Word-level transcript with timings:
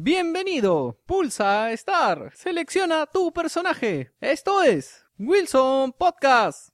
Bienvenido, 0.00 0.96
pulsa 1.06 1.72
Star, 1.72 2.30
selecciona 2.32 3.06
tu 3.06 3.32
personaje. 3.32 4.12
Esto 4.20 4.62
es 4.62 5.04
Wilson 5.18 5.92
Podcast. 5.92 6.68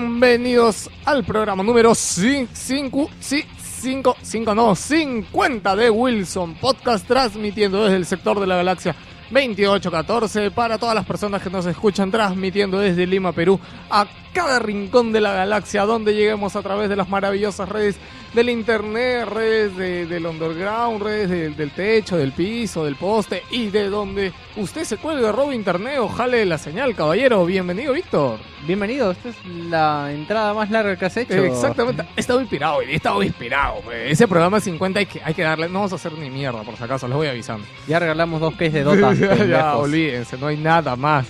Bienvenidos 0.00 0.88
al 1.04 1.24
programa 1.24 1.62
número 1.62 1.94
5, 1.94 3.10
sí, 3.20 3.44
5, 3.58 4.16
5, 4.22 4.54
no, 4.54 4.74
50 4.74 5.76
de 5.76 5.90
Wilson 5.90 6.54
Podcast, 6.54 7.06
transmitiendo 7.06 7.84
desde 7.84 7.96
el 7.96 8.06
sector 8.06 8.40
de 8.40 8.46
la 8.46 8.56
galaxia 8.56 8.96
2814 9.30 10.52
para 10.52 10.78
todas 10.78 10.94
las 10.94 11.04
personas 11.04 11.42
que 11.42 11.50
nos 11.50 11.66
escuchan, 11.66 12.10
transmitiendo 12.10 12.78
desde 12.78 13.06
Lima, 13.06 13.32
Perú, 13.32 13.60
a 13.90 14.06
cada 14.32 14.58
rincón 14.58 15.12
de 15.12 15.20
la 15.20 15.34
galaxia, 15.34 15.84
donde 15.84 16.14
lleguemos 16.14 16.56
a 16.56 16.62
través 16.62 16.88
de 16.88 16.96
las 16.96 17.10
maravillosas 17.10 17.68
redes 17.68 17.96
del 18.32 18.48
internet, 18.48 19.26
redes 19.26 19.76
de- 19.76 20.06
del 20.06 20.24
underground, 20.26 21.02
redes 21.02 21.28
de- 21.30 21.50
del 21.50 21.70
techo, 21.72 22.16
del 22.16 22.32
piso, 22.32 22.84
del 22.84 22.94
poste 22.96 23.42
y 23.50 23.66
de 23.70 23.88
donde 23.90 24.32
usted 24.56 24.84
se 24.84 24.96
cuelgue, 24.98 25.32
robe 25.32 25.54
internet 25.54 25.98
o 25.98 26.08
jale 26.08 26.44
la 26.46 26.56
señal, 26.58 26.94
caballero. 26.94 27.44
Bienvenido, 27.44 27.92
Víctor. 27.92 28.38
Bienvenido, 28.66 29.10
esta 29.10 29.30
es 29.30 29.36
la 29.68 30.12
entrada 30.12 30.54
más 30.54 30.70
larga 30.70 30.94
que 30.96 31.06
has 31.06 31.16
hecho. 31.16 31.32
Exactamente, 31.42 32.04
he 32.16 32.20
estado 32.20 32.40
inspirado 32.40 32.82
he 32.82 32.94
estado 32.94 33.22
inspirado. 33.22 33.80
pues. 33.82 34.12
Ese 34.12 34.28
programa 34.28 34.60
50 34.60 35.00
hay 35.00 35.06
que, 35.06 35.20
hay 35.24 35.34
que 35.34 35.42
darle, 35.42 35.66
no 35.68 35.74
vamos 35.80 35.92
a 35.92 35.96
hacer 35.96 36.12
ni 36.12 36.30
mierda 36.30 36.62
por 36.62 36.76
si 36.76 36.84
acaso, 36.84 37.08
les 37.08 37.16
voy 37.16 37.26
avisando. 37.26 37.66
Ya 37.88 37.98
regalamos 37.98 38.40
dos 38.40 38.52
cases 38.54 38.74
de 38.74 38.82
Dota. 38.84 39.12
ya, 39.46 39.76
olvídense, 39.76 40.36
no 40.38 40.46
hay 40.46 40.56
nada 40.56 40.94
más 40.94 41.26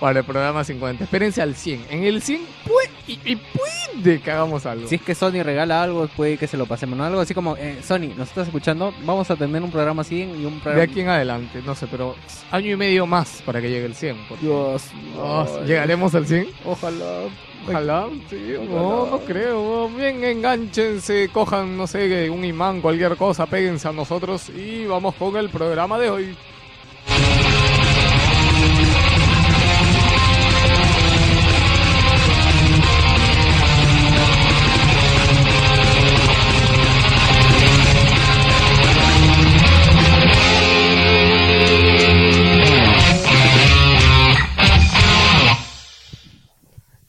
para 0.00 0.18
el 0.20 0.24
programa 0.26 0.64
50. 0.64 1.04
Espérense 1.04 1.40
al 1.40 1.54
100. 1.54 1.86
En 1.88 2.04
el 2.04 2.20
100 2.20 2.42
puede, 2.66 2.90
y, 3.24 3.32
y 3.32 3.36
puede 3.36 4.20
que 4.20 4.30
hagamos 4.30 4.66
algo. 4.66 4.88
Si 4.88 4.96
es 4.96 5.02
que 5.02 5.14
Sony 5.14 5.42
regala 5.42 5.82
algo, 5.82 6.06
puede 6.08 6.36
que 6.38 6.46
se 6.46 6.56
lo 6.56 6.66
pasemos. 6.66 6.96
¿no? 6.98 7.04
Algo 7.04 7.20
así 7.20 7.34
como, 7.34 7.56
eh, 7.56 7.78
Sony, 7.82 8.14
¿nos 8.16 8.28
estás 8.28 8.46
escuchando? 8.48 8.92
Vamos 9.04 9.30
a 9.30 9.36
tener 9.36 9.62
un 9.62 9.70
programa 9.70 10.04
100 10.04 10.40
y 10.40 10.44
un 10.44 10.54
De 10.56 10.60
programa... 10.60 10.84
aquí 10.90 11.00
en 11.00 11.08
adelante, 11.08 11.62
no 11.64 11.74
sé, 11.74 11.86
pero 11.88 12.14
año 12.50 12.70
y 12.72 12.76
medio 12.76 13.06
más 13.06 13.42
para 13.44 13.60
que 13.60 13.68
llegue 13.70 13.86
el 13.86 13.94
100. 13.94 14.16
porque- 14.28 14.44
Dios, 14.46 14.84
Oh, 15.18 15.46
¿Llegaremos 15.66 16.14
al 16.14 16.26
100? 16.26 16.48
Ojalá. 16.64 17.20
Ojalá, 17.68 18.08
sí, 18.28 18.54
no, 18.68 19.06
no 19.06 19.18
creo. 19.20 19.88
Bien, 19.90 20.24
enganchense, 20.24 21.28
cojan, 21.32 21.76
no 21.76 21.86
sé, 21.86 22.28
un 22.28 22.44
imán, 22.44 22.80
cualquier 22.80 23.16
cosa, 23.16 23.46
péguense 23.46 23.86
a 23.86 23.92
nosotros 23.92 24.48
y 24.48 24.84
vamos 24.86 25.14
con 25.14 25.36
el 25.36 25.48
programa 25.48 25.96
de 25.98 26.10
hoy. 26.10 26.36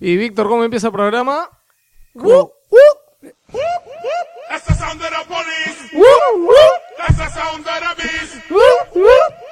Y 0.04 0.18
Víctor, 0.18 0.50
¿cómo 0.50 0.66
empieza 0.66 0.88
el 0.88 0.94
programa? 0.94 1.50
That's 4.50 4.66
the 4.66 4.74
sound 4.74 5.02
of 5.02 5.10
the 5.10 5.24
police. 5.30 5.80
That's 6.98 7.18
the 7.18 7.30
sound 7.30 7.66
of 7.66 7.80
the 7.80 8.04
beast. 8.04 8.36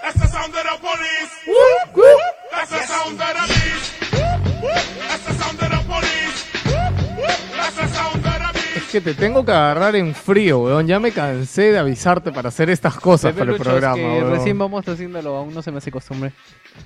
That's 0.02 0.20
the 0.20 0.28
sound 0.28 0.54
of 0.54 0.64
the 0.64 0.76
police. 0.82 1.32
That's 2.52 2.70
the 2.70 2.86
sound 2.86 3.22
of 3.22 3.28
the 3.34 3.48
beast. 3.48 4.21
Que 8.92 9.02
te 9.02 9.14
tengo 9.14 9.46
que 9.46 9.52
agarrar 9.52 9.96
en 9.96 10.14
frío, 10.14 10.60
weón. 10.60 10.86
Ya 10.86 11.00
me 11.00 11.12
cansé 11.12 11.72
de 11.72 11.78
avisarte 11.80 12.32
para 12.32 12.50
hacer 12.50 12.70
estas 12.70 12.96
cosas 13.00 13.34
para 13.34 13.52
el 13.52 13.58
programa, 13.58 13.96
que 13.96 14.04
weón. 14.04 14.32
recién 14.32 14.58
vamos 14.58 14.88
haciéndolo, 14.88 15.36
aún 15.38 15.54
no 15.54 15.62
se 15.62 15.72
me 15.72 15.78
hace 15.78 15.92
costumbre. 15.92 16.34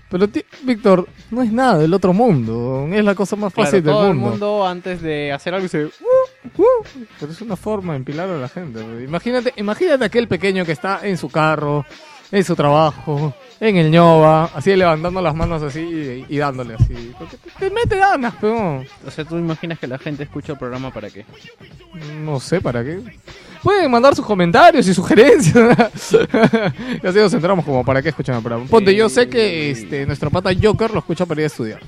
Pero, 0.10 0.28
Víctor, 0.64 1.08
no 1.32 1.42
es 1.42 1.52
nada 1.52 1.78
del 1.80 1.94
otro 1.94 2.14
mundo. 2.14 2.88
Es 2.92 3.04
la 3.04 3.16
cosa 3.16 3.36
más 3.36 3.54
Claro, 3.54 3.68
fácil 3.68 3.84
todo 3.84 4.02
del 4.04 4.12
el 4.12 4.16
mundo. 4.16 4.30
mundo 4.32 4.68
antes 4.68 5.02
de 5.02 5.32
hacer 5.32 5.54
algo 5.54 5.64
dice... 5.64 5.86
Uh, 5.86 6.62
pero 7.20 7.32
es 7.32 7.42
una 7.42 7.56
forma 7.56 7.94
de 7.94 7.98
empilar 7.98 8.30
a 8.30 8.38
la 8.38 8.48
gente. 8.50 8.80
weón. 8.80 9.04
Imagínate, 9.04 9.54
imagínate 9.58 10.06
aquel 10.06 10.28
pequeño 10.28 10.66
que 10.66 10.72
está 10.72 11.00
en 11.04 11.18
su 11.18 11.30
carro, 11.30 11.86
en 12.32 12.44
su 12.44 12.56
trabajo, 12.56 13.34
en 13.60 13.78
el 13.78 13.92
ñova, 13.92 14.46
así 14.54 14.76
levantando 14.76 15.22
las 15.22 15.36
manos 15.36 15.62
así 15.64 15.80
y, 15.80 16.36
y 16.36 16.38
dándole 16.38 16.76
así. 16.76 17.14
Porque 17.18 17.38
te, 17.38 17.50
te 17.52 17.70
mete 17.70 17.98
ganas, 17.98 18.34
pero 18.40 18.84
O 19.06 19.12
sea, 19.12 19.26
tú 19.26 19.38
imaginas 19.38 19.80
que 19.80 19.88
la 19.88 19.98
gente 19.98 20.24
escucha 20.24 20.54
el 20.54 20.60
programa 20.60 20.92
para 20.92 21.10
qué. 21.10 21.26
no 22.24 22.40
sé 22.40 22.62
para 22.62 22.84
qué. 22.84 23.00
Pueden 23.64 23.90
mandar 23.90 24.16
sus 24.16 24.26
comentarios 24.26 24.88
y 24.88 24.94
sugerencias. 24.94 26.14
y 27.04 27.08
así 27.08 27.18
nos 27.18 27.32
centramos 27.32 27.66
como 27.66 27.84
para 27.84 28.00
qué 28.02 28.10
escuchan 28.10 28.36
el 28.36 28.44
programa. 28.44 28.70
Ponte, 28.70 28.94
yo 28.94 29.10
sé 29.10 29.28
que 29.28 29.72
este, 29.72 30.06
nuestro 30.06 30.30
pata 30.30 30.52
Joker 30.62 30.92
lo 30.92 31.00
escucha 31.00 31.26
para 31.26 31.42
ir 31.42 31.46
a 31.46 31.48
estudiar. 31.48 31.80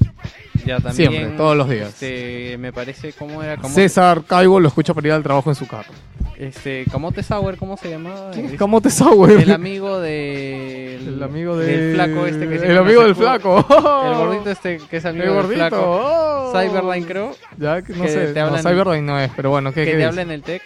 Ya 0.66 0.80
también. 0.80 1.12
Siempre, 1.12 1.38
todos 1.38 1.56
los 1.56 1.70
días. 1.70 1.90
Este, 1.90 2.58
me 2.58 2.74
parece, 2.74 3.14
¿cómo 3.14 3.44
era? 3.44 3.58
Camote, 3.58 3.74
César 3.76 4.24
Caibo 4.26 4.60
lo 4.60 4.68
escucha 4.68 4.94
para 4.96 5.08
ir 5.08 5.14
al 5.14 5.22
trabajo 5.22 5.52
en 5.52 5.56
su 5.56 5.68
carro. 5.68 5.94
Este, 6.38 6.86
Camote 6.92 7.24
Sauer, 7.24 7.58
¿cómo 7.58 7.78
se 7.78 7.90
llamaba? 7.90 8.30
¿Quién 8.32 8.46
es 8.46 8.52
Es- 8.54 8.60
Camote 8.60 8.92
Sauer? 8.92 9.40
El 9.42 9.52
amigo 9.52 10.00
de... 10.00 10.96
El 10.98 11.24
amigo 11.24 11.58
de... 11.58 11.66
del 11.66 11.96
flaco 11.96 12.26
este 12.28 12.40
que 12.48 12.54
El 12.54 12.60
siempre 12.60 12.78
amigo 12.78 13.04
del 13.04 13.16
flaco. 13.16 13.58
El 14.06 14.18
gordito 14.18 14.52
este 14.52 14.80
que 14.90 14.98
es 14.98 15.06
amigo 15.06 15.40
El 15.42 15.48
del 15.48 15.56
flaco. 15.58 15.78
oh. 15.82 16.52
Cyberline 16.54 17.06
creo. 17.08 17.32
Ya, 17.58 17.82
que 17.82 17.94
no 17.94 18.04
que 18.04 18.10
sé. 18.10 18.34
te 18.34 18.40
no, 18.40 18.58
Cyberline 18.60 19.06
no 19.06 19.20
es, 19.20 19.32
pero 19.36 19.50
bueno, 19.50 19.72
¿qué, 19.74 19.82
Que 19.82 19.86
qué 19.86 19.92
te 19.92 19.98
dice? 19.98 20.08
habla 20.10 20.22
en 20.22 20.32
el 20.32 20.44
tech. 20.44 20.62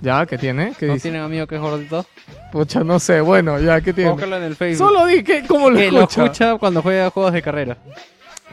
Ya, 0.00 0.24
¿qué 0.26 0.38
tiene? 0.38 0.72
¿Qué 0.78 0.86
¿No 0.86 0.94
dice? 0.94 1.02
tienen 1.10 1.20
amigo 1.22 1.46
que 1.46 1.56
es 1.56 1.60
gordito? 1.60 2.06
Pucha, 2.50 2.82
no 2.82 2.98
sé. 2.98 3.20
Bueno, 3.20 3.58
ya, 3.60 3.80
¿qué 3.82 3.92
tiene? 3.92 4.10
Búscalo 4.10 4.36
en 4.38 4.42
el 4.44 4.56
Facebook. 4.56 4.88
Solo 4.88 5.06
di 5.06 5.22
que, 5.22 5.44
¿cómo 5.46 5.68
lo 5.70 5.76
que 5.78 5.90
lo 5.90 6.00
escucha? 6.00 6.24
escucha 6.24 6.56
cuando 6.58 6.80
juega 6.82 7.10
juegos 7.10 7.32
de 7.32 7.42
carrera. 7.42 7.76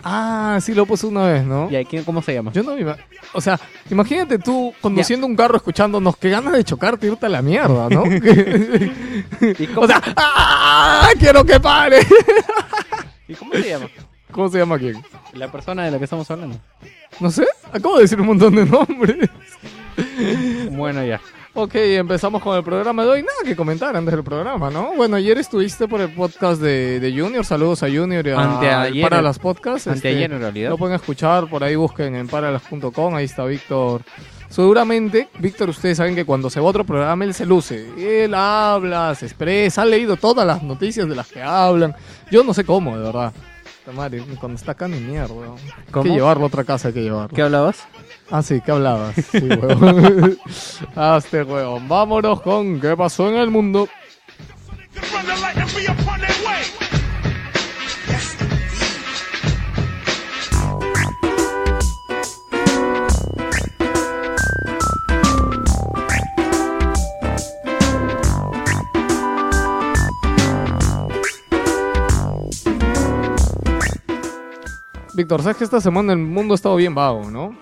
Ah, 0.04 0.58
sí 0.62 0.74
lo 0.74 0.86
puse 0.86 1.06
una 1.08 1.28
vez, 1.28 1.44
¿no? 1.46 1.70
¿Y 1.70 1.76
ahí 1.76 1.86
quién, 1.86 2.04
cómo 2.04 2.22
se 2.22 2.34
llama? 2.34 2.52
Yo 2.54 2.64
no 2.64 2.76
me 2.76 2.82
ima- 2.82 2.98
O 3.34 3.42
sea, 3.42 3.60
imagínate 3.90 4.40
tú 4.40 4.74
conduciendo 4.82 5.28
un 5.28 5.36
carro 5.36 5.58
escuchándonos, 5.58 6.18
que 6.18 6.30
ganas 6.30 6.54
de 6.54 6.64
chocarte 6.64 7.08
y 7.08 7.12
irte 7.12 7.26
a 7.28 7.30
la 7.30 7.42
mierda, 7.42 7.88
¿no? 7.90 8.04
¿Y 9.60 9.68
cómo, 9.68 9.82
o 9.82 9.88
sea, 9.88 10.02
¡ah! 10.16 11.10
¡Quiero 11.20 11.46
que 11.46 11.60
pare! 11.60 12.00
¿Y 13.28 13.34
cómo 13.36 13.54
se 13.54 13.70
llama? 13.70 13.86
¿Cómo 14.32 14.50
se 14.50 14.58
llama 14.60 14.78
quién? 14.80 15.04
La 15.34 15.52
persona 15.52 15.84
de 15.86 15.92
la 15.92 15.98
que 15.98 16.06
estamos 16.06 16.30
hablando. 16.32 16.58
No 17.20 17.30
sé, 17.30 17.46
acabo 17.72 17.98
de 17.98 18.04
decir 18.04 18.20
un 18.20 18.28
montón 18.28 18.56
de 18.56 18.66
nombres. 18.66 19.30
Bueno, 20.72 21.04
ya. 21.04 21.20
Ok, 21.54 21.76
empezamos 21.76 22.42
con 22.42 22.56
el 22.56 22.64
programa 22.64 23.04
de 23.04 23.10
hoy. 23.10 23.22
Nada 23.22 23.34
que 23.44 23.58
comentar 23.58 23.94
antes 23.96 24.14
del 24.14 24.24
programa, 24.24 24.70
¿no? 24.70 24.94
Bueno, 24.96 25.18
ayer 25.18 25.38
estuviste 25.38 25.86
por 25.86 26.00
el 26.00 26.10
podcast 26.14 26.62
de, 26.62 27.02
de 27.02 27.12
Junior. 27.22 27.44
Saludos 27.44 27.84
a 27.84 27.88
Junior 27.90 28.26
y 28.26 28.30
a 28.30 28.40
Anteayer. 28.40 29.04
para 29.04 29.22
las 29.22 29.38
podcasts. 29.38 29.86
Anteayer, 29.88 30.24
Este, 30.24 30.36
en 30.36 30.42
realidad. 30.42 30.70
Lo 30.70 30.78
pueden 30.78 30.96
escuchar, 30.96 31.50
por 31.50 31.62
ahí 31.62 31.76
busquen 31.76 32.16
en 32.16 32.28
paralas.com. 32.30 33.16
Ahí 33.16 33.26
está 33.26 33.44
Víctor. 33.44 34.02
Seguramente, 34.48 35.28
Víctor, 35.40 35.70
ustedes 35.70 35.98
saben 35.98 36.16
que 36.16 36.24
cuando 36.24 36.50
se 36.50 36.62
va 36.62 36.68
a 36.68 36.70
otro 36.70 36.86
programa, 36.86 37.26
él 37.26 37.34
se 37.34 37.46
luce. 37.46 37.86
Él 37.98 38.34
habla, 38.34 39.14
se 39.16 39.26
expresa, 39.26 39.82
ha 39.82 39.86
leído 39.86 40.16
todas 40.16 40.48
las 40.48 40.64
noticias 40.64 41.08
de 41.08 41.16
las 41.16 41.28
que 41.28 41.42
hablan. 41.42 41.94
Yo 42.32 42.46
no 42.46 42.54
sé 42.54 42.64
cómo, 42.64 42.98
de 42.98 43.04
verdad. 43.04 43.34
Puta 43.84 43.98
madre, 43.98 44.24
cuando 44.40 44.58
está 44.58 44.72
acá 44.72 44.88
ni 44.88 45.00
mierda. 45.00 45.34
Hay 45.94 46.04
que 46.04 46.10
llevarlo 46.10 46.44
a 46.44 46.48
otra 46.48 46.64
casa, 46.64 46.90
hay 46.90 46.94
que 46.94 47.02
llevarlo. 47.04 47.36
¿Qué 47.36 47.42
hablabas? 47.42 47.86
Ah, 48.32 48.42
sí, 48.42 48.62
¿qué 48.62 48.72
hablabas? 48.72 49.14
Sí, 49.30 49.40
huevón. 49.40 50.38
ah, 50.96 51.18
este 51.18 51.44
huevón. 51.44 51.86
Vámonos 51.90 52.42
con 52.42 52.80
¿Qué 52.80 52.96
pasó 52.96 53.28
en 53.28 53.36
el 53.36 53.50
mundo? 53.50 53.90
Víctor, 75.14 75.42
sabes 75.42 75.58
que 75.58 75.64
esta 75.66 75.82
semana 75.82 76.14
el 76.14 76.20
mundo 76.20 76.54
ha 76.54 76.56
estado 76.56 76.78
bien 76.78 76.96
vago, 76.96 77.30
¿no? 77.30 77.54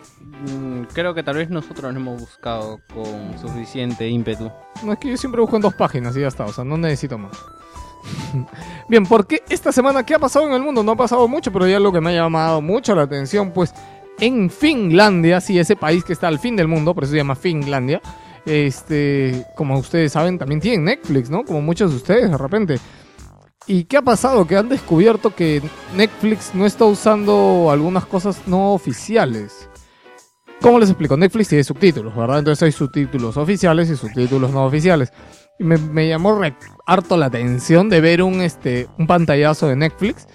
Mm, 0.47 0.83
creo 0.93 1.13
que 1.13 1.23
tal 1.23 1.35
vez 1.35 1.49
nosotros 1.49 1.93
no 1.93 1.99
hemos 1.99 2.21
buscado 2.21 2.79
con 2.93 3.37
suficiente 3.39 4.07
ímpetu. 4.07 4.51
No 4.83 4.93
es 4.93 4.99
que 4.99 5.09
yo 5.09 5.17
siempre 5.17 5.41
busco 5.41 5.57
en 5.57 5.61
dos 5.61 5.73
páginas 5.73 6.15
y 6.15 6.21
ya 6.21 6.27
está, 6.27 6.45
o 6.45 6.53
sea, 6.53 6.63
no 6.63 6.77
necesito 6.77 7.17
más. 7.17 7.33
Bien, 8.89 9.05
porque 9.05 9.43
esta 9.49 9.71
semana, 9.71 10.05
¿qué 10.05 10.15
ha 10.15 10.19
pasado 10.19 10.47
en 10.47 10.53
el 10.53 10.61
mundo? 10.61 10.83
No 10.83 10.93
ha 10.93 10.95
pasado 10.95 11.27
mucho, 11.27 11.51
pero 11.51 11.67
ya 11.67 11.79
lo 11.79 11.91
que 11.91 11.99
me 11.99 12.11
ha 12.11 12.23
llamado 12.23 12.61
mucho 12.61 12.95
la 12.95 13.03
atención, 13.03 13.51
pues 13.51 13.73
en 14.19 14.49
Finlandia, 14.49 15.41
sí, 15.41 15.59
ese 15.59 15.75
país 15.75 16.03
que 16.03 16.13
está 16.13 16.27
al 16.27 16.39
fin 16.39 16.55
del 16.55 16.67
mundo, 16.67 16.93
por 16.93 17.03
eso 17.03 17.11
se 17.11 17.17
llama 17.17 17.35
Finlandia, 17.35 18.01
este, 18.45 19.45
como 19.55 19.77
ustedes 19.77 20.13
saben, 20.13 20.37
también 20.37 20.61
tienen 20.61 20.85
Netflix, 20.85 21.29
¿no? 21.29 21.43
Como 21.43 21.61
muchos 21.61 21.91
de 21.91 21.97
ustedes, 21.97 22.31
de 22.31 22.37
repente. 22.37 22.79
¿Y 23.67 23.83
qué 23.83 23.97
ha 23.97 24.01
pasado? 24.01 24.47
Que 24.47 24.57
han 24.57 24.69
descubierto 24.69 25.35
que 25.35 25.61
Netflix 25.95 26.55
no 26.55 26.65
está 26.65 26.85
usando 26.85 27.69
algunas 27.69 28.05
cosas 28.05 28.47
no 28.47 28.73
oficiales. 28.73 29.68
¿Cómo 30.61 30.79
les 30.79 30.89
explico? 30.89 31.15
Netflix 31.15 31.49
tiene 31.49 31.63
subtítulos, 31.63 32.15
¿verdad? 32.15 32.39
Entonces 32.39 32.63
hay 32.63 32.71
subtítulos 32.73 33.37
oficiales 33.37 33.89
y 33.89 33.95
subtítulos 33.95 34.51
no 34.51 34.65
oficiales. 34.65 35.13
Y 35.57 35.63
me, 35.63 36.07
llamó 36.07 36.41
harto 36.85 37.17
la 37.17 37.27
atención 37.27 37.87
de 37.89 38.01
ver 38.01 38.21
un, 38.23 38.41
este, 38.41 38.87
un 38.97 39.07
pantallazo 39.07 39.67
de 39.67 39.77
Netflix. 39.77 40.27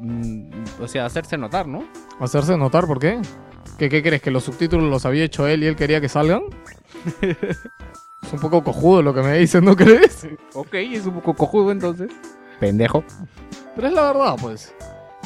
mm, 0.01 0.65
O 0.83 0.89
sea, 0.89 1.05
hacerse 1.05 1.37
notar, 1.37 1.69
¿no? 1.69 1.85
Hacerse 2.21 2.57
notar, 2.57 2.87
¿por 2.87 3.01
qué? 3.01 3.21
¿Qué, 3.77 3.91
¿Qué 3.91 4.03
crees? 4.03 4.23
¿Que 4.23 4.31
los 4.31 4.45
subtítulos 4.45 4.89
los 4.89 5.05
había 5.05 5.25
hecho 5.25 5.47
él 5.47 5.63
y 5.63 5.67
él 5.67 5.77
quería 5.77 6.01
que 6.01 6.09
salgan? 6.09 6.45
es 7.21 8.33
un 8.33 8.41
poco 8.41 8.65
cojudo 8.65 9.03
lo 9.03 9.13
que 9.13 9.21
me 9.21 9.37
dices, 9.37 9.63
¿no 9.63 9.77
crees? 9.77 10.27
Ok, 10.55 10.73
es 10.75 11.05
un 11.05 11.17
poco 11.17 11.35
cojudo 11.35 11.71
entonces. 11.71 12.11
Pendejo. 12.59 13.05
Pero 13.81 13.89
es 13.89 13.95
la 13.95 14.03
verdad, 14.13 14.37
pues. 14.39 14.75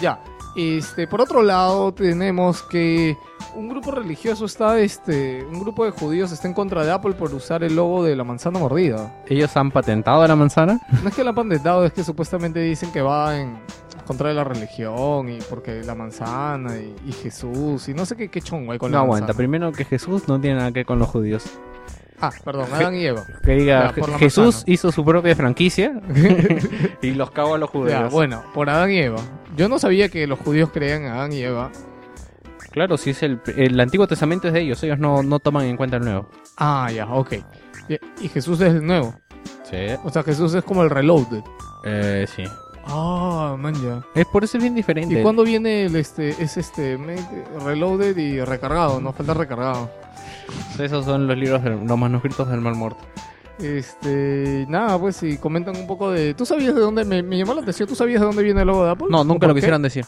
Ya. 0.01 0.21
Este, 0.55 1.09
por 1.09 1.21
otro 1.21 1.43
lado, 1.43 1.93
tenemos 1.93 2.63
que 2.63 3.17
un 3.57 3.69
grupo 3.69 3.91
religioso 3.91 4.45
está, 4.45 4.79
este, 4.79 5.45
un 5.45 5.59
grupo 5.59 5.85
de 5.85 5.91
judíos 5.91 6.31
está 6.31 6.47
en 6.47 6.55
contra 6.55 6.85
de 6.85 6.93
Apple 6.93 7.15
por 7.15 7.35
usar 7.35 7.65
el 7.65 7.75
logo 7.75 8.05
de 8.05 8.15
la 8.15 8.23
manzana 8.23 8.61
mordida. 8.61 9.13
¿Ellos 9.27 9.57
han 9.57 9.73
patentado 9.73 10.25
la 10.25 10.37
manzana? 10.37 10.79
No 11.03 11.09
es 11.09 11.15
que 11.17 11.25
la 11.25 11.31
han 11.31 11.35
patentado, 11.35 11.85
es 11.85 11.93
que 11.93 12.05
supuestamente 12.05 12.61
dicen 12.61 12.93
que 12.93 13.03
va 13.03 13.37
en 13.37 13.59
contra 14.07 14.29
de 14.29 14.35
la 14.37 14.45
religión 14.45 15.29
y 15.31 15.39
porque 15.51 15.83
la 15.83 15.97
manzana 15.97 16.77
y, 16.77 16.95
y 17.09 17.11
Jesús 17.13 17.89
y 17.89 17.95
no 17.95 18.07
sé 18.07 18.15
qué, 18.17 18.29
qué 18.29 18.41
chongo 18.41 18.71
hay 18.71 18.79
con 18.79 18.93
No 18.93 18.99
la 18.99 19.03
aguanta. 19.03 19.27
manzana. 19.27 19.37
Primero 19.37 19.73
que 19.73 19.85
Jesús 19.85 20.29
no 20.29 20.41
tiene 20.41 20.59
nada 20.59 20.69
que 20.71 20.81
ver 20.81 20.87
con 20.87 21.01
los 21.01 21.09
judíos. 21.09 21.43
Ah, 22.21 22.31
perdón, 22.45 22.73
Adán 22.73 22.95
y 22.95 23.05
Eva. 23.05 23.25
Que 23.45 23.53
diga, 23.53 23.93
Ya, 23.95 24.19
Jesús 24.19 24.63
hizo 24.67 24.93
su 24.93 25.05
propia 25.05 25.35
franquicia 25.35 26.01
y 27.03 27.11
los 27.11 27.31
cagó 27.33 27.55
a 27.55 27.59
los 27.59 27.71
judíos. 27.71 28.01
Ya, 28.01 28.09
bueno, 28.09 28.43
por 28.55 28.71
Adán 28.71 28.91
y 28.91 28.99
Eva. 28.99 29.21
Yo 29.57 29.69
no 29.69 29.79
sabía 29.79 30.09
que 30.09 30.27
los 30.27 30.39
judíos 30.39 30.71
creían 30.73 31.03
en 31.03 31.13
Adán 31.13 31.33
y 31.33 31.41
Eva. 31.41 31.71
Claro, 32.71 32.97
si 32.97 33.11
es 33.11 33.23
el, 33.23 33.41
el 33.57 33.79
Antiguo 33.79 34.07
Testamento 34.07 34.49
es 34.49 34.55
de 34.55 34.63
ellos, 34.63 34.83
ellos 34.83 34.99
no, 34.99 35.23
no 35.23 35.39
toman 35.39 35.67
en 35.67 35.77
cuenta 35.77 35.97
el 35.97 36.05
Nuevo. 36.05 36.29
Ah, 36.57 36.91
ya, 36.93 37.07
ok. 37.07 37.35
Y, 38.21 38.29
Jesús 38.29 38.61
es 38.61 38.75
el 38.75 38.87
nuevo. 38.87 39.15
Sí. 39.65 39.77
O 40.05 40.11
sea, 40.11 40.23
Jesús 40.23 40.55
es 40.55 40.65
como 40.65 40.83
el 40.83 40.91
reloaded. 40.91 41.43
Eh, 41.85 42.27
sí. 42.35 42.45
Ah, 42.87 43.57
man, 43.59 43.75
ya. 43.75 44.03
Es 44.15 44.27
por 44.27 44.45
eso 44.45 44.57
es 44.57 44.63
bien 44.63 44.75
diferente. 44.75 45.19
¿Y 45.19 45.23
cuándo 45.23 45.43
viene 45.43 45.87
el 45.87 45.97
este, 45.97 46.31
es 46.31 46.57
este, 46.57 46.99
reloaded 47.65 48.17
y 48.17 48.41
recargado? 48.41 49.01
No 49.01 49.13
falta 49.13 49.35
recargado. 49.35 49.91
Esos 50.79 51.05
son 51.05 51.27
los 51.27 51.37
libros, 51.37 51.63
de- 51.63 51.71
los 51.71 51.99
manuscritos 51.99 52.49
del 52.51 52.61
Mal 52.61 52.75
Muerto. 52.75 52.99
Este, 53.59 54.67
nada, 54.69 54.99
pues 54.99 55.17
si 55.17 55.37
comentan 55.39 55.77
un 55.77 55.87
poco 55.87 56.11
de... 56.11 56.35
¿Tú 56.35 56.45
sabías 56.45 56.75
de 56.75 56.81
dónde, 56.81 57.05
me, 57.05 57.23
me 57.23 57.39
llamó 57.39 57.55
la 57.55 57.61
atención, 57.63 57.89
¿tú 57.89 57.95
sabías 57.95 58.21
de 58.21 58.27
dónde 58.27 58.43
viene 58.43 58.61
el 58.63 58.67
logo 58.67 58.85
de 58.85 58.91
Apple? 58.91 59.07
No, 59.11 59.21
¿O 59.21 59.25
nunca 59.25 59.47
lo 59.47 59.55
qué? 59.55 59.61
quisieron 59.61 59.81
decir. 59.83 60.05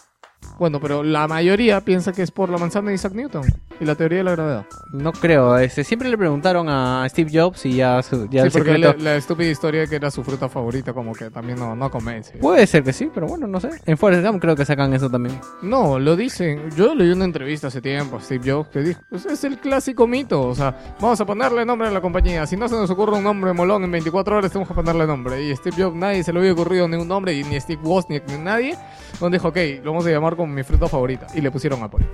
Bueno, 0.59 0.81
pero 0.81 1.03
la 1.03 1.29
mayoría 1.29 1.81
piensa 1.83 2.13
que 2.13 2.23
es 2.23 2.31
por 2.31 2.49
la 2.49 2.57
manzana 2.59 2.89
de 2.89 2.95
Isaac 2.95 3.13
Newton 3.13 3.43
y 3.79 3.85
la 3.85 3.95
teoría 3.95 4.19
de 4.19 4.25
la 4.25 4.31
gravedad. 4.33 4.67
No 4.93 5.13
creo. 5.13 5.59
Este, 5.59 5.85
siempre 5.85 6.09
le 6.09 6.17
preguntaron 6.17 6.67
a 6.69 7.07
Steve 7.11 7.31
Jobs 7.33 7.67
y 7.67 7.75
ya, 7.77 8.03
su- 8.03 8.27
ya 8.31 8.43
sí, 8.43 8.47
el 8.47 8.53
porque 8.53 8.79
la, 8.79 8.95
la 8.99 9.17
estúpida 9.17 9.51
historia 9.51 9.83
de 9.83 9.89
que 9.89 9.97
era 9.97 10.11
su 10.11 10.25
fruta 10.25 10.49
favorita 10.49 10.95
como 10.95 11.13
que 11.13 11.29
también 11.31 11.59
no, 11.59 11.77
no 11.77 11.91
convence. 11.91 12.39
Puede 12.39 12.67
ser 12.67 12.83
que 12.85 12.93
sí, 12.95 13.11
pero 13.13 13.27
bueno, 13.27 13.47
no 13.47 13.61
sé. 13.61 13.69
En 13.85 13.99
Forrest 13.99 14.27
Gump 14.27 14.41
creo 14.41 14.57
que 14.57 14.65
sacan 14.65 14.95
eso 14.95 15.11
también. 15.11 15.39
No, 15.63 15.99
lo 15.99 16.17
dicen. 16.17 16.71
Yo 16.75 16.95
leí 16.95 17.11
una 17.11 17.27
entrevista 17.27 17.67
hace 17.67 17.83
tiempo 17.83 18.17
a 18.17 18.21
Steve 18.23 18.51
Jobs 18.51 18.71
que 18.71 18.81
dijo, 18.81 19.01
pues 19.11 19.27
es 19.27 19.45
el 19.45 19.59
clásico 19.59 20.07
mito, 20.07 20.41
o 20.41 20.55
sea, 20.55 20.75
vamos 21.01 21.21
a 21.21 21.27
ponerle 21.27 21.67
nombre 21.67 21.89
a 21.89 21.91
la 21.91 22.01
compañía. 22.01 22.47
Si 22.47 22.57
no 22.57 22.67
se 22.69 22.75
nos 22.77 22.89
ocurre 22.89 23.13
un 23.17 23.25
nombre 23.25 23.53
molón 23.53 23.85
en 23.85 23.91
24 23.91 24.39
horas, 24.39 24.51
tenemos 24.51 24.69
que 24.69 24.75
ponerle 24.75 25.07
nombre. 25.07 25.43
Y 25.45 25.55
Steve 25.55 25.77
Jobs 25.85 25.97
nadie 25.97 26.25
se 26.25 26.33
le 26.33 26.39
había 26.39 26.53
ocurrido 26.55 26.89
ni 26.89 26.97
un 26.97 27.09
nombre, 27.09 27.35
y 27.35 27.45
ni 27.45 27.61
Steve 27.61 27.83
Wozniak 27.85 28.27
ni 28.31 28.39
nadie. 28.39 28.75
Donde 29.21 29.39
dijo, 29.39 29.49
ok, 29.49 29.57
lo 29.83 29.93
vamos 29.93 30.07
a 30.07 30.11
llamar 30.11 30.37
como 30.37 30.46
mi 30.55 30.63
fruta 30.63 30.89
favorita. 30.89 31.27
Y 31.35 31.41
le 31.41 31.51
pusieron 31.51 31.83
Apple. 31.83 32.07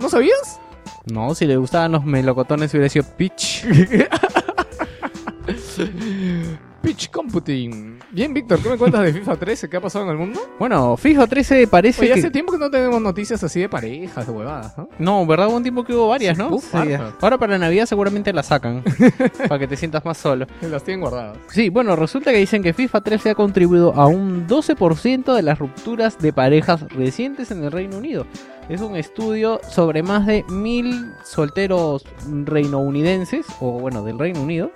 ¿No 0.00 0.08
sabías? 0.08 0.60
No, 1.06 1.34
si 1.34 1.46
le 1.46 1.56
gustaban 1.56 1.92
los 1.92 2.04
melocotones 2.04 2.72
hubiera 2.72 2.88
sido 2.88 3.04
Peach. 3.16 3.64
Pitch 6.84 7.10
Computing. 7.10 7.98
Bien, 8.10 8.34
Víctor, 8.34 8.60
¿qué 8.60 8.68
me 8.68 8.76
cuentas 8.76 9.02
de 9.04 9.14
FIFA 9.14 9.36
13? 9.36 9.70
¿Qué 9.70 9.78
ha 9.78 9.80
pasado 9.80 10.04
en 10.04 10.10
el 10.10 10.18
mundo? 10.18 10.38
Bueno, 10.58 10.98
FIFA 10.98 11.26
13 11.26 11.66
parece 11.66 12.02
Oye, 12.02 12.12
que... 12.12 12.20
hace 12.20 12.30
tiempo 12.30 12.52
que 12.52 12.58
no 12.58 12.70
tenemos 12.70 13.00
noticias 13.00 13.42
así 13.42 13.58
de 13.58 13.70
parejas, 13.70 14.26
de 14.26 14.30
huevadas, 14.30 14.76
¿no? 14.76 14.90
No, 14.98 15.26
¿verdad? 15.26 15.48
Hubo 15.48 15.56
un 15.56 15.62
tiempo 15.62 15.82
que 15.82 15.94
hubo 15.94 16.08
varias, 16.08 16.36
¿no? 16.36 16.50
Uf, 16.50 16.74
hartas. 16.74 17.14
Ahora 17.22 17.38
para 17.38 17.56
Navidad 17.56 17.86
seguramente 17.86 18.34
la 18.34 18.42
sacan. 18.42 18.84
para 19.48 19.58
que 19.58 19.66
te 19.66 19.78
sientas 19.78 20.04
más 20.04 20.18
solo. 20.18 20.46
Las 20.60 20.84
tienen 20.84 21.00
guardadas. 21.00 21.38
Sí, 21.48 21.70
bueno, 21.70 21.96
resulta 21.96 22.32
que 22.32 22.38
dicen 22.38 22.62
que 22.62 22.74
FIFA 22.74 23.00
13 23.00 23.30
ha 23.30 23.34
contribuido 23.34 23.94
a 23.94 24.06
un 24.06 24.46
12% 24.46 25.34
de 25.34 25.42
las 25.42 25.58
rupturas 25.58 26.18
de 26.18 26.34
parejas 26.34 26.82
recientes 26.90 27.50
en 27.50 27.64
el 27.64 27.72
Reino 27.72 27.96
Unido. 27.96 28.26
Es 28.68 28.82
un 28.82 28.94
estudio 28.96 29.58
sobre 29.70 30.02
más 30.02 30.26
de 30.26 30.44
mil 30.50 31.12
solteros 31.24 32.04
reinounidenses, 32.44 33.46
o 33.60 33.80
bueno, 33.80 34.04
del 34.04 34.18
Reino 34.18 34.42
Unido. 34.42 34.70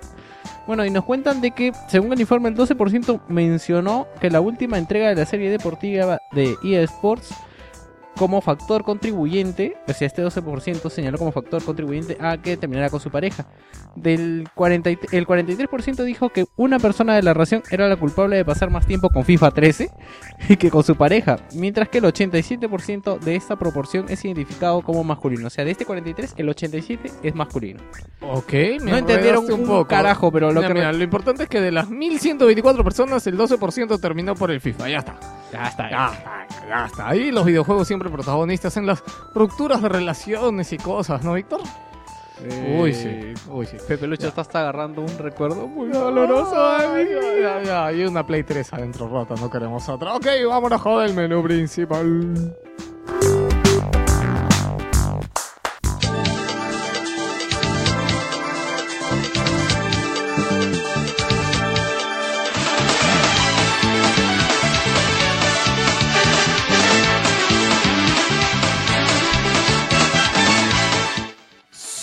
Bueno, 0.69 0.85
y 0.85 0.91
nos 0.91 1.03
cuentan 1.03 1.41
de 1.41 1.49
que, 1.49 1.73
según 1.87 2.13
el 2.13 2.21
informe, 2.21 2.47
el 2.47 2.55
12% 2.55 3.21
mencionó 3.27 4.07
que 4.21 4.29
la 4.29 4.39
última 4.39 4.77
entrega 4.77 5.09
de 5.09 5.15
la 5.15 5.25
serie 5.25 5.49
deportiva 5.49 6.19
de 6.31 6.55
EA 6.63 6.83
Sports 6.83 7.33
como 8.19 8.41
factor 8.41 8.83
contribuyente, 8.83 9.75
o 9.87 9.93
sea, 9.93 10.05
este 10.05 10.23
12% 10.23 10.89
señaló 10.91 11.17
como 11.17 11.31
factor 11.31 11.63
contribuyente 11.63 12.17
a 12.19 12.37
que 12.37 12.57
terminara 12.57 12.89
con 12.89 12.99
su 12.99 13.09
pareja. 13.09 13.47
Del 13.95 14.47
40, 14.53 14.91
y- 14.91 14.99
el 15.13 15.25
43% 15.25 16.03
dijo 16.03 16.29
que 16.29 16.45
una 16.57 16.77
persona 16.79 17.15
de 17.15 17.23
la 17.23 17.33
relación 17.33 17.63
era 17.71 17.87
la 17.87 17.95
culpable 17.95 18.35
de 18.35 18.45
pasar 18.45 18.69
más 18.69 18.85
tiempo 18.85 19.09
con 19.09 19.23
FIFA 19.25 19.51
13 19.51 19.89
que 20.59 20.69
con 20.69 20.83
su 20.83 20.95
pareja, 20.95 21.37
mientras 21.55 21.89
que 21.89 21.97
el 21.99 22.03
87% 22.03 23.19
de 23.19 23.35
esta 23.35 23.55
proporción 23.57 24.05
es 24.09 24.23
identificado 24.25 24.81
como 24.81 25.03
masculino. 25.03 25.47
O 25.47 25.49
sea, 25.49 25.63
de 25.65 25.71
este 25.71 25.85
43, 25.85 26.35
el 26.37 26.49
87 26.49 27.11
es 27.23 27.33
masculino. 27.35 27.79
Ok, 28.21 28.51
me 28.81 28.91
No 28.91 28.97
entendieron 28.97 29.45
un 29.45 29.53
un 29.61 29.65
poco. 29.65 29.87
carajo, 29.87 30.31
pero 30.31 30.51
lo 30.51 30.55
Mira, 30.61 30.67
que... 30.67 30.73
mira, 30.73 30.91
lo 30.93 31.03
importante 31.03 31.43
es 31.43 31.49
que 31.49 31.61
de 31.61 31.71
las 31.71 31.89
1124 31.89 32.83
personas, 32.83 33.25
el 33.27 33.37
12% 33.37 33.99
terminó 33.99 34.35
por 34.35 34.51
el 34.51 34.59
FIFA. 34.61 34.89
Ya 34.89 34.97
está. 34.99 35.15
Ya 35.51 35.67
está, 35.67 35.89
Ya 35.89 36.07
está, 36.13 36.47
ya 36.67 36.85
está. 36.85 37.09
Ahí 37.09 37.31
los 37.31 37.45
videojuegos 37.45 37.87
siempre 37.87 38.08
protagonistas 38.11 38.77
en 38.77 38.85
las 38.85 39.03
rupturas 39.33 39.81
de 39.81 39.89
relaciones 39.89 40.71
y 40.73 40.77
cosas, 40.77 41.23
¿no, 41.23 41.33
Víctor? 41.33 41.61
Uy, 42.77 42.93
sí. 42.93 43.33
Uy, 43.49 43.65
sí. 43.65 43.77
Pepe 43.85 44.07
Lucho 44.07 44.27
está 44.27 44.41
hasta 44.41 44.61
agarrando 44.61 45.01
un 45.01 45.17
recuerdo 45.17 45.67
muy 45.67 45.89
Doloroso, 45.89 46.55
ya, 47.41 47.61
ya. 47.61 47.85
Hay 47.87 48.05
una 48.05 48.25
Play 48.25 48.43
3 48.43 48.73
adentro 48.73 49.09
rota, 49.09 49.35
no 49.35 49.49
queremos 49.49 49.87
otra. 49.89 50.15
Ok, 50.15 50.27
vámonos 50.47 50.81
con 50.81 51.03
el 51.03 51.13
menú 51.13 51.43
principal. 51.43 52.55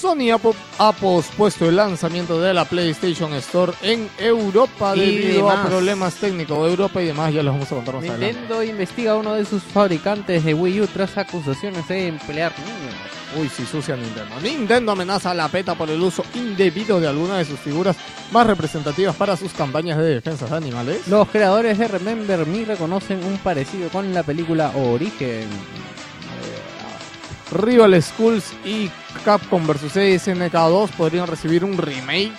Sony 0.07 0.31
ha, 0.31 0.39
po- 0.39 0.55
ha 0.79 0.93
pospuesto 0.93 1.69
el 1.69 1.75
lanzamiento 1.75 2.41
de 2.41 2.55
la 2.55 2.65
PlayStation 2.65 3.35
Store 3.35 3.73
en 3.83 4.09
Europa 4.19 4.95
debido 4.95 5.51
a 5.51 5.65
problemas 5.65 6.15
técnicos 6.15 6.63
de 6.63 6.71
Europa 6.71 7.03
y 7.03 7.07
demás. 7.07 7.35
Ya 7.35 7.43
los 7.43 7.53
vamos 7.55 7.73
a 7.73 7.75
contar 7.75 7.97
más 7.97 8.05
adelante. 8.05 8.27
Nintendo 8.35 8.63
investiga 8.63 9.13
a 9.13 9.15
uno 9.17 9.35
de 9.35 9.45
sus 9.45 9.65
fabricantes 9.65 10.45
de 10.45 10.55
Wii 10.55 10.83
U 10.83 10.87
tras 10.87 11.19
acusaciones 11.19 11.89
de 11.89 12.07
emplear 12.07 12.53
niños. 12.57 12.95
Uy, 13.37 13.49
si 13.49 13.67
sucia 13.67 13.97
Nintendo. 13.97 14.41
Nintendo 14.41 14.93
amenaza 14.93 15.33
a 15.33 15.35
la 15.35 15.49
PETA 15.49 15.75
por 15.75 15.91
el 15.91 16.01
uso 16.01 16.23
indebido 16.37 17.01
de 17.01 17.09
algunas 17.09 17.39
de 17.39 17.45
sus 17.45 17.59
figuras 17.59 17.97
más 18.31 18.47
representativas 18.47 19.17
para 19.17 19.37
sus 19.37 19.53
campañas 19.55 19.99
de 19.99 20.05
defensa 20.05 20.47
de 20.47 20.57
animales. 20.57 21.09
Los 21.09 21.29
creadores 21.31 21.79
de 21.79 21.89
Remember 21.89 22.47
Me 22.47 22.65
reconocen 22.65 23.25
un 23.25 23.39
parecido 23.39 23.89
con 23.89 24.15
la 24.15 24.23
película 24.23 24.71
Origen. 24.77 25.49
Rival 27.53 28.03
Schools 28.03 28.53
y 28.65 28.91
Capcom 29.25 29.67
vs. 29.67 30.23
SNK 30.23 30.53
2 30.53 30.91
podrían 30.93 31.27
recibir 31.27 31.65
un 31.65 31.77
remake. 31.79 32.33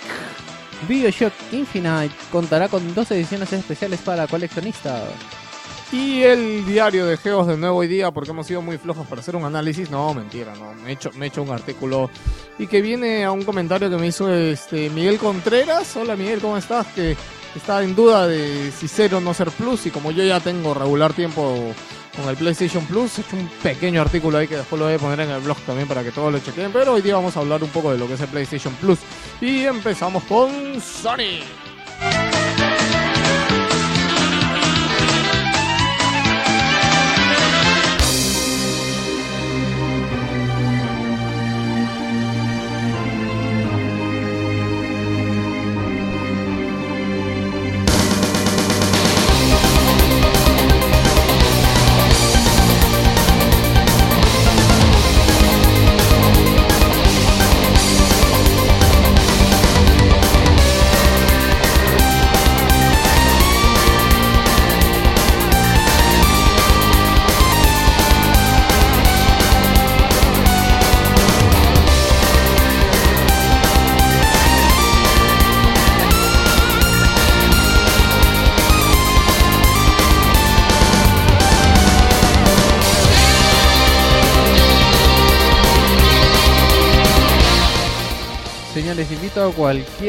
Bioshock 0.86 1.32
Infinite 1.52 2.14
contará 2.30 2.68
con 2.68 2.94
dos 2.94 3.10
ediciones 3.10 3.52
especiales 3.52 4.00
para 4.00 4.26
coleccionistas. 4.26 5.02
Y 5.90 6.22
el 6.22 6.66
diario 6.66 7.06
de 7.06 7.16
Geos 7.16 7.46
de 7.46 7.56
nuevo 7.56 7.78
hoy 7.78 7.88
día, 7.88 8.10
porque 8.10 8.30
hemos 8.30 8.46
sido 8.46 8.60
muy 8.60 8.76
flojos 8.76 9.06
para 9.06 9.22
hacer 9.22 9.34
un 9.34 9.44
análisis. 9.44 9.90
No, 9.90 10.12
mentira, 10.12 10.52
no. 10.54 10.74
Me 10.74 10.90
he 10.90 10.92
hecho, 10.92 11.10
me 11.14 11.26
he 11.26 11.28
hecho 11.28 11.42
un 11.42 11.50
artículo 11.50 12.10
y 12.58 12.66
que 12.66 12.82
viene 12.82 13.24
a 13.24 13.32
un 13.32 13.42
comentario 13.42 13.88
que 13.88 13.96
me 13.96 14.06
hizo 14.06 14.32
este 14.32 14.90
Miguel 14.90 15.16
Contreras. 15.16 15.96
Hola 15.96 16.14
Miguel, 16.14 16.40
¿cómo 16.40 16.58
estás? 16.58 16.86
Que 16.88 17.16
está 17.56 17.82
en 17.82 17.94
duda 17.94 18.26
de 18.26 18.70
si 18.70 18.86
ser 18.86 19.14
o 19.14 19.20
no 19.20 19.32
ser 19.32 19.50
plus. 19.50 19.86
Y 19.86 19.90
como 19.90 20.10
yo 20.10 20.22
ya 20.22 20.40
tengo 20.40 20.74
regular 20.74 21.14
tiempo 21.14 21.72
con 22.18 22.28
el 22.28 22.36
PlayStation 22.36 22.84
Plus, 22.84 23.18
he 23.18 23.20
hecho 23.22 23.36
un 23.36 23.48
pequeño 23.62 24.02
artículo 24.02 24.38
ahí 24.38 24.48
que 24.48 24.56
después 24.56 24.78
lo 24.78 24.86
voy 24.86 24.94
a 24.94 24.98
poner 24.98 25.20
en 25.20 25.30
el 25.30 25.40
blog 25.40 25.58
también 25.58 25.86
para 25.86 26.02
que 26.02 26.10
todos 26.10 26.32
lo 26.32 26.38
chequen. 26.38 26.72
Pero 26.72 26.94
hoy 26.94 27.02
día 27.02 27.14
vamos 27.14 27.36
a 27.36 27.40
hablar 27.40 27.62
un 27.62 27.70
poco 27.70 27.92
de 27.92 27.98
lo 27.98 28.06
que 28.06 28.14
es 28.14 28.20
el 28.20 28.28
PlayStation 28.28 28.74
Plus. 28.74 28.98
Y 29.40 29.64
empezamos 29.64 30.24
con 30.24 30.80
Sony. 30.80 31.42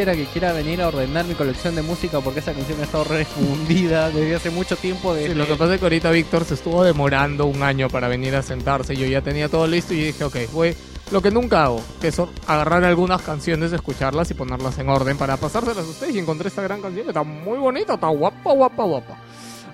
Cualquiera 0.06 0.15
que 0.25 0.32
quiera 0.32 0.53
venir 0.53 0.82
a 0.82 0.88
ordenar 0.88 1.25
mi 1.25 1.34
colección 1.34 1.75
de 1.75 1.82
música 1.82 2.22
porque 2.22 2.39
esa 2.39 2.53
canción 2.53 2.79
ha 2.79 2.84
estado 2.84 3.03
refundida 3.03 4.10
desde 4.10 4.36
hace 4.36 4.50
mucho 4.50 4.77
tiempo. 4.77 5.13
Sí, 5.13 5.22
desde- 5.24 5.36
lo 5.36 5.46
que 5.46 5.56
pasa 5.56 5.74
es 5.74 5.79
que 5.79 5.86
ahorita 5.86 6.10
Víctor 6.12 6.46
se 6.46 6.53
estuvo 6.53 6.84
demorando 6.86 7.46
un 7.48 7.62
año 7.63 7.89
para 7.89 8.08
venir 8.08 8.34
a 8.36 8.41
sentarse. 8.41 8.96
Yo 8.96 9.06
ya 9.08 9.22
tenía 9.22 9.50
todo 9.50 9.68
listo 9.68 9.94
y 9.94 10.01
dije, 10.06 10.24
ok, 10.24 10.38
fue 10.51 10.75
lo 11.12 11.22
que 11.22 11.32
nunca 11.32 11.65
hago, 11.65 11.82
que 12.00 12.08
es 12.10 12.22
agarrar 12.48 12.84
algunas 12.86 13.22
canciones, 13.24 13.74
escucharlas 13.74 14.32
y 14.32 14.36
ponerlas 14.36 14.77
en 14.79 14.88
orden 14.88 15.18
para 15.18 15.36
pasárselas 15.36 15.86
a 15.86 15.89
ustedes. 15.89 16.15
Y 16.15 16.20
encontré 16.20 16.48
esta 16.48 16.62
gran 16.62 16.82
canción 16.82 17.03
que 17.03 17.10
está 17.10 17.24
muy 17.24 17.58
bonita, 17.58 17.96
está 17.96 18.08
guapa, 18.08 18.53
guapa, 18.53 18.84
guapa. 18.84 19.18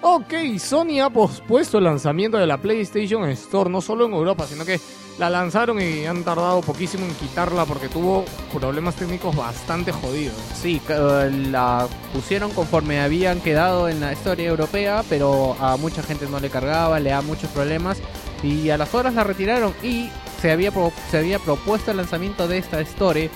Ok, 0.08 0.34
Sony 0.60 1.00
ha 1.04 1.10
pospuesto 1.10 1.80
el 1.80 1.86
lanzamiento 1.86 2.38
de 2.38 2.46
la 2.46 2.58
PlayStation 2.60 3.28
Store, 3.32 3.72
no 3.72 3.82
solo 3.82 4.06
en 4.06 4.14
Europa, 4.14 4.46
sino 4.48 4.64
que 4.64 4.80
la 5.18 5.32
lanzaron 5.32 5.82
y 5.82 6.06
han 6.06 6.24
tardado 6.24 6.62
poquísimo 6.62 7.06
en 7.08 7.16
quitarla 7.16 7.66
porque 7.66 7.88
tuvo 7.88 8.24
problemas 8.54 8.94
técnicos 8.96 9.36
bastante 9.36 9.92
jodidos. 9.92 10.36
Sí, 10.62 10.80
ca- 10.86 11.26
la 11.26 11.88
pusieron 12.14 12.52
conforme 12.52 13.02
habían 13.02 13.42
quedado 13.42 13.90
en 13.90 14.00
la 14.00 14.14
historia 14.14 14.46
europea, 14.48 15.04
pero 15.10 15.56
a 15.60 15.76
mucha 15.78 16.04
gente 16.04 16.28
no 16.30 16.40
le 16.40 16.52
cargaba, 16.52 17.00
le 17.00 17.10
da 17.10 17.22
muchos 17.24 17.50
problemas 17.50 17.98
y 18.44 18.70
a 18.70 18.78
las 18.78 18.94
horas 18.94 19.16
la 19.16 19.24
retiraron 19.24 19.74
y 19.82 20.10
se 20.40 20.52
había 20.52 20.72
se 21.10 21.18
había 21.18 21.40
propuesto 21.40 21.90
el 21.90 21.98
lanzamiento 21.98 22.48
de 22.48 22.60
esta 22.60 22.80
store 22.82 23.32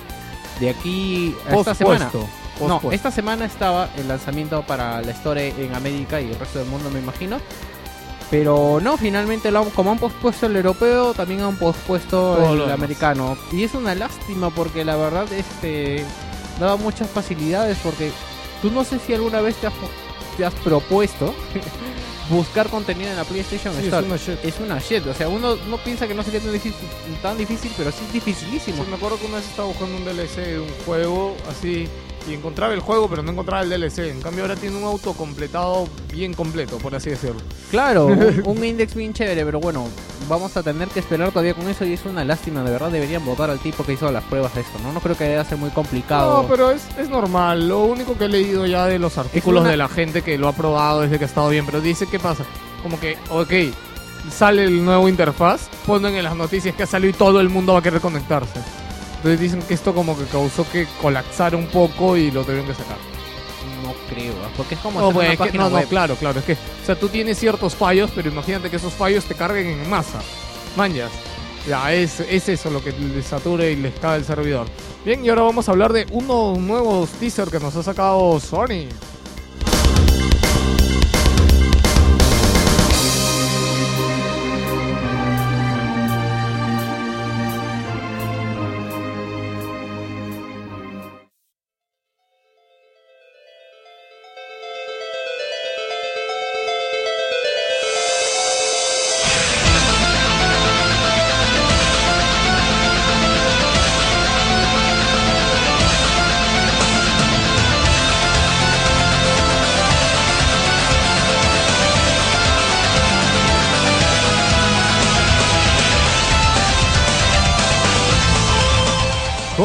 de 0.60 0.70
aquí 0.70 1.34
a 1.48 1.56
esta 1.56 1.74
semana. 1.74 2.04
No, 2.68 2.74
pospuesto. 2.74 2.94
esta 2.96 3.10
semana 3.10 3.44
estaba 3.44 3.88
el 3.96 4.08
lanzamiento 4.08 4.62
para 4.66 5.00
la 5.02 5.10
Store 5.12 5.48
en 5.58 5.74
América 5.74 6.20
y 6.20 6.30
el 6.30 6.38
resto 6.38 6.58
del 6.58 6.68
mundo, 6.68 6.90
me 6.90 7.00
imagino. 7.00 7.38
Pero 8.30 8.78
no, 8.80 8.96
finalmente, 8.96 9.50
lo 9.50 9.64
como 9.70 9.90
han 9.90 9.98
pospuesto 9.98 10.46
el 10.46 10.54
europeo, 10.56 11.14
también 11.14 11.40
han 11.40 11.56
pospuesto 11.56 12.36
Todo 12.36 12.64
el 12.64 12.70
americano. 12.70 13.36
Y 13.50 13.64
es 13.64 13.74
una 13.74 13.94
lástima 13.94 14.50
porque 14.50 14.84
la 14.84 14.94
verdad 14.96 15.26
este 15.32 16.04
daba 16.60 16.76
muchas 16.76 17.08
facilidades 17.10 17.78
porque 17.82 18.12
tú 18.62 18.70
no 18.70 18.84
sé 18.84 18.98
si 19.00 19.14
alguna 19.14 19.40
vez 19.40 19.56
te 19.56 19.66
has, 19.66 19.72
te 20.36 20.44
has 20.44 20.54
propuesto 20.54 21.34
buscar 22.30 22.68
contenido 22.68 23.10
en 23.10 23.16
la 23.16 23.24
PlayStation 23.24 23.72
Sí, 23.74 23.80
es 23.80 23.86
Store. 23.86 24.06
una 24.06 24.16
shit. 24.16 24.38
Es 24.44 24.60
una 24.60 24.78
shit, 24.78 25.06
o 25.06 25.14
sea, 25.14 25.28
uno 25.28 25.56
no 25.68 25.78
piensa 25.78 26.06
que 26.06 26.14
no 26.14 26.22
sería 26.22 26.38
tan 26.40 26.52
difícil, 26.52 26.86
tan 27.22 27.36
difícil 27.36 27.72
pero 27.76 27.90
sí 27.90 27.98
es 28.06 28.12
dificilísimo. 28.12 28.84
Sí, 28.84 28.90
me 28.90 28.96
acuerdo 28.96 29.18
que 29.18 29.26
una 29.26 29.38
vez 29.38 29.46
estaba 29.48 29.66
buscando 29.66 29.96
un 29.96 30.04
DLC 30.04 30.36
de 30.36 30.60
un 30.60 30.68
juego 30.86 31.34
así 31.50 31.88
y 32.28 32.34
encontraba 32.34 32.72
el 32.74 32.80
juego 32.80 33.08
pero 33.08 33.22
no 33.22 33.32
encontraba 33.32 33.62
el 33.62 33.70
DLC. 33.70 33.98
En 34.10 34.20
cambio 34.20 34.42
ahora 34.44 34.56
tiene 34.56 34.76
un 34.76 34.84
auto 34.84 35.12
completado 35.14 35.88
bien 36.12 36.34
completo, 36.34 36.78
por 36.78 36.94
así 36.94 37.10
decirlo. 37.10 37.40
Claro, 37.70 38.06
un, 38.06 38.42
un 38.46 38.64
index 38.64 38.94
bien 38.94 39.12
chévere, 39.12 39.44
pero 39.44 39.60
bueno, 39.60 39.86
vamos 40.28 40.56
a 40.56 40.62
tener 40.62 40.88
que 40.88 41.00
esperar 41.00 41.30
todavía 41.30 41.54
con 41.54 41.68
eso 41.68 41.84
y 41.84 41.92
es 41.94 42.04
una 42.04 42.24
lástima, 42.24 42.62
de 42.62 42.70
verdad 42.70 42.90
deberían 42.90 43.24
votar 43.24 43.50
al 43.50 43.58
tipo 43.58 43.84
que 43.84 43.92
hizo 43.94 44.10
las 44.12 44.24
pruebas 44.24 44.54
de 44.54 44.60
esto, 44.62 44.78
¿no? 44.82 44.92
No 44.92 45.00
creo 45.00 45.16
que 45.16 45.24
deba 45.24 45.44
ser 45.44 45.58
muy 45.58 45.70
complicado. 45.70 46.42
No, 46.42 46.48
pero 46.48 46.70
es, 46.70 46.82
es 46.98 47.08
normal. 47.08 47.68
Lo 47.68 47.80
único 47.84 48.16
que 48.18 48.24
he 48.24 48.28
leído 48.28 48.66
ya 48.66 48.86
de 48.86 48.98
los 48.98 49.16
artículos 49.18 49.62
una- 49.62 49.70
de 49.70 49.76
la 49.76 49.88
gente 49.88 50.22
que 50.22 50.36
lo 50.38 50.48
ha 50.48 50.52
probado 50.52 51.04
es 51.04 51.10
de 51.10 51.18
que 51.18 51.24
ha 51.24 51.28
estado 51.28 51.48
bien, 51.48 51.64
pero 51.66 51.80
dice 51.80 52.06
qué 52.10 52.18
pasa. 52.18 52.44
Como 52.82 52.98
que, 53.00 53.16
ok, 53.30 53.52
sale 54.30 54.64
el 54.64 54.84
nuevo 54.84 55.08
interfaz, 55.08 55.68
ponen 55.86 56.14
en 56.14 56.24
las 56.24 56.36
noticias 56.36 56.74
que 56.74 56.82
ha 56.82 56.86
salido 56.86 57.10
y 57.10 57.14
todo 57.14 57.40
el 57.40 57.48
mundo 57.48 57.72
va 57.72 57.78
a 57.78 57.82
querer 57.82 58.00
conectarse. 58.00 58.60
Entonces 59.20 59.40
dicen 59.40 59.62
que 59.62 59.74
esto 59.74 59.94
como 59.94 60.16
que 60.18 60.24
causó 60.24 60.66
que 60.70 60.86
colapsara 61.00 61.56
un 61.56 61.66
poco 61.66 62.16
y 62.16 62.30
lo 62.30 62.42
tuvieron 62.42 62.66
que 62.66 62.74
sacar. 62.74 62.96
No 63.84 63.92
creo, 64.08 64.32
¿ah? 64.44 64.48
porque 64.56 64.74
es 64.74 64.80
como 64.80 64.98
No, 65.00 65.10
pues, 65.12 65.24
una 65.26 65.32
es 65.34 65.38
que- 65.38 65.44
página 65.46 65.68
no, 65.68 65.80
no, 65.80 65.82
claro, 65.86 66.16
claro. 66.16 66.38
Es 66.40 66.44
que, 66.46 66.52
o 66.54 66.86
sea, 66.86 66.98
tú 66.98 67.08
tienes 67.08 67.38
ciertos 67.38 67.74
fallos, 67.74 68.10
pero 68.14 68.28
imagínate 68.30 68.70
que 68.70 68.76
esos 68.76 68.92
fallos 68.94 69.24
te 69.24 69.34
carguen 69.34 69.66
en 69.68 69.90
masa. 69.90 70.20
Manjas. 70.76 71.10
Ya, 71.68 71.92
es, 71.92 72.20
es 72.20 72.48
eso 72.48 72.70
lo 72.70 72.82
que 72.82 72.92
les 72.92 73.26
sature 73.26 73.70
y 73.72 73.76
les 73.76 73.92
cae 74.00 74.18
el 74.18 74.24
servidor. 74.24 74.66
Bien, 75.04 75.22
y 75.22 75.28
ahora 75.28 75.42
vamos 75.42 75.68
a 75.68 75.72
hablar 75.72 75.92
de 75.92 76.06
unos 76.10 76.58
nuevos 76.58 77.10
teasers 77.10 77.50
que 77.50 77.60
nos 77.60 77.76
ha 77.76 77.82
sacado 77.82 78.40
Sony. 78.40 78.86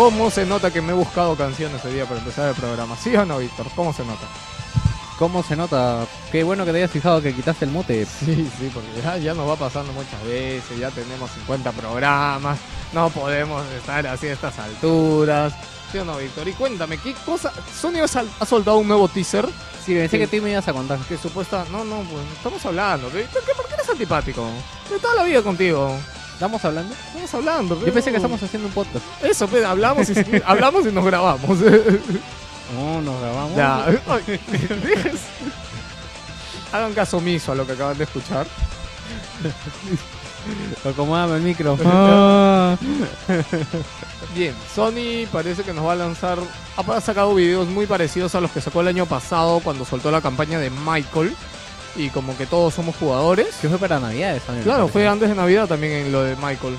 ¿Cómo 0.05 0.29
se 0.29 0.45
nota 0.45 0.69
que 0.71 0.83
me 0.83 0.91
he 0.91 0.95
buscado 0.95 1.35
canciones 1.35 1.83
hoy 1.83 1.93
día 1.93 2.05
para 2.05 2.19
empezar 2.19 2.50
el 2.50 2.53
programa? 2.53 2.95
¿Sí 2.95 3.15
o 3.15 3.25
no, 3.25 3.39
Víctor? 3.39 3.65
¿Cómo 3.75 3.91
se 3.91 4.05
nota? 4.05 4.27
¿Cómo 5.17 5.41
se 5.41 5.55
nota? 5.55 6.05
Qué 6.31 6.43
bueno 6.43 6.63
que 6.63 6.71
te 6.71 6.77
hayas 6.77 6.91
fijado 6.91 7.24
que 7.24 7.33
quitaste 7.33 7.65
el 7.65 7.71
mute. 7.71 8.05
Sí, 8.05 8.47
sí, 8.59 8.69
porque 8.71 8.88
ya, 9.03 9.17
ya 9.17 9.33
nos 9.33 9.50
va 9.50 9.55
pasando 9.55 9.91
muchas 9.93 10.24
veces, 10.24 10.77
ya 10.77 10.91
tenemos 10.91 11.31
50 11.31 11.71
programas, 11.71 12.59
No 12.93 13.09
podemos 13.09 13.65
estar 13.74 14.05
así 14.05 14.27
a 14.27 14.33
estas 14.33 14.59
alturas. 14.59 15.55
¿Sí 15.91 15.97
o 15.97 16.05
no, 16.05 16.17
Víctor? 16.17 16.47
Y 16.47 16.53
cuéntame, 16.53 17.00
¿qué 17.00 17.15
cosa? 17.25 17.51
Sony 17.75 17.97
ha, 18.03 18.45
soltado 18.45 18.77
un 18.77 18.88
nuevo 18.88 19.07
teaser 19.07 19.47
Sí, 19.83 19.95
pensé 19.95 20.09
Sí. 20.09 20.19
que 20.19 20.27
tú 20.38 20.43
me 20.43 20.51
ibas 20.51 20.67
a 20.67 20.74
contar. 20.74 21.00
que 21.00 21.17
supuesta... 21.17 21.65
No, 21.71 21.83
no, 21.83 22.01
pues 22.01 22.24
estamos 22.38 22.63
hablando. 22.63 23.09
Víctor, 23.09 23.41
¿qué, 23.43 23.55
¿Por 23.55 23.67
qué 23.67 23.74
eres 23.74 23.89
antipático? 23.89 24.47
De 24.88 25.00
toda 25.00 25.15
la 25.15 25.24
vida 25.24 25.41
contigo. 25.41 25.97
¿Estamos 26.36 26.65
hablando? 26.65 26.94
Estamos 26.94 27.34
hablando. 27.34 27.86
Yo 27.86 27.94
pensé 27.94 28.12
que 28.12 28.18
estamos 28.18 28.44
haciendo 28.44 28.68
un 28.68 28.74
podcast. 28.74 29.06
Eso, 29.24 29.48
pues, 29.48 29.63
hablamos 29.63 30.10
y, 30.10 30.13
hablamos 30.46 30.86
y 30.86 30.92
nos 30.92 31.06
grabamos. 31.06 31.58
No, 32.75 33.00
nos 33.00 33.22
grabamos. 33.22 33.56
ya. 33.56 33.86
Hagan 36.74 36.94
caso 36.94 37.18
omiso 37.18 37.51
a 37.51 37.56
lo 37.56 37.65
que 37.65 37.74
acaban 37.74 37.96
de 37.96 38.06
escuchar. 38.06 38.48
Acomódame 40.84 41.36
el 41.36 41.42
micro. 41.44 41.77
Bien, 44.34 44.56
Sony 44.74 45.27
parece 45.32 45.62
que 45.62 45.74
nos 45.74 45.86
va 45.86 45.92
a 45.92 45.96
lanzar. 45.96 46.39
Ha 46.75 47.01
sacado 47.01 47.36
videos 47.36 47.68
muy 47.68 47.86
parecidos 47.86 48.34
a 48.34 48.42
los 48.42 48.50
que 48.50 48.62
sacó 48.62 48.82
el 48.82 48.88
año 48.88 49.06
pasado 49.06 49.60
cuando 49.60 49.86
soltó 49.86 50.10
la 50.10 50.22
campaña 50.22 50.58
de 50.58 50.72
Michael. 50.72 51.36
Y 51.96 52.10
como 52.10 52.36
que 52.38 52.46
todos 52.46 52.74
somos 52.74 52.96
jugadores. 52.98 53.56
Que 53.62 53.70
fue 53.70 53.78
para 53.78 54.00
Navidades 54.00 54.44
también. 54.44 54.64
Claro, 54.66 54.88
fue 54.88 55.08
antes 55.08 55.30
de 55.30 55.36
Navidad 55.36 55.68
también 55.68 55.94
en 55.94 56.12
lo 56.12 56.24
de 56.24 56.36
Michael. 56.36 56.78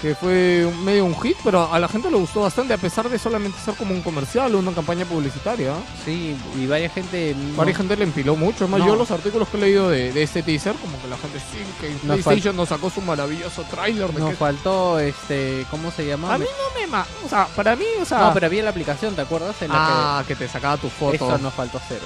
Que 0.00 0.16
fue 0.16 0.66
un- 0.66 0.84
medio 0.84 1.04
un 1.04 1.14
hit, 1.20 1.36
pero 1.44 1.72
a 1.72 1.78
la 1.78 1.86
gente 1.86 2.10
le 2.10 2.16
gustó 2.16 2.40
bastante, 2.40 2.74
a 2.74 2.76
pesar 2.76 3.08
de 3.08 3.20
solamente 3.20 3.56
ser 3.64 3.74
como 3.74 3.94
un 3.94 4.02
comercial 4.02 4.52
o 4.52 4.58
una 4.58 4.72
campaña 4.72 5.04
publicitaria. 5.04 5.72
Sí, 6.04 6.36
y 6.58 6.66
varias 6.66 6.92
gente. 6.92 7.36
no- 7.38 7.56
Varias 7.58 7.76
gente 7.76 7.96
le 7.96 8.02
empiló 8.02 8.34
mucho. 8.34 8.64
Es 8.64 8.70
más, 8.70 8.80
No. 8.80 8.86
yo 8.88 8.96
los 8.96 9.12
artículos 9.12 9.48
que 9.48 9.58
he 9.58 9.60
leído 9.60 9.88
de, 9.90 10.12
de 10.12 10.22
este 10.24 10.42
teaser, 10.42 10.74
como 10.74 11.00
que 11.00 11.06
la 11.06 11.16
gente 11.18 11.38
sí, 11.38 11.58
que 11.80 11.90
Nos 12.04 12.18
PlayStation 12.20 12.56
nos 12.56 12.68
sacó 12.70 12.90
su 12.90 13.00
maravilloso 13.00 13.62
tráiler 13.70 14.10
de 14.12 14.18
Nos 14.18 14.30
que... 14.30 14.36
faltó, 14.36 14.98
este, 14.98 15.64
¿cómo 15.70 15.92
se 15.92 16.04
llama? 16.04 16.34
A 16.34 16.38
mí 16.38 16.46
no 16.46 16.80
me... 16.80 16.86
Ma 16.88 17.06
o 17.24 17.28
sea, 17.28 17.46
para 17.54 17.76
mí, 17.76 17.84
o 18.00 18.04
sea... 18.04 18.18
No, 18.18 18.34
pero 18.34 18.46
había 18.46 18.64
la 18.64 18.70
aplicación, 18.70 19.14
¿te 19.14 19.20
acuerdas? 19.22 19.54
En 19.62 19.68
la 19.68 20.18
ah, 20.18 20.24
que... 20.26 20.34
te 20.34 20.48
sacaba 20.48 20.78
tu 20.78 20.88
foto. 20.88 21.14
eso 21.14 21.38
nos 21.38 21.54
faltó 21.54 21.78
hacer. 21.78 22.00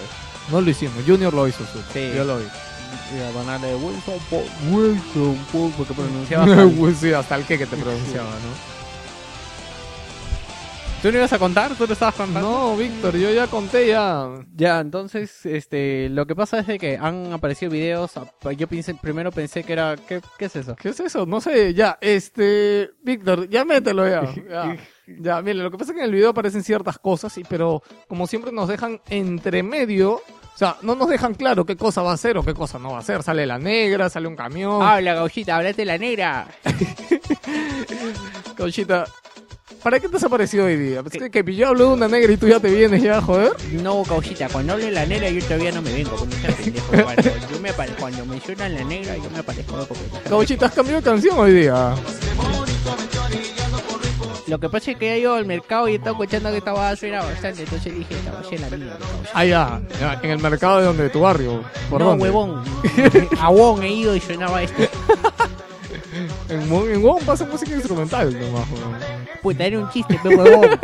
No 0.51 0.61
lo 0.61 0.71
hicimos, 0.71 1.05
Junior 1.07 1.33
lo 1.35 1.49
hizo. 1.49 1.65
Su. 1.67 1.79
Sí. 1.93 2.13
Yo 2.15 2.25
lo 2.25 2.39
vi. 2.39 2.45
Y 3.15 3.21
a 3.21 3.31
ponerle 3.31 3.75
Wilson 3.75 4.19
Paul, 4.31 4.45
Wilson 4.71 5.37
Paul, 5.53 5.73
porque 5.77 5.95
pronunciaba 5.95 6.47
sí, 7.01 7.13
hasta 7.13 7.37
el 7.37 7.45
que 7.45 7.59
que 7.59 7.67
te 7.67 7.77
pronunciaba, 7.77 8.31
¿no? 8.31 8.77
¿Tú 11.03 11.13
no 11.13 11.19
ibas 11.19 11.33
a 11.33 11.39
contar? 11.39 11.75
¿Tú 11.77 11.87
lo 11.87 11.93
estabas 11.93 12.15
contando? 12.15 12.51
No, 12.51 12.77
Víctor, 12.77 13.17
yo 13.17 13.31
ya 13.31 13.47
conté 13.47 13.89
ya. 13.89 14.29
Ya, 14.57 14.81
entonces, 14.81 15.45
este, 15.45 16.09
lo 16.09 16.27
que 16.27 16.35
pasa 16.35 16.61
es 16.61 16.67
de 16.67 16.79
que 16.79 16.97
han 16.97 17.33
aparecido 17.33 17.71
videos, 17.71 18.13
yo 18.57 18.67
pensé, 18.67 18.95
primero 18.95 19.31
pensé 19.31 19.63
que 19.63 19.75
era, 19.75 19.95
¿qué, 19.97 20.21
qué 20.39 20.47
es 20.47 20.57
eso? 20.57 20.75
¿Qué 20.75 20.89
es 20.89 20.99
eso? 20.99 21.27
No 21.27 21.41
sé, 21.41 21.75
ya, 21.75 21.99
este... 22.01 22.91
Víctor, 23.03 23.49
ya 23.49 23.65
mételo 23.65 24.09
ya. 24.09 24.23
Ya, 24.51 24.77
ya 25.07 25.41
mire, 25.43 25.55
lo 25.59 25.71
que 25.71 25.79
pasa 25.79 25.93
es 25.93 25.95
que 25.97 26.01
en 26.03 26.07
el 26.09 26.15
video 26.15 26.31
aparecen 26.31 26.63
ciertas 26.65 26.99
cosas, 26.99 27.37
y, 27.39 27.45
pero 27.45 27.83
como 28.09 28.27
siempre 28.27 28.53
nos 28.53 28.69
dejan 28.69 29.01
entre 29.09 29.63
medio... 29.63 30.15
O 30.55 30.59
sea, 30.59 30.79
no 30.81 30.95
nos 30.95 31.11
dejan 31.11 31.35
claro 31.35 31.67
qué 31.67 31.77
cosa 31.77 32.01
va 32.01 32.15
a 32.15 32.17
ser 32.17 32.39
o 32.39 32.43
qué 32.43 32.55
cosa 32.55 32.79
no 32.79 32.93
va 32.93 33.01
a 33.01 33.03
ser. 33.03 33.23
Sale 33.23 33.45
la 33.45 33.59
negra, 33.59 34.09
sale 34.09 34.27
un 34.27 34.37
camión. 34.37 34.83
Habla, 34.83 35.13
gauchita, 35.13 35.55
hablate 35.55 35.85
la 35.85 35.99
negra. 35.99 36.49
Conchita, 38.57 39.05
¿para 39.83 40.01
qué 40.01 40.09
te 40.09 40.17
has 40.17 40.25
aparecido 40.25 40.65
hoy 40.65 40.77
día? 40.77 41.03
Es 41.13 41.31
que, 41.31 41.45
que 41.45 41.55
yo 41.55 41.69
hablo 41.69 41.89
de 41.89 41.93
una 41.95 42.09
negra 42.09 42.33
y 42.33 42.37
tú 42.39 42.49
ya 42.49 42.59
te 42.59 42.71
vienes 42.71 43.03
ya, 43.03 43.21
joder. 43.21 43.53
No, 43.83 44.03
gauchita, 44.05 44.49
cuando 44.49 44.73
hable 44.73 44.91
la 44.91 45.05
negra 45.05 45.29
yo 45.29 45.43
todavía 45.45 45.73
no 45.73 45.83
me 45.83 45.93
vengo, 45.93 46.17
pendejo. 46.17 46.83
Cuando, 47.05 47.23
yo 47.53 47.61
me 47.61 47.71
apare- 47.71 47.95
cuando 48.01 48.25
mencionan 48.25 48.75
la 48.75 48.85
negra 48.85 49.15
yo 49.17 49.29
me 49.31 49.39
aparezco. 49.41 49.87
Conchita, 50.31 50.67
has 50.67 50.73
cambiado 50.73 51.01
de 51.03 51.05
canción 51.05 51.39
hoy 51.39 51.53
día. 51.53 51.95
Lo 54.47 54.61
que 54.61 54.69
pasa 54.69 54.93
es 54.93 54.97
que 54.97 55.13
he 55.13 55.19
ido 55.19 55.35
al 55.35 55.45
mercado 55.45 55.89
y 55.89 55.93
he 55.93 55.97
estado 55.97 56.13
escuchando 56.13 56.51
que 56.51 56.59
esta 56.59 56.73
va 56.73 56.91
a 56.91 56.97
suena 56.97 57.23
bastante, 57.23 57.63
entonces 57.65 57.95
dije, 57.95 58.15
esta 58.15 58.31
va 58.33 58.39
a 58.39 58.71
la 58.71 58.77
mía. 58.77 58.97
Ah, 59.35 59.45
ya, 59.45 59.81
ya, 59.99 60.21
en 60.23 60.31
el 60.31 60.39
mercado 60.39 60.79
de 60.79 60.85
donde, 60.85 61.03
de 61.05 61.11
tu 61.11 61.21
barrio. 61.21 61.63
¿Por 61.91 62.01
no, 62.01 62.07
dónde? 62.11 62.25
huevón. 62.25 62.63
A 63.41 63.49
Wong 63.51 63.83
he 63.83 63.89
ido 63.89 64.15
y 64.15 64.21
sonaba 64.21 64.63
esto. 64.63 64.83
En, 66.49 66.63
en 66.63 67.03
Wong 67.03 67.23
pasa 67.27 67.45
música 67.45 67.75
instrumental 67.75 68.33
nomás, 68.33 68.65
weón. 68.71 68.97
Puta, 69.43 69.67
era 69.67 69.79
un 69.79 69.91
chiste, 69.91 70.19
pe 70.23 70.29
huevón. 70.35 70.81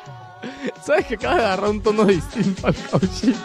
¿Sabes 0.86 1.06
que 1.06 1.14
acabas 1.16 1.38
de 1.38 1.44
agarrar 1.44 1.70
un 1.70 1.82
tono 1.82 2.04
distinto 2.06 2.66
al 2.66 2.74
cauchito? 2.74 3.38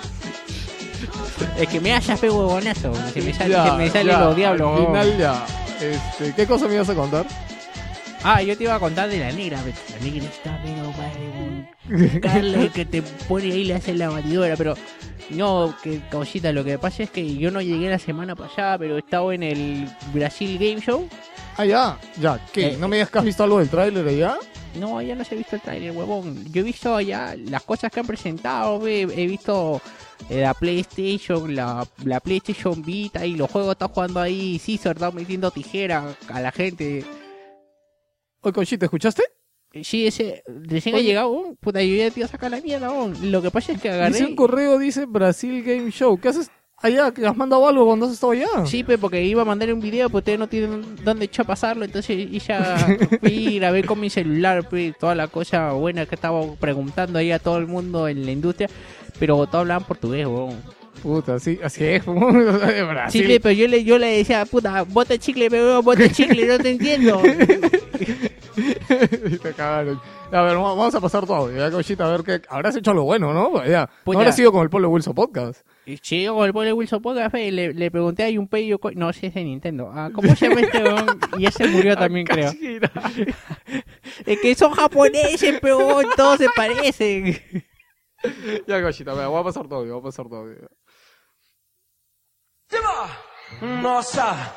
Es 1.57 1.67
que 1.67 1.81
me 1.81 1.93
hayas 1.93 2.19
pe 2.19 2.29
huevonazo. 2.29 2.93
Se 3.13 3.21
me, 3.21 3.33
sale, 3.33 3.49
Ya, 3.49 3.65
se 3.65 3.71
me 3.73 3.89
salen 3.89 4.07
ya, 4.07 4.19
los 4.21 4.35
diablos. 4.37 4.67
Al 4.67 4.73
huevón. 4.75 4.87
final 4.87 5.17
ya. 5.17 5.45
Este, 5.81 6.33
¿Qué 6.33 6.47
cosa 6.47 6.67
me 6.67 6.75
ibas 6.75 6.89
a 6.89 6.95
contar? 6.95 7.25
Ah, 8.23 8.41
yo 8.41 8.57
te 8.57 8.63
iba 8.63 8.75
a 8.75 8.79
contar 8.79 9.09
de 9.09 9.19
la 9.19 9.31
negra. 9.31 9.61
La 9.61 10.05
negra 10.05 10.27
está 10.27 10.61
pero 10.63 10.91
madre, 10.91 12.19
Carla 12.21 12.71
que 12.73 12.85
te 12.85 13.01
pone 13.01 13.45
ahí 13.45 13.63
le 13.63 13.75
hace 13.75 13.93
la 13.93 14.09
batidora, 14.09 14.55
pero 14.55 14.75
no, 15.29 15.75
que 15.83 16.01
cosita, 16.09 16.51
lo 16.51 16.63
que 16.63 16.77
pasa 16.77 17.03
es 17.03 17.09
que 17.09 17.35
yo 17.35 17.51
no 17.51 17.61
llegué 17.61 17.89
la 17.89 17.99
semana 17.99 18.35
pasada, 18.35 18.77
pero 18.77 18.95
he 18.95 18.99
estado 18.99 19.31
en 19.31 19.43
el 19.43 19.87
Brasil 20.13 20.57
Game 20.57 20.81
Show. 20.81 21.07
Ah, 21.57 21.65
ya, 21.65 21.97
ya. 22.19 22.39
¿Qué? 22.51 22.67
Eh, 22.67 22.77
¿No 22.79 22.87
me 22.87 22.97
digas 22.97 23.09
que 23.09 23.19
has 23.19 23.25
visto 23.25 23.43
algo 23.43 23.59
del 23.59 23.69
tráiler 23.69 24.07
allá? 24.07 24.37
No, 24.79 25.01
ya 25.01 25.15
no 25.15 25.23
se 25.23 25.35
ha 25.35 25.37
visto 25.37 25.55
el 25.55 25.61
trailer, 25.61 25.91
huevón. 25.91 26.45
Yo 26.51 26.61
he 26.61 26.63
visto 26.63 26.99
ya 27.01 27.35
las 27.35 27.63
cosas 27.63 27.91
que 27.91 27.99
han 27.99 28.07
presentado, 28.07 28.79
ve. 28.79 29.01
he 29.01 29.25
visto 29.25 29.81
eh, 30.29 30.41
la 30.41 30.53
PlayStation, 30.53 31.55
la, 31.55 31.87
la 32.03 32.19
PlayStation 32.19 32.83
Vita 32.83 33.25
y 33.25 33.35
los 33.35 33.49
juegos 33.49 33.71
está 33.71 33.87
jugando 33.87 34.19
ahí, 34.19 34.59
Scissor 34.59 34.95
está 34.95 35.11
metiendo 35.11 35.49
tijera 35.51 36.15
a 36.29 36.41
la 36.41 36.51
gente. 36.51 37.03
Oye, 38.41 38.53
Conchita, 38.53 38.85
¿escuchaste? 38.85 39.23
Sí, 39.83 40.07
ese 40.07 40.43
recién 40.47 40.95
ha 40.95 40.99
llegado, 40.99 41.31
oh, 41.31 41.55
puta, 41.59 41.83
yo 41.83 41.95
ya 41.95 42.09
te 42.09 42.19
iba 42.21 42.27
a 42.27 42.31
sacar 42.31 42.49
la 42.51 42.61
mierda, 42.61 42.91
oh. 42.91 43.11
Lo 43.21 43.41
que 43.41 43.51
pasa 43.51 43.73
es 43.73 43.81
que 43.81 43.89
Dice 43.89 44.01
agarré... 44.01 44.25
un 44.25 44.35
correo, 44.35 44.79
dice 44.79 45.05
Brasil 45.05 45.61
Game 45.63 45.91
Show. 45.91 46.19
¿Qué 46.19 46.29
haces 46.29 46.49
allá? 46.77 47.11
¿Que 47.11 47.25
has 47.27 47.35
mandado 47.35 47.67
algo 47.67 47.85
cuando 47.85 48.05
has 48.05 48.13
estado 48.13 48.31
allá? 48.31 48.65
Sí, 48.65 48.83
pe, 48.83 48.97
porque 48.97 49.23
iba 49.23 49.41
a 49.41 49.45
mandar 49.45 49.71
un 49.73 49.79
video, 49.79 50.07
pero 50.07 50.19
ustedes 50.19 50.39
no 50.39 50.47
tienen 50.47 50.83
dónde 51.03 51.25
echar 51.25 51.45
a 51.45 51.47
pasarlo, 51.47 51.85
entonces 51.85 52.17
y 52.17 52.39
ya 52.39 52.77
fui 53.21 53.59
grabé 53.59 53.83
con 53.83 53.99
mi 53.99 54.09
celular, 54.09 54.67
pe, 54.67 54.93
toda 54.97 55.15
la 55.15 55.27
cosa 55.27 55.73
buena 55.73 56.05
que 56.05 56.15
estaba 56.15 56.41
preguntando 56.55 57.19
ahí 57.19 57.31
a 57.31 57.39
todo 57.39 57.57
el 57.57 57.67
mundo 57.67 58.07
en 58.07 58.25
la 58.25 58.31
industria, 58.31 58.69
pero 59.19 59.35
todos 59.45 59.61
hablaban 59.61 59.85
portugués, 59.85 60.25
weón. 60.25 60.55
Puta, 61.03 61.35
así, 61.35 61.59
así 61.63 61.83
es. 61.83 62.05
de 62.07 62.83
Brasil. 62.83 63.21
Sí, 63.21 63.27
pe, 63.27 63.39
pero 63.39 63.53
yo 63.53 63.67
le, 63.67 63.83
yo 63.83 63.97
le 63.99 64.17
decía, 64.17 64.45
puta, 64.45 64.83
bota 64.83 65.17
chicle, 65.17 65.49
pero 65.49 65.83
bota 65.83 66.09
chicle, 66.09 66.47
no 66.47 66.57
te 66.57 66.71
entiendo. 66.71 67.21
Y 68.57 69.37
te 69.37 69.53
cagaron. 69.53 70.01
A 70.31 70.41
ver, 70.41 70.55
vamos 70.57 70.95
a 70.95 70.99
pasar 71.01 71.25
todo. 71.25 71.51
Ya, 71.51 71.69
Conchita, 71.69 72.05
a 72.05 72.11
ver 72.17 72.23
qué. 72.23 72.41
Habrás 72.49 72.75
hecho 72.75 72.93
lo 72.93 73.03
bueno, 73.03 73.33
¿no? 73.33 73.51
Pues 73.51 73.69
Ya. 73.69 73.87
Puta. 74.03 74.15
No 74.15 74.19
habrás 74.19 74.35
sido 74.35 74.51
con 74.51 74.63
el 74.63 74.69
Polo 74.69 74.89
Wilson 74.89 75.13
Podcast. 75.13 75.65
Y 75.85 75.95
Llego 76.01 76.35
con 76.35 76.45
el 76.45 76.53
pobre 76.53 76.73
Wilson 76.73 77.01
Podcast 77.01 77.31
fe, 77.31 77.47
y 77.47 77.51
le, 77.51 77.73
le 77.73 77.91
pregunté 77.91 78.25
a 78.25 78.39
un 78.39 78.47
pello, 78.47 78.79
no, 78.95 79.13
si 79.13 79.27
es 79.27 79.33
de 79.33 79.43
Nintendo, 79.43 79.89
ah, 79.93 80.09
¿cómo 80.13 80.35
se 80.35 80.49
llama 80.49 80.61
este 80.61 80.83
weón? 80.83 81.19
Y 81.37 81.45
ese 81.45 81.67
murió 81.67 81.95
también, 81.97 82.25
creo. 82.25 82.51
Es 84.25 84.39
que 84.41 84.55
son 84.55 84.73
japoneses, 84.73 85.59
pero 85.61 86.01
todos 86.15 86.39
se 86.39 86.47
parecen. 86.55 87.39
Ya, 88.67 88.81
Conchita, 88.81 89.13
vea, 89.13 89.27
voy 89.27 89.39
a 89.39 89.43
pasar 89.43 89.67
todo, 89.67 89.85
voy 89.85 89.99
a 89.99 90.03
pasar 90.03 90.27
todo. 90.27 90.47
Nossa, 93.61 94.53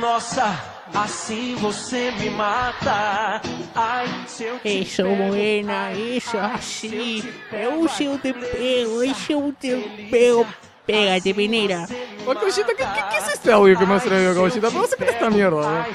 nossa, 0.00 0.58
assim 0.94 1.54
você 1.56 2.10
me 2.18 2.30
mata. 2.30 3.40
Ai, 3.74 4.06
se 4.26 4.44
eu 4.44 4.58
te 4.58 4.82
Eso, 4.82 5.02
pego, 5.04 5.28
buena, 5.28 5.84
ai, 5.86 6.16
eso, 6.16 6.38
ai, 6.38 6.54
así. 6.54 6.88
se 6.88 7.24
eu 8.04 8.18
te 8.18 8.32
pego, 8.32 9.14
si 9.14 9.32
yo 9.32 9.52
te 9.52 9.74
pego, 10.10 10.46
pégate, 10.84 11.32
pinera. 11.34 11.86
Oye, 12.26 12.40
Conchita, 12.40 12.68
¿qué, 12.76 12.84
qué, 12.84 13.00
qué 13.10 13.16
es 13.18 13.34
este 13.34 13.52
audio 13.52 13.78
que 13.78 13.86
me 13.86 13.94
has 13.94 14.04
traído? 14.04 14.34
¿Cómo 14.34 14.86
se 14.86 14.96
cree 14.96 15.10
esta 15.10 15.30
mierda? 15.30 15.86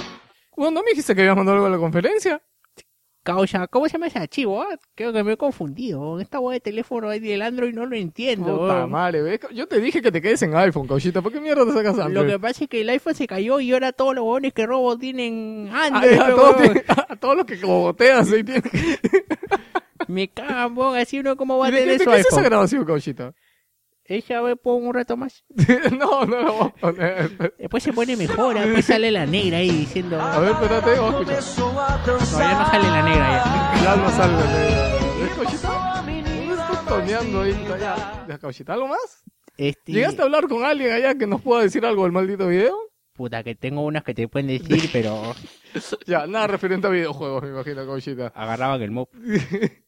¿Cuándo 0.50 0.82
me 0.82 0.92
dijiste 0.92 1.14
que 1.14 1.22
habías 1.22 1.36
mandado 1.36 1.58
algo 1.58 1.68
a 1.68 1.72
la 1.72 1.78
conferencia? 1.78 2.42
Causa, 3.26 3.68
¿cómo 3.68 3.88
se 3.88 3.94
llama 3.94 4.06
ese 4.06 4.20
archivo? 4.20 4.62
ah? 4.62 4.78
Creo 4.94 5.12
que 5.12 5.24
me 5.24 5.34
he 5.34 5.38
confundido. 5.38 6.20
Esta 6.20 6.40
hueá 6.40 6.54
de 6.54 6.60
teléfono 6.60 7.10
ahí 7.10 7.20
del 7.20 7.42
Android 7.42 7.74
no 7.74 7.88
lo 7.88 7.96
entiendo. 7.96 8.60
Puta 8.60 8.86
madre, 8.86 9.24
¿ves? 9.24 9.40
Yo 9.52 9.68
te 9.68 9.80
dije 9.80 10.00
que 10.02 10.12
te 10.12 10.22
quedes 10.22 10.44
en 10.44 10.56
iPhone, 10.56 10.86
Conchita. 10.86 11.24
¿Por 11.24 11.32
qué 11.34 11.42
mierda 11.42 11.66
te 11.66 11.72
sacas 11.74 11.98
Android? 11.98 12.26
Lo 12.28 12.32
que 12.34 12.40
pasa 12.40 12.64
es 12.66 12.70
que 12.70 12.82
el 12.82 12.90
iPhone 12.90 13.16
se 13.16 13.26
cayó 13.26 13.60
y 13.60 13.74
ahora 13.74 13.92
todos 13.94 14.14
los 14.14 14.24
huevones 14.24 14.54
que 14.54 14.68
robo 14.68 14.96
tienen 14.96 15.70
Ah, 15.74 15.88
Android. 15.92 16.20
a, 16.20 16.30
todos 16.36 16.58
tienen- 16.58 16.84
a 17.10 17.16
todos 17.16 17.36
los 17.38 17.46
que 17.48 17.56
boteas 17.58 18.32
ahí 18.32 18.44
tienen. 18.44 18.64
Me 20.08 20.28
cagan, 20.28 20.78
así 20.96 21.18
uno 21.20 21.36
cómo 21.36 21.58
va 21.58 21.68
a 21.68 21.72
¿De, 21.72 21.78
qué- 21.78 21.84
tener 21.84 21.98
qué 21.98 22.04
es 22.04 22.10
esa 22.28 22.28
iPhone. 22.36 22.44
grabación, 22.44 22.86
Conchita? 22.86 23.34
Ella 24.08 24.42
ve 24.42 24.56
pongo 24.56 24.88
un 24.90 24.94
rato 24.94 25.18
más. 25.18 25.44
no, 26.00 26.26
no 26.26 26.42
lo 26.42 26.54
voy 26.54 26.68
a 26.68 26.70
poner. 26.80 27.56
Después 27.58 27.82
se 27.84 27.92
pone 27.92 28.16
mejor, 28.16 28.60
después 28.60 28.86
sale 28.86 29.10
la 29.12 29.26
negra 29.26 29.58
ahí 29.58 29.70
diciendo. 29.72 30.22
A 30.22 30.40
ver, 30.40 30.52
espérate, 30.52 30.92
vamos 31.00 31.16
a 31.16 31.34
escuchar. 31.34 31.44
começou 31.44 31.80
a 31.80 32.04
Todavía 32.06 32.60
no 32.60 32.66
sale 32.68 32.88
la 32.90 33.02
negra 33.04 33.32
ya. 33.32 33.84
Ya 33.84 33.96
no 33.96 34.10
salve. 34.12 34.44
¿Ves, 35.22 35.32
Conchita? 35.36 35.70
A 35.98 36.02
¿No 36.02 36.04
menina 36.04 36.54
estás 36.54 36.86
toneando 36.86 37.42
ahí? 37.42 37.66
Ya, 37.80 38.26
ya, 38.28 38.38
Conchita, 38.38 38.74
¿algo 38.74 38.88
más? 38.90 39.24
Este, 39.58 39.92
¿Llegaste 39.92 40.22
a 40.22 40.26
hablar 40.26 40.48
con 40.48 40.64
alguien 40.64 40.92
allá 40.92 41.16
que 41.16 41.26
nos 41.26 41.42
pueda 41.42 41.64
decir 41.64 41.84
algo 41.86 42.04
del 42.04 42.12
maldito 42.12 42.48
video? 42.48 42.78
Puta, 43.14 43.44
que 43.44 43.56
tengo 43.56 43.82
unas 43.82 44.04
que 44.04 44.14
te 44.14 44.28
pueden 44.28 44.48
decir, 44.48 44.90
pero 44.94 45.34
Ya, 46.06 46.28
nada 46.28 46.48
referente 46.48 46.86
a 46.86 46.90
videojuegos, 46.92 47.42
me 47.44 47.50
imagino, 47.50 47.86
Cochita. 47.88 48.28
agarraban 48.36 48.82
el 48.82 48.92
mob. 48.92 49.10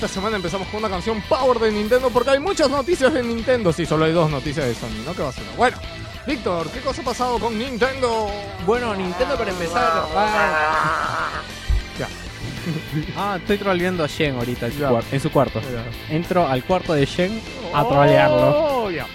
esta 0.00 0.08
semana 0.14 0.36
empezamos 0.36 0.66
con 0.68 0.78
una 0.78 0.88
canción 0.88 1.20
Power 1.28 1.58
de 1.58 1.70
Nintendo 1.72 2.08
porque 2.08 2.30
hay 2.30 2.38
muchas 2.40 2.70
noticias 2.70 3.12
de 3.12 3.22
Nintendo. 3.22 3.70
Sí, 3.70 3.84
solo 3.84 4.06
hay 4.06 4.12
dos 4.12 4.30
noticias 4.30 4.64
de 4.66 4.74
Sony, 4.74 5.02
¿no? 5.04 5.12
¿Qué 5.12 5.20
va 5.22 5.28
a 5.28 5.32
ser? 5.32 5.44
Bueno, 5.58 5.76
Víctor, 6.26 6.70
¿qué 6.70 6.80
cosa 6.80 7.02
ha 7.02 7.04
pasado 7.04 7.38
con 7.38 7.58
Nintendo? 7.58 8.30
Bueno, 8.64 8.94
Nintendo 8.94 9.36
para 9.36 9.50
empezar. 9.50 10.04
Ya. 11.98 12.08
Ah, 13.16 13.36
estoy 13.40 13.58
troleando 13.58 14.02
a 14.04 14.06
Shen 14.06 14.36
ahorita 14.36 14.66
en 14.66 14.72
su, 14.72 14.78
Ya. 14.80 14.88
cuar- 14.90 15.04
en 15.12 15.20
su 15.20 15.30
cuarto. 15.30 15.60
Entro 16.08 16.46
al 16.46 16.64
cuarto 16.64 16.92
de 16.94 17.04
Shen 17.06 17.40
a 17.74 17.86
trolearlo. 17.86 18.84
Oh, 18.84 18.90
ya. 18.90 19.06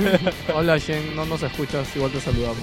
Hola, 0.54 0.78
Shen, 0.78 1.14
no 1.16 1.24
nos 1.26 1.42
escuchas, 1.42 1.86
igual 1.96 2.10
te 2.12 2.20
saludamos. 2.20 2.58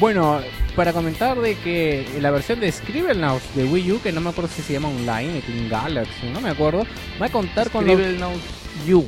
Bueno, 0.00 0.40
para 0.76 0.92
comentar 0.92 1.40
de 1.40 1.56
que 1.56 2.06
la 2.20 2.30
versión 2.30 2.60
de 2.60 2.70
Scribblenauts 2.72 3.54
de 3.54 3.64
Wii 3.64 3.92
U, 3.92 4.00
que 4.02 4.12
no 4.12 4.20
me 4.20 4.30
acuerdo 4.30 4.50
si 4.54 4.62
se 4.62 4.72
llama 4.74 4.88
Online, 4.88 5.40
Team 5.42 5.68
Galaxy, 5.68 6.26
no 6.32 6.40
me 6.40 6.50
acuerdo, 6.50 6.84
va 7.20 7.26
a 7.26 7.30
contar 7.30 7.70
con 7.70 7.86
los 7.86 7.94
Scribblenauts. 7.94 8.40
U. 8.92 9.04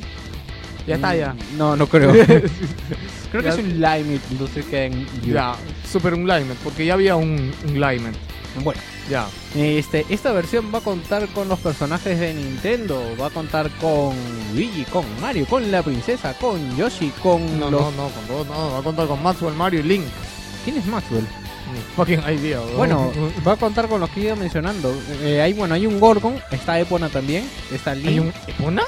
Ya 0.87 0.95
está, 0.95 1.17
ya. 1.17 1.33
Mm, 1.35 1.59
No, 1.59 1.75
no 1.77 1.89
creo. 1.89 2.13
creo 3.33 3.43
que 3.43 3.49
es 3.49 3.59
un 3.59 3.75
Lime, 3.81 4.21
entonces 4.31 4.65
queda 4.67 4.85
en 4.85 5.01
U. 5.03 5.27
Ya, 5.27 5.57
Super 5.91 6.15
Unlimed, 6.15 6.55
porque 6.63 6.87
ya 6.87 6.95
había 6.95 7.17
un 7.17 7.53
Unlimed. 7.69 8.15
Bueno, 8.63 8.81
Ya. 9.11 9.27
este, 9.55 10.07
esta 10.09 10.33
versión 10.33 10.73
va 10.75 10.79
a 10.79 10.83
contar 10.83 11.27
con 11.29 11.47
los 11.49 11.59
personajes 11.59 12.19
de 12.19 12.33
Nintendo, 12.33 13.03
va 13.21 13.27
a 13.27 13.31
contar 13.31 13.69
con 13.81 14.15
Luigi, 14.55 14.85
con 14.85 15.05
Mario, 15.21 15.45
con 15.47 15.71
la 15.71 15.83
princesa, 15.83 16.33
con 16.41 16.75
Yoshi, 16.77 17.11
con 17.23 17.59
No, 17.61 17.71
los... 17.71 17.81
no, 17.83 17.91
no, 17.91 18.11
con 18.11 18.49
no. 18.49 18.71
Va 18.73 18.79
a 18.79 18.83
contar 18.83 19.09
con 19.09 19.23
Maxwell, 19.23 19.55
Mario 19.55 19.81
y 19.81 19.83
Link. 19.83 20.05
¿Quién 20.65 20.79
es 20.79 20.87
Maxwell? 20.87 21.27
Fucking 21.97 22.21
idea. 22.29 22.61
Bueno, 22.77 23.13
va 23.47 23.53
a 23.53 23.57
contar 23.57 23.89
con 23.89 24.01
los 24.01 24.11
que 24.11 24.21
iba 24.21 24.37
mencionando. 24.37 24.95
Eh, 25.23 25.41
hay, 25.41 25.53
bueno, 25.53 25.75
hay 25.75 25.87
un 25.87 25.99
Gorgon, 26.01 26.41
está 26.51 26.79
Epona 26.79 27.09
también, 27.09 27.49
está 27.73 27.95
Link. 27.95 28.09
¿hay 28.09 28.19
un 28.21 28.33
Epona? 28.47 28.83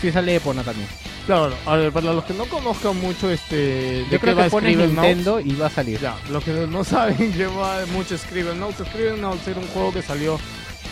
Sí, 0.00 0.10
sale 0.10 0.36
Epona 0.36 0.62
también. 0.62 0.88
Claro, 1.26 1.54
a 1.66 1.76
ver, 1.76 1.92
para 1.92 2.12
los 2.12 2.24
que 2.24 2.34
no 2.34 2.46
conozcan 2.46 3.00
mucho 3.00 3.30
este. 3.30 3.56
¿de 3.56 4.06
Yo 4.10 4.18
creo 4.18 4.34
va 4.34 4.44
que 4.44 4.50
pone? 4.50 4.74
Nintendo 4.74 5.38
y 5.38 5.54
va 5.54 5.66
a 5.66 5.70
salir. 5.70 6.00
Ya, 6.00 6.16
los 6.30 6.42
que 6.42 6.52
no 6.52 6.82
saben 6.84 7.32
que 7.32 7.46
va 7.46 7.86
mucho 7.92 8.18
Scribblenauts. 8.18 8.78
Scribblenauts 8.78 9.46
era 9.46 9.60
un 9.60 9.68
juego 9.68 9.92
que 9.92 10.02
salió 10.02 10.38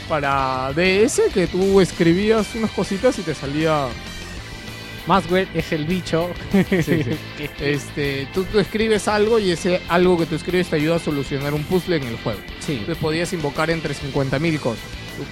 para 0.08 0.72
DS, 0.74 1.22
que 1.34 1.46
tú 1.46 1.80
escribías 1.80 2.46
unas 2.54 2.70
cositas 2.70 3.18
y 3.18 3.22
te 3.22 3.34
salía. 3.34 3.88
Maxwell 5.06 5.48
es 5.54 5.72
el 5.72 5.84
bicho. 5.86 6.30
Sí, 6.52 6.82
sí. 6.82 7.00
Este, 7.60 8.26
tú, 8.34 8.44
tú 8.44 8.58
escribes 8.58 9.08
algo 9.08 9.38
y 9.38 9.50
ese 9.50 9.80
algo 9.88 10.16
que 10.18 10.26
tú 10.26 10.34
escribes 10.34 10.68
te 10.68 10.76
ayuda 10.76 10.96
a 10.96 10.98
solucionar 10.98 11.52
un 11.54 11.64
puzzle 11.64 11.96
en 11.96 12.04
el 12.04 12.16
juego. 12.18 12.40
sí. 12.60 12.72
Entonces 12.72 12.98
podías 12.98 13.32
invocar 13.32 13.70
entre 13.70 13.94
50.000 13.94 14.58
cosas. 14.60 14.82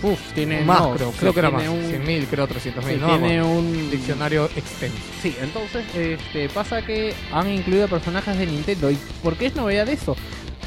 Uf, 0.02 0.18
tiene 0.34 0.62
más, 0.64 0.80
no, 0.80 0.94
creo, 0.96 1.12
creo 1.12 1.32
que 1.32 1.38
era 1.40 1.50
más. 1.50 1.66
un- 1.68 1.80
100.000, 1.90 2.26
creo 2.28 2.46
300.000. 2.46 2.82
sí, 2.88 2.96
no, 3.00 3.06
tiene 3.18 3.42
un 3.42 3.90
diccionario 3.90 4.44
extenso. 4.56 4.96
Sí, 5.22 5.34
entonces 5.40 5.84
este, 5.96 6.48
pasa 6.50 6.82
que 6.84 7.14
han 7.32 7.48
incluido 7.50 7.88
personajes 7.88 8.36
de 8.36 8.44
Nintendo. 8.46 8.90
¿Y 8.90 8.98
por 9.22 9.36
qué 9.36 9.46
es 9.46 9.54
novedad 9.56 9.88
eso? 9.88 10.14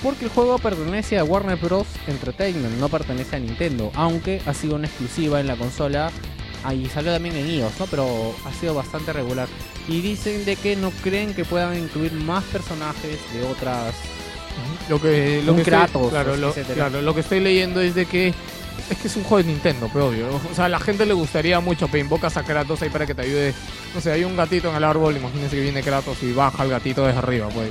Porque 0.02 0.26
el 0.26 0.32
juego 0.32 0.58
pertenece 0.58 1.20
a 1.20 1.24
Warner 1.24 1.58
Bros. 1.58 1.86
Entertainment, 2.08 2.78
no 2.80 2.90
pertenece 2.90 3.36
a 3.36 3.40
Nintendo. 3.40 3.92
Aunque 3.94 4.42
ha 4.48 4.54
sido 4.56 4.76
una 4.76 4.88
exclusiva 4.88 5.40
en 5.40 5.46
la 5.46 5.56
consola. 5.56 6.12
Ahí 6.64 6.88
salió 6.94 7.12
también 7.12 7.36
en 7.36 7.50
iOS, 7.50 7.80
¿no? 7.80 7.86
Pero 7.88 8.36
ha 8.46 8.54
sido 8.54 8.76
bastante 8.76 9.12
regular. 9.14 9.48
Y 9.88 10.02
dicen 10.02 10.46
de 10.46 10.56
que 10.56 10.76
no 10.76 10.92
creen 11.04 11.34
que 11.34 11.44
puedan 11.46 11.76
incluir 11.78 12.12
más 12.14 12.44
personajes 12.46 13.18
de 13.34 13.44
otras. 13.44 13.94
Lo 14.90 15.02
que, 15.02 15.42
lo 15.46 15.56
que 15.56 15.62
estoy- 15.62 15.64
Kratos, 15.74 16.10
claro, 16.10 16.36
lo, 16.36 16.50
etcétera. 16.50 16.76
claro, 16.90 17.02
lo 17.02 17.16
que 17.16 17.22
estoy 17.22 17.40
leyendo 17.40 17.82
es 17.82 17.96
de 17.96 18.06
que 18.06 18.34
es 18.90 18.98
que 18.98 19.08
es 19.08 19.16
un 19.16 19.24
juego 19.24 19.44
de 19.48 19.52
Nintendo, 19.54 19.90
pero 19.92 20.08
obvio. 20.10 20.28
O 20.52 20.56
sea, 20.56 20.66
a 20.66 20.70
la 20.70 20.80
gente 20.80 21.06
le 21.06 21.14
gustaría 21.14 21.60
mucho, 21.62 21.88
pero 21.88 22.04
invocas 22.04 22.36
a 22.38 22.44
Kratos 22.44 22.82
ahí 22.82 22.90
para 22.90 23.06
que 23.06 23.16
te 23.16 23.22
ayude. 23.22 23.54
No 23.96 24.02
sé, 24.02 24.12
hay 24.12 24.24
un 24.26 24.36
gatito 24.36 24.70
en 24.70 24.76
el 24.76 24.84
árbol, 24.84 25.16
imagínense 25.16 25.56
que 25.56 25.62
viene 25.62 25.82
Kratos 25.82 26.22
y 26.24 26.32
baja 26.34 26.64
el 26.64 26.70
gatito 26.70 27.06
desde 27.06 27.20
arriba, 27.20 27.48
pues. 27.50 27.70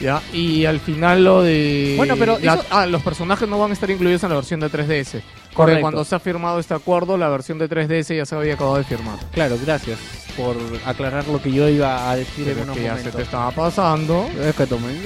Ya, 0.00 0.20
y 0.32 0.64
al 0.66 0.80
final 0.80 1.24
lo 1.24 1.42
de. 1.42 1.94
Bueno, 1.96 2.16
pero 2.18 2.38
la- 2.42 2.54
eso- 2.54 2.64
Ah, 2.70 2.84
los 2.86 3.02
personajes 3.02 3.48
no 3.48 3.58
van 3.58 3.70
a 3.70 3.74
estar 3.74 3.90
incluidos 3.90 4.22
en 4.24 4.28
la 4.30 4.34
versión 4.36 4.60
de 4.60 4.68
3DS. 4.68 5.22
Porque 5.54 5.80
cuando 5.80 6.04
se 6.04 6.14
ha 6.14 6.20
firmado 6.20 6.58
este 6.58 6.74
acuerdo, 6.74 7.16
la 7.16 7.28
versión 7.28 7.58
de 7.58 7.68
3DS 7.68 8.16
ya 8.16 8.26
se 8.26 8.34
había 8.34 8.54
acabado 8.54 8.76
de 8.76 8.84
firmar. 8.84 9.18
Claro, 9.32 9.56
gracias 9.64 9.98
por 10.36 10.56
aclarar 10.84 11.26
lo 11.28 11.40
que 11.40 11.52
yo 11.52 11.68
iba 11.68 12.10
a 12.10 12.16
decir 12.16 12.48
en 12.48 12.54
Pero 12.54 12.64
unos 12.64 12.76
que 12.76 12.82
ya 12.84 12.98
se 12.98 13.10
te 13.10 13.22
estaba 13.22 13.50
pasando. 13.50 14.28
Es 14.40 14.54
que 14.54 14.66
tomé. 14.66 15.00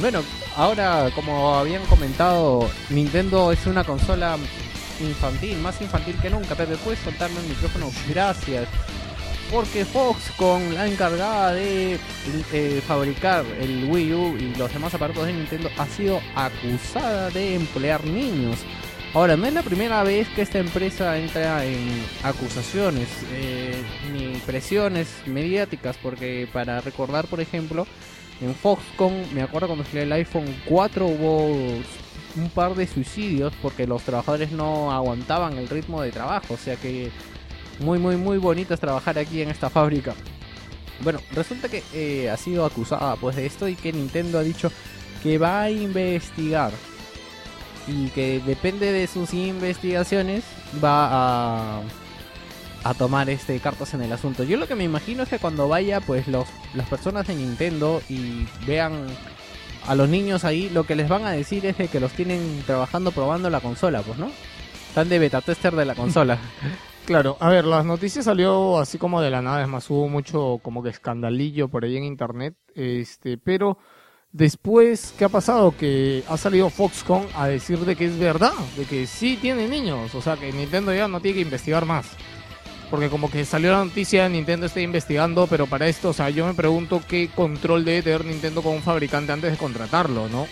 Bueno, 0.00 0.22
ahora 0.56 1.10
como 1.14 1.54
habían 1.54 1.84
comentado, 1.86 2.68
Nintendo 2.90 3.52
es 3.52 3.66
una 3.66 3.84
consola 3.84 4.36
infantil, 5.00 5.58
más 5.58 5.80
infantil 5.80 6.16
que 6.20 6.30
nunca. 6.30 6.54
Pepe, 6.54 6.76
¿puedes 6.76 7.00
soltarme 7.00 7.40
el 7.40 7.46
micrófono? 7.46 7.90
Gracias. 8.08 8.68
Porque 9.52 9.84
Foxconn, 9.84 10.74
la 10.74 10.86
encargada 10.86 11.52
de 11.52 11.98
eh, 12.54 12.82
fabricar 12.86 13.44
el 13.60 13.84
Wii 13.84 14.14
U 14.14 14.36
y 14.38 14.54
los 14.54 14.72
demás 14.72 14.94
aparatos 14.94 15.26
de 15.26 15.34
Nintendo, 15.34 15.68
ha 15.76 15.86
sido 15.86 16.22
acusada 16.34 17.28
de 17.28 17.56
emplear 17.56 18.02
niños. 18.06 18.60
Ahora, 19.12 19.36
no 19.36 19.44
es 19.44 19.52
la 19.52 19.62
primera 19.62 20.02
vez 20.04 20.26
que 20.30 20.40
esta 20.40 20.58
empresa 20.58 21.18
entra 21.18 21.66
en 21.66 22.02
acusaciones 22.22 23.08
eh, 23.30 23.74
ni 24.10 24.38
presiones 24.38 25.08
mediáticas, 25.26 25.98
porque 25.98 26.48
para 26.50 26.80
recordar, 26.80 27.26
por 27.26 27.42
ejemplo, 27.42 27.86
en 28.40 28.54
Foxconn, 28.54 29.34
me 29.34 29.42
acuerdo 29.42 29.66
cuando 29.66 29.84
salió 29.84 30.02
el 30.02 30.12
iPhone 30.12 30.46
4 30.64 31.06
hubo 31.06 31.46
un 32.34 32.48
par 32.54 32.74
de 32.74 32.86
suicidios 32.86 33.52
porque 33.60 33.86
los 33.86 34.02
trabajadores 34.02 34.50
no 34.50 34.90
aguantaban 34.90 35.58
el 35.58 35.68
ritmo 35.68 36.00
de 36.00 36.10
trabajo, 36.10 36.54
o 36.54 36.56
sea 36.56 36.76
que 36.76 37.10
muy 37.80 37.98
muy 37.98 38.16
muy 38.16 38.38
bonito 38.38 38.74
es 38.74 38.80
trabajar 38.80 39.18
aquí 39.18 39.42
en 39.42 39.50
esta 39.50 39.70
fábrica. 39.70 40.14
Bueno, 41.00 41.20
resulta 41.32 41.68
que 41.68 41.82
eh, 41.94 42.30
ha 42.30 42.36
sido 42.36 42.64
acusada 42.64 43.16
pues 43.16 43.36
de 43.36 43.46
esto 43.46 43.68
y 43.68 43.74
que 43.74 43.92
Nintendo 43.92 44.38
ha 44.38 44.42
dicho 44.42 44.70
que 45.22 45.38
va 45.38 45.62
a 45.62 45.70
investigar 45.70 46.72
y 47.88 48.08
que 48.08 48.40
depende 48.40 48.92
de 48.92 49.06
sus 49.06 49.34
investigaciones 49.34 50.44
va 50.82 51.78
a 51.78 51.82
a 52.84 52.94
tomar 52.94 53.30
este 53.30 53.58
cartas 53.60 53.94
en 53.94 54.02
el 54.02 54.12
asunto. 54.12 54.42
Yo 54.42 54.56
lo 54.56 54.66
que 54.66 54.74
me 54.74 54.84
imagino 54.84 55.22
es 55.22 55.28
que 55.28 55.38
cuando 55.38 55.68
vaya 55.68 56.00
pues 56.00 56.26
los 56.28 56.46
las 56.74 56.88
personas 56.88 57.26
de 57.26 57.34
Nintendo 57.34 58.02
y 58.08 58.46
vean 58.66 59.06
a 59.86 59.94
los 59.94 60.08
niños 60.08 60.44
ahí, 60.44 60.68
lo 60.70 60.84
que 60.84 60.94
les 60.94 61.08
van 61.08 61.24
a 61.24 61.32
decir 61.32 61.66
es 61.66 61.78
de 61.78 61.88
que 61.88 62.00
los 62.00 62.12
tienen 62.12 62.62
trabajando 62.66 63.10
probando 63.10 63.50
la 63.50 63.60
consola, 63.60 64.02
pues, 64.02 64.18
¿no? 64.18 64.30
Están 64.88 65.08
de 65.08 65.18
beta 65.18 65.40
tester 65.40 65.74
de 65.74 65.84
la 65.84 65.94
consola. 65.94 66.38
Claro, 67.04 67.36
a 67.40 67.48
ver, 67.48 67.64
las 67.64 67.84
noticias 67.84 68.26
salió 68.26 68.78
así 68.78 68.96
como 68.96 69.20
de 69.20 69.30
la 69.30 69.42
nada, 69.42 69.62
es 69.62 69.68
más, 69.68 69.90
hubo 69.90 70.08
mucho 70.08 70.60
como 70.62 70.84
que 70.84 70.90
escandalillo 70.90 71.68
por 71.68 71.84
ahí 71.84 71.96
en 71.96 72.04
internet, 72.04 72.54
este, 72.76 73.38
pero 73.38 73.76
después, 74.30 75.12
¿qué 75.18 75.24
ha 75.24 75.28
pasado? 75.28 75.76
Que 75.76 76.22
ha 76.28 76.36
salido 76.36 76.70
Foxconn 76.70 77.26
a 77.34 77.48
decir 77.48 77.80
de 77.80 77.96
que 77.96 78.04
es 78.04 78.16
verdad, 78.18 78.52
de 78.76 78.84
que 78.84 79.08
sí 79.08 79.36
tiene 79.40 79.68
niños, 79.68 80.14
o 80.14 80.22
sea 80.22 80.36
que 80.36 80.52
Nintendo 80.52 80.94
ya 80.94 81.08
no 81.08 81.20
tiene 81.20 81.36
que 81.36 81.42
investigar 81.42 81.86
más. 81.86 82.06
Porque 82.88 83.08
como 83.08 83.30
que 83.30 83.44
salió 83.46 83.72
la 83.72 83.84
noticia, 83.84 84.28
Nintendo 84.28 84.66
está 84.66 84.80
investigando, 84.80 85.46
pero 85.48 85.66
para 85.66 85.88
esto, 85.88 86.10
o 86.10 86.12
sea, 86.12 86.30
yo 86.30 86.46
me 86.46 86.54
pregunto 86.54 87.02
qué 87.08 87.30
control 87.34 87.84
debe 87.84 88.02
tener 88.02 88.24
Nintendo 88.24 88.62
con 88.62 88.74
un 88.74 88.82
fabricante 88.82 89.32
antes 89.32 89.50
de 89.50 89.56
contratarlo, 89.56 90.28
¿no? 90.28 90.46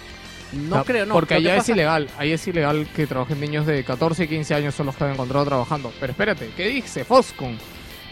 No 0.52 0.70
O 0.70 0.74
sea, 0.74 0.84
creo, 0.84 1.06
no. 1.06 1.14
Porque 1.14 1.34
allá 1.34 1.56
es 1.56 1.68
ilegal. 1.68 2.08
Ahí 2.18 2.32
es 2.32 2.46
ilegal 2.46 2.88
que 2.94 3.06
trabajen 3.06 3.40
niños 3.40 3.66
de 3.66 3.84
14 3.84 4.24
y 4.24 4.28
15 4.28 4.54
años 4.54 4.74
son 4.74 4.86
los 4.86 4.96
que 4.96 5.04
han 5.04 5.12
encontrado 5.12 5.44
trabajando. 5.44 5.92
Pero 6.00 6.10
espérate, 6.12 6.50
¿qué 6.56 6.68
dice 6.68 7.04
Foxconn? 7.04 7.58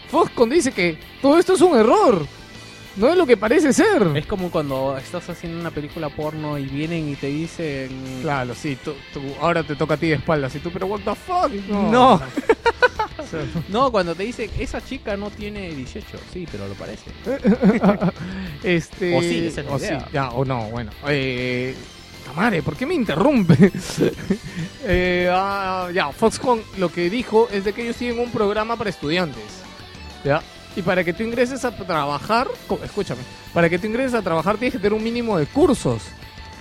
Foxconn 0.09 0.49
dice 0.49 0.71
que 0.71 0.97
todo 1.21 1.37
esto 1.37 1.53
es 1.53 1.61
un 1.61 1.77
error. 1.77 2.25
No 2.95 3.07
es 3.07 3.15
lo 3.17 3.25
que 3.25 3.37
parece 3.37 3.71
ser. 3.71 4.11
Es 4.15 4.25
como 4.25 4.49
cuando 4.51 4.97
estás 4.97 5.29
haciendo 5.29 5.59
una 5.59 5.71
película 5.71 6.09
porno 6.09 6.57
y 6.57 6.65
vienen 6.65 7.07
y 7.09 7.15
te 7.15 7.27
dicen... 7.27 7.89
Claro, 8.21 8.53
sí, 8.55 8.77
tú, 8.83 8.93
tú- 9.13 9.21
ahora 9.39 9.63
te 9.63 9.75
toca 9.75 9.93
a 9.93 9.97
ti 9.97 10.07
de 10.07 10.15
espaldas. 10.15 10.53
Y 10.55 10.59
tú, 10.59 10.69
pero 10.71 10.87
what 10.87 10.99
the 11.01 11.15
fuck? 11.15 11.51
No. 11.69 12.19
No, 13.69 13.91
cuando 13.91 14.15
te 14.15 14.23
dicen, 14.23 14.49
esa 14.59 14.83
chica 14.83 15.15
no 15.15 15.29
tiene 15.29 15.69
18. 15.73 16.07
Sí, 16.33 16.47
pero 16.51 16.67
lo 16.67 16.73
parece. 16.73 17.11
este... 18.63 19.17
O 19.17 19.21
sí, 19.21 19.47
esa 19.47 19.61
es 19.61 19.67
la 19.67 19.73
o 19.73 19.77
idea. 19.77 19.99
sí, 19.99 20.05
ya, 20.11 20.29
o 20.31 20.43
no, 20.43 20.63
bueno. 20.65 20.91
Eh, 21.07 21.75
puta 22.29 22.33
madre, 22.41 22.61
¿por 22.61 22.75
qué 22.75 22.85
me 22.85 22.93
interrumpe? 22.93 23.71
Eh, 24.91 25.29
ah, 25.31 25.89
ya, 25.93 26.11
Foxconn 26.11 26.61
lo 26.77 26.91
que 26.91 27.09
dijo 27.09 27.47
es 27.51 27.63
de 27.63 27.73
que 27.73 27.83
ellos 27.83 27.97
tienen 27.97 28.17
un 28.17 28.31
programa 28.31 28.75
para 28.75 28.89
estudiantes. 28.89 29.43
¿Ya? 30.23 30.41
Y 30.75 30.81
para 30.81 31.03
que 31.03 31.13
tú 31.13 31.21
ingreses 31.21 31.63
a 31.63 31.75
trabajar, 31.75 32.47
escúchame, 32.83 33.21
para 33.53 33.69
que 33.69 33.77
tú 33.77 33.85
ingreses 33.85 34.15
a 34.15 34.21
trabajar 34.23 34.57
tienes 34.57 34.73
que 34.73 34.79
tener 34.79 34.93
un 34.93 35.03
mínimo 35.03 35.37
de 35.37 35.45
cursos. 35.45 36.03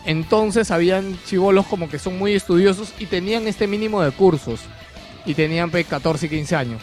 Entonces 0.05 0.71
habían 0.71 1.19
chivolos 1.25 1.67
como 1.67 1.89
que 1.89 1.99
son 1.99 2.19
muy 2.19 2.35
estudiosos 2.35 2.93
y 2.99 3.07
tenían 3.07 3.47
este 3.47 3.67
mínimo 3.67 4.03
de 4.03 4.11
cursos. 4.11 4.61
Y 5.25 5.33
tenían 5.33 5.71
pe, 5.71 5.85
14 5.85 6.27
y 6.27 6.29
15 6.29 6.57
años. 6.57 6.83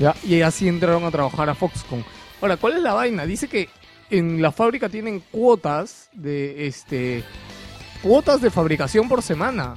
¿Ya? 0.00 0.16
Y 0.24 0.40
así 0.40 0.66
entraron 0.66 1.04
a 1.04 1.10
trabajar 1.12 1.50
a 1.50 1.54
Foxconn. 1.54 2.04
Ahora, 2.40 2.56
¿cuál 2.56 2.78
es 2.78 2.82
la 2.82 2.94
vaina? 2.94 3.26
Dice 3.26 3.48
que 3.48 3.68
en 4.10 4.42
la 4.42 4.50
fábrica 4.50 4.88
tienen 4.88 5.20
cuotas 5.30 6.08
de 6.14 6.66
este 6.66 7.22
cuotas 7.96 8.40
de 8.40 8.50
fabricación 8.50 9.08
por 9.08 9.22
semana. 9.22 9.74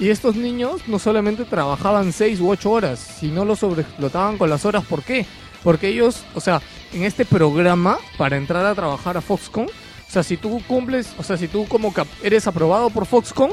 Y 0.00 0.10
estos 0.10 0.36
niños 0.36 0.82
no 0.86 0.98
solamente 0.98 1.44
trabajaban 1.44 2.12
6 2.12 2.40
u 2.40 2.50
8 2.50 2.70
horas, 2.70 3.16
sino 3.18 3.44
lo 3.44 3.56
sobreexplotaban 3.56 4.38
con 4.38 4.48
las 4.48 4.64
horas. 4.64 4.84
¿Por 4.84 5.02
qué? 5.02 5.26
Porque 5.64 5.88
ellos, 5.88 6.24
o 6.34 6.40
sea, 6.40 6.62
en 6.92 7.04
este 7.04 7.24
programa, 7.24 7.98
para 8.16 8.36
entrar 8.36 8.64
a 8.64 8.74
trabajar 8.74 9.16
a 9.16 9.20
Foxconn, 9.20 9.66
o 9.66 10.10
sea, 10.10 10.22
si 10.22 10.36
tú 10.36 10.62
cumples, 10.66 11.12
o 11.18 11.22
sea, 11.22 11.36
si 11.36 11.48
tú 11.48 11.66
como 11.66 11.92
que 11.92 12.04
eres 12.22 12.46
aprobado 12.46 12.90
por 12.90 13.06
Foxconn, 13.06 13.50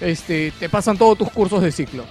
este, 0.00 0.52
te 0.58 0.68
pasan 0.68 0.96
todos 0.96 1.18
tus 1.18 1.30
cursos 1.30 1.62
de 1.62 1.72
ciclo. 1.72 2.04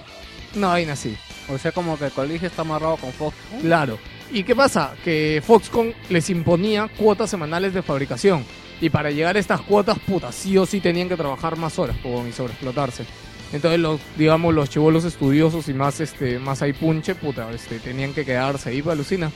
Una 0.54 0.68
vaina 0.68 0.92
así. 0.92 1.16
O 1.48 1.58
sea, 1.58 1.72
como 1.72 1.98
que 1.98 2.06
el 2.06 2.12
colegio 2.12 2.48
está 2.48 2.62
amarrado 2.62 2.96
con 2.96 3.12
Fox. 3.12 3.36
Claro. 3.60 3.98
¿Y 4.32 4.44
qué 4.44 4.54
pasa? 4.54 4.94
Que 5.04 5.42
Foxconn 5.44 5.92
les 6.08 6.30
imponía 6.30 6.88
cuotas 6.96 7.30
semanales 7.30 7.74
de 7.74 7.82
fabricación. 7.82 8.44
Y 8.80 8.88
para 8.88 9.10
llegar 9.10 9.36
a 9.36 9.40
estas 9.40 9.60
cuotas, 9.60 9.98
puta, 9.98 10.32
sí 10.32 10.56
o 10.56 10.66
sí 10.66 10.80
tenían 10.80 11.08
que 11.08 11.16
trabajar 11.16 11.56
más 11.56 11.78
horas 11.78 11.96
y 11.96 12.32
sobreexplotarse. 12.32 13.04
Entonces, 13.52 13.80
los, 13.80 14.00
digamos, 14.16 14.54
los 14.54 14.70
chivolos 14.70 15.04
estudiosos 15.04 15.68
y 15.68 15.74
más 15.74 16.00
este 16.00 16.38
más 16.38 16.62
ahí 16.62 16.72
punche, 16.72 17.16
puta, 17.16 17.50
este, 17.50 17.80
tenían 17.80 18.14
que 18.14 18.24
quedarse 18.24 18.70
ahí, 18.70 18.82
alucina. 18.88 19.32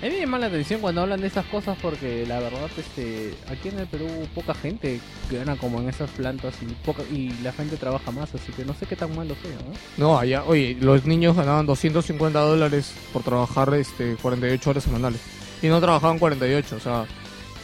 A 0.00 0.04
mí 0.04 0.12
me 0.12 0.20
llama 0.20 0.38
la 0.38 0.46
atención 0.46 0.80
cuando 0.80 1.02
hablan 1.02 1.20
de 1.20 1.26
esas 1.26 1.44
cosas 1.46 1.76
porque 1.82 2.24
la 2.24 2.38
verdad, 2.38 2.70
este, 2.76 3.34
aquí 3.50 3.68
en 3.68 3.80
el 3.80 3.88
Perú 3.88 4.06
poca 4.32 4.54
gente 4.54 5.00
gana 5.28 5.56
como 5.56 5.80
en 5.80 5.88
esas 5.88 6.08
plantas 6.10 6.54
y 6.62 6.66
poca 6.86 7.02
y 7.10 7.30
la 7.42 7.52
gente 7.52 7.76
trabaja 7.76 8.12
más, 8.12 8.32
así 8.32 8.52
que 8.52 8.64
no 8.64 8.74
sé 8.74 8.86
qué 8.86 8.94
tan 8.94 9.14
malo 9.16 9.34
sea, 9.42 9.56
¿no? 9.56 9.72
No, 9.96 10.18
allá, 10.18 10.44
oye, 10.44 10.76
los 10.80 11.04
niños 11.04 11.34
ganaban 11.34 11.66
250 11.66 12.38
dólares 12.38 12.92
por 13.12 13.24
trabajar 13.24 13.74
este 13.74 14.14
48 14.22 14.70
horas 14.70 14.84
semanales. 14.84 15.20
Y 15.62 15.66
no 15.66 15.80
trabajaban 15.80 16.20
48, 16.20 16.76
o 16.76 16.80
sea, 16.80 17.04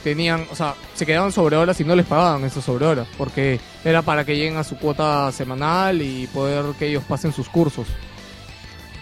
tenían, 0.02 0.44
o 0.50 0.56
sea, 0.56 0.74
se 0.94 1.06
quedaban 1.06 1.30
sobre 1.30 1.56
horas 1.56 1.80
y 1.80 1.84
no 1.84 1.94
les 1.94 2.06
pagaban 2.06 2.42
esas 2.42 2.64
sobre 2.64 2.84
horas, 2.84 3.06
porque 3.16 3.60
era 3.84 4.02
para 4.02 4.24
que 4.24 4.36
lleguen 4.36 4.56
a 4.56 4.64
su 4.64 4.76
cuota 4.76 5.30
semanal 5.30 6.02
y 6.02 6.26
poder 6.26 6.64
que 6.80 6.88
ellos 6.88 7.04
pasen 7.04 7.32
sus 7.32 7.48
cursos. 7.48 7.86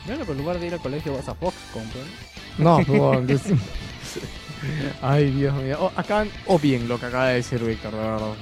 Bueno, 0.04 0.20
pero 0.26 0.32
en 0.32 0.38
lugar 0.38 0.60
de 0.60 0.66
ir 0.66 0.74
al 0.74 0.80
colegio 0.80 1.14
vas 1.14 1.28
a 1.28 1.34
Fox. 1.34 1.54
No, 1.74 1.80
que 3.26 3.38
sí. 3.38 3.54
Ay, 5.00 5.30
Dios 5.30 5.54
mío. 5.54 5.78
Oh, 5.80 5.92
acá, 5.96 6.26
o 6.46 6.58
bien 6.58 6.88
lo 6.88 6.98
que 6.98 7.06
acaba 7.06 7.28
de 7.28 7.34
decir 7.36 7.62
Víctor, 7.62 7.92
de 7.92 7.98
verdad. 7.98 8.34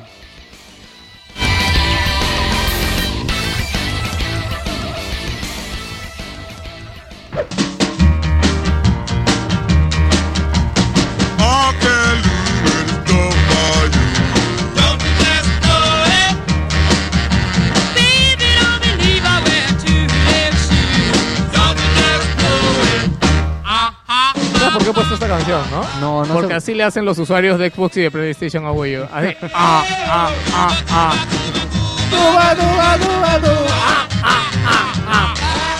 Canción, 25.30 25.62
no? 25.70 26.00
No, 26.00 26.24
no 26.24 26.34
Porque 26.34 26.54
así 26.54 26.74
le 26.74 26.82
hacen 26.82 27.04
los 27.04 27.16
usuarios 27.18 27.56
de 27.58 27.70
Xbox 27.70 27.96
y 27.98 28.00
de 28.00 28.10
PlayStation 28.10 28.66
a 28.66 28.72
Wii 28.72 28.96
U. 28.98 29.04
Así, 29.12 29.36
ah, 29.54 29.84
ah, 30.06 30.30
ah, 30.52 30.70
ah. 30.90 31.14
Ah, 32.12 32.56
ah, 32.58 32.96
ah, 34.66 34.94
ah. 35.06 35.34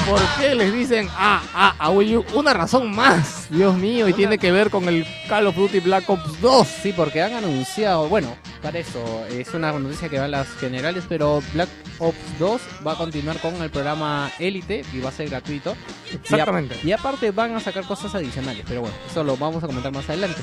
¿Por 0.09 0.21
qué 0.39 0.55
les 0.55 0.73
dicen 0.73 1.09
ah, 1.17 1.43
ah, 1.53 1.75
a 1.79 1.91
Wii 1.91 2.17
U? 2.19 2.25
Una 2.35 2.55
razón 2.55 2.95
más, 2.95 3.49
Dios 3.51 3.77
mío, 3.77 4.09
y 4.09 4.13
tiene 4.13 4.39
que 4.39 4.53
ver 4.53 4.71
con 4.71 4.89
el 4.89 5.05
Call 5.29 5.49
of 5.49 5.57
Duty 5.57 5.81
Black 5.81 6.09
Ops 6.09 6.41
2. 6.41 6.67
Sí, 6.67 6.93
porque 6.93 7.21
han 7.21 7.35
anunciado, 7.35 8.09
bueno, 8.09 8.37
para 8.61 8.79
eso, 8.79 9.25
es 9.31 9.53
una 9.55 9.73
noticia 9.73 10.09
que 10.09 10.19
va 10.19 10.25
a 10.27 10.29
las 10.29 10.49
generales, 10.57 11.05
pero 11.09 11.43
Black 11.55 11.69
Ops 11.99 12.39
2 12.39 12.61
va 12.87 12.93
a 12.93 12.97
continuar 12.97 13.39
con 13.41 13.55
el 13.63 13.71
programa 13.71 14.31
Elite 14.39 14.85
y 14.93 15.01
va 15.01 15.09
a 15.09 15.13
ser 15.13 15.29
gratuito. 15.31 15.77
Y 16.11 16.15
a- 16.15 16.17
Exactamente. 16.17 16.79
Y, 16.85 16.93
aparte 16.93 17.31
van 17.31 17.55
a 17.57 17.61
sacar 17.61 17.85
cosas 17.85 18.15
adicionales, 18.15 18.65
pero 18.69 18.83
bueno, 18.83 18.97
eso 19.11 19.25
lo 19.25 19.37
vamos 19.37 19.63
a 19.65 19.67
comentar 19.67 19.93
más 19.93 20.09
adelante. 20.09 20.41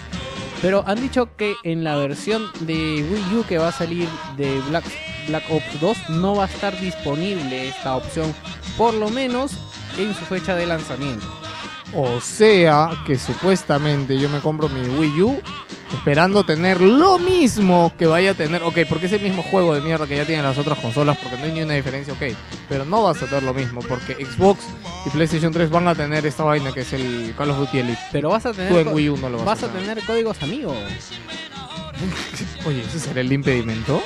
Pero 0.62 0.84
han 0.88 1.00
dicho 1.00 1.30
que 1.38 1.56
en 1.64 1.84
la 1.84 1.96
versión 1.98 2.48
de 2.62 2.76
Wii 3.10 3.40
U 3.40 3.46
que 3.48 3.60
va 3.60 3.68
a 3.68 3.72
salir 3.72 4.08
de 4.38 4.60
Black, 4.70 4.86
Black 5.28 5.44
Ops 5.52 5.80
2 5.80 5.98
no 6.10 6.36
va 6.36 6.46
a 6.46 6.48
estar 6.48 6.80
disponible 6.80 7.68
esta 7.70 7.96
opción, 7.96 8.34
por 8.78 8.94
lo 8.96 9.10
menos 9.10 9.52
en 10.00 10.14
su 10.16 10.26
fecha 10.26 10.56
de 10.56 10.66
lanzamiento. 10.66 11.26
O 11.94 12.20
sea 12.20 12.90
que 13.06 13.18
supuestamente 13.18 14.18
yo 14.20 14.28
me 14.30 14.40
compro 14.40 14.68
mi 14.68 14.82
Wii 14.98 15.22
U 15.22 15.42
esperando 15.94 16.44
tener 16.44 16.82
lo 16.82 17.20
mismo 17.20 17.94
que 17.98 18.06
vaya 18.06 18.32
a 18.32 18.34
tener. 18.34 18.64
Ok, 18.64 18.80
porque 18.90 19.06
es 19.08 19.14
el 19.14 19.22
mismo 19.22 19.44
juego 19.44 19.74
de 19.74 19.82
mierda 19.82 20.08
que 20.08 20.18
ya 20.18 20.26
tienen 20.26 20.46
las 20.46 20.58
otras 20.58 20.80
consolas, 20.80 21.18
porque 21.18 21.38
no 21.38 21.44
hay 21.46 21.52
ni 21.52 21.62
una 21.62 21.74
diferencia, 21.74 22.14
ok. 22.14 22.38
Pero 22.70 22.86
no 22.86 23.04
vas 23.04 23.22
a 23.24 23.28
tener 23.28 23.44
lo 23.44 23.54
mismo, 23.54 23.82
porque 23.82 24.14
Xbox 24.26 24.64
y 25.06 25.10
PlayStation 25.10 25.52
3 25.52 25.70
van 25.70 25.88
a 25.88 25.96
tener 25.96 26.26
esta 26.26 26.44
vaina 26.44 26.72
que 26.72 26.82
es 26.82 26.94
el 26.94 27.34
Call 27.38 27.52
of 27.52 27.58
Duty 27.58 27.80
Elite. 27.80 28.00
Pero 28.12 28.30
vas 28.30 28.46
a 28.46 28.54
tener, 28.54 28.72
Tú 28.72 28.78
en 28.80 28.88
Wii 28.90 29.10
U 29.10 29.18
no 29.18 29.30
lo 29.30 29.38
vas, 29.38 29.46
vas 29.46 29.64
a 29.64 29.74
tener 29.74 30.02
códigos 30.04 30.42
amigos. 30.42 30.78
Oye, 32.66 32.82
¿ese 32.82 33.00
será 33.00 33.22
el 33.22 33.32
impedimento? 33.32 34.04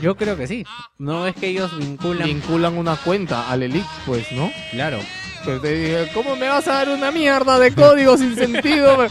Yo 0.00 0.16
creo 0.16 0.36
que 0.36 0.46
sí. 0.48 0.64
No 0.98 1.26
es 1.26 1.36
que 1.36 1.48
ellos 1.48 1.76
vinculan. 1.78 2.26
Vinculan 2.26 2.76
una 2.76 2.96
cuenta 2.96 3.48
al 3.48 3.62
Elite, 3.62 3.86
pues, 4.04 4.32
¿no? 4.32 4.50
claro. 4.72 4.98
Te 5.44 5.58
dije, 5.74 6.10
¿cómo 6.14 6.36
me 6.36 6.48
vas 6.48 6.66
a 6.68 6.74
dar 6.74 6.88
una 6.90 7.10
mierda 7.10 7.58
de 7.58 7.74
códigos 7.74 8.20
sin 8.20 8.34
sentido? 8.36 9.06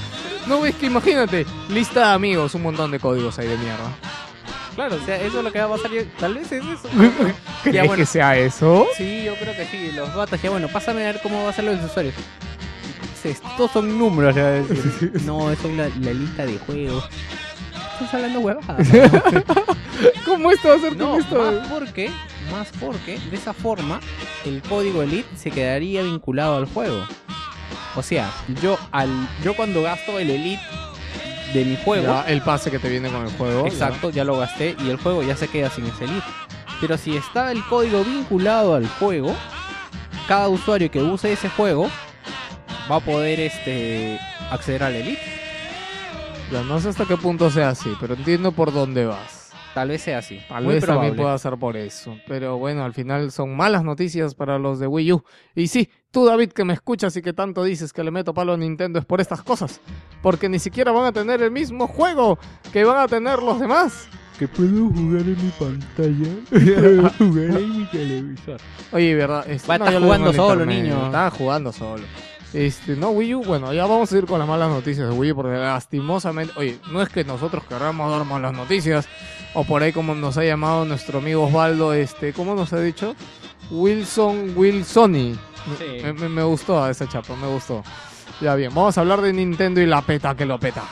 No, 0.47 0.65
es 0.65 0.75
que 0.75 0.85
imagínate, 0.87 1.45
lista 1.69 2.07
de 2.07 2.13
amigos, 2.13 2.55
un 2.55 2.63
montón 2.63 2.89
de 2.91 2.99
códigos 2.99 3.37
ahí 3.39 3.47
de 3.47 3.57
mierda. 3.57 3.91
Claro, 4.75 4.95
o 4.95 5.05
sea, 5.05 5.17
eso 5.17 5.39
es 5.39 5.43
lo 5.43 5.51
que 5.51 5.59
va 5.59 5.65
a 5.65 5.69
pasar. 5.69 5.91
yo- 5.91 6.03
Tal 6.19 6.33
vez 6.35 6.51
es 6.51 6.63
eso. 6.63 6.89
¿Crees 7.63 7.75
Ya, 7.75 7.81
bueno. 7.83 7.95
que 7.97 8.05
sea 8.05 8.37
eso? 8.37 8.87
Sí, 8.97 9.23
yo 9.25 9.35
creo 9.35 9.55
que 9.55 9.65
sí. 9.65 9.91
Los 9.93 10.15
batas, 10.15 10.41
ya 10.41 10.49
bueno, 10.49 10.67
pásame 10.69 11.01
a 11.03 11.11
ver 11.11 11.19
cómo 11.21 11.43
va 11.43 11.49
a 11.49 11.53
ser 11.53 11.65
los 11.65 11.83
usuarios. 11.83 12.15
Estos 13.23 13.69
son 13.71 13.99
números, 13.99 14.33
ya 14.35 14.47
decir. 14.49 15.11
No, 15.25 15.51
eso 15.51 15.67
es 15.67 15.77
la, 15.77 15.89
la 16.01 16.13
lista 16.13 16.45
de 16.45 16.57
juegos. 16.57 17.03
Estás 17.93 18.13
hablando 18.15 18.39
huevadas. 18.39 18.87
¿Cómo 20.25 20.49
esto 20.51 20.69
va 20.69 20.75
a 20.75 20.79
ser 20.79 20.95
No, 20.97 21.17
esto? 21.17 21.35
más 21.37 21.67
porque, 21.67 22.09
más 22.51 22.69
porque, 22.79 23.17
de 23.19 23.35
esa 23.35 23.53
forma, 23.53 23.99
el 24.45 24.61
código 24.61 25.01
Elite 25.01 25.29
se 25.35 25.51
quedaría 25.51 26.03
vinculado 26.03 26.57
al 26.57 26.65
juego. 26.65 27.03
O 27.95 28.03
sea, 28.03 28.31
yo 28.61 28.77
al 28.91 29.09
yo 29.43 29.55
cuando 29.55 29.81
gasto 29.81 30.17
el 30.19 30.29
Elite 30.29 30.61
de 31.53 31.65
mi 31.65 31.75
juego, 31.83 32.05
Ya, 32.07 32.23
el 32.31 32.41
pase 32.41 32.71
que 32.71 32.79
te 32.79 32.89
viene 32.89 33.09
con 33.09 33.23
el 33.23 33.31
juego. 33.33 33.65
exacto, 33.67 34.09
ya 34.09 34.23
lo 34.23 34.37
gasté 34.37 34.75
y 34.83 34.89
el 34.89 34.97
juego 34.97 35.23
ya 35.23 35.35
se 35.35 35.47
queda 35.47 35.69
sin 35.69 35.85
ese 35.85 36.05
Elite. 36.05 36.25
Pero 36.79 36.97
si 36.97 37.15
está 37.17 37.51
el 37.51 37.63
código 37.65 38.03
vinculado 38.03 38.75
al 38.75 38.87
juego, 38.87 39.35
cada 40.27 40.47
usuario 40.47 40.89
que 40.89 41.01
use 41.01 41.33
ese 41.33 41.49
juego 41.49 41.89
va 42.89 42.95
a 42.95 42.99
poder 43.01 43.39
este 43.39 44.19
acceder 44.49 44.83
al 44.83 44.95
Elite. 44.95 45.21
Ya, 46.51 46.63
no 46.63 46.79
sé 46.79 46.89
hasta 46.89 47.05
qué 47.05 47.17
punto 47.17 47.49
sea 47.51 47.69
así, 47.69 47.93
pero 47.99 48.13
entiendo 48.15 48.51
por 48.51 48.73
dónde 48.73 49.05
vas. 49.05 49.40
Tal 49.73 49.87
vez 49.89 50.01
sea 50.01 50.17
así. 50.17 50.39
Tal 50.49 50.63
Muy 50.65 50.75
vez 50.75 50.85
también 50.85 51.13
probable. 51.13 51.21
pueda 51.21 51.37
ser 51.37 51.57
por 51.57 51.77
eso. 51.77 52.17
Pero 52.27 52.57
bueno, 52.57 52.83
al 52.83 52.93
final 52.93 53.31
son 53.31 53.55
malas 53.55 53.83
noticias 53.83 54.35
para 54.35 54.59
los 54.59 54.79
de 54.79 54.87
Wii 54.87 55.13
U. 55.13 55.23
Y 55.55 55.67
sí, 55.67 55.89
tú 56.11 56.25
David 56.25 56.51
que 56.51 56.65
me 56.65 56.73
escuchas 56.73 57.15
y 57.15 57.21
que 57.21 57.31
tanto 57.31 57.63
dices 57.63 57.93
que 57.93 58.03
le 58.03 58.11
meto 58.11 58.33
palo 58.33 58.53
a 58.53 58.57
Nintendo 58.57 58.99
es 58.99 59.05
por 59.05 59.21
estas 59.21 59.41
cosas. 59.43 59.79
Porque 60.21 60.49
ni 60.49 60.59
siquiera 60.59 60.91
van 60.91 61.05
a 61.05 61.11
tener 61.13 61.41
el 61.41 61.51
mismo 61.51 61.87
juego 61.87 62.37
que 62.73 62.83
van 62.83 62.97
a 62.97 63.07
tener 63.07 63.41
los 63.41 63.59
demás. 63.61 64.07
Que 64.37 64.47
puedo 64.47 64.89
jugar 64.89 65.21
en 65.21 65.37
mi 65.45 65.51
pantalla. 65.57 67.11
jugar 67.17 67.61
en 67.61 67.77
mi 67.79 67.85
televisor. 67.85 68.57
Oye, 68.91 69.15
verdad. 69.15 69.49
Este, 69.49 69.67
Va 69.67 69.75
a 69.75 69.77
no, 69.77 69.85
estar 69.85 70.01
jugando 70.01 70.33
solo, 70.33 70.63
internet. 70.63 70.83
niño. 70.83 71.05
Estaba 71.05 71.29
jugando 71.31 71.71
solo. 71.71 72.03
Este, 72.53 72.95
no, 72.97 73.09
Wii 73.11 73.35
U, 73.35 73.43
bueno, 73.43 73.71
ya 73.73 73.85
vamos 73.85 74.11
a 74.11 74.17
ir 74.17 74.25
con 74.25 74.37
las 74.39 74.47
malas 74.47 74.69
noticias 74.69 75.07
de 75.07 75.13
Wii 75.15 75.31
U 75.31 75.35
porque 75.37 75.57
lastimosamente, 75.57 76.53
oye, 76.57 76.79
no 76.91 77.01
es 77.01 77.07
que 77.09 77.23
nosotros 77.23 77.63
queramos 77.63 78.11
dar 78.11 78.25
malas 78.25 78.51
noticias, 78.53 79.07
o 79.53 79.63
por 79.63 79.83
ahí 79.83 79.93
como 79.93 80.15
nos 80.15 80.37
ha 80.37 80.43
llamado 80.43 80.83
nuestro 80.83 81.19
amigo 81.19 81.43
Osvaldo, 81.45 81.93
este, 81.93 82.33
¿cómo 82.33 82.53
nos 82.55 82.73
ha 82.73 82.79
dicho? 82.81 83.15
Wilson 83.69 84.53
Wilsoni. 84.55 85.37
Sí. 85.77 86.01
Me, 86.03 86.13
me- 86.13 86.29
me 86.29 86.43
gustó 86.43 86.87
esa 86.89 87.07
chapa, 87.07 87.35
me 87.35 87.47
gustó. 87.47 87.83
Ya 88.41 88.55
bien, 88.55 88.73
vamos 88.73 88.97
a 88.97 89.01
hablar 89.01 89.21
de 89.21 89.31
Nintendo 89.31 89.79
y 89.79 89.85
la 89.85 90.01
peta 90.01 90.35
que 90.35 90.45
lo 90.45 90.59
peta. 90.59 90.83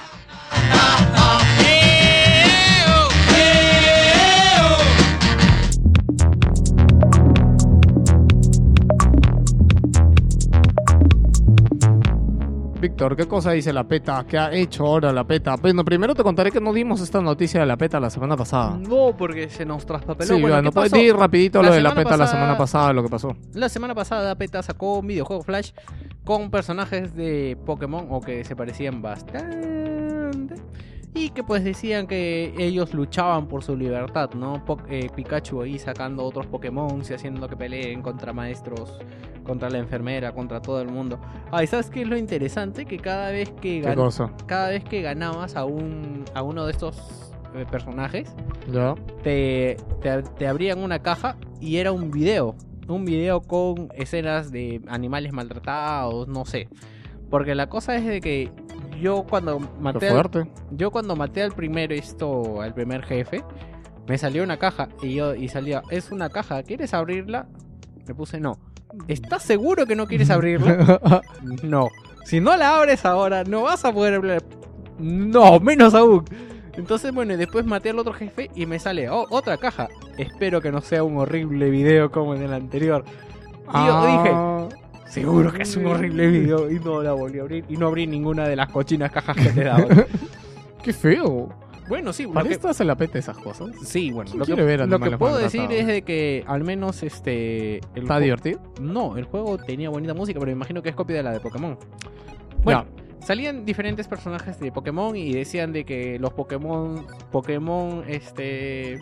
Víctor, 12.79 13.17
¿qué 13.17 13.27
cosa 13.27 13.51
dice 13.51 13.73
la 13.73 13.83
PETA? 13.83 14.25
¿Qué 14.25 14.37
ha 14.37 14.53
hecho 14.53 14.85
ahora 14.85 15.11
la 15.11 15.25
PETA? 15.25 15.57
Bueno, 15.57 15.83
primero 15.83 16.15
te 16.15 16.23
contaré 16.23 16.49
que 16.49 16.61
no 16.61 16.71
dimos 16.71 17.01
esta 17.01 17.19
noticia 17.21 17.59
de 17.59 17.65
la 17.65 17.75
PETA 17.75 17.99
la 17.99 18.09
semana 18.09 18.37
pasada. 18.37 18.77
No, 18.77 19.13
porque 19.17 19.49
se 19.49 19.65
nos 19.65 19.85
traspapeló. 19.85 20.35
Sí, 20.35 20.41
Bueno, 20.41 20.55
bueno, 20.55 20.69
¿qué 20.69 20.73
puedes 20.73 20.91
pasó? 20.91 21.01
decir 21.01 21.15
rapidito 21.17 21.61
La 21.61 21.69
lo 21.69 21.75
de 21.75 21.81
la 21.81 21.93
PETA 21.93 22.15
la 22.15 22.27
semana 22.27 22.57
pasada, 22.57 22.93
lo 22.93 23.03
que 23.03 23.09
pasó. 23.09 23.35
La 23.53 23.67
semana 23.67 23.93
pasada 23.93 24.33
PETA 24.35 24.63
sacó 24.63 24.99
un 24.99 25.07
videojuego 25.07 25.43
Flash 25.43 25.71
con 26.23 26.49
personajes 26.51 27.13
de 27.15 27.57
Pokémon 27.65 28.07
o 28.11 28.21
que 28.21 28.45
se 28.45 28.55
parecían 28.55 29.01
bastante. 29.01 30.55
Y 31.15 31.29
que 31.31 31.43
pues 31.43 31.63
decían 31.63 32.05
que 32.07 32.53
ellos 32.57 32.93
luchaban 32.93 33.47
por 33.47 33.63
su 33.63 33.75
libertad, 33.75 34.29
¿no? 34.35 34.63
Po- 34.63 34.77
eh, 34.89 35.09
Pikachu 35.15 35.61
ahí 35.61 35.79
sacando 35.79 36.23
otros 36.23 36.45
Pokémon 36.45 37.01
y 37.07 37.13
haciendo 37.13 37.47
que 37.49 37.57
peleen 37.57 38.01
contra 38.01 38.31
maestros, 38.31 38.99
contra 39.43 39.69
la 39.69 39.79
enfermera, 39.79 40.31
contra 40.33 40.61
todo 40.61 40.81
el 40.81 40.87
mundo. 40.89 41.19
Ah, 41.51 41.63
¿y 41.63 41.67
sabes 41.67 41.89
qué 41.89 42.03
es 42.03 42.07
lo 42.07 42.15
interesante? 42.15 42.85
Que 42.85 42.97
cada 42.99 43.31
vez 43.31 43.49
que, 43.49 43.81
¿Qué 43.81 43.83
gan- 43.83 44.31
cada 44.45 44.69
vez 44.69 44.83
que 44.83 45.01
ganabas 45.01 45.55
a, 45.55 45.65
un, 45.65 46.25
a 46.35 46.43
uno 46.43 46.65
de 46.65 46.71
estos 46.73 47.33
eh, 47.55 47.65
personajes, 47.69 48.31
Ya. 48.71 48.93
te, 49.23 49.77
te, 50.01 50.21
te 50.21 50.47
abrían 50.47 50.79
una 50.79 50.99
caja 50.99 51.37
y 51.59 51.77
era 51.77 51.91
un 51.91 52.11
video. 52.11 52.55
Un 52.87 53.03
video 53.05 53.41
con 53.41 53.89
escenas 53.95 54.51
de 54.51 54.81
animales 54.87 55.33
maltratados, 55.33 56.27
no 56.27 56.45
sé. 56.45 56.69
Porque 57.29 57.53
la 57.55 57.67
cosa 57.67 57.95
es 57.95 58.05
de 58.05 58.21
que 58.21 58.51
yo 58.99 59.23
cuando 59.23 59.59
maté 59.79 60.09
al, 60.09 60.29
yo 60.71 60.91
cuando 60.91 61.15
maté 61.15 61.43
al 61.43 61.51
primero 61.51 61.93
esto, 61.93 62.61
al 62.61 62.73
primer 62.73 63.03
jefe, 63.03 63.43
me 64.07 64.17
salió 64.17 64.43
una 64.43 64.57
caja 64.57 64.89
y 65.01 65.15
yo 65.15 65.35
y 65.35 65.49
salía, 65.49 65.83
es 65.89 66.11
una 66.11 66.29
caja, 66.29 66.63
¿quieres 66.63 66.93
abrirla? 66.93 67.47
Me 68.07 68.15
puse 68.15 68.39
no. 68.39 68.57
¿Estás 69.07 69.43
seguro 69.43 69.85
que 69.85 69.95
no 69.95 70.07
quieres 70.07 70.29
abrirla? 70.29 71.21
No. 71.63 71.89
Si 72.25 72.39
no 72.39 72.55
la 72.57 72.77
abres 72.77 73.05
ahora, 73.05 73.43
no 73.43 73.63
vas 73.63 73.85
a 73.85 73.93
poder 73.93 74.15
hablar. 74.15 74.43
No, 74.99 75.59
menos 75.59 75.95
aún. 75.95 76.25
Entonces, 76.73 77.13
bueno, 77.13 77.33
y 77.33 77.37
después 77.37 77.65
maté 77.65 77.89
al 77.89 77.99
otro 77.99 78.13
jefe 78.13 78.49
y 78.55 78.65
me 78.65 78.79
sale 78.79 79.09
oh, 79.09 79.25
otra 79.29 79.57
caja. 79.57 79.87
Espero 80.17 80.61
que 80.61 80.71
no 80.71 80.81
sea 80.81 81.03
un 81.03 81.17
horrible 81.17 81.69
video 81.69 82.11
como 82.11 82.35
en 82.35 82.43
el 82.43 82.53
anterior. 82.53 83.03
Y 83.73 83.85
yo 83.85 84.05
dije, 84.05 84.31
Ah, 84.33 84.67
seguro 85.09 85.51
que 85.51 85.63
es 85.63 85.75
un 85.75 85.85
horrible 85.87 86.27
video. 86.27 86.71
Y 86.71 86.79
no 86.79 87.01
la 87.01 87.13
volví 87.13 87.39
a 87.39 87.41
abrir. 87.43 87.65
Y 87.69 87.77
no 87.77 87.87
abrí 87.87 88.07
ninguna 88.07 88.47
de 88.47 88.55
las 88.55 88.69
cochinas 88.69 89.11
cajas 89.11 89.35
que 89.37 89.49
te 89.49 89.63
daban. 89.63 89.87
Qué 90.83 90.93
feo. 90.93 91.49
bueno, 91.89 92.13
sí, 92.13 92.25
¿Para 92.27 92.47
que- 92.47 92.53
esto 92.53 92.73
se 92.73 92.85
la 92.85 92.95
PETA 92.95 93.19
esas 93.19 93.37
cosas? 93.37 93.69
Sí, 93.83 94.11
bueno, 94.11 94.29
¿Quién 94.31 94.39
lo 94.39 94.45
que, 94.45 94.63
ver 94.63 94.87
lo 94.87 94.99
que 94.99 95.17
puedo 95.17 95.37
decir 95.37 95.71
es 95.71 95.87
de 95.87 96.03
que 96.03 96.43
al 96.47 96.63
menos 96.63 97.03
este... 97.03 97.77
El 97.95 98.03
¿Está 98.03 98.19
divertido? 98.19 98.61
No, 98.81 99.17
el 99.17 99.25
juego 99.25 99.57
tenía 99.57 99.89
bonita 99.89 100.13
música, 100.13 100.39
pero 100.39 100.47
me 100.51 100.53
imagino 100.55 100.81
que 100.81 100.89
es 100.89 100.95
copia 100.95 101.17
de 101.17 101.23
la 101.23 101.31
de 101.31 101.39
Pokémon. 101.41 101.77
Bueno, 102.63 102.85
salían 103.19 103.65
diferentes 103.65 104.07
personajes 104.07 104.59
de 104.59 104.71
Pokémon 104.71 105.15
y 105.15 105.33
decían 105.33 105.73
de 105.73 105.83
que 105.83 106.17
los 106.19 106.31
Pokémon, 106.33 107.05
Pokémon, 107.31 108.03
este, 108.07 108.99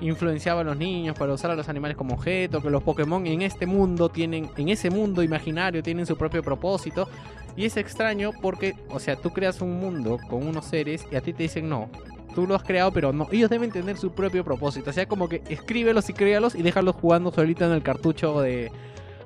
influenciaban 0.00 0.66
a 0.66 0.70
los 0.70 0.78
niños 0.78 1.18
para 1.18 1.32
usar 1.32 1.50
a 1.50 1.54
los 1.54 1.68
animales 1.68 1.96
como 1.96 2.14
objeto, 2.14 2.60
que 2.60 2.70
los 2.70 2.82
Pokémon 2.82 3.26
en 3.26 3.42
este 3.42 3.66
mundo 3.66 4.08
tienen, 4.08 4.50
en 4.56 4.68
ese 4.68 4.90
mundo 4.90 5.22
imaginario 5.22 5.82
tienen 5.82 6.06
su 6.06 6.16
propio 6.16 6.42
propósito. 6.42 7.08
Y 7.56 7.64
es 7.64 7.76
extraño 7.76 8.30
porque, 8.40 8.74
o 8.88 8.98
sea, 9.00 9.16
tú 9.16 9.30
creas 9.30 9.60
un 9.60 9.78
mundo 9.78 10.18
con 10.28 10.46
unos 10.46 10.66
seres 10.66 11.06
y 11.10 11.16
a 11.16 11.20
ti 11.20 11.32
te 11.32 11.42
dicen 11.42 11.68
no. 11.68 11.90
Tú 12.34 12.46
lo 12.46 12.54
has 12.54 12.62
creado, 12.62 12.92
pero 12.92 13.12
no. 13.12 13.26
Ellos 13.32 13.50
deben 13.50 13.72
tener 13.72 13.96
su 13.96 14.12
propio 14.12 14.44
propósito. 14.44 14.90
O 14.90 14.92
sea, 14.92 15.06
como 15.06 15.28
que 15.28 15.42
escríbelos 15.48 16.08
y 16.10 16.12
créalos 16.12 16.54
y 16.54 16.62
déjalos 16.62 16.94
jugando 16.94 17.32
solito 17.32 17.64
en 17.64 17.72
el 17.72 17.82
cartucho 17.82 18.40
de. 18.40 18.70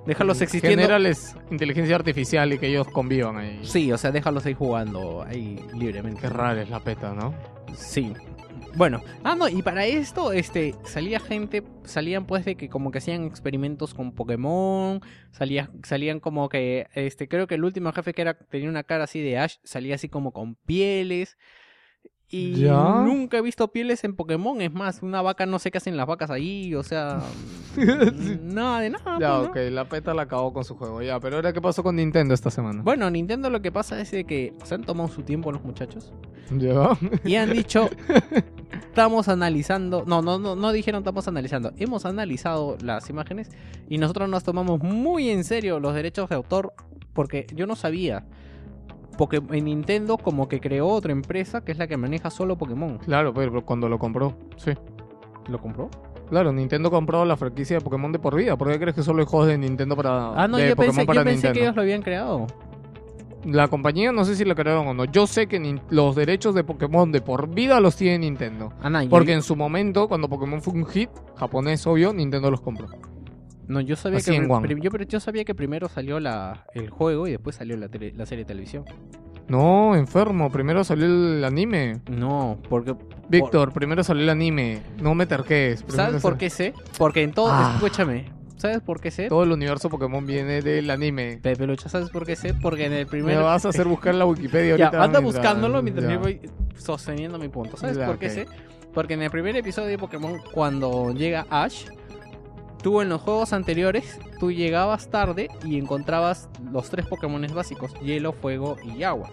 Déjalos 0.07 0.41
existiendo. 0.41 0.83
Generales, 0.83 1.37
inteligencia 1.51 1.97
artificial 1.97 2.53
y 2.53 2.59
que 2.59 2.69
ellos 2.69 2.87
convivan 2.89 3.39
ahí. 3.39 3.61
Sí, 3.63 3.93
o 3.93 3.99
sea, 3.99 4.11
déjalos 4.11 4.45
ahí 4.47 4.55
jugando 4.55 5.23
ahí 5.23 5.59
libremente. 5.79 6.23
Qué 6.23 6.29
rara 6.29 6.63
es 6.63 6.71
la 6.71 6.81
PETA, 6.81 7.15
¿no? 7.15 7.35
Sí. 7.75 8.13
Bueno, 8.77 9.05
ah, 9.23 9.37
no, 9.37 9.49
y 9.49 9.63
para 9.63 9.87
esto, 9.87 10.33
este, 10.33 10.75
salía 10.85 11.21
gente, 11.21 11.63
salían 11.85 12.27
pues 12.27 12.45
de 12.45 12.57
que 12.57 12.69
como 12.69 12.91
que 12.91 12.99
hacían 12.99 13.25
experimentos 13.25 13.95
con 13.95 14.11
Pokémon, 14.13 15.01
salía, 15.31 15.71
salían 15.85 16.19
como 16.19 16.49
que, 16.49 16.89
este, 16.95 17.29
creo 17.29 17.47
que 17.47 17.55
el 17.55 17.65
último 17.65 17.93
jefe 17.93 18.13
que 18.15 18.23
era, 18.23 18.35
tenía 18.35 18.69
una 18.69 18.83
cara 18.83 19.05
así 19.05 19.21
de 19.21 19.39
Ash, 19.39 19.59
salía 19.63 19.95
así 19.95 20.09
como 20.09 20.33
con 20.33 20.57
pieles. 20.57 21.39
Y 22.37 22.57
¿Ya? 22.57 23.01
nunca 23.05 23.39
he 23.39 23.43
visto 23.43 23.69
pieles 23.69 24.03
en 24.03 24.17
Pokémon, 24.17 24.61
es 24.61 24.73
más, 24.73 25.05
una 25.05 25.23
vaca 25.23 25.47
no 25.47 25.61
sé 25.61 25.71
qué 25.71 25.79
hacen 25.79 25.97
las 25.97 26.05
vacas 26.05 26.31
ahí, 26.31 26.75
o 26.75 26.83
sea, 26.83 27.21
nada 28.43 28.81
de 28.81 28.91
nada. 28.91 29.19
Ya, 29.21 29.37
pues, 29.37 29.43
¿no? 29.45 29.51
ok, 29.51 29.57
la 29.71 29.89
PETA 29.89 30.15
la 30.15 30.23
acabó 30.23 30.53
con 30.53 30.65
su 30.65 30.75
juego, 30.75 31.01
ya. 31.01 31.21
Pero 31.21 31.37
ahora, 31.37 31.53
¿qué 31.53 31.61
pasó 31.61 31.85
con 31.85 31.95
Nintendo 31.95 32.35
esta 32.35 32.51
semana? 32.51 32.83
Bueno, 32.83 33.09
Nintendo 33.09 33.51
lo 33.51 33.63
que 33.63 33.71
pasa 33.71 34.01
es 34.01 34.11
de 34.11 34.25
que 34.25 34.53
se 34.65 34.75
han 34.75 34.83
tomado 34.83 35.09
su 35.11 35.23
tiempo 35.23 35.53
los 35.53 35.63
muchachos. 35.63 36.13
Ya. 36.59 36.99
Y 37.25 37.37
han 37.37 37.53
dicho, 37.53 37.89
estamos 38.73 39.29
analizando, 39.29 40.03
no, 40.05 40.21
no, 40.21 40.37
no, 40.41 40.57
no 40.57 40.73
dijeron 40.73 41.03
estamos 41.03 41.29
analizando, 41.29 41.73
hemos 41.77 42.05
analizado 42.05 42.77
las 42.83 43.09
imágenes 43.11 43.49
y 43.89 43.99
nosotros 43.99 44.29
nos 44.29 44.43
tomamos 44.43 44.81
muy 44.81 45.31
en 45.31 45.45
serio 45.45 45.79
los 45.79 45.95
derechos 45.95 46.29
de 46.31 46.35
autor 46.35 46.73
porque 47.13 47.47
yo 47.55 47.69
no 47.69 47.77
sabía. 47.77 48.27
Porque 49.17 49.41
en 49.51 49.65
Nintendo 49.67 50.17
como 50.19 50.49
que 50.49 50.61
creó 50.61 50.89
otra 50.89 51.13
empresa 51.13 51.63
que 51.65 51.73
es 51.73 51.79
la 51.79 51.87
que 51.87 51.97
maneja 51.97 52.31
solo 52.31 52.57
Pokémon. 52.57 52.99
Claro, 52.99 53.33
pero 53.35 53.65
cuando 53.65 53.89
lo 53.89 53.99
compró, 53.99 54.37
sí. 54.57 54.73
¿Lo 55.49 55.59
compró? 55.61 55.91
Claro, 56.31 56.53
Nintendo 56.53 56.91
compró 56.91 57.25
la 57.25 57.37
franquicia 57.37 57.77
de 57.79 57.85
Pokémon 57.85 58.11
de 58.11 58.19
por 58.19 58.35
vida. 58.35 58.57
¿Por 58.57 58.71
qué 58.73 58.79
crees 58.79 58.95
que 58.97 59.03
solo 59.03 59.21
hay 59.21 59.27
juegos 59.27 59.49
de 59.49 59.59
Nintendo 59.59 59.95
para 59.95 60.33
Ah, 60.43 60.49
no, 60.49 60.57
de 60.57 60.71
yo 60.71 60.77
Pokémon 60.77 60.97
pensé, 60.97 61.07
para 61.07 61.21
yo 61.21 61.25
pensé 61.25 61.35
Nintendo? 61.49 61.55
que 61.55 61.61
ellos 61.65 61.77
lo 61.77 61.83
habían 61.83 62.03
creado. 62.03 62.47
La 63.45 63.69
compañía 63.69 64.11
no 64.11 64.25
sé 64.25 64.37
si 64.37 64.45
la 64.47 64.55
crearon 64.55 64.87
o 64.89 64.95
no. 64.95 65.05
Yo 65.05 65.27
sé 65.27 65.47
que 65.47 65.61
nin- 65.61 65.83
los 65.91 66.17
derechos 66.17 66.55
de 66.55 66.65
Pokémon 66.65 67.13
de 67.13 67.21
por 67.21 67.49
vida 67.55 67.79
los 67.79 67.95
tiene 67.95 68.21
Nintendo. 68.21 68.73
Ah, 68.83 68.89
no, 68.89 69.03
yo- 69.03 69.11
Porque 69.11 69.35
en 69.35 69.43
su 69.43 69.55
momento, 69.55 70.09
cuando 70.09 70.31
Pokémon 70.31 70.63
fue 70.63 70.73
un 70.73 70.87
hit, 70.87 71.11
japonés 71.37 71.87
obvio, 71.87 72.15
Nintendo 72.15 72.51
los 72.51 72.63
compró. 72.63 72.87
No, 73.69 73.81
yo 73.81 73.97
sabía 73.97 74.19
así 74.19 74.31
que 74.31 74.37
en 74.37 74.51
One. 74.51 74.67
pri- 74.69 74.81
yo, 74.81 74.91
pero 74.91 75.05
yo 75.05 75.21
sabía 75.21 75.45
que 75.45 75.55
primero 75.55 75.89
salió 75.89 76.21
la, 76.21 76.67
el 76.75 76.91
juego 76.91 77.27
y 77.27 77.33
después 77.33 77.57
salió 77.57 77.77
la, 77.77 77.89
tele- 77.89 78.13
la 78.17 78.27
serie 78.27 78.45
de 78.45 78.49
televisión. 78.49 78.85
No, 79.49 79.95
enfermo. 79.95 80.51
Primero 80.51 80.85
salió 80.85 81.05
el 81.07 81.45
anime. 81.45 82.01
No, 82.11 82.59
porque 82.71 82.95
Víctor, 83.29 83.73
primero 83.73 84.03
salió 84.03 84.23
el 84.23 84.31
anime. 84.31 84.81
No 85.03 85.15
me. 85.15 85.27
Primero 85.27 85.75
¿Sabes 85.89 86.23
por 86.23 86.39
qué 86.39 86.49
sé? 86.51 86.73
Porque 86.99 87.23
en 87.23 87.33
todo. 87.33 87.49
Ah. 87.51 87.73
Escúchame. 87.75 88.33
¿Sabes 88.57 88.81
por 88.81 89.01
qué 89.01 89.11
sé? 89.11 89.29
Todo 89.29 89.43
el 89.43 89.53
universo 89.53 89.91
Pokémon 89.91 90.25
viene 90.25 90.63
del 90.63 90.89
anime. 90.89 91.39
Pepe 91.43 91.67
Lucha, 91.67 91.91
¿sabes 91.91 92.09
por 92.09 92.25
qué 92.25 92.37
sé? 92.37 92.55
Porque 92.55 92.87
en 92.87 92.93
el 92.95 93.05
Me 93.05 93.11
primer. 93.11 93.37
vas 93.43 93.67
a 93.67 93.69
hacer 93.69 93.87
buscar 93.87 94.15
la 94.15 94.25
Wikipedia 94.25 94.77
Ya, 94.79 94.87
ahorita. 94.87 95.05
anda 95.05 95.21
mientras- 95.21 95.43
buscándolo 95.45 95.83
mientras 95.83 96.11
yo 96.11 96.21
voy 96.21 96.41
sosteniendo 96.75 97.39
mi 97.39 97.49
punto. 97.49 97.77
¿Sabes 97.77 97.99
Ya, 97.99 98.07
por 98.07 98.19
qué 98.19 98.31
sé? 98.31 98.47
Porque 98.95 99.15
en 99.15 99.23
el 99.23 99.31
primer 99.31 99.55
episodio 99.57 99.89
de 99.89 99.99
Pokémon, 99.99 100.39
cuando 100.53 101.13
llega 101.13 101.47
Ash, 101.51 101.87
tú 102.85 103.01
en 103.01 103.09
los 103.09 103.23
juegos 103.23 103.55
anteriores, 103.55 104.21
tú 104.39 104.53
llegabas 104.53 105.09
tarde 105.09 105.49
y 105.65 105.79
encontrabas 105.79 106.51
los 106.71 106.91
tres 106.91 107.07
Pokémones 107.07 107.55
básicos: 107.55 107.95
hielo, 108.01 108.33
fuego 108.35 108.77
y 108.85 109.03
agua. 109.03 109.31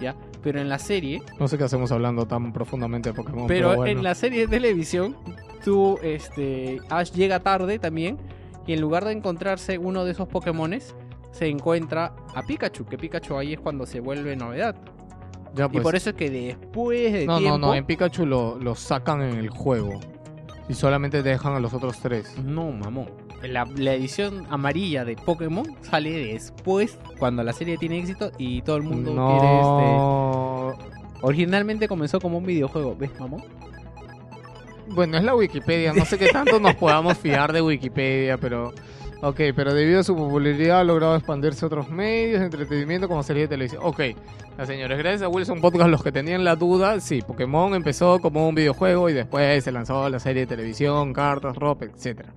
¿Ya? 0.00 0.16
Pero 0.42 0.60
en 0.60 0.68
la 0.68 0.78
serie, 0.78 1.20
No 1.38 1.48
sé 1.48 1.58
qué 1.58 1.64
hacemos 1.64 1.92
hablando 1.92 2.26
tan 2.26 2.52
profundamente 2.52 3.10
de 3.10 3.14
Pokémon. 3.14 3.46
Pero, 3.46 3.68
Pero, 3.68 3.76
bueno. 3.80 3.92
en 3.92 4.02
la 4.02 4.14
serie 4.14 4.46
de 4.46 4.48
televisión, 4.48 5.16
tú, 5.62 5.98
este, 6.02 6.80
Ash 6.88 7.10
llega 7.12 7.40
tarde 7.40 7.78
también 7.78 8.16
y 8.66 8.72
en 8.72 8.80
lugar 8.80 9.04
de 9.04 9.12
encontrarse 9.12 9.76
uno 9.76 10.04
de 10.04 10.12
esos 10.12 10.28
Pokémones, 10.28 10.94
se 11.32 11.48
encuentra 11.48 12.14
a 12.34 12.42
Pikachu, 12.42 12.86
que 12.86 12.96
Pikachu 12.96 13.36
ahí 13.36 13.52
es 13.52 13.60
cuando 13.60 13.84
se 13.84 14.00
vuelve 14.00 14.34
novedad. 14.34 14.76
Ya, 15.54 15.66
y 15.66 15.68
pues. 15.68 15.82
por 15.82 15.96
eso 15.96 16.10
es 16.10 16.16
que 16.16 16.30
después 16.30 17.12
de 17.12 17.26
No, 17.26 17.38
tiempo... 17.38 17.58
no, 17.58 17.66
no. 17.68 17.74
En 17.74 17.84
Pikachu 17.84 18.24
lo, 18.24 18.58
lo 18.58 18.74
sacan 18.74 19.20
en 19.22 19.36
el 19.36 19.50
juego. 19.50 19.98
Y 20.68 20.74
solamente 20.74 21.22
te 21.22 21.30
dejan 21.30 21.54
a 21.54 21.60
los 21.60 21.72
otros 21.72 21.98
tres. 22.00 22.36
No, 22.44 22.70
mamón. 22.70 23.10
La, 23.42 23.64
la 23.76 23.94
edición 23.94 24.46
amarilla 24.50 25.04
de 25.04 25.16
Pokémon 25.16 25.64
sale 25.82 26.10
después, 26.10 26.98
cuando 27.18 27.42
la 27.42 27.52
serie 27.52 27.78
tiene 27.78 27.98
éxito 27.98 28.32
y 28.36 28.62
todo 28.62 28.76
el 28.76 28.82
mundo 28.82 29.12
quiere 29.12 29.60
este... 29.60 30.98
Originalmente 31.20 31.88
comenzó 31.88 32.20
como 32.20 32.38
un 32.38 32.46
videojuego, 32.46 32.96
¿ves, 32.96 33.10
mamón? 33.18 33.42
Bueno, 34.88 35.18
es 35.18 35.24
la 35.24 35.34
Wikipedia. 35.34 35.92
No 35.92 36.04
sé 36.04 36.18
qué 36.18 36.28
tanto 36.28 36.58
nos 36.60 36.74
podamos 36.74 37.18
fiar 37.18 37.52
de 37.52 37.60
Wikipedia, 37.60 38.38
pero. 38.38 38.72
Ok, 39.20 39.40
pero 39.56 39.74
debido 39.74 39.98
a 39.98 40.04
su 40.04 40.14
popularidad 40.14 40.80
ha 40.80 40.84
logrado 40.84 41.16
expandirse 41.16 41.64
a 41.64 41.66
otros 41.66 41.90
medios 41.90 42.38
de 42.38 42.46
entretenimiento 42.46 43.08
como 43.08 43.24
serie 43.24 43.42
de 43.42 43.48
televisión. 43.48 43.82
Ok, 43.84 44.00
ya, 44.56 44.64
señores, 44.66 44.96
gracias 44.96 45.22
a 45.22 45.28
Wilson 45.28 45.60
Podcast, 45.60 45.90
los 45.90 46.04
que 46.04 46.12
tenían 46.12 46.44
la 46.44 46.54
duda, 46.54 47.00
sí, 47.00 47.20
Pokémon 47.22 47.74
empezó 47.74 48.20
como 48.20 48.48
un 48.48 48.54
videojuego 48.54 49.10
y 49.10 49.14
después 49.14 49.64
se 49.64 49.72
lanzó 49.72 50.08
la 50.08 50.20
serie 50.20 50.42
de 50.42 50.46
televisión, 50.46 51.12
cartas, 51.12 51.56
ropa, 51.56 51.86
etcétera. 51.86 52.32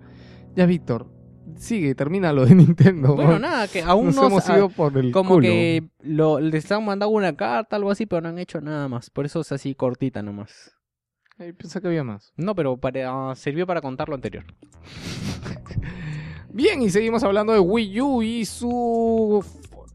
Ya, 0.56 0.66
Víctor, 0.66 1.08
sigue, 1.56 1.94
termina 1.94 2.34
lo 2.34 2.48
de 2.48 2.56
Nintendo. 2.56 3.14
Bueno, 3.14 3.34
¿no? 3.34 3.40
nada, 3.40 3.68
que 3.68 3.84
aún 3.84 4.08
Nos 4.08 4.16
no... 4.16 4.28
hemos 4.28 4.50
ido 4.50 4.70
por 4.70 4.98
el 4.98 5.12
Como 5.12 5.36
culo. 5.36 5.44
que 5.48 5.84
lo, 6.02 6.40
les 6.40 6.72
han 6.72 6.84
mandado 6.84 7.12
una 7.12 7.36
carta, 7.36 7.76
algo 7.76 7.92
así, 7.92 8.08
pero 8.08 8.22
no 8.22 8.30
han 8.30 8.40
hecho 8.40 8.60
nada 8.60 8.88
más. 8.88 9.12
Por 9.12 9.28
eso 9.28 9.42
es 9.42 9.52
así 9.52 9.76
cortita 9.76 10.24
nomás. 10.24 10.76
Pensé 11.38 11.80
que 11.80 11.88
había 11.88 12.04
más. 12.04 12.34
No, 12.38 12.56
pero 12.56 12.78
para, 12.78 13.32
ah, 13.32 13.36
sirvió 13.36 13.66
para 13.68 13.82
contar 13.82 14.10
lo 14.10 14.16
anterior. 14.16 14.46
Bien, 16.54 16.82
y 16.82 16.90
seguimos 16.90 17.24
hablando 17.24 17.54
de 17.54 17.60
Wii 17.60 18.02
U 18.02 18.22
y 18.22 18.46
su 18.46 19.44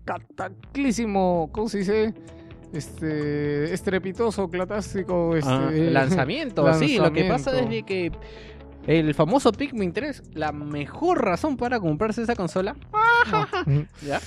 cataclísimo, 0.05 1.51
¿cómo 1.53 1.69
se 1.69 1.79
dice? 1.79 2.15
Este, 2.73 3.73
estrepitoso, 3.73 4.49
clatástico, 4.51 5.37
este, 5.37 5.51
Ah, 5.51 5.71
lanzamiento, 5.73 6.73
sí, 6.75 6.99
lo 6.99 7.13
que 7.13 7.25
pasa 7.25 7.51
es 7.51 7.57
lanzamiento. 7.57 7.87
que 7.87 8.13
el 8.87 9.15
famoso 9.15 9.53
Pikmin 9.53 9.93
3, 9.93 10.23
la 10.35 10.53
mejor 10.53 11.25
razón 11.25 11.57
para 11.57 11.81
comprarse 11.81 12.23
esa 12.23 12.35
consola, 12.37 12.77
¿ya? 14.07 14.21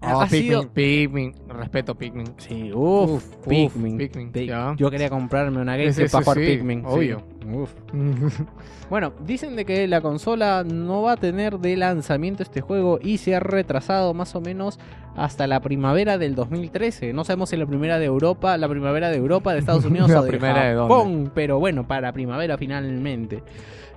Ah, 0.00 0.22
ha 0.22 0.26
Pikmin, 0.26 0.42
sido- 0.42 0.68
Pikmin, 0.72 1.34
respeto 1.48 1.94
Pikmin. 1.96 2.26
Sí, 2.36 2.70
uff, 2.72 3.10
Uf, 3.14 3.46
Pikmin. 3.48 3.98
Pikmin. 3.98 4.32
Yo 4.76 4.90
quería 4.90 5.10
comprarme 5.10 5.60
una 5.60 5.76
ese 5.78 6.08
para 6.08 6.24
jugar 6.24 6.38
sí, 6.38 6.46
Pikmin. 6.46 6.84
obvio. 6.86 7.22
Uf. 7.52 7.72
Bueno, 8.90 9.12
dicen 9.26 9.54
de 9.54 9.66
que 9.66 9.86
la 9.86 10.00
consola 10.00 10.64
no 10.64 11.02
va 11.02 11.12
a 11.12 11.16
tener 11.18 11.58
de 11.58 11.76
lanzamiento 11.76 12.42
este 12.42 12.62
juego 12.62 12.98
y 13.02 13.18
se 13.18 13.34
ha 13.36 13.40
retrasado 13.40 14.14
más 14.14 14.34
o 14.34 14.40
menos 14.40 14.78
hasta 15.14 15.46
la 15.46 15.60
primavera 15.60 16.16
del 16.16 16.34
2013. 16.34 17.12
No 17.12 17.22
sabemos 17.24 17.50
si 17.50 17.58
la 17.58 17.66
primera 17.66 17.98
de 17.98 18.06
Europa, 18.06 18.56
la 18.56 18.66
primavera 18.66 19.10
de 19.10 19.18
Europa, 19.18 19.52
de 19.52 19.58
Estados 19.58 19.84
Unidos 19.90 20.08
La 20.08 20.20
o 20.20 20.22
de 20.22 20.30
primera 20.30 20.64
de 20.64 20.72
dónde. 20.72 20.94
Japón, 20.94 21.32
pero 21.34 21.58
bueno, 21.58 21.86
para 21.86 22.12
primavera 22.14 22.56
finalmente. 22.56 23.42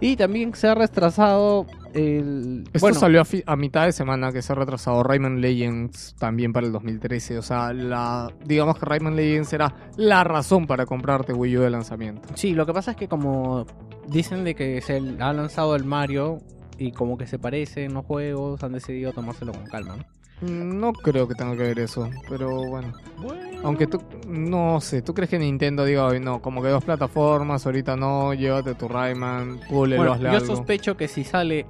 Y 0.01 0.15
también 0.15 0.53
se 0.55 0.67
ha 0.67 0.73
retrasado 0.73 1.67
el 1.93 2.63
Esto 2.73 2.79
bueno, 2.79 2.99
salió 2.99 3.21
a, 3.45 3.55
mitad 3.55 3.85
de 3.85 3.91
semana 3.91 4.31
que 4.31 4.41
se 4.41 4.51
ha 4.51 4.55
retrasado 4.55 5.03
Rayman 5.03 5.41
Legends 5.41 6.15
también 6.17 6.51
para 6.53 6.65
el 6.65 6.73
2013. 6.73 7.37
O 7.37 7.43
sea, 7.43 7.71
la, 7.71 8.33
digamos 8.43 8.79
que 8.79 8.85
Rayman 8.87 9.15
Legends 9.15 9.53
era 9.53 9.91
la 9.97 10.23
razón 10.23 10.65
para 10.65 10.87
comprarte 10.87 11.33
Wii 11.33 11.57
U 11.57 11.61
de 11.61 11.69
lanzamiento. 11.69 12.29
Sí, 12.33 12.53
lo 12.53 12.65
que 12.65 12.73
pasa 12.73 12.91
es 12.91 12.97
que 12.97 13.07
como 13.07 13.67
dicen 14.07 14.43
de 14.43 14.55
que 14.55 14.81
se 14.81 14.97
ha 14.97 15.33
lanzado 15.33 15.75
el 15.75 15.85
Mario 15.85 16.39
y 16.79 16.91
como 16.91 17.15
que 17.15 17.27
se 17.27 17.37
parecen 17.37 17.93
los 17.93 18.03
juegos, 18.03 18.63
han 18.63 18.71
decidido 18.71 19.13
tomárselo 19.13 19.51
con 19.51 19.65
calma. 19.65 19.97
¿no? 19.97 20.20
No 20.41 20.91
creo 20.93 21.27
que 21.27 21.35
tenga 21.35 21.55
que 21.55 21.63
ver 21.63 21.79
eso, 21.79 22.09
pero 22.27 22.49
bueno. 22.67 22.93
Aunque 23.63 23.85
tú, 23.85 24.01
no 24.27 24.81
sé, 24.81 25.03
¿tú 25.03 25.13
crees 25.13 25.29
que 25.29 25.37
Nintendo 25.37 25.85
diga, 25.85 26.09
"Ay, 26.09 26.19
no, 26.19 26.41
como 26.41 26.63
que 26.63 26.69
dos 26.69 26.83
plataformas, 26.83 27.65
ahorita 27.65 27.95
no, 27.95 28.33
llévate 28.33 28.73
tu 28.73 28.87
Rayman, 28.87 29.59
púlelo, 29.69 30.01
Bueno, 30.15 30.17
yo 30.23 30.37
algo"? 30.37 30.55
sospecho 30.55 30.97
que 30.97 31.07
si 31.07 31.23
sale 31.23 31.67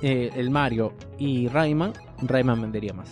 eh, 0.00 0.30
el 0.36 0.50
Mario 0.50 0.92
y 1.18 1.48
Rayman, 1.48 1.92
Rayman 2.22 2.62
vendería 2.62 2.92
más. 2.94 3.10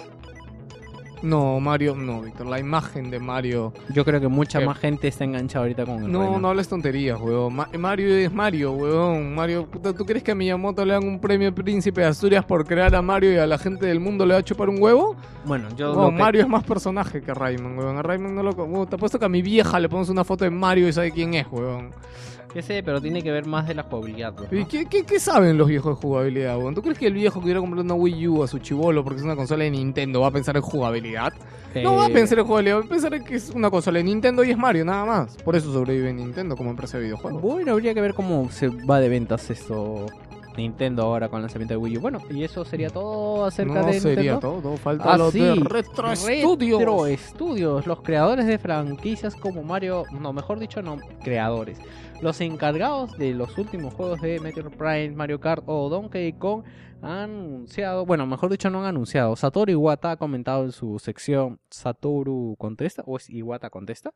No, 1.23 1.61
Mario, 1.61 1.95
no, 1.95 2.23
Víctor, 2.23 2.47
la 2.47 2.59
imagen 2.59 3.11
de 3.11 3.19
Mario... 3.21 3.75
Yo 3.93 4.05
creo 4.07 4.21
que 4.21 4.29
mucha 4.29 4.59
¿Qué? 4.59 4.65
más 4.67 4.79
gente 4.79 5.09
está 5.09 5.25
enganchada 5.25 5.65
ahorita 5.65 5.85
con 5.85 6.05
el 6.05 6.11
No, 6.11 6.21
Rayman. 6.23 6.43
no 6.43 6.49
hables 6.49 6.69
tonterías, 6.69 7.21
weón. 7.21 7.55
Ma- 7.55 7.69
Mario 7.79 8.09
es 8.17 8.33
Mario, 8.33 8.73
weón. 8.73 9.35
Mario, 9.35 9.67
puta, 9.67 9.93
¿tú 9.93 10.07
crees 10.07 10.23
que 10.23 10.31
a 10.33 10.35
Miyamoto 10.35 10.83
le 10.85 10.95
dan 10.95 11.05
un 11.05 11.21
premio 11.21 11.55
Príncipe 11.55 12.01
de 12.01 12.07
Asturias 12.07 12.45
por 12.45 12.65
crear 12.67 12.95
a 12.95 13.03
Mario 13.03 13.33
y 13.35 13.37
a 13.37 13.47
la 13.47 13.59
gente 13.59 13.85
del 13.87 14.01
mundo 14.01 14.25
le 14.25 14.33
va 14.35 14.41
a 14.41 14.43
chupar 14.43 14.71
un 14.71 14.81
huevo? 14.83 15.15
Bueno, 15.45 15.69
yo 15.77 15.95
No, 15.95 16.09
que- 16.09 16.17
Mario 16.17 16.41
es 16.43 16.49
más 16.49 16.65
personaje 16.65 17.21
que 17.21 17.35
Rayman, 17.35 17.77
weón. 17.77 17.99
A 17.99 18.03
Rayman 18.03 18.35
no 18.35 18.43
lo... 18.43 18.53
weón, 18.53 18.89
te 18.89 18.97
apuesto 18.97 19.19
que 19.19 19.27
a 19.27 19.29
mi 19.29 19.43
vieja 19.43 19.79
le 19.79 19.89
pones 19.91 20.09
una 20.09 20.25
foto 20.25 20.45
de 20.45 20.51
Mario 20.51 20.89
y 20.89 20.93
sabe 20.93 21.11
quién 21.13 21.35
es, 21.35 21.47
weón. 21.51 21.91
Que 22.53 22.63
sé, 22.63 22.83
pero 22.83 23.01
tiene 23.01 23.23
que 23.23 23.31
ver 23.31 23.47
más 23.47 23.67
de 23.69 23.75
la 23.75 23.85
jugabilidad. 23.85 24.35
pues, 24.35 24.53
¿Y 24.53 24.65
qué, 24.65 24.87
qué- 24.87 25.05
qué 25.05 25.21
saben 25.21 25.57
los 25.57 25.69
viejos 25.69 25.97
de 25.97 26.03
jugabilidad, 26.03 26.59
weón? 26.59 26.75
¿Tú 26.75 26.83
crees 26.83 26.99
que 26.99 27.07
el 27.07 27.13
viejo 27.15 27.39
que 27.41 27.45
quiera 27.45 27.61
comprar 27.61 27.85
una 27.85 27.95
Wii 27.95 28.29
U 28.29 28.43
a 28.43 28.49
su 28.49 28.59
chivolo 28.59 29.05
porque 29.05 29.19
es 29.21 29.25
una 29.25 29.37
consola 29.37 29.65
de 29.65 29.71
Nintendo 29.71 30.21
va 30.21 30.29
a 30.29 30.31
pensar 30.33 30.57
en 30.57 30.63
jugabilidad? 30.63 31.33
No 31.83 31.95
va 31.97 32.07
a 32.07 32.09
Eh, 32.09 32.13
pensar 32.13 32.39
en 32.41 32.45
jugabilidad, 32.47 32.81
va 32.81 32.85
a 32.85 32.89
pensar 32.89 33.15
en 33.15 33.25
que 33.25 33.37
es 33.37 33.51
una 33.51 33.71
consola 33.71 33.99
de 33.99 34.05
Nintendo 34.05 34.43
y 34.43 34.51
es 34.51 34.59
Mario, 34.59 34.85
nada 34.85 35.05
más. 35.05 35.37
Por 35.37 35.55
eso 35.55 35.73
sobrevive 35.73 36.13
Nintendo 36.13 36.57
como 36.57 36.71
empresa 36.71 36.99
de 36.99 37.05
videojuegos. 37.05 37.41
Bueno, 37.41 37.73
habría 37.73 37.95
que 37.95 38.01
ver 38.01 38.15
cómo 38.15 38.51
se 38.51 38.69
va 38.69 38.99
de 38.99 39.09
ventas 39.09 39.49
esto 39.51 40.07
Nintendo 40.57 41.05
ahora 41.05 41.29
con 41.29 41.39
el 41.39 41.43
lanzamiento 41.45 41.75
de 41.75 41.79
Wii 41.79 41.99
U. 41.99 42.01
Bueno, 42.01 42.21
y 42.29 42.43
eso 42.43 42.65
sería 42.65 42.91
todo 42.91 43.45
acerca 43.47 43.81
no 43.83 43.87
de 43.87 44.01
sería 44.01 44.33
Nintendo. 44.33 44.61
todo, 44.61 44.77
falta 44.77 45.13
Ah, 45.15 45.17
lo 45.17 45.31
sí. 45.31 45.39
de 45.39 45.55
Retro 45.55 46.15
Studios. 46.17 46.81
Retro 46.81 47.07
Studios, 47.17 47.87
los 47.87 48.03
creadores 48.03 48.47
de 48.47 48.59
franquicias 48.59 49.37
como 49.37 49.63
Mario, 49.63 50.05
no, 50.21 50.33
mejor 50.33 50.59
dicho, 50.59 50.83
no, 50.83 50.99
creadores. 51.23 51.79
Los 52.23 52.41
encargados 52.43 53.17
de 53.17 53.33
los 53.33 53.57
últimos 53.57 53.95
juegos 53.95 54.21
de 54.21 54.41
Meteor 54.41 54.71
Prime, 54.71 55.13
Mario 55.13 55.41
Kart 55.41 55.63
o 55.67 55.89
Donkey 55.89 56.35
Kong 56.35 56.65
han 57.01 57.31
anunciado, 57.31 58.05
bueno, 58.05 58.27
mejor 58.27 58.51
dicho, 58.51 58.69
no 58.69 58.81
han 58.81 58.87
anunciado. 58.89 59.35
Satoru 59.37 59.73
Iwata 59.73 60.11
ha 60.11 60.17
comentado 60.19 60.65
en 60.65 60.73
su 60.73 60.99
sección 60.99 61.61
Satoru 61.71 62.57
Contesta, 62.59 63.03
o 63.07 63.17
es 63.17 63.31
Iwata 63.31 63.71
Contesta, 63.71 64.13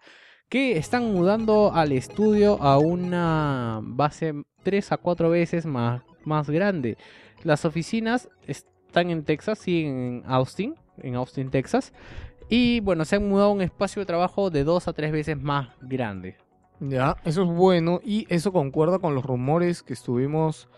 que 0.51 0.77
están 0.77 1.15
mudando 1.15 1.73
al 1.73 1.93
estudio 1.93 2.63
a 2.63 2.77
una 2.77 3.81
base 3.83 4.35
3 4.65 4.93
a 4.93 4.97
4 4.99 5.31
veces 5.31 5.65
más, 5.65 6.03
más 6.25 6.51
grande. 6.51 6.99
Las 7.43 7.65
oficinas 7.65 8.29
están 8.47 9.09
en 9.09 9.25
Texas, 9.25 9.61
sí, 9.61 9.87
en 9.87 10.23
Austin, 10.27 10.75
en 10.99 11.15
Austin, 11.15 11.51
Texas. 11.51 11.95
Y 12.51 12.81
bueno, 12.81 13.07
se 13.07 13.17
han 13.17 13.27
mudado 13.27 13.49
a 13.49 13.53
un 13.53 13.63
espacio 13.63 14.01
de 14.01 14.07
trabajo 14.07 14.51
de 14.51 14.63
2 14.63 14.89
a 14.89 14.93
3 14.93 15.11
veces 15.11 15.41
más 15.41 15.71
grande. 15.81 16.37
Ya, 16.89 17.16
eso 17.24 17.43
es 17.43 17.49
bueno 17.49 18.01
y 18.05 18.26
eso 18.28 18.53
concuerda 18.53 18.99
con 18.99 19.14
los 19.14 19.24
rumores 19.24 19.82
que 19.82 19.95
estuvimos 19.95 20.68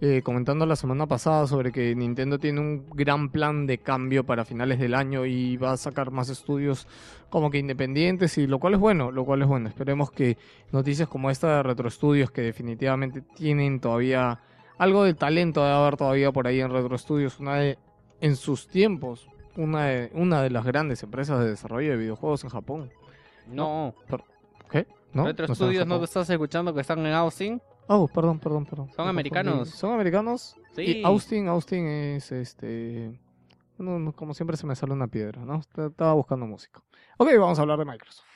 eh, 0.00 0.22
comentando 0.22 0.66
la 0.66 0.76
semana 0.76 1.06
pasada 1.06 1.48
sobre 1.48 1.72
que 1.72 1.96
Nintendo 1.96 2.38
tiene 2.38 2.60
un 2.60 2.86
gran 2.90 3.30
plan 3.30 3.66
de 3.66 3.78
cambio 3.78 4.24
para 4.24 4.44
finales 4.44 4.78
del 4.78 4.94
año 4.94 5.26
y 5.26 5.56
va 5.56 5.72
a 5.72 5.76
sacar 5.76 6.12
más 6.12 6.28
estudios 6.28 6.86
como 7.30 7.50
que 7.50 7.58
independientes 7.58 8.38
y 8.38 8.46
lo 8.46 8.60
cual 8.60 8.74
es 8.74 8.80
bueno, 8.80 9.10
lo 9.10 9.24
cual 9.24 9.42
es 9.42 9.48
bueno. 9.48 9.68
Esperemos 9.68 10.12
que 10.12 10.36
noticias 10.70 11.08
como 11.08 11.30
esta 11.30 11.56
de 11.56 11.62
Retro 11.64 11.90
Studios 11.90 12.30
que 12.30 12.42
definitivamente 12.42 13.22
tienen 13.22 13.80
todavía 13.80 14.40
algo 14.78 15.02
de 15.02 15.14
talento 15.14 15.64
de 15.64 15.72
haber 15.72 15.96
todavía 15.96 16.30
por 16.30 16.46
ahí 16.46 16.60
en 16.60 16.70
Retro 16.70 16.96
Studios, 16.96 17.40
una 17.40 17.56
de 17.56 17.78
en 18.20 18.36
sus 18.36 18.68
tiempos 18.68 19.28
una 19.56 19.86
de, 19.86 20.10
una 20.14 20.42
de 20.42 20.50
las 20.50 20.64
grandes 20.64 21.02
empresas 21.02 21.40
de 21.40 21.50
desarrollo 21.50 21.90
de 21.90 21.96
videojuegos 21.96 22.44
en 22.44 22.50
Japón. 22.50 22.90
No, 23.48 23.94
¿Qué? 24.70 24.86
¿No? 25.12 25.24
Retro 25.24 25.46
¿No 25.48 25.54
Studios 25.54 25.86
no 25.86 25.98
te 25.98 26.04
estás 26.04 26.28
escuchando 26.30 26.74
que 26.74 26.80
están 26.80 26.98
en 27.06 27.12
Austin. 27.12 27.62
Oh, 27.86 28.06
perdón, 28.08 28.38
perdón, 28.38 28.66
perdón. 28.66 28.90
Son 28.94 29.06
Me 29.06 29.10
americanos. 29.10 29.70
Son 29.70 29.92
americanos. 29.92 30.56
Sí. 30.76 30.82
Y 30.82 31.04
Austin, 31.04 31.48
Austin 31.48 31.86
es 31.86 32.30
este. 32.32 33.18
no, 33.78 33.98
no, 33.98 34.12
como 34.12 34.34
siempre 34.34 34.56
se 34.56 34.66
me 34.66 34.76
sale 34.76 34.92
una 34.92 35.06
piedra, 35.08 35.42
¿no? 35.44 35.56
Est- 35.60 35.78
Estaba 35.78 36.12
buscando 36.12 36.46
música. 36.46 36.82
Ok, 37.16 37.28
vamos 37.38 37.58
a 37.58 37.62
hablar 37.62 37.78
de 37.78 37.84
Microsoft. 37.86 38.27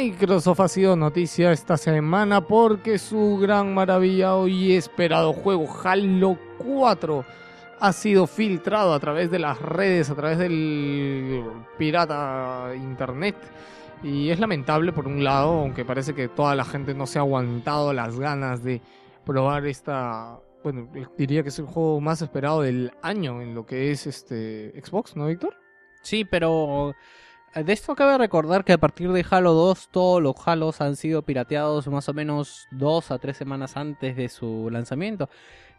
Microsoft 0.00 0.60
ha 0.60 0.68
sido 0.68 0.94
noticia 0.94 1.50
esta 1.50 1.76
semana 1.76 2.40
porque 2.40 2.98
su 2.98 3.36
gran 3.38 3.74
maravillado 3.74 4.46
y 4.46 4.74
esperado 4.74 5.32
juego 5.32 5.66
Halo 5.82 6.38
4 6.58 7.24
ha 7.80 7.92
sido 7.92 8.28
filtrado 8.28 8.94
a 8.94 9.00
través 9.00 9.28
de 9.28 9.40
las 9.40 9.60
redes, 9.60 10.08
a 10.08 10.14
través 10.14 10.38
del 10.38 11.42
pirata 11.76 12.70
internet. 12.76 13.34
Y 14.04 14.30
es 14.30 14.38
lamentable 14.38 14.92
por 14.92 15.08
un 15.08 15.24
lado, 15.24 15.50
aunque 15.50 15.84
parece 15.84 16.14
que 16.14 16.28
toda 16.28 16.54
la 16.54 16.64
gente 16.64 16.94
no 16.94 17.08
se 17.08 17.18
ha 17.18 17.22
aguantado 17.22 17.92
las 17.92 18.20
ganas 18.20 18.62
de 18.62 18.80
probar 19.26 19.66
esta... 19.66 20.38
Bueno, 20.62 20.88
diría 21.16 21.42
que 21.42 21.48
es 21.48 21.58
el 21.58 21.66
juego 21.66 22.00
más 22.00 22.22
esperado 22.22 22.62
del 22.62 22.92
año 23.02 23.42
en 23.42 23.52
lo 23.52 23.66
que 23.66 23.90
es 23.90 24.06
este 24.06 24.80
Xbox, 24.80 25.16
¿no, 25.16 25.26
Víctor? 25.26 25.56
Sí, 26.02 26.24
pero 26.24 26.94
de 27.54 27.72
esto 27.72 27.94
cabe 27.94 28.18
recordar 28.18 28.64
que 28.64 28.72
a 28.72 28.78
partir 28.78 29.10
de 29.12 29.24
Halo 29.28 29.52
2 29.52 29.88
todos 29.90 30.22
los 30.22 30.36
Halos 30.46 30.80
han 30.80 30.96
sido 30.96 31.22
pirateados 31.22 31.88
más 31.88 32.08
o 32.08 32.14
menos 32.14 32.66
dos 32.70 33.10
a 33.10 33.18
tres 33.18 33.36
semanas 33.36 33.76
antes 33.76 34.16
de 34.16 34.28
su 34.28 34.68
lanzamiento. 34.70 35.28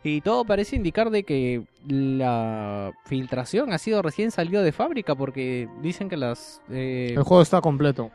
Y 0.04 0.22
todo 0.22 0.46
parece 0.46 0.78
indicar 0.78 1.10
de 1.10 1.24
que 1.24 1.64
la 1.88 2.92
filtración 3.06 3.74
ha 3.74 3.78
sido 3.78 4.02
recién 4.02 4.32
salido 4.32 4.64
de 4.64 4.72
fábrica 4.72 5.16
porque 5.16 5.68
dicen 5.82 6.08
que 6.08 6.16
las... 6.18 6.62
eh, 6.70 7.14
El 7.18 7.24
juego 7.24 7.42
está 7.42 7.60
completo. 7.60 8.10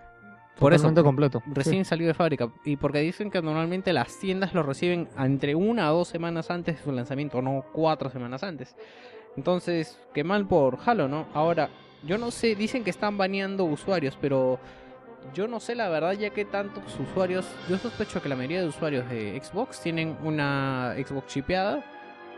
Por 0.59 0.73
eso, 0.73 0.93
completo. 1.03 1.43
recién 1.47 1.85
salió 1.85 2.07
de 2.07 2.15
fábrica. 2.15 2.49
Y 2.65 2.77
porque 2.77 3.01
dicen 3.01 3.31
que 3.31 3.43
normalmente 3.43 3.93
las 3.93 4.19
tiendas 4.19 4.55
lo 4.55 4.63
reciben 4.63 5.09
entre 5.19 5.55
una 5.55 5.93
o 5.93 5.99
dos 5.99 6.09
semanas 6.09 6.51
antes 6.51 6.77
de 6.79 6.85
su 6.85 6.93
lanzamiento, 6.93 7.43
no 7.43 7.65
cuatro 7.73 8.09
semanas 8.09 8.43
antes. 8.45 8.77
Entonces, 9.37 9.99
qué 10.15 10.23
mal 10.23 10.47
por 10.47 10.79
Halo, 10.87 11.09
¿no? 11.09 11.27
Ahora, 11.35 11.69
yo 12.07 12.19
no 12.19 12.31
sé, 12.31 12.55
dicen 12.55 12.85
que 12.85 12.91
están 12.91 13.17
baneando 13.17 13.65
usuarios, 13.65 14.17
pero 14.21 14.59
Yo 15.33 15.49
no 15.49 15.59
sé 15.59 15.75
la 15.75 15.89
verdad 15.89 16.13
ya 16.13 16.31
que 16.31 16.45
tantos 16.45 16.83
usuarios, 17.01 17.47
yo 17.69 17.79
sospecho 17.79 18.21
que 18.21 18.29
la 18.29 18.37
mayoría 18.37 18.61
de 18.61 18.69
usuarios 18.69 19.09
de 19.09 19.41
Xbox 19.43 19.81
tienen 19.81 20.17
una 20.23 20.95
Xbox 20.99 21.29
chipeada 21.29 21.83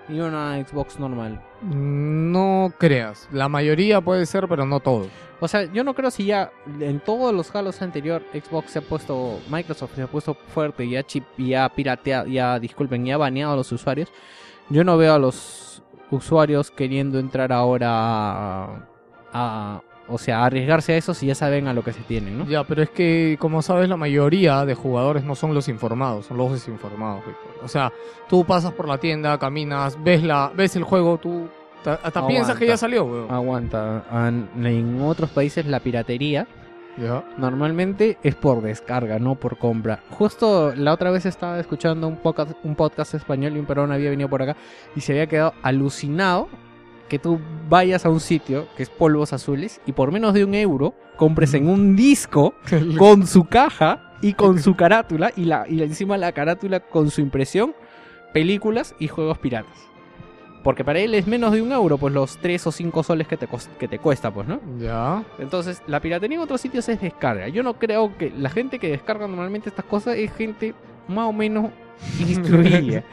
y 0.09 0.21
una 0.21 0.65
Xbox 0.65 1.01
normal. 1.01 1.43
No 1.63 2.73
creas. 2.79 3.29
La 3.33 3.49
mayoría 3.49 4.01
puede 4.01 4.25
ser, 4.25 4.47
pero 4.47 4.65
no 4.65 4.79
todo. 4.79 5.09
O 5.41 5.49
sea, 5.49 5.65
yo 5.65 5.83
no 5.83 5.95
creo 5.95 6.11
si 6.11 6.27
ya 6.27 6.53
en 6.81 7.01
todos 7.01 7.35
los 7.35 7.55
Halos 7.55 7.83
anterior 7.83 8.23
Xbox 8.33 8.71
se 8.71 8.79
ha 8.79 8.83
puesto, 8.83 9.41
Microsoft 9.51 9.97
se 9.97 10.03
ha 10.03 10.07
puesto 10.07 10.35
fuerte 10.35 10.85
y 10.85 10.97
ha, 10.97 11.03
chip, 11.03 11.25
y 11.37 11.55
ha 11.55 11.69
pirateado, 11.69 12.27
ya, 12.27 12.59
disculpen, 12.61 13.07
y 13.07 13.13
ha 13.13 13.17
baneado 13.17 13.55
a 13.55 13.57
los 13.57 13.73
usuarios. 13.73 14.13
Yo 14.71 14.85
no 14.85 14.97
veo 14.97 15.15
a 15.15 15.19
los 15.19 15.83
usuarios 16.11 16.71
queriendo 16.71 17.19
entrar 17.19 17.53
ahora 17.53 18.89
a, 19.33 19.81
o 20.09 20.19
sea, 20.19 20.41
a 20.41 20.45
arriesgarse 20.47 20.93
a 20.93 20.97
eso 20.97 21.15
si 21.15 21.27
ya 21.27 21.35
saben 21.35 21.67
a 21.69 21.73
lo 21.73 21.83
que 21.83 21.93
se 21.93 22.01
tienen, 22.03 22.39
¿no? 22.39 22.47
Ya, 22.47 22.65
pero 22.65 22.83
es 22.83 22.91
que, 22.91 23.37
como 23.41 23.61
sabes, 23.63 23.89
la 23.89 23.97
mayoría 23.97 24.65
de 24.65 24.75
jugadores 24.75 25.25
no 25.25 25.35
son 25.35 25.53
los 25.55 25.69
informados, 25.69 26.27
son 26.27 26.37
los 26.37 26.53
desinformados. 26.53 27.25
Víctor. 27.27 27.65
O 27.65 27.69
sea, 27.69 27.93
tú 28.29 28.45
pasas 28.45 28.73
por 28.73 28.87
la 28.89 28.99
tienda, 28.99 29.37
caminas, 29.39 29.99
ves 30.03 30.23
la, 30.23 30.53
ves 30.55 30.77
el 30.77 30.85
juego, 30.85 31.19
tú 31.19 31.49
ta- 31.83 31.95
hasta 32.03 32.21
Aguanta. 32.21 32.29
piensas 32.29 32.57
que 32.59 32.67
ya 32.67 32.77
salió, 32.77 33.05
weón. 33.05 33.31
Aguanta. 33.31 34.05
an- 34.11 34.49
En 34.65 35.01
otros 35.03 35.31
países 35.31 35.67
la 35.67 35.81
piratería 35.81 36.47
normalmente 37.37 38.17
es 38.23 38.35
por 38.35 38.63
descarga, 38.63 39.19
no 39.19 39.35
por 39.35 39.59
compra. 39.59 40.01
Justo 40.11 40.73
la 40.75 40.93
otra 40.95 41.11
vez 41.11 41.27
estaba 41.27 41.59
escuchando 41.61 42.09
un 42.09 42.17
podcast, 42.17 42.53
un 42.65 42.75
podcast 42.75 43.15
español 43.15 43.55
y 43.57 43.59
un 43.59 43.67
peruano 43.67 43.93
había 43.93 44.11
venido 44.11 44.29
por 44.29 44.43
acá 44.43 44.57
y 44.95 45.01
se 45.01 45.13
había 45.13 45.27
quedado 45.27 45.53
alucinado 45.63 46.49
que 47.09 47.19
tú 47.19 47.41
vayas 47.69 48.05
a 48.05 48.11
un 48.11 48.21
sitio 48.21 48.67
que 48.77 48.83
es 48.83 48.91
polvos 48.91 49.33
azules 49.33 49.81
y 49.87 49.93
por 49.93 50.13
menos 50.13 50.35
de 50.35 50.45
un 50.45 50.55
euro 50.55 50.95
compres 51.17 51.55
en 51.55 51.69
un 51.69 51.97
disco 51.97 52.55
con 52.99 53.27
su 53.27 53.45
caja 53.45 54.15
y 54.23 54.35
con 54.35 54.59
su 54.63 54.75
carátula 54.77 55.33
y, 55.37 55.45
la, 55.45 55.67
y 55.69 55.83
encima 55.83 56.17
la 56.17 56.33
carátula 56.33 56.81
con 56.81 57.11
su 57.11 57.21
impresión, 57.21 57.75
películas 58.33 58.95
y 58.99 59.09
juegos 59.09 59.39
piratas. 59.39 59.87
Porque 60.63 60.85
para 60.85 60.99
él 60.99 61.15
es 61.15 61.29
menos 61.29 61.53
de 61.53 61.63
un 61.63 61.71
euro, 61.71 61.97
pues 61.97 62.13
los 62.13 62.39
3 62.39 62.67
o 62.67 62.73
5 62.73 63.05
soles 63.05 63.29
que 63.29 63.37
te, 63.37 63.47
que 63.79 63.87
te 63.87 64.01
cuesta, 64.01 64.33
pues, 64.33 64.49
¿no? 64.49 64.61
Ya. 64.81 65.23
Entonces, 65.39 65.81
la 65.87 66.01
piratería 66.01 66.39
en 66.39 66.43
otros 66.43 66.61
sitios 66.61 66.89
es 66.89 67.01
descarga. 67.01 67.47
Yo 67.47 67.63
no 67.63 67.75
creo 67.75 68.19
que 68.19 68.33
la 68.37 68.51
gente 68.51 68.81
que 68.81 68.89
descarga 68.89 69.29
normalmente 69.29 69.69
estas 69.69 69.85
cosas 69.85 70.17
es 70.17 70.33
gente 70.33 70.75
más 71.07 71.29
o 71.29 71.33
menos 71.33 71.71
instruida. 72.19 73.05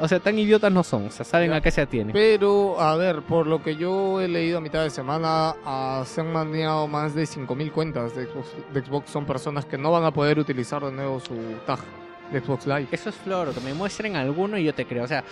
O 0.00 0.08
sea, 0.08 0.18
tan 0.20 0.38
idiotas 0.38 0.72
no 0.72 0.82
son, 0.82 1.06
o 1.06 1.10
sea, 1.10 1.24
saben 1.24 1.50
Ya. 1.50 1.56
a 1.56 1.60
qué 1.60 1.70
se 1.70 1.80
atienen. 1.80 2.12
Pero, 2.12 2.80
a 2.80 2.96
ver, 2.96 3.22
por 3.22 3.46
lo 3.46 3.62
que 3.62 3.76
yo 3.76 4.20
he 4.20 4.26
leído 4.28 4.58
a 4.58 4.60
mitad 4.60 4.82
de 4.82 4.90
semana, 4.90 5.54
ah, 5.64 6.02
se 6.04 6.20
han 6.20 6.32
maneado 6.32 6.88
más 6.88 7.14
de 7.14 7.24
5.000 7.26 7.70
cuentas 7.70 8.14
de 8.16 8.26
Xbox, 8.26 8.48
de 8.74 8.82
Xbox. 8.82 9.10
Son 9.10 9.24
personas 9.24 9.64
que 9.64 9.78
no 9.78 9.92
van 9.92 10.04
a 10.04 10.10
poder 10.12 10.38
utilizar 10.38 10.84
de 10.84 10.90
nuevo 10.92 11.20
su 11.20 11.34
tag 11.66 11.78
de 12.32 12.40
Xbox 12.40 12.66
Live. 12.66 12.88
Eso 12.92 13.08
es 13.10 13.14
floro, 13.16 13.52
que 13.52 13.60
me 13.60 13.74
muestren 13.74 14.16
alguno 14.16 14.58
y 14.58 14.64
yo 14.64 14.74
te 14.74 14.84
creo. 14.86 15.04
O 15.04 15.08
sea, 15.08 15.24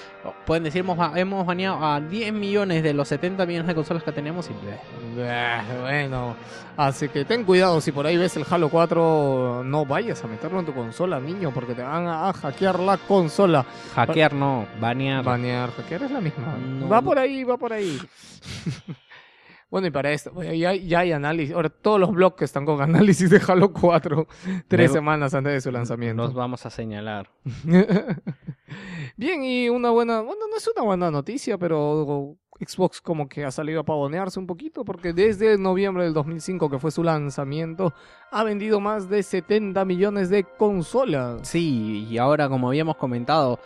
pueden 0.44 0.64
decir, 0.64 0.80
hemos, 0.80 0.96
ba- 0.96 1.12
hemos 1.16 1.44
baneado 1.46 1.84
a 1.84 2.00
10 2.00 2.32
millones 2.32 2.82
de 2.82 2.94
los 2.94 3.08
70 3.08 3.44
millones 3.46 3.66
de 3.68 3.74
consolas 3.74 4.02
que 4.02 4.12
teníamos 4.12 4.48
y... 4.48 4.52
Eh, 5.18 5.58
Bueno, 5.82 6.36
así 6.76 7.08
que 7.08 7.24
ten 7.24 7.44
cuidado 7.44 7.80
si 7.80 7.92
por 7.92 8.06
ahí 8.06 8.16
ves 8.16 8.36
el 8.36 8.44
Halo 8.48 8.68
4, 8.68 9.62
no 9.64 9.84
vayas 9.86 10.22
a 10.24 10.26
meterlo 10.26 10.60
en 10.60 10.66
tu 10.66 10.74
consola, 10.74 11.20
niño, 11.20 11.52
porque 11.52 11.74
te 11.74 11.82
van 11.82 12.06
a, 12.06 12.28
a 12.28 12.32
hackear 12.32 12.80
la 12.80 12.96
consola. 12.96 13.64
Hackear 13.94 14.32
no, 14.32 14.66
banear. 14.80 15.24
Banear, 15.24 15.70
hackear 15.72 16.02
es 16.04 16.10
la 16.10 16.20
misma. 16.20 16.56
No. 16.58 16.88
Va 16.88 17.00
por 17.02 17.18
ahí, 17.18 17.44
va 17.44 17.56
por 17.56 17.72
ahí. 17.72 17.98
bueno, 19.70 19.86
y 19.88 19.90
para 19.90 20.12
esto, 20.12 20.32
ya, 20.42 20.70
hay- 20.70 20.86
ya 20.86 21.00
hay 21.00 21.12
análisis. 21.12 21.54
Ahora, 21.54 21.68
todos 21.70 21.98
los 22.00 22.12
blogs 22.12 22.42
están 22.42 22.64
con 22.64 22.80
análisis 22.80 23.28
de 23.30 23.40
Halo 23.46 23.72
4, 23.72 24.26
tres 24.68 24.90
Me- 24.90 24.94
semanas 24.94 25.34
antes 25.34 25.52
de 25.54 25.60
su 25.60 25.70
lanzamiento. 25.72 26.22
Nos 26.22 26.34
vamos 26.34 26.64
a 26.66 26.70
señalar. 26.70 27.30
Bien, 29.16 29.42
y 29.44 29.68
una 29.68 29.90
buena, 29.90 30.20
bueno, 30.20 30.42
no 30.50 30.56
es 30.56 30.68
una 30.74 30.84
buena 30.84 31.10
noticia, 31.10 31.56
pero 31.58 32.36
Xbox 32.58 33.00
como 33.00 33.28
que 33.28 33.44
ha 33.44 33.50
salido 33.50 33.80
a 33.80 33.84
pavonearse 33.84 34.38
un 34.38 34.46
poquito, 34.46 34.84
porque 34.84 35.12
desde 35.12 35.56
noviembre 35.58 36.04
del 36.04 36.12
2005, 36.14 36.68
que 36.70 36.78
fue 36.78 36.90
su 36.90 37.02
lanzamiento, 37.02 37.94
ha 38.30 38.44
vendido 38.44 38.80
más 38.80 39.08
de 39.08 39.22
70 39.22 39.84
millones 39.84 40.28
de 40.30 40.44
consolas. 40.44 41.46
Sí, 41.48 42.06
y 42.10 42.18
ahora 42.18 42.48
como 42.48 42.68
habíamos 42.68 42.96
comentado, 42.96 43.58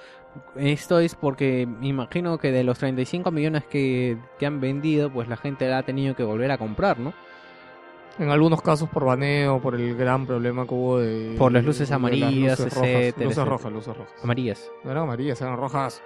esto 0.57 0.99
es 1.01 1.14
porque 1.14 1.66
me 1.66 1.89
imagino 1.89 2.39
que 2.39 2.53
de 2.53 2.64
los 2.64 2.78
35 2.78 3.31
millones 3.31 3.64
que, 3.64 4.16
que 4.39 4.47
han 4.47 4.61
vendido, 4.61 5.11
pues 5.11 5.28
la 5.28 5.37
gente 5.37 5.68
la 5.68 5.78
ha 5.78 5.83
tenido 5.83 6.14
que 6.14 6.22
volver 6.22 6.51
a 6.51 6.59
comprar, 6.59 6.99
¿no? 6.99 7.12
En 8.18 8.28
algunos 8.31 8.61
casos 8.61 8.89
por 8.89 9.05
baneo, 9.05 9.61
por 9.61 9.74
el 9.74 9.97
gran 9.97 10.26
problema 10.26 10.66
que 10.66 10.74
hubo 10.74 10.99
de... 10.99 11.37
Por 11.39 11.53
las 11.53 11.64
luces 11.64 11.89
de 11.89 11.95
amarillas, 11.95 12.59
luces 12.59 12.74
rojas, 12.74 12.89
etcétera, 12.91 13.07
Luces 13.07 13.20
etcétera. 13.39 13.45
rojas, 13.45 13.72
luces 13.72 13.97
rojas. 13.97 14.14
Amarillas. 14.22 14.70
No 14.85 14.91
eran 14.91 15.03
amarillas, 15.05 15.41
eran 15.41 15.57
rojas. 15.57 16.03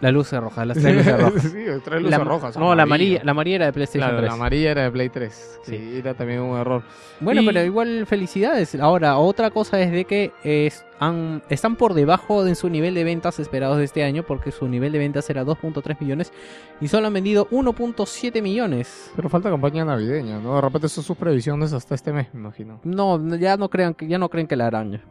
La 0.00 0.12
luz 0.12 0.32
es 0.32 0.40
roja, 0.40 0.64
las 0.64 0.78
tres 0.80 0.94
luces 0.96 1.20
rojas. 1.20 1.42
sí, 1.42 1.64
tres 1.84 2.02
luces 2.02 2.18
La- 2.18 2.24
rojas. 2.24 2.56
No, 2.56 2.74
la 2.74 2.84
amarilla, 2.84 3.20
la 3.24 3.32
amarilla 3.32 3.56
era 3.56 3.66
de 3.66 3.72
PlayStation 3.72 4.08
Claro, 4.10 4.18
3. 4.18 4.28
la 4.30 4.34
amarilla 4.34 4.70
era 4.70 4.82
de 4.84 4.90
Play 4.92 5.08
3. 5.08 5.58
Sí, 5.64 5.76
Sí. 5.76 5.96
era 5.98 6.14
también 6.14 6.40
un 6.40 6.56
error. 6.56 6.82
Bueno, 7.20 7.42
Y- 7.42 7.46
pero 7.46 7.64
igual 7.64 8.06
felicidades. 8.06 8.74
Ahora, 8.76 9.18
otra 9.18 9.50
cosa 9.50 9.80
es 9.80 9.90
de 9.90 10.04
que 10.04 10.32
es- 10.44 10.84
han- 11.00 11.42
están 11.48 11.74
por 11.76 11.94
debajo 11.94 12.44
de 12.44 12.54
su 12.54 12.68
nivel 12.70 12.94
de 12.94 13.02
ventas 13.04 13.40
esperados 13.40 13.78
de 13.78 13.84
este 13.84 14.04
año, 14.04 14.22
porque 14.22 14.52
su 14.52 14.68
nivel 14.68 14.92
de 14.92 14.98
ventas 14.98 15.28
era 15.30 15.44
2.3 15.44 16.00
millones 16.00 16.32
y 16.80 16.86
solo 16.88 17.08
han 17.08 17.12
vendido 17.14 17.48
1.7 17.50 18.40
millones. 18.40 19.10
Pero 19.16 19.28
falta 19.28 19.50
campaña 19.50 19.84
navideña, 19.84 20.38
¿no? 20.38 20.54
De 20.54 20.60
repente 20.60 20.88
son 20.88 21.02
sus 21.04 21.16
previsiones 21.16 21.72
hasta 21.72 21.94
este 21.96 22.12
mes, 22.12 22.28
me 22.32 22.40
imagino. 22.40 22.80
No, 22.84 23.18
ya 23.36 23.56
no 23.56 23.68
crean 23.68 23.94
que 23.94 24.06
ya 24.06 24.18
no 24.18 24.28
creen 24.28 24.46
que 24.46 24.54
la 24.56 24.66
araña. 24.68 25.02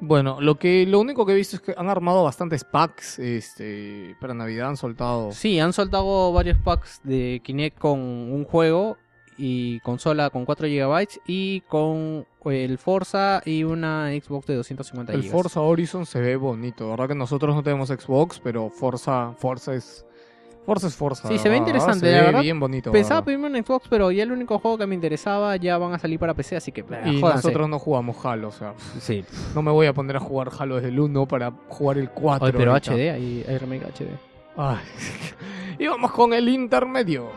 Bueno, 0.00 0.40
lo 0.40 0.56
que 0.56 0.86
lo 0.86 1.00
único 1.00 1.26
que 1.26 1.32
he 1.32 1.36
visto 1.36 1.56
es 1.56 1.62
que 1.62 1.74
han 1.76 1.88
armado 1.88 2.22
bastantes 2.22 2.64
packs 2.64 3.18
este 3.18 4.16
para 4.20 4.34
Navidad 4.34 4.68
han 4.68 4.76
soltado. 4.76 5.32
Sí, 5.32 5.58
han 5.58 5.72
soltado 5.72 6.32
varios 6.32 6.58
packs 6.58 7.00
de 7.02 7.40
Kinect 7.42 7.78
con 7.78 7.98
un 8.00 8.44
juego 8.44 8.96
y 9.36 9.80
consola 9.80 10.30
con 10.30 10.44
4 10.44 10.66
GB 10.68 11.08
y 11.26 11.60
con 11.62 12.26
el 12.44 12.78
Forza 12.78 13.42
y 13.44 13.62
una 13.62 14.10
Xbox 14.10 14.46
de 14.46 14.56
250 14.56 15.12
El 15.12 15.22
GB. 15.22 15.30
Forza 15.30 15.60
Horizon 15.60 16.06
se 16.06 16.20
ve 16.20 16.36
bonito, 16.36 16.90
verdad 16.90 17.08
que 17.08 17.14
nosotros 17.14 17.54
no 17.54 17.62
tenemos 17.62 17.88
Xbox, 17.88 18.40
pero 18.40 18.70
Forza 18.70 19.34
Forza 19.36 19.74
es 19.74 20.04
Forza 20.68 20.86
es 20.86 20.96
Forza. 20.96 21.26
Sí, 21.28 21.38
se 21.38 21.48
ve 21.48 21.56
interesante, 21.56 22.00
se 22.00 22.12
la 22.12 22.18
ve 22.18 22.26
verdad. 22.26 22.42
bien 22.42 22.60
bonito. 22.60 22.92
Pensaba 22.92 23.22
¿verdad? 23.22 23.24
pedirme 23.40 23.58
un 23.58 23.64
Xbox, 23.64 23.86
pero 23.88 24.10
ya 24.10 24.22
el 24.22 24.32
único 24.32 24.58
juego 24.58 24.76
que 24.76 24.86
me 24.86 24.94
interesaba 24.94 25.56
ya 25.56 25.78
van 25.78 25.94
a 25.94 25.98
salir 25.98 26.18
para 26.18 26.34
PC, 26.34 26.56
así 26.56 26.72
que 26.72 26.80
y 26.82 27.20
jódanse. 27.22 27.36
nosotros 27.48 27.70
no 27.70 27.78
jugamos 27.78 28.22
Halo, 28.22 28.48
o 28.48 28.52
sea, 28.52 28.74
Sí. 29.00 29.24
no 29.54 29.62
me 29.62 29.70
voy 29.70 29.86
a 29.86 29.94
poner 29.94 30.16
a 30.16 30.20
jugar 30.20 30.50
Halo 30.58 30.76
desde 30.76 30.90
el 30.90 31.00
1 31.00 31.24
para 31.24 31.54
jugar 31.68 31.96
el 31.96 32.10
4. 32.10 32.44
Oye, 32.48 32.52
pero 32.54 32.72
ahorita. 32.72 32.92
HD, 32.92 33.10
hay, 33.10 33.46
hay 33.48 33.56
remake 33.56 33.84
HD. 33.86 34.08
Ay. 34.58 34.76
y 35.78 35.86
vamos 35.86 36.12
con 36.12 36.34
el 36.34 36.46
intermedio. 36.50 37.30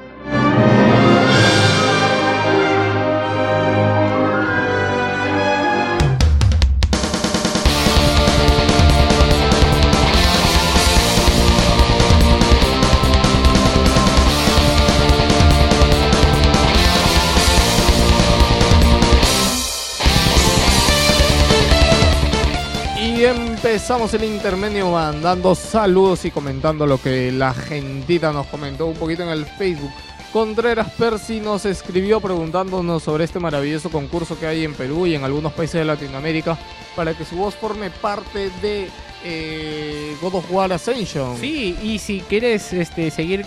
Y 23.22 23.26
empezamos 23.26 24.12
el 24.16 24.24
intermedio 24.24 24.90
mandando 24.90 25.54
saludos 25.54 26.26
y 26.26 26.32
comentando 26.32 26.88
lo 26.88 27.00
que 27.00 27.32
la 27.32 27.54
gentita 27.54 28.34
nos 28.34 28.48
comentó 28.48 28.88
un 28.88 28.96
poquito 28.96 29.22
en 29.22 29.30
el 29.30 29.46
Facebook. 29.46 29.92
Contreras 30.34 30.90
Percy 30.94 31.40
nos 31.40 31.66
escribió 31.66 32.20
preguntándonos 32.20 33.04
sobre 33.04 33.26
este 33.26 33.40
maravilloso 33.40 33.92
concurso 33.92 34.40
que 34.40 34.48
hay 34.48 34.66
en 34.66 34.74
Perú 34.74 35.06
y 35.06 35.14
en 35.14 35.24
algunos 35.24 35.54
países 35.54 35.82
de 35.82 35.86
Latinoamérica 35.86 36.58
para 36.96 37.14
que 37.14 37.24
su 37.24 37.36
voz 37.36 37.54
forme 37.54 37.92
parte 37.92 38.50
de 38.60 38.90
eh, 39.24 40.16
God 40.20 40.34
of 40.34 40.52
War 40.52 40.74
Ascension. 40.74 41.38
Sí, 41.38 41.78
y 41.80 42.00
si 42.00 42.22
quieres 42.22 42.74
este, 42.74 43.12
seguir, 43.12 43.46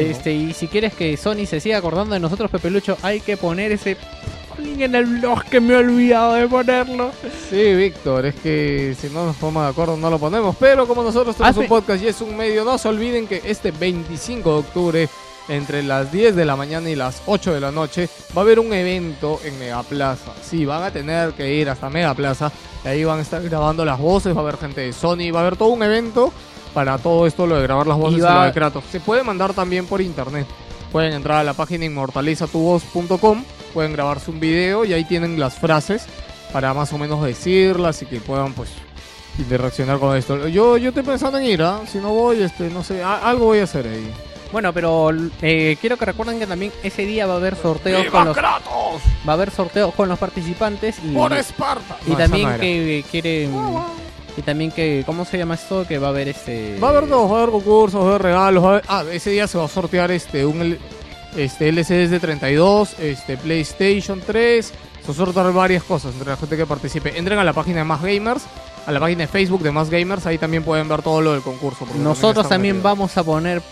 este, 0.00 0.32
y 0.32 0.54
si 0.54 0.66
quieres 0.66 0.94
que 0.94 1.18
Sony 1.18 1.44
se 1.44 1.60
siga 1.60 1.76
acordando 1.76 2.14
de 2.14 2.20
nosotros, 2.20 2.50
Pepe 2.50 2.70
Lucho, 2.70 2.96
hay 3.02 3.20
que 3.20 3.36
poner 3.36 3.70
ese 3.70 3.98
en 4.58 4.94
el 4.94 5.04
blog 5.06 5.44
que 5.44 5.60
me 5.60 5.74
he 5.74 5.76
olvidado 5.76 6.34
de 6.34 6.48
ponerlo. 6.48 7.10
Sí, 7.50 7.74
Víctor, 7.74 8.26
es 8.26 8.34
que 8.36 8.96
si 9.00 9.08
no 9.08 9.26
nos 9.26 9.36
ponemos 9.36 9.64
de 9.64 9.68
acuerdo 9.70 9.96
no 9.96 10.10
lo 10.10 10.18
ponemos, 10.18 10.56
pero 10.58 10.86
como 10.86 11.02
nosotros 11.02 11.36
tenemos 11.36 11.56
Ah, 11.56 11.60
un 11.60 11.64
sí. 11.64 11.68
podcast 11.68 12.02
y 12.02 12.08
es 12.08 12.20
un 12.20 12.36
medio, 12.36 12.64
no 12.64 12.76
se 12.78 12.88
olviden 12.88 13.26
que 13.26 13.42
este 13.44 13.70
25 13.70 14.52
de 14.52 14.58
octubre, 14.58 15.08
entre 15.48 15.82
las 15.82 16.10
10 16.10 16.36
de 16.36 16.44
la 16.46 16.56
mañana 16.56 16.88
y 16.88 16.94
las 16.96 17.22
8 17.26 17.52
de 17.52 17.60
la 17.60 17.70
noche, 17.70 18.08
va 18.36 18.40
a 18.40 18.44
haber 18.44 18.58
un 18.60 18.72
evento 18.72 19.40
en 19.44 19.58
Megaplaza. 19.58 20.32
Sí, 20.42 20.64
van 20.64 20.82
a 20.82 20.90
tener 20.90 21.32
que 21.32 21.52
ir 21.54 21.68
hasta 21.68 21.90
Megaplaza, 21.90 22.50
y 22.84 22.88
ahí 22.88 23.04
van 23.04 23.18
a 23.18 23.22
estar 23.22 23.42
grabando 23.42 23.84
las 23.84 23.98
voces, 23.98 24.34
va 24.34 24.40
a 24.40 24.42
haber 24.42 24.56
gente 24.56 24.80
de 24.80 24.92
Sony, 24.94 25.30
va 25.34 25.40
a 25.40 25.42
haber 25.42 25.56
todo 25.56 25.68
un 25.68 25.82
evento 25.82 26.32
para 26.72 26.96
todo 26.98 27.26
esto, 27.26 27.46
lo 27.46 27.56
de 27.56 27.62
grabar 27.62 27.86
las 27.86 27.98
voces 27.98 28.18
y, 28.18 28.22
va- 28.22 28.34
lo 28.40 28.44
de 28.46 28.52
Kratos. 28.52 28.84
Se 28.90 29.00
puede 29.00 29.22
mandar 29.22 29.52
también 29.52 29.86
por 29.86 30.00
internet. 30.00 30.46
Pueden 30.90 31.12
entrar 31.12 31.38
a 31.38 31.44
la 31.44 31.52
página 31.54 31.84
inmortalizatuvos.com 31.84 33.44
pueden 33.74 33.92
grabarse 33.92 34.30
un 34.30 34.40
video 34.40 34.84
y 34.86 34.92
ahí 34.94 35.04
tienen 35.04 35.38
las 35.38 35.54
frases 35.54 36.06
para 36.52 36.72
más 36.72 36.92
o 36.92 36.98
menos 36.98 37.22
decirlas 37.24 38.00
y 38.02 38.06
que 38.06 38.20
puedan 38.20 38.52
pues 38.54 38.70
interaccionar 39.38 39.98
con 39.98 40.16
esto. 40.16 40.46
Yo, 40.48 40.76
yo 40.76 40.90
estoy 40.90 41.02
pensando 41.02 41.38
en 41.38 41.44
ir, 41.46 41.62
¿ah? 41.62 41.80
si 41.90 41.98
no 41.98 42.10
voy, 42.14 42.42
este, 42.42 42.70
no 42.70 42.82
sé, 42.84 43.02
a- 43.02 43.28
algo 43.28 43.46
voy 43.46 43.58
a 43.58 43.64
hacer 43.64 43.86
ahí. 43.86 44.10
Bueno, 44.52 44.72
pero 44.72 45.10
eh, 45.42 45.76
quiero 45.80 45.96
que 45.96 46.04
recuerden 46.04 46.38
que 46.38 46.46
también 46.46 46.70
ese 46.84 47.04
día 47.04 47.26
va 47.26 47.34
a 47.34 47.36
haber 47.38 47.56
sorteos 47.56 48.06
con 48.06 48.26
los 48.26 48.36
Kratos! 48.36 49.02
va 49.28 49.32
a 49.32 49.34
haber 49.34 49.50
sorteos 49.50 49.92
con 49.94 50.08
los 50.08 50.16
participantes 50.18 50.96
y, 51.04 51.08
¡Por 51.12 51.32
Esparta! 51.32 51.96
y 52.06 52.10
No, 52.10 52.14
esa 52.18 52.22
también 52.22 52.44
no 52.44 52.54
era. 52.54 52.60
que 52.60 53.04
quieren 53.10 53.50
y 54.36 54.42
también 54.42 54.70
que 54.70 55.02
¿cómo 55.06 55.24
se 55.24 55.38
llama 55.38 55.54
esto? 55.54 55.84
Que 55.88 55.98
va 55.98 56.08
a 56.08 56.10
haber 56.10 56.28
este 56.28 56.78
Va 56.80 56.88
a 56.88 56.90
haber 56.90 57.08
dos, 57.08 57.28
va 57.30 57.34
a 57.34 57.38
haber 57.42 57.50
concursos, 57.50 58.00
va 58.00 58.04
a 58.04 58.08
haber 58.10 58.22
regalos. 58.22 58.62
va 58.64 58.68
a 58.68 58.70
haber- 58.70 58.84
Ah, 58.86 59.04
ese 59.12 59.30
día 59.30 59.48
se 59.48 59.58
va 59.58 59.64
a 59.64 59.68
sortear 59.68 60.12
este 60.12 60.46
un 60.46 60.60
L- 60.60 60.78
este 61.36 61.68
LCD 61.68 62.08
de 62.08 62.20
32, 62.20 62.98
este 62.98 63.36
PlayStation 63.36 64.20
3. 64.24 64.66
Se 64.66 64.72
va 65.08 65.12
a 65.12 65.14
sortear 65.14 65.52
varias 65.52 65.82
cosas 65.82 66.12
entre 66.14 66.30
la 66.30 66.36
gente 66.36 66.56
que 66.56 66.66
participe. 66.66 67.18
Entren 67.18 67.38
a 67.38 67.44
la 67.44 67.52
página 67.52 67.78
de 67.78 67.84
Más 67.84 68.02
Gamers, 68.02 68.44
a 68.86 68.92
la 68.92 69.00
página 69.00 69.22
de 69.22 69.28
Facebook 69.28 69.62
de 69.62 69.70
Más 69.70 69.90
Gamers, 69.90 70.24
ahí 70.26 70.38
también 70.38 70.62
pueden 70.62 70.88
ver 70.88 71.02
todo 71.02 71.20
lo 71.20 71.32
del 71.32 71.42
concurso. 71.42 71.86
Nosotros 71.98 72.48
también 72.48 72.82
vamos 72.82 73.16
a 73.16 73.22
poner 73.22 73.62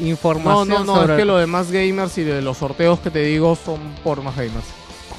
No, 0.00 0.06
información 0.08 0.68
no, 0.68 0.84
no, 0.84 1.00
sobre 1.00 1.14
es 1.14 1.18
que 1.20 1.24
lo 1.24 1.36
de 1.38 1.46
Más 1.46 1.70
Gamers 1.70 2.18
y 2.18 2.24
de 2.24 2.42
los 2.42 2.58
sorteos 2.58 2.98
que 3.00 3.10
te 3.10 3.20
digo 3.20 3.56
son 3.56 3.78
por 4.02 4.22
Más 4.22 4.34
Gamers. 4.34 4.66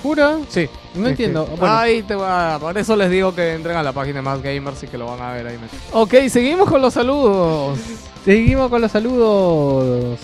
¿Jura? 0.01 0.37
Sí. 0.49 0.67
No 0.95 1.07
entiendo. 1.07 1.43
Este, 1.43 1.55
Bueno. 1.55 1.77
Ahí 1.77 2.03
te 2.03 2.13
va. 2.15 2.59
Por 2.59 2.77
eso 2.77 2.93
les 2.97 3.09
digo 3.09 3.33
que 3.33 3.53
entren 3.53 3.77
a 3.77 3.83
la 3.83 3.93
página 3.93 4.15
de 4.15 4.21
Más 4.21 4.41
Gamers 4.41 4.83
y 4.83 4.87
que 4.87 4.97
lo 4.97 5.05
van 5.05 5.21
a 5.21 5.31
ver 5.31 5.47
ahí. 5.47 5.57
Ok, 5.93 6.13
seguimos 6.27 6.69
con 6.69 6.81
los 6.81 6.93
saludos. 6.93 7.79
Seguimos 8.25 8.69
con 8.69 8.81
los 8.81 8.91
saludos. 8.91 10.17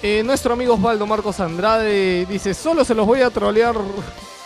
Eh, 0.00 0.22
nuestro 0.22 0.52
amigo 0.52 0.74
Osvaldo 0.74 1.06
Marcos 1.06 1.40
Andrade 1.40 2.24
dice, 2.26 2.54
solo 2.54 2.84
se 2.84 2.94
los 2.94 3.04
voy 3.04 3.22
a 3.22 3.30
trolear 3.30 3.74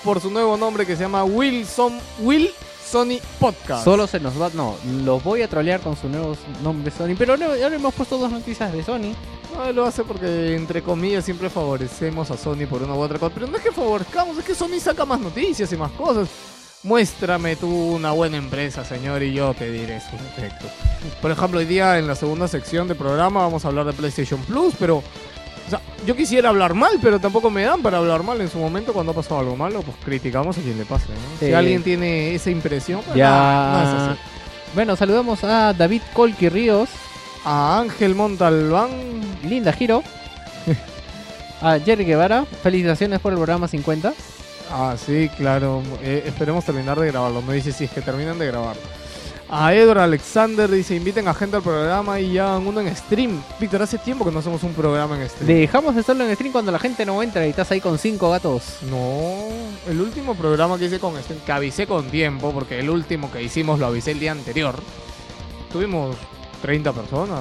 por 0.03 0.19
su 0.19 0.31
nuevo 0.31 0.57
nombre 0.57 0.87
que 0.87 0.97
se 0.97 1.03
llama 1.03 1.25
Wilson 1.25 2.01
Will 2.21 2.51
Sony 2.83 3.19
Podcast. 3.39 3.85
Solo 3.85 4.07
se 4.07 4.19
nos 4.19 4.41
va, 4.41 4.51
no, 4.55 4.77
los 5.05 5.23
voy 5.23 5.43
a 5.43 5.49
trolear 5.49 5.81
con 5.81 5.95
su 5.95 6.09
nuevo 6.09 6.35
nombre 6.63 6.91
Sony, 6.91 7.15
pero 7.19 7.35
ahora 7.35 7.75
hemos 7.75 7.93
puesto 7.93 8.17
dos 8.17 8.33
noticias 8.33 8.73
de 8.73 8.83
Sony. 8.83 9.15
No, 9.55 9.67
él 9.67 9.77
lo 9.77 9.85
hace 9.85 10.05
porque, 10.05 10.57
entre 10.57 10.81
comillas, 10.81 11.27
siempre 11.27 11.51
favorecemos 11.51 12.31
a 12.31 12.39
Sony 12.39 12.67
por 12.69 12.83
una 12.83 12.95
u 12.95 13.01
otra 13.01 13.19
cosa. 13.19 13.35
Pero 13.35 13.47
no 13.47 13.59
es 13.59 13.63
que 13.63 13.73
favorezcamos, 13.73 14.39
es 14.39 14.45
que 14.47 14.55
Sony 14.55 14.81
saca 14.81 15.05
más 15.05 15.21
noticias 15.21 15.71
y 15.71 15.77
más 15.77 15.93
cosas. 15.93 16.29
Muéstrame 16.83 17.57
tú 17.57 17.69
una 17.69 18.13
buena 18.13 18.39
empresa, 18.39 18.87
señor, 18.87 19.23
y 19.23 19.35
yo 19.35 19.53
te 19.53 19.71
diré 19.71 20.01
su 20.01 20.17
defecto. 20.17 20.67
Por 21.21 21.31
ejemplo, 21.31 21.61
hoy 21.61 21.67
día 21.67 21.99
en 21.99 22.07
la 22.07 22.15
segunda 22.15 22.49
sección 22.49 22.89
del 22.89 22.97
programa 22.97 23.43
vamos 23.43 23.67
a 23.67 23.69
hablar 23.69 23.85
de 23.85 23.93
PlayStation 23.93 24.41
Plus, 24.41 24.75
pero... 24.79 25.03
Sea, 25.73 25.81
yo 26.07 26.15
quisiera 26.17 26.51
hablar 26.51 26.75
mal, 26.75 26.99
pero 27.01 27.19
tampoco 27.19 27.51
me 27.51 27.63
dan 27.63 27.81
para 27.83 27.99
hablar 27.99 28.23
mal 28.23 28.41
en 28.41 28.49
su 28.51 28.59
momento 28.59 28.93
cuando 28.93 29.13
ha 29.13 29.15
pasado 29.15 29.41
algo 29.41 29.57
malo, 29.57 29.83
pues 29.83 29.97
criticamos 30.05 30.59
a 30.59 30.61
quien 30.61 30.77
le 30.79 30.85
pase, 30.85 31.07
¿no? 31.09 31.39
Sí. 31.41 31.47
Si 31.47 31.53
alguien 31.53 31.83
tiene 31.83 32.35
esa 32.35 32.51
impresión, 32.51 33.01
pues, 33.05 33.17
Ya. 33.17 33.31
no, 33.31 33.79
no 33.79 33.83
es 33.83 34.11
así. 34.11 34.21
Bueno, 34.75 34.97
saludamos 34.97 35.43
a 35.45 35.73
David 35.73 36.03
Colqui 36.13 36.49
Ríos, 36.49 36.89
A 37.45 37.79
Ángel 37.81 38.15
Montalbán, 38.15 38.91
Linda 39.49 39.73
Giro, 39.73 40.03
a 41.61 41.79
Jerry 41.79 42.05
Guevara, 42.05 42.45
felicitaciones 42.63 43.21
por 43.21 43.33
el 43.33 43.39
programa 43.39 43.69
50. 43.69 44.13
Ah, 44.71 44.95
sí, 44.97 45.31
claro. 45.37 45.83
Eh, 46.03 46.25
esperemos 46.27 46.65
terminar 46.65 46.99
de 46.99 47.09
grabarlo. 47.09 47.43
Me 47.43 47.55
dice 47.55 47.73
si 47.73 47.85
es 47.85 47.91
que 47.91 48.01
terminan 48.01 48.39
de 48.39 48.47
grabar. 48.47 48.77
A 49.55 49.75
Edward 49.75 49.99
Alexander 49.99 50.67
dice, 50.71 50.95
inviten 50.95 51.29
a 51.29 51.35
gente 51.35 51.57
al 51.57 51.63
programa 51.63 52.19
y 52.19 52.39
hagan 52.39 52.67
uno 52.67 52.81
en 52.81 52.97
stream. 52.97 53.43
Víctor, 53.61 53.83
hace 53.83 53.99
tiempo 53.99 54.25
que 54.25 54.31
no 54.31 54.39
hacemos 54.39 54.63
un 54.63 54.73
programa 54.73 55.15
en 55.15 55.29
stream. 55.29 55.47
Dejamos 55.47 55.95
de 55.95 56.01
hacerlo 56.01 56.25
en 56.25 56.33
stream 56.33 56.53
cuando 56.53 56.73
la 56.73 56.79
gente 56.79 57.05
no 57.05 57.23
entra 57.23 57.47
y 57.47 57.51
estás 57.51 57.71
ahí 57.71 57.79
con 57.79 57.99
cinco 57.99 58.31
gatos. 58.31 58.79
No, 58.89 59.49
el 59.91 60.01
último 60.01 60.35
programa 60.35 60.79
que 60.79 60.87
hice 60.87 60.99
con 60.99 61.23
stream, 61.23 61.43
que 61.45 61.53
avisé 61.53 61.87
con 61.87 62.11
tiempo, 62.11 62.51
porque 62.51 62.79
el 62.79 62.89
último 62.89 63.31
que 63.31 63.43
hicimos 63.43 63.79
lo 63.79 63.89
avisé 63.89 64.13
el 64.13 64.21
día 64.21 64.33
anterior. 64.33 64.75
Tuvimos 65.71 66.17
30 66.63 66.91
personas 66.95 67.41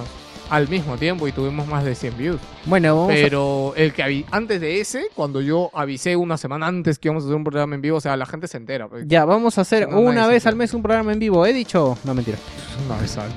al 0.51 0.67
mismo 0.67 0.97
tiempo 0.97 1.27
y 1.29 1.31
tuvimos 1.31 1.65
más 1.65 1.85
de 1.85 1.95
100 1.95 2.17
views. 2.17 2.39
Bueno, 2.65 2.93
vamos 2.95 3.11
a- 3.11 3.15
Pero 3.15 3.73
el 3.77 3.93
que 3.93 4.25
antes 4.31 4.59
de 4.59 4.81
ese, 4.81 5.07
cuando 5.15 5.39
yo 5.39 5.71
avisé 5.73 6.17
una 6.17 6.37
semana 6.37 6.67
antes 6.67 6.99
que 6.99 7.07
íbamos 7.07 7.23
a 7.23 7.27
hacer 7.27 7.37
un 7.37 7.45
programa 7.45 7.73
en 7.73 7.81
vivo, 7.81 7.97
o 7.97 8.01
sea, 8.01 8.17
la 8.17 8.25
gente 8.25 8.47
se 8.47 8.57
entera. 8.57 8.87
pues. 8.89 9.05
ya 9.07 9.23
vamos 9.23 9.57
a 9.57 9.61
hacer 9.61 9.89
No, 9.89 9.99
una 10.01 10.27
vez 10.27 10.45
al 10.45 10.57
mes 10.57 10.73
un 10.73 10.83
programa 10.83 11.13
en 11.13 11.19
vivo. 11.19 11.45
¿He 11.45 11.53
dicho? 11.53 11.97
No, 12.03 12.13
mentira. 12.13 12.37
Una 12.85 12.99
vez 13.01 13.17
al 13.17 13.29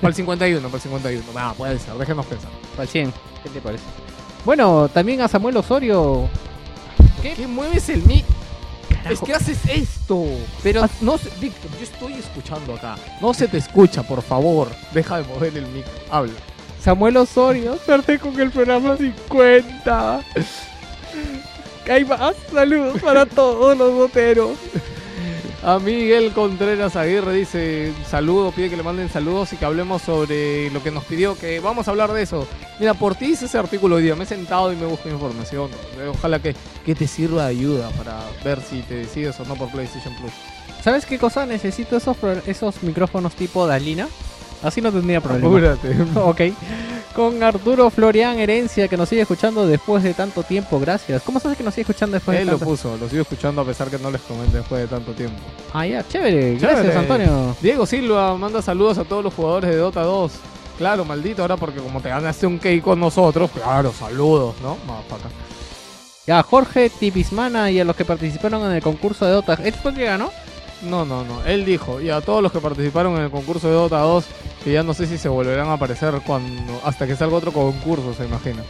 Para 0.00 0.08
el 0.10 0.14
51, 0.14 0.68
para 0.68 0.76
el 0.76 0.80
51. 0.80 1.24
Ah, 1.34 1.54
puede 1.58 1.76
ser, 1.78 1.94
déjenos 1.94 2.24
pensar. 2.26 2.50
Para 2.72 2.84
el 2.84 2.88
100. 2.88 3.12
¿Qué 3.42 3.50
te 3.50 3.60
parece? 3.60 3.82
Bueno, 4.44 4.88
también 4.88 5.20
a 5.22 5.28
Samuel 5.28 5.56
Osorio. 5.56 6.28
¿Qué, 7.20 7.46
mueves 7.48 7.88
el 7.88 8.02
mic? 8.04 8.24
Es 9.08 9.20
que 9.20 9.32
haces 9.34 9.58
esto. 9.68 10.24
Pero 10.62 10.82
No 11.00 11.18
se- 11.18 11.30
Víctor, 11.40 11.70
yo 11.78 11.84
estoy 11.84 12.12
escuchando 12.14 12.74
acá. 12.74 12.96
No 13.20 13.34
se 13.34 13.48
te 13.48 13.58
escucha, 13.58 14.02
por 14.02 14.22
favor. 14.22 14.68
Deja 14.92 15.18
de 15.18 15.24
mover 15.28 15.56
el 15.56 15.66
mic. 15.66 15.84
Habla. 16.10 16.32
Samuel 16.82 17.16
Osorio, 17.16 17.78
suerte 17.84 18.18
con 18.18 18.38
el 18.40 18.50
programa 18.50 18.96
50. 18.96 20.20
Hay 21.90 22.04
más 22.04 22.34
saludos 22.52 23.00
para 23.02 23.26
todos 23.26 23.76
los 23.76 23.92
boteros. 23.92 24.56
A 25.64 25.78
Miguel 25.78 26.32
Contreras 26.32 26.96
Aguirre 26.96 27.34
dice 27.34 27.92
saludo, 28.08 28.50
pide 28.50 28.68
que 28.68 28.76
le 28.76 28.82
manden 28.82 29.08
saludos 29.08 29.52
y 29.52 29.56
que 29.56 29.64
hablemos 29.64 30.02
sobre 30.02 30.70
lo 30.70 30.82
que 30.82 30.90
nos 30.90 31.04
pidió, 31.04 31.38
que 31.38 31.60
vamos 31.60 31.86
a 31.86 31.92
hablar 31.92 32.12
de 32.12 32.22
eso. 32.22 32.48
Mira, 32.80 32.94
por 32.94 33.14
ti 33.14 33.26
hice 33.26 33.44
ese 33.44 33.58
artículo 33.58 33.94
hoy 33.94 34.02
día, 34.02 34.16
me 34.16 34.24
he 34.24 34.26
sentado 34.26 34.72
y 34.72 34.76
me 34.76 34.86
busco 34.86 35.08
información. 35.08 35.70
Ojalá 36.10 36.40
que, 36.40 36.56
que 36.84 36.96
te 36.96 37.06
sirva 37.06 37.44
de 37.44 37.50
ayuda 37.50 37.90
para 37.90 38.20
ver 38.44 38.60
si 38.60 38.80
te 38.80 38.94
decides 38.94 39.38
o 39.38 39.44
no 39.44 39.54
por 39.54 39.70
PlayStation 39.70 40.12
Plus. 40.16 40.32
¿Sabes 40.82 41.06
qué 41.06 41.16
cosa? 41.16 41.46
Necesito 41.46 41.96
esos, 41.96 42.16
esos 42.48 42.82
micrófonos 42.82 43.36
tipo 43.36 43.64
Dalina. 43.64 44.08
Así 44.62 44.80
no 44.80 44.92
tendría 44.92 45.20
problema. 45.20 45.46
Apúrate. 45.46 45.96
ok. 46.14 46.40
Con 47.14 47.42
Arturo 47.42 47.90
Florian 47.90 48.38
Herencia, 48.38 48.88
que 48.88 48.96
nos 48.96 49.08
sigue 49.08 49.22
escuchando 49.22 49.66
después 49.66 50.02
de 50.02 50.14
tanto 50.14 50.42
tiempo. 50.42 50.80
Gracias. 50.80 51.22
¿Cómo 51.22 51.40
sabes 51.40 51.58
que 51.58 51.64
nos 51.64 51.74
sigue 51.74 51.82
escuchando 51.82 52.14
después 52.14 52.38
Él 52.38 52.46
de 52.46 52.52
lo 52.52 52.58
tanto 52.58 52.70
puso, 52.70 52.96
lo 52.96 53.08
sigo 53.08 53.22
escuchando 53.22 53.60
a 53.60 53.64
pesar 53.66 53.88
que 53.90 53.98
no 53.98 54.10
les 54.10 54.22
comenté 54.22 54.58
después 54.58 54.80
de 54.80 54.88
tanto 54.88 55.12
tiempo. 55.12 55.36
Ah, 55.74 55.86
ya, 55.86 56.06
chévere. 56.06 56.56
Gracias. 56.56 56.96
Antonio. 56.96 57.54
Diego 57.60 57.84
Silva 57.84 58.36
manda 58.38 58.62
saludos 58.62 58.96
a 58.96 59.04
todos 59.04 59.22
los 59.22 59.34
jugadores 59.34 59.70
de 59.70 59.76
Dota 59.76 60.02
2. 60.02 60.32
Claro, 60.78 61.04
maldito, 61.04 61.42
ahora 61.42 61.56
porque 61.56 61.80
como 61.80 62.00
te 62.00 62.08
ganaste 62.08 62.46
un 62.46 62.58
cake 62.58 62.82
con 62.82 62.98
nosotros, 62.98 63.50
claro, 63.50 63.92
saludos, 63.92 64.54
¿no? 64.62 64.78
Motherfucker. 64.86 65.30
Ya, 66.26 66.38
a 66.38 66.42
Jorge 66.42 66.88
Tipismana 66.88 67.70
y 67.70 67.80
a 67.80 67.84
los 67.84 67.94
que 67.94 68.04
participaron 68.04 68.64
en 68.64 68.72
el 68.72 68.82
concurso 68.82 69.26
de 69.26 69.32
Dota. 69.32 69.54
¿Este 69.54 69.72
fue 69.72 69.90
el 69.90 69.96
que 69.96 70.04
ganó? 70.04 70.30
No, 70.82 71.04
no, 71.04 71.24
no. 71.24 71.44
Él 71.44 71.64
dijo, 71.64 72.00
y 72.00 72.10
a 72.10 72.20
todos 72.20 72.42
los 72.42 72.50
que 72.52 72.58
participaron 72.60 73.16
en 73.16 73.22
el 73.24 73.30
concurso 73.30 73.68
de 73.68 73.74
Dota 73.74 73.98
2, 74.00 74.24
que 74.64 74.72
ya 74.72 74.82
no 74.82 74.94
sé 74.94 75.06
si 75.06 75.16
se 75.18 75.28
volverán 75.28 75.68
a 75.68 75.74
aparecer 75.74 76.14
cuando 76.26 76.80
hasta 76.84 77.06
que 77.06 77.16
salga 77.16 77.36
otro 77.36 77.52
concurso, 77.52 78.12
se 78.14 78.24
imagina. 78.24 78.62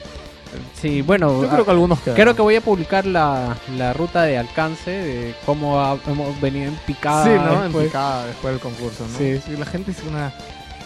Sí, 0.78 1.00
bueno. 1.00 1.40
Yo 1.42 1.48
ah, 1.48 1.52
creo 1.54 1.64
que 1.64 1.70
algunos 1.70 2.00
quedan. 2.00 2.16
Creo 2.16 2.36
que 2.36 2.42
voy 2.42 2.56
a 2.56 2.60
publicar 2.60 3.06
la, 3.06 3.56
la 3.78 3.94
ruta 3.94 4.24
de 4.24 4.36
alcance 4.36 4.90
de 4.90 5.34
cómo 5.46 5.80
ha- 5.80 5.96
hemos 6.06 6.38
venido 6.42 6.66
en 6.68 6.76
picada. 6.86 7.24
Sí, 7.24 7.30
¿no? 7.30 7.54
En 7.56 7.62
después. 7.62 7.86
picada 7.86 8.26
después 8.26 8.52
del 8.54 8.60
concurso, 8.60 9.06
¿no? 9.10 9.16
Sí. 9.18 9.40
sí. 9.46 9.56
La 9.56 9.64
gente 9.64 9.92
es 9.92 10.02
una... 10.06 10.28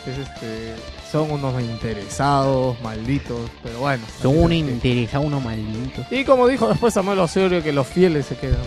Es 0.06 0.18
este... 0.18 0.74
Son 1.10 1.30
unos 1.32 1.60
interesados, 1.60 2.80
malditos, 2.80 3.38
pero 3.62 3.80
bueno. 3.80 4.04
Son 4.22 4.32
así 4.32 4.40
un 4.40 4.52
es 4.52 4.62
que- 4.64 4.70
interesa, 4.70 5.18
uno 5.18 5.40
maldito. 5.40 6.02
Y 6.12 6.24
como 6.24 6.46
dijo 6.46 6.68
después 6.68 6.94
Samuel 6.94 7.18
Osorio, 7.18 7.60
que 7.62 7.72
los 7.72 7.86
fieles 7.88 8.26
se 8.26 8.36
quedan. 8.36 8.60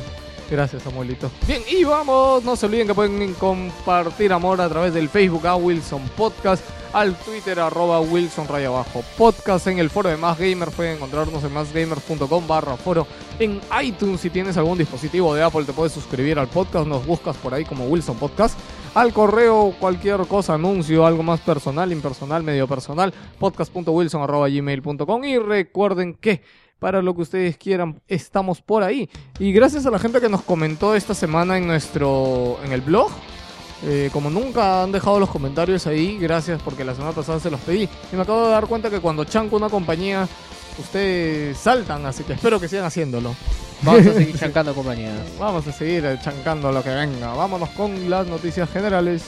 Gracias, 0.49 0.81
Samuelito. 0.81 1.29
Bien, 1.47 1.61
y 1.69 1.83
vamos. 1.83 2.43
No 2.43 2.55
se 2.55 2.65
olviden 2.65 2.87
que 2.87 2.95
pueden 2.95 3.33
compartir 3.35 4.33
amor 4.33 4.59
a 4.61 4.67
través 4.67 4.93
del 4.93 5.07
Facebook 5.07 5.45
a 5.45 5.55
Wilson 5.55 6.01
Podcast, 6.17 6.63
al 6.91 7.15
Twitter 7.19 7.59
arroba 7.59 7.99
Wilson 7.99 8.47
raya 8.47 8.69
abajo 8.69 9.03
podcast, 9.15 9.67
en 9.67 9.77
el 9.77 9.91
foro 9.91 10.09
de 10.09 10.17
Más 10.17 10.39
Gamers. 10.39 10.73
Pueden 10.73 10.95
encontrarnos 10.95 11.43
en 11.43 11.53
másgamers.com 11.53 12.47
barra 12.47 12.77
foro. 12.77 13.05
En 13.37 13.61
iTunes, 13.81 14.21
si 14.21 14.31
tienes 14.31 14.57
algún 14.57 14.79
dispositivo 14.79 15.35
de 15.35 15.43
Apple, 15.43 15.65
te 15.65 15.73
puedes 15.73 15.93
suscribir 15.93 16.39
al 16.39 16.47
podcast. 16.47 16.87
Nos 16.87 17.05
buscas 17.05 17.37
por 17.37 17.53
ahí 17.53 17.63
como 17.63 17.85
Wilson 17.85 18.17
Podcast. 18.17 18.57
Al 18.95 19.13
correo, 19.13 19.75
cualquier 19.79 20.21
cosa, 20.21 20.55
anuncio, 20.55 21.05
algo 21.05 21.21
más 21.21 21.41
personal, 21.41 21.91
impersonal, 21.91 22.41
medio 22.41 22.67
personal, 22.67 23.13
podcast.wilson 23.37 24.23
arroba 24.23 24.49
gmail.com. 24.49 25.23
Y 25.25 25.37
recuerden 25.37 26.15
que 26.15 26.41
para 26.79 27.01
lo 27.01 27.13
que 27.15 27.21
ustedes 27.21 27.57
quieran, 27.57 28.01
estamos 28.07 28.61
por 28.61 28.83
ahí. 28.83 29.09
Y 29.37 29.51
gracias 29.51 29.85
a 29.85 29.91
la 29.91 29.99
gente 29.99 30.21
que 30.21 30.29
nos 30.29 30.41
comentó 30.41 30.95
esta 30.95 31.13
semana 31.13 31.57
en 31.57 31.67
nuestro 31.67 32.57
en 32.63 32.71
el 32.71 32.81
blog. 32.81 33.11
Eh, 33.83 34.09
como 34.11 34.29
nunca 34.29 34.83
han 34.83 34.91
dejado 34.91 35.19
los 35.19 35.29
comentarios 35.29 35.87
ahí, 35.87 36.17
gracias 36.17 36.61
porque 36.61 36.83
la 36.83 36.93
semana 36.93 37.13
pasada 37.13 37.39
se 37.39 37.51
los 37.51 37.59
pedí. 37.61 37.87
Y 38.11 38.15
me 38.15 38.23
acabo 38.23 38.45
de 38.45 38.51
dar 38.51 38.67
cuenta 38.67 38.89
que 38.89 38.99
cuando 38.99 39.23
chanco 39.25 39.55
una 39.55 39.69
compañía, 39.69 40.27
ustedes 40.77 41.57
saltan, 41.57 42.05
así 42.05 42.23
que 42.23 42.33
espero 42.33 42.59
que 42.59 42.67
sigan 42.67 42.85
haciéndolo. 42.85 43.35
Vamos 43.83 44.05
a 44.07 44.13
seguir 44.13 44.37
chancando 44.37 44.73
compañías. 44.73 45.15
Vamos 45.39 45.67
a 45.67 45.71
seguir 45.71 46.19
chancando 46.21 46.71
lo 46.71 46.83
que 46.83 46.89
venga. 46.89 47.33
Vámonos 47.33 47.69
con 47.69 48.09
las 48.09 48.27
noticias 48.27 48.69
generales. 48.69 49.23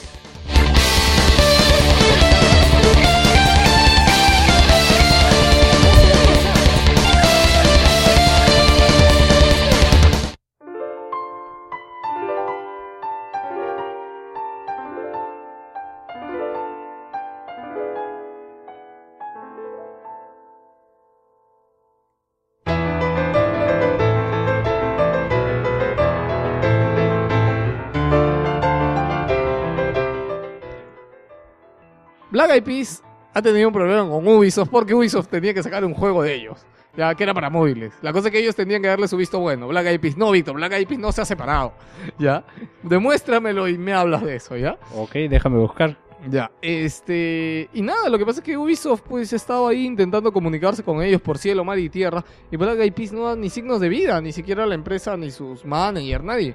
Eyed 32.52 32.62
Peas 32.62 33.02
ha 33.34 33.42
tenido 33.42 33.68
un 33.68 33.74
problema 33.74 34.08
con 34.08 34.26
Ubisoft 34.26 34.68
porque 34.68 34.94
Ubisoft 34.94 35.28
tenía 35.28 35.54
que 35.54 35.62
sacar 35.62 35.84
un 35.84 35.94
juego 35.94 36.22
de 36.22 36.34
ellos. 36.34 36.66
Ya, 36.94 37.14
que 37.14 37.22
era 37.22 37.32
para 37.32 37.48
móviles. 37.48 37.94
La 38.02 38.12
cosa 38.12 38.28
es 38.28 38.32
que 38.32 38.38
ellos 38.38 38.54
tenían 38.54 38.82
que 38.82 38.88
darle 38.88 39.08
su 39.08 39.16
visto 39.16 39.40
bueno. 39.40 39.66
Black 39.68 39.86
Eyed 39.86 40.00
Peas, 40.00 40.16
no, 40.18 40.30
Víctor, 40.30 40.54
Black 40.54 40.72
Eyed 40.72 40.86
Peas 40.86 41.00
no 41.00 41.10
se 41.10 41.22
ha 41.22 41.24
separado. 41.24 41.72
Ya, 42.18 42.44
demuéstramelo 42.82 43.66
y 43.66 43.78
me 43.78 43.94
hablas 43.94 44.22
de 44.22 44.36
eso, 44.36 44.56
¿ya? 44.58 44.78
Ok, 44.94 45.12
déjame 45.30 45.58
buscar. 45.58 45.96
Ya, 46.28 46.52
este... 46.60 47.68
Y 47.72 47.82
nada, 47.82 48.08
lo 48.08 48.18
que 48.18 48.26
pasa 48.26 48.40
es 48.40 48.44
que 48.44 48.56
Ubisoft 48.56 49.02
pues 49.08 49.32
estaba 49.32 49.70
ahí 49.70 49.86
intentando 49.86 50.32
comunicarse 50.32 50.82
con 50.84 51.02
ellos 51.02 51.20
por 51.20 51.38
cielo, 51.38 51.64
mar 51.64 51.78
y 51.78 51.88
tierra. 51.88 52.22
Y 52.50 52.56
Black 52.56 52.78
Eyed 52.78 52.92
Peas 52.92 53.12
no 53.12 53.24
da 53.24 53.36
ni 53.36 53.48
signos 53.48 53.80
de 53.80 53.88
vida, 53.88 54.20
ni 54.20 54.32
siquiera 54.32 54.66
la 54.66 54.74
empresa, 54.74 55.16
ni 55.16 55.30
sus 55.30 55.64
managers, 55.64 56.22
nadie. 56.22 56.54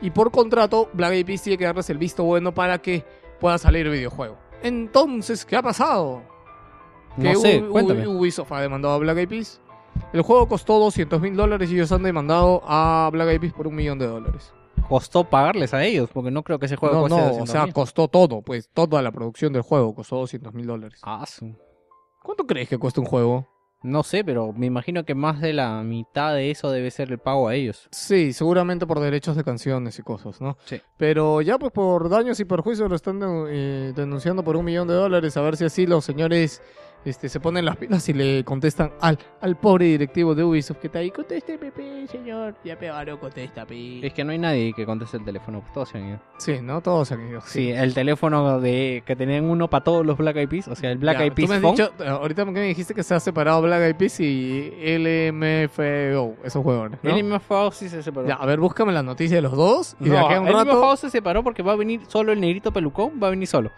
Y 0.00 0.10
por 0.10 0.30
contrato, 0.30 0.88
Black 0.92 1.12
Eyed 1.12 1.26
Peas 1.26 1.42
tiene 1.42 1.58
que 1.58 1.64
darles 1.64 1.90
el 1.90 1.98
visto 1.98 2.22
bueno 2.22 2.54
para 2.54 2.78
que 2.78 3.04
pueda 3.40 3.58
salir 3.58 3.86
el 3.86 3.92
videojuego. 3.92 4.38
Entonces, 4.62 5.44
¿qué 5.44 5.56
ha 5.56 5.62
pasado? 5.62 6.22
No 7.16 7.22
Que 7.30 7.36
sé, 7.36 7.62
U- 7.62 7.70
cuéntame. 7.70 8.06
U- 8.06 8.18
Ubisoft 8.18 8.52
ha 8.52 8.60
demandado 8.60 8.94
a 8.94 8.98
Black 8.98 9.18
Eyed 9.18 9.28
Peas. 9.28 9.60
El 10.12 10.22
juego 10.22 10.48
costó 10.48 10.78
200 10.78 11.20
mil 11.20 11.36
dólares 11.36 11.70
y 11.70 11.74
ellos 11.74 11.92
han 11.92 12.02
demandado 12.02 12.62
a 12.64 13.10
Black 13.12 13.28
Eyed 13.28 13.40
Peas 13.40 13.52
por 13.52 13.66
un 13.66 13.74
millón 13.74 13.98
de 13.98 14.06
dólares. 14.06 14.52
Costó 14.88 15.24
pagarles 15.24 15.74
a 15.74 15.84
ellos, 15.84 16.08
porque 16.12 16.30
no 16.30 16.42
creo 16.42 16.58
que 16.58 16.66
ese 16.66 16.76
juego 16.76 16.94
No, 16.96 17.00
cueste 17.02 17.16
no, 17.18 17.24
o 17.24 17.28
200 17.28 17.50
sea, 17.50 17.72
costó 17.72 18.08
todo, 18.08 18.42
pues 18.42 18.68
toda 18.72 19.00
la 19.02 19.12
producción 19.12 19.52
del 19.52 19.62
juego 19.62 19.94
costó 19.94 20.16
200 20.16 20.52
mil 20.54 20.66
dólares. 20.66 21.00
Ah, 21.02 21.24
¿Cuánto 22.22 22.46
crees 22.46 22.68
que 22.68 22.78
cuesta 22.78 23.00
un 23.00 23.06
juego? 23.06 23.46
No 23.82 24.02
sé, 24.02 24.24
pero 24.24 24.52
me 24.52 24.66
imagino 24.66 25.04
que 25.04 25.14
más 25.14 25.40
de 25.40 25.52
la 25.52 25.82
mitad 25.82 26.34
de 26.34 26.50
eso 26.50 26.70
debe 26.70 26.90
ser 26.90 27.10
el 27.10 27.18
pago 27.18 27.48
a 27.48 27.54
ellos. 27.54 27.88
Sí, 27.90 28.32
seguramente 28.32 28.86
por 28.86 29.00
derechos 29.00 29.36
de 29.36 29.44
canciones 29.44 29.98
y 29.98 30.02
cosas, 30.02 30.40
¿no? 30.40 30.56
Sí. 30.64 30.80
Pero 30.96 31.40
ya 31.40 31.58
pues 31.58 31.72
por 31.72 32.08
daños 32.08 32.38
y 32.40 32.44
perjuicios 32.44 32.88
lo 32.88 32.96
están 32.96 33.20
eh, 33.48 33.92
denunciando 33.94 34.44
por 34.44 34.56
un 34.56 34.64
millón 34.64 34.88
de 34.88 34.94
dólares, 34.94 35.36
a 35.36 35.40
ver 35.40 35.56
si 35.56 35.64
así 35.64 35.86
los 35.86 36.04
señores 36.04 36.62
este, 37.04 37.28
se 37.28 37.40
ponen 37.40 37.64
las 37.64 37.76
pilas 37.76 38.08
y 38.08 38.12
le 38.12 38.44
contestan 38.44 38.92
al, 39.00 39.18
al 39.40 39.56
pobre 39.56 39.86
directivo 39.86 40.34
de 40.34 40.44
Ubisoft 40.44 40.78
que 40.78 40.86
está 40.86 41.00
ahí, 41.00 41.10
conteste 41.10 41.58
Pepe, 41.58 42.06
señor, 42.08 42.54
ya 42.64 42.78
pegaron, 42.78 43.18
contesta, 43.18 43.62
Pepe. 43.66 44.06
Es 44.06 44.12
que 44.14 44.24
no 44.24 44.32
hay 44.32 44.38
nadie 44.38 44.72
que 44.72 44.86
conteste 44.86 45.16
el 45.16 45.24
teléfono, 45.24 45.60
pues 45.60 45.72
todos 45.72 45.88
se 45.88 45.98
han 45.98 46.08
ido. 46.10 46.20
Sí, 46.38 46.58
¿no? 46.62 46.80
Todos 46.80 47.08
se 47.08 47.14
han 47.14 47.28
ido. 47.28 47.40
Sí, 47.42 47.70
el 47.70 47.92
teléfono 47.94 48.60
de 48.60 49.02
que 49.04 49.16
tenían 49.16 49.44
uno 49.44 49.68
para 49.68 49.84
todos 49.84 50.06
los 50.06 50.16
Black 50.16 50.36
Eyed 50.36 50.48
Peas, 50.48 50.68
o 50.68 50.74
sea, 50.76 50.90
el 50.92 50.98
Black 50.98 51.18
Ya, 51.18 51.24
Eyed 51.24 51.30
tú 51.32 51.36
Peas 51.36 51.48
me 51.50 51.54
has 51.56 51.62
Phone. 51.62 51.72
dicho, 51.76 51.92
eh, 52.00 52.08
ahorita 52.08 52.44
me 52.44 52.60
dijiste 52.60 52.94
que 52.94 53.02
se 53.02 53.14
ha 53.14 53.20
separado 53.20 53.62
Black 53.62 53.80
Eyed 53.82 53.96
Peas 53.96 54.20
y 54.20 54.72
LMFAO, 54.98 56.36
esos 56.44 56.62
jugadores, 56.62 56.98
¿no? 57.02 57.10
El 57.10 57.24
MFAO 57.24 57.70
sí 57.72 57.88
se 57.88 58.02
separó. 58.02 58.26
Ya, 58.28 58.34
a 58.34 58.46
ver, 58.46 58.60
búscame 58.60 58.92
la 58.92 59.02
noticia 59.02 59.36
de 59.36 59.42
los 59.42 59.52
dos 59.56 59.96
y 60.00 60.04
de 60.04 60.10
no, 60.10 60.26
aquí 60.26 60.34
a 60.34 60.40
un 60.40 60.46
el 60.48 60.52
rato... 60.54 60.76
MFAO 60.76 60.96
se 60.96 61.10
separó 61.10 61.42
porque 61.42 61.62
va 61.62 61.72
a 61.72 61.76
venir 61.76 62.00
solo 62.08 62.32
el 62.32 62.40
negrito 62.40 62.72
pelucón, 62.72 63.12
va 63.22 63.28
a 63.28 63.30
venir 63.30 63.48
solo. 63.48 63.70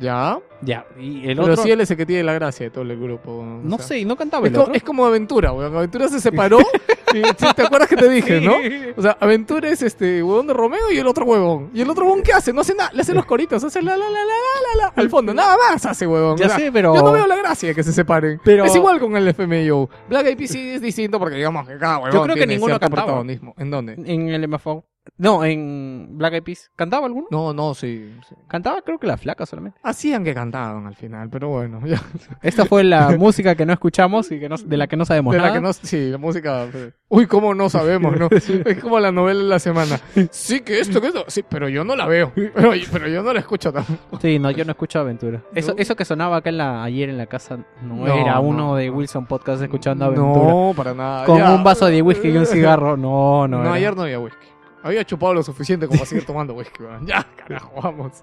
Ya, 0.00 0.38
Ya, 0.62 0.84
y 0.98 1.28
el 1.28 1.36
pero 1.38 1.52
otro... 1.52 1.62
sí 1.64 1.70
él 1.70 1.80
es 1.80 1.90
el 1.90 1.96
que 1.96 2.06
tiene 2.06 2.22
la 2.22 2.32
gracia 2.34 2.64
de 2.66 2.70
todo 2.70 2.82
el 2.84 2.98
grupo. 3.00 3.30
o 3.32 3.44
No 3.44 3.76
sea. 3.78 3.86
sé, 3.86 3.98
y 4.00 4.04
no 4.04 4.16
cantaba 4.16 4.46
Es 4.46 4.52
como, 4.52 4.74
es 4.74 4.82
como 4.82 5.06
Aventura, 5.06 5.52
weón. 5.52 5.74
Aventura 5.74 6.08
se 6.08 6.20
separó. 6.20 6.58
y, 7.14 7.22
sí, 7.22 7.46
¿Te 7.54 7.62
acuerdas 7.62 7.88
que 7.88 7.96
te 7.96 8.08
dije, 8.08 8.40
no? 8.40 8.54
O 8.96 9.02
sea, 9.02 9.16
Aventura 9.20 9.68
es 9.70 9.82
este 9.82 10.22
huevón 10.22 10.46
de 10.46 10.52
Romeo 10.54 10.90
y 10.92 10.98
el 10.98 11.06
otro 11.06 11.24
huevón. 11.24 11.70
¿Y 11.72 11.80
el 11.80 11.88
otro 11.90 12.04
huevón 12.04 12.22
qué 12.22 12.32
hace? 12.32 12.52
No 12.52 12.60
hace 12.62 12.74
nada. 12.74 12.90
Le 12.92 13.02
hace 13.02 13.14
los 13.14 13.24
coritos, 13.26 13.62
hace 13.64 13.80
la 13.82 13.96
la 13.96 14.04
la 14.04 14.10
la 14.10 14.24
la 14.24 14.84
la. 14.86 14.92
Al 14.96 15.08
fondo, 15.08 15.32
nada 15.32 15.56
más 15.70 15.84
hace 15.86 16.06
huevón. 16.06 16.36
Ya 16.36 16.46
O 16.46 16.48
sea, 16.48 16.58
sé, 16.58 16.72
pero... 16.72 16.94
Yo 16.94 17.02
no 17.02 17.12
veo 17.12 17.26
la 17.26 17.36
gracia 17.36 17.68
de 17.70 17.74
que 17.74 17.82
se 17.82 17.92
separen. 17.92 18.40
Pero- 18.44 18.64
Es 18.64 18.74
igual 18.76 18.98
con 19.00 19.16
el 19.16 19.28
FMIO. 19.34 19.88
Black 20.08 20.26
Eyed 20.26 20.36
Peas 20.38 20.50
sí 20.50 20.70
es 20.70 20.80
distinto 20.80 21.18
porque 21.18 21.36
digamos 21.36 21.66
que 21.66 21.78
cada 21.78 21.98
huevón 21.98 22.12
Yo 22.12 22.22
creo 22.22 22.34
que 22.34 22.40
tiene 22.40 22.54
ninguno 22.54 22.78
cantaba. 22.78 23.22
¿En 23.56 23.70
dónde? 23.70 23.94
En 23.94 24.28
el 24.28 24.48
MFAO. 24.48 24.84
No, 25.18 25.44
en 25.44 26.08
Black 26.18 26.34
Eyed 26.34 26.42
Peas. 26.42 26.70
¿Cantaba 26.76 27.06
alguno? 27.06 27.26
No, 27.30 27.52
no, 27.52 27.74
sí. 27.74 28.14
sí. 28.28 28.34
Cantaba 28.48 28.82
creo 28.82 28.98
que 28.98 29.06
la 29.06 29.16
flaca 29.16 29.46
solamente. 29.46 29.78
Hacían 29.82 30.24
que 30.24 30.34
cantaban 30.34 30.86
al 30.86 30.94
final, 30.96 31.28
pero 31.30 31.48
bueno. 31.48 31.80
ya. 31.86 32.00
Esta 32.42 32.64
fue 32.66 32.84
la 32.84 33.10
música 33.18 33.54
que 33.54 33.64
no 33.66 33.72
escuchamos 33.72 34.30
y 34.32 34.38
que 34.40 34.48
no, 34.48 34.56
de 34.56 34.76
la 34.76 34.86
que 34.86 34.96
no 34.96 35.04
sabemos 35.04 35.32
De 35.32 35.38
la 35.38 35.46
nada. 35.48 35.54
que 35.56 35.62
no, 35.62 35.72
sí, 35.72 36.10
la 36.10 36.18
música. 36.18 36.66
Uy, 37.08 37.26
cómo 37.26 37.54
no 37.54 37.68
sabemos, 37.70 38.16
¿no? 38.18 38.28
Es 38.66 38.78
como 38.82 38.98
la 39.00 39.12
novela 39.12 39.40
de 39.42 39.48
la 39.48 39.58
semana. 39.58 40.00
Sí, 40.30 40.60
que 40.60 40.80
esto, 40.80 41.00
que 41.00 41.08
esto. 41.08 41.24
Sí, 41.28 41.44
pero 41.48 41.68
yo 41.68 41.84
no 41.84 41.94
la 41.96 42.06
veo. 42.06 42.32
Pero, 42.34 42.72
pero 42.92 43.08
yo 43.08 43.22
no 43.22 43.32
la 43.32 43.40
escucho 43.40 43.72
tampoco. 43.72 44.18
Sí, 44.20 44.38
no, 44.38 44.50
yo 44.50 44.64
no 44.64 44.72
escucho 44.72 44.98
Aventura. 45.00 45.42
Eso, 45.54 45.72
¿No? 45.72 45.78
eso 45.78 45.94
que 45.96 46.04
sonaba 46.04 46.36
acá 46.38 46.50
en 46.50 46.58
la, 46.58 46.82
ayer 46.82 47.08
en 47.08 47.18
la 47.18 47.26
casa 47.26 47.58
no, 47.82 47.94
No, 48.06 48.06
era 48.14 48.34
no. 48.34 48.42
uno 48.42 48.74
de 48.76 48.90
Wilson 48.90 49.26
Podcast 49.26 49.62
escuchando 49.62 50.04
Aventura. 50.06 50.50
No, 50.52 50.72
para 50.76 50.94
nada. 50.94 51.24
Con 51.24 51.38
Ya. 51.38 51.54
un 51.54 51.62
vaso 51.64 51.86
de 51.86 52.02
whisky 52.02 52.28
y 52.28 52.36
un 52.36 52.46
cigarro. 52.46 52.96
No, 52.96 53.46
no. 53.48 53.58
No, 53.58 53.64
era. 53.64 53.72
ayer 53.74 53.96
no 53.96 54.02
había 54.02 54.18
whisky. 54.18 54.46
Había 54.86 55.04
chupado 55.04 55.34
lo 55.34 55.42
suficiente 55.42 55.88
como 55.88 55.98
para 55.98 56.08
seguir 56.08 56.24
tomando 56.24 56.54
whisky. 56.54 56.84
Ya, 57.06 57.26
carajo, 57.36 57.72
vamos. 57.82 58.22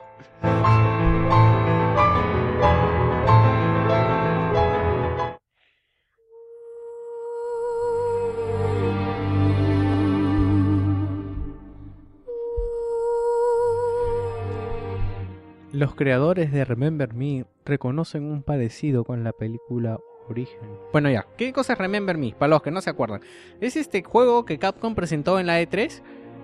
Los 15.73 15.95
creadores 15.95 16.53
de 16.53 16.63
Remember 16.63 17.13
Me 17.13 17.45
reconocen 17.65 18.23
un 18.23 18.41
parecido 18.41 19.03
con 19.03 19.25
la 19.25 19.33
película 19.33 19.99
Origen. 20.29 20.59
Bueno, 20.93 21.09
ya. 21.09 21.25
¿Qué 21.35 21.51
cosa 21.51 21.73
es 21.73 21.79
Remember 21.79 22.17
Me? 22.17 22.33
Para 22.39 22.51
los 22.51 22.61
que 22.61 22.71
no 22.71 22.79
se 22.79 22.89
acuerdan. 22.89 23.19
Es 23.59 23.75
este 23.75 24.01
juego 24.01 24.45
que 24.45 24.59
Capcom 24.59 24.95
presentó 24.95 25.41
en 25.41 25.47
la 25.47 25.61
E3, 25.61 26.01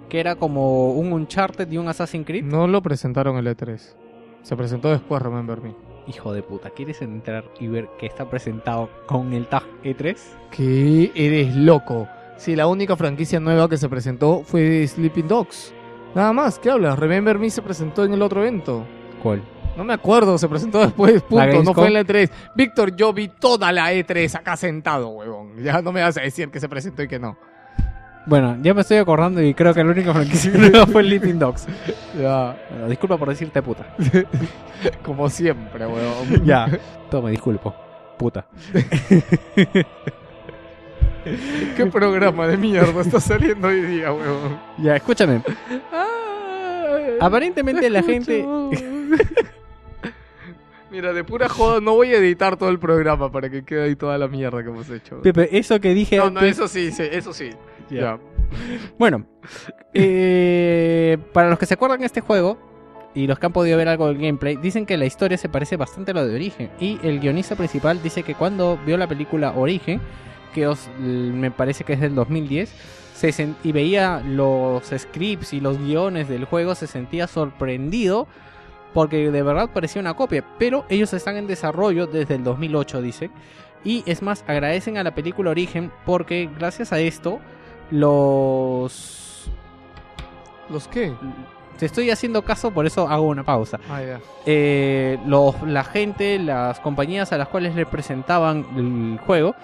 que 0.09 0.19
era 0.19 0.35
como 0.35 0.91
un 0.91 1.13
Uncharted 1.13 1.71
y 1.71 1.77
un 1.77 1.87
Assassin's 1.87 2.25
Creed. 2.25 2.43
No 2.43 2.67
lo 2.67 2.81
presentaron 2.81 3.37
el 3.37 3.47
E3. 3.47 3.79
Se 4.41 4.55
presentó 4.55 4.89
después, 4.89 5.21
Remember 5.21 5.61
Me. 5.61 5.75
Hijo 6.07 6.33
de 6.33 6.41
puta, 6.41 6.71
¿quieres 6.71 7.01
entrar 7.01 7.45
y 7.59 7.67
ver 7.67 7.87
que 7.99 8.07
está 8.07 8.27
presentado 8.29 8.89
con 9.05 9.31
el 9.33 9.47
tag 9.47 9.63
E 9.83 9.95
E3? 9.95 10.17
¿Qué? 10.49 11.11
Eres 11.13 11.55
loco. 11.55 12.07
Si 12.37 12.55
la 12.55 12.67
única 12.67 12.95
franquicia 12.95 13.39
nueva 13.39 13.69
que 13.69 13.77
se 13.77 13.89
presentó 13.89 14.41
fue 14.43 14.87
Sleeping 14.87 15.27
Dogs. 15.27 15.73
Nada 16.15 16.33
más, 16.33 16.57
¿qué 16.57 16.71
hablas? 16.71 16.97
Remember 16.97 17.37
Me 17.37 17.49
se 17.49 17.61
presentó 17.61 18.03
en 18.03 18.13
el 18.13 18.21
otro 18.21 18.41
evento. 18.41 18.83
¿Cuál? 19.21 19.43
No 19.77 19.83
me 19.83 19.93
acuerdo, 19.93 20.37
se 20.37 20.49
presentó 20.49 20.79
después, 20.79 21.21
punto, 21.21 21.63
no 21.63 21.73
fue 21.73 21.87
en 21.87 21.93
la 21.93 22.01
E3. 22.01 22.29
Víctor, 22.55 22.95
yo 22.95 23.13
vi 23.13 23.27
toda 23.27 23.71
la 23.71 23.93
E3 23.93 24.35
acá 24.35 24.57
sentado, 24.57 25.09
huevón. 25.09 25.57
Ya 25.63 25.81
no 25.81 25.91
me 25.91 26.01
vas 26.01 26.17
a 26.17 26.21
decir 26.21 26.49
que 26.49 26.59
se 26.59 26.67
presentó 26.67 27.03
y 27.03 27.07
que 27.07 27.19
no. 27.19 27.37
Bueno, 28.25 28.57
ya 28.61 28.73
me 28.73 28.81
estoy 28.81 28.97
acordando 28.97 29.41
y 29.41 29.53
creo 29.53 29.73
que 29.73 29.83
la 29.83 29.91
única 29.91 30.13
franquicia 30.13 30.51
nueva 30.51 30.85
fue 30.85 31.03
Sleeping 31.03 31.39
Dogs. 31.39 31.67
Ya, 32.19 32.57
Bueno, 32.69 32.89
disculpa 32.89 33.17
por 33.17 33.29
decirte 33.29 33.61
puta. 33.61 33.95
como 35.03 35.29
siempre, 35.29 35.85
huevón. 35.85 36.45
Ya, 36.45 36.67
toma, 37.09 37.29
disculpo. 37.29 37.73
Puta. 38.17 38.45
¿Qué 41.75 41.85
programa 41.85 42.47
de 42.47 42.57
mierda 42.57 43.01
está 43.01 43.19
saliendo 43.19 43.67
hoy 43.67 43.81
día, 43.81 44.11
huevón? 44.11 44.59
Ya, 44.77 44.95
escúchame. 44.95 45.41
Ay, 45.91 47.17
Aparentemente 47.19 47.89
la 47.89 48.01
te 48.01 48.13
gente... 48.13 48.45
Mira, 50.91 51.13
de 51.13 51.23
pura 51.23 51.47
joda, 51.47 51.79
no 51.79 51.93
voy 51.93 52.13
a 52.13 52.17
editar 52.17 52.57
todo 52.57 52.69
el 52.69 52.79
programa 52.79 53.31
para 53.31 53.47
que 53.49 53.63
quede 53.63 53.83
ahí 53.83 53.95
toda 53.95 54.17
la 54.17 54.27
mierda 54.27 54.63
que 54.63 54.69
hemos 54.69 54.89
hecho. 54.89 55.21
Pepe, 55.21 55.55
eso 55.55 55.79
que 55.79 55.93
dije 55.93 56.17
No, 56.17 56.31
no, 56.31 56.39
antes- 56.39 56.53
eso 56.53 56.67
sí, 56.67 56.91
sí, 56.91 57.03
eso 57.11 57.31
sí. 57.31 57.51
Ya. 57.89 58.19
Bueno, 58.97 59.25
eh, 59.93 61.17
para 61.33 61.49
los 61.49 61.59
que 61.59 61.65
se 61.65 61.73
acuerdan 61.75 61.99
de 61.99 62.05
este 62.05 62.21
juego 62.21 62.57
y 63.13 63.27
los 63.27 63.39
que 63.39 63.45
han 63.47 63.53
podido 63.53 63.77
ver 63.77 63.87
algo 63.87 64.07
del 64.07 64.17
gameplay, 64.17 64.55
dicen 64.55 64.85
que 64.85 64.97
la 64.97 65.05
historia 65.05 65.37
se 65.37 65.49
parece 65.49 65.77
bastante 65.77 66.11
a 66.11 66.13
lo 66.13 66.27
de 66.27 66.35
Origen. 66.35 66.69
Y 66.79 66.99
el 67.03 67.19
guionista 67.19 67.55
principal 67.55 68.01
dice 68.03 68.23
que 68.23 68.35
cuando 68.35 68.77
vio 68.85 68.97
la 68.97 69.07
película 69.07 69.53
Origen, 69.55 69.99
que 70.53 70.67
os- 70.67 70.89
me 70.99 71.51
parece 71.51 71.83
que 71.83 71.93
es 71.93 71.99
del 72.01 72.15
2010, 72.15 72.71
se 73.13 73.29
sen- 73.29 73.55
y 73.63 73.71
veía 73.71 74.21
los 74.25 74.83
scripts 74.95 75.53
y 75.53 75.59
los 75.59 75.77
guiones 75.79 76.29
del 76.29 76.45
juego, 76.45 76.75
se 76.75 76.87
sentía 76.87 77.27
sorprendido 77.27 78.27
porque 78.93 79.29
de 79.31 79.43
verdad 79.43 79.69
parecía 79.73 80.01
una 80.01 80.13
copia. 80.15 80.43
Pero 80.57 80.85
ellos 80.89 81.13
están 81.13 81.35
en 81.37 81.47
desarrollo 81.47 82.07
desde 82.07 82.35
el 82.35 82.43
2008, 82.43 83.01
dicen. 83.01 83.31
Y 83.83 84.03
es 84.05 84.21
más, 84.21 84.43
agradecen 84.47 84.97
a 84.97 85.03
la 85.03 85.15
película 85.15 85.51
Origen 85.51 85.91
porque 86.05 86.49
gracias 86.57 86.91
a 86.93 86.99
esto 86.99 87.39
los... 87.91 89.49
¿Los 90.69 90.87
qué? 90.87 91.13
Te 91.77 91.85
estoy 91.85 92.11
haciendo 92.11 92.43
caso, 92.43 92.71
por 92.71 92.85
eso 92.85 93.07
hago 93.07 93.27
una 93.27 93.43
pausa. 93.43 93.79
Ah. 93.89 94.01
Eh, 94.45 95.17
los, 95.25 95.61
la 95.63 95.83
gente, 95.83 96.37
las 96.37 96.79
compañías 96.79 97.31
a 97.31 97.37
las 97.37 97.47
cuales 97.47 97.73
le 97.73 97.85
presentaban 97.85 98.65
el 98.75 99.17
juego, 99.25 99.55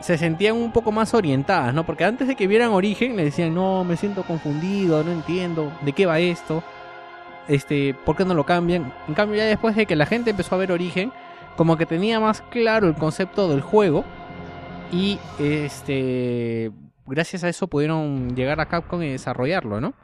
se 0.00 0.18
sentían 0.18 0.56
un 0.56 0.72
poco 0.72 0.90
más 0.90 1.14
orientadas, 1.14 1.72
¿no? 1.74 1.84
Porque 1.84 2.04
antes 2.04 2.26
de 2.26 2.34
que 2.34 2.46
vieran 2.46 2.70
Origen, 2.70 3.16
le 3.16 3.24
decían, 3.24 3.54
no, 3.54 3.84
me 3.84 3.96
siento 3.96 4.24
confundido, 4.24 5.04
no 5.04 5.12
entiendo, 5.12 5.72
¿de 5.82 5.92
qué 5.92 6.06
va 6.06 6.18
esto? 6.18 6.62
Este, 7.46 7.94
¿por 7.94 8.16
qué 8.16 8.24
no 8.24 8.34
lo 8.34 8.44
cambian? 8.44 8.92
En 9.06 9.14
cambio, 9.14 9.36
ya 9.36 9.44
después 9.44 9.76
de 9.76 9.86
que 9.86 9.94
la 9.94 10.06
gente 10.06 10.30
empezó 10.30 10.54
a 10.54 10.58
ver 10.58 10.72
Origen, 10.72 11.12
como 11.56 11.76
que 11.76 11.86
tenía 11.86 12.18
más 12.18 12.40
claro 12.50 12.88
el 12.88 12.94
concepto 12.94 13.48
del 13.48 13.60
juego 13.60 14.04
y 14.90 15.18
este 15.38 16.72
gracias 17.06 17.44
a 17.44 17.48
eso 17.48 17.66
pudieron 17.66 18.34
llegar 18.34 18.60
a 18.60 18.66
Capcom 18.66 19.02
y 19.02 19.10
desarrollarlo, 19.10 19.80
¿no? 19.80 19.94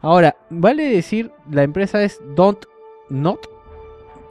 Ahora, 0.00 0.36
vale 0.50 0.84
decir, 0.84 1.32
la 1.50 1.62
empresa 1.62 2.02
es 2.02 2.20
Don't 2.34 2.64
Not 3.08 3.54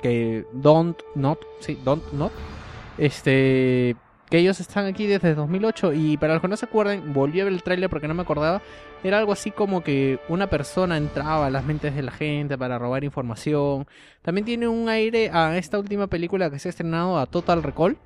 que 0.04 0.46
Don't 0.52 1.02
Not, 1.16 1.40
sí, 1.62 1.80
Don't 1.84 2.12
Not, 2.12 2.32
este, 2.98 3.96
que 4.30 4.38
ellos 4.38 4.60
están 4.60 4.86
aquí 4.86 5.08
desde 5.08 5.34
2008 5.34 5.94
y 5.94 6.18
para 6.18 6.34
los 6.34 6.42
que 6.42 6.50
no 6.50 6.58
se 6.58 6.66
acuerden, 6.66 7.14
volví 7.14 7.40
a 7.40 7.46
ver 7.46 7.54
el 7.54 7.64
tráiler 7.64 7.90
porque 7.90 8.10
no 8.10 8.14
me 8.14 8.22
acordaba, 8.22 8.62
era 9.04 9.18
algo 9.18 9.32
así 9.32 9.50
como 9.50 9.82
que 9.82 10.20
una 10.28 10.48
persona 10.48 10.98
entraba 10.98 11.48
a 11.48 11.50
las 11.50 11.64
mentes 11.64 11.96
de 11.96 12.04
la 12.04 12.12
gente 12.12 12.58
para 12.58 12.78
robar 12.78 13.04
información. 13.04 13.88
También 14.22 14.46
tiene 14.46 14.68
un 14.68 14.90
aire 14.90 15.32
a 15.34 15.58
esta 15.58 15.80
última 15.80 16.08
película 16.08 16.52
que 16.52 16.60
se 16.60 16.68
ha 16.68 16.72
estrenado 16.72 17.18
a 17.18 17.26
Total 17.26 17.64
Recall, 17.64 17.98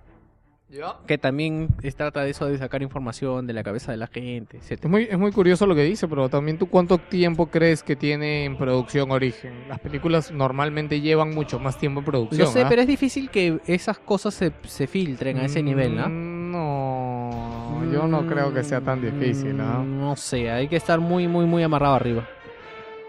¿Ya? 0.69 0.97
que 1.07 1.17
también 1.17 1.69
trata 1.95 2.23
de 2.23 2.31
eso 2.31 2.45
de 2.45 2.57
sacar 2.57 2.81
información 2.81 3.47
de 3.47 3.53
la 3.53 3.63
cabeza 3.63 3.91
de 3.91 3.97
la 3.97 4.07
gente, 4.07 4.57
etc. 4.57 4.83
Es 4.83 4.89
muy, 4.89 5.03
es 5.09 5.17
muy 5.17 5.31
curioso 5.31 5.65
lo 5.65 5.73
que 5.75 5.83
dice, 5.83 6.07
pero 6.09 6.27
también 6.27 6.57
tú 6.57 6.67
cuánto 6.67 6.97
tiempo 6.97 7.47
crees 7.47 7.83
que 7.83 7.95
tiene 7.95 8.43
en 8.43 8.57
producción 8.57 9.11
origen. 9.11 9.67
Las 9.69 9.79
películas 9.79 10.29
normalmente 10.31 10.99
llevan 10.99 11.33
mucho 11.33 11.57
más 11.57 11.77
tiempo 11.77 11.99
en 12.01 12.05
producción. 12.05 12.41
Lo 12.41 12.51
sé, 12.51 12.63
¿ah? 12.63 12.65
pero 12.69 12.81
es 12.81 12.87
difícil 12.87 13.29
que 13.29 13.59
esas 13.65 13.97
cosas 13.99 14.33
se, 14.33 14.51
se 14.65 14.87
filtren 14.87 15.37
a 15.37 15.45
ese 15.45 15.63
nivel, 15.63 15.95
¿no? 15.95 16.09
Mm, 16.09 16.51
No, 16.51 17.91
yo 17.91 18.07
no 18.07 18.25
creo 18.27 18.53
que 18.53 18.63
sea 18.63 18.81
tan 18.81 19.01
difícil, 19.01 19.59
¿ah? 19.61 19.79
Mm, 19.79 19.99
No 19.99 20.15
sé, 20.15 20.49
hay 20.51 20.67
que 20.67 20.75
estar 20.75 20.99
muy, 20.99 21.27
muy, 21.27 21.45
muy 21.45 21.63
amarrado 21.63 21.95
arriba. 21.95 22.27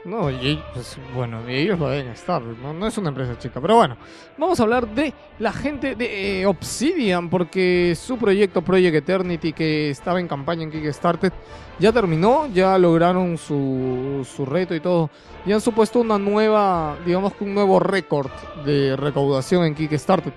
No, 0.09 0.31
y 0.31 0.59
pues, 0.73 0.97
bueno, 1.15 1.47
ellos 1.47 1.79
lo 1.79 1.91
deben 1.91 2.09
estar, 2.09 2.41
no, 2.41 2.73
no 2.73 2.87
es 2.87 2.97
una 2.97 3.11
empresa 3.11 3.39
chica. 3.39 3.61
Pero 3.61 3.77
bueno, 3.77 3.99
vamos 4.39 4.59
a 4.59 4.63
hablar 4.63 4.89
de 4.89 5.13
la 5.39 5.53
gente 5.53 5.95
de 5.97 6.41
eh, 6.41 6.47
Obsidian, 6.47 7.29
porque 7.29 7.95
su 7.95 8.17
proyecto 8.17 8.63
Project 8.63 8.97
Eternity, 8.97 9.53
que 9.53 9.91
estaba 9.91 10.19
en 10.19 10.27
campaña 10.27 10.63
en 10.63 10.71
Kickstarter, 10.71 11.31
ya 11.79 11.93
terminó, 11.93 12.47
ya 12.47 12.79
lograron 12.79 13.37
su, 13.37 14.27
su 14.35 14.47
reto 14.47 14.75
y 14.75 14.81
todo. 14.81 15.11
Y 15.45 15.53
han 15.53 15.61
supuesto 15.61 16.01
una 16.01 16.19
nueva, 16.19 16.97
digamos 17.05 17.35
que 17.35 17.45
un 17.45 17.53
nuevo 17.53 17.79
récord 17.79 18.31
de 18.65 18.97
recaudación 18.97 19.67
en 19.67 19.75
Kickstarter. 19.75 20.33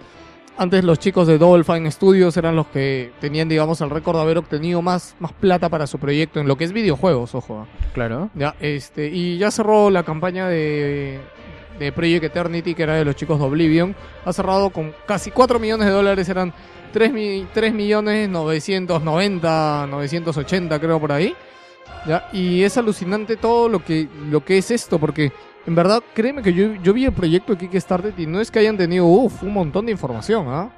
Antes 0.62 0.84
los 0.84 1.00
chicos 1.00 1.26
de 1.26 1.40
Double 1.40 1.64
Fine 1.64 1.90
Studios 1.90 2.38
eran 2.38 2.56
los 2.56 2.68
que 2.68 3.14
tenían, 3.20 3.50
digamos, 3.50 3.82
el 3.82 3.90
récord 3.90 4.18
de 4.18 4.22
haber 4.22 4.38
obtenido 4.38 4.84
más, 4.84 5.16
más 5.18 5.34
plata 5.34 5.70
para 5.70 5.88
su 5.88 5.98
proyecto 5.98 6.40
en 6.40 6.48
lo 6.48 6.56
que 6.56 6.66
es 6.66 6.72
videojuegos, 6.72 7.34
ojo. 7.34 7.66
Claro. 7.96 8.30
Ya, 8.36 8.54
este, 8.60 9.08
y 9.08 9.40
ya 9.40 9.50
cerró 9.50 9.90
la 9.90 10.04
campaña 10.04 10.48
de, 10.48 11.20
de 11.80 11.92
Project 11.92 12.26
Eternity, 12.26 12.76
que 12.76 12.84
era 12.84 12.94
de 12.94 13.04
los 13.06 13.16
chicos 13.16 13.40
de 13.40 13.46
Oblivion. 13.46 13.96
Ha 14.24 14.32
cerrado 14.34 14.70
con 14.70 14.94
casi 15.08 15.32
4 15.32 15.58
millones 15.58 15.88
de 15.88 15.94
dólares, 15.94 16.30
eran 16.30 16.54
3, 16.94 17.12
mi- 17.12 17.48
3 17.52 17.74
millones 17.74 18.30
990, 18.30 19.88
980 19.90 20.80
creo 20.80 21.00
por 21.00 21.12
ahí. 21.12 21.34
Ya, 22.06 22.30
y 22.34 22.62
es 22.62 22.78
alucinante 22.78 23.36
todo 23.36 23.68
lo 23.68 23.84
que, 23.84 24.08
lo 24.30 24.46
que 24.46 24.60
es 24.60 24.70
esto, 24.70 25.00
porque 25.00 25.32
en 25.68 25.76
verdad, 25.76 26.02
créeme 26.14 26.42
que 26.42 26.54
yo, 26.54 26.74
yo 26.82 26.94
vi 26.94 27.06
el 27.06 27.12
proyecto 27.14 27.54
de 27.56 27.68
Kickstarter 27.68 28.14
y 28.18 28.26
no 28.26 28.40
es 28.40 28.50
que 28.52 28.60
hayan 28.60 28.78
tenido 28.78 29.06
uf, 29.06 29.44
un 29.44 29.54
montón 29.54 29.86
de 29.86 29.92
información, 29.92 30.46
¿ah? 30.50 30.70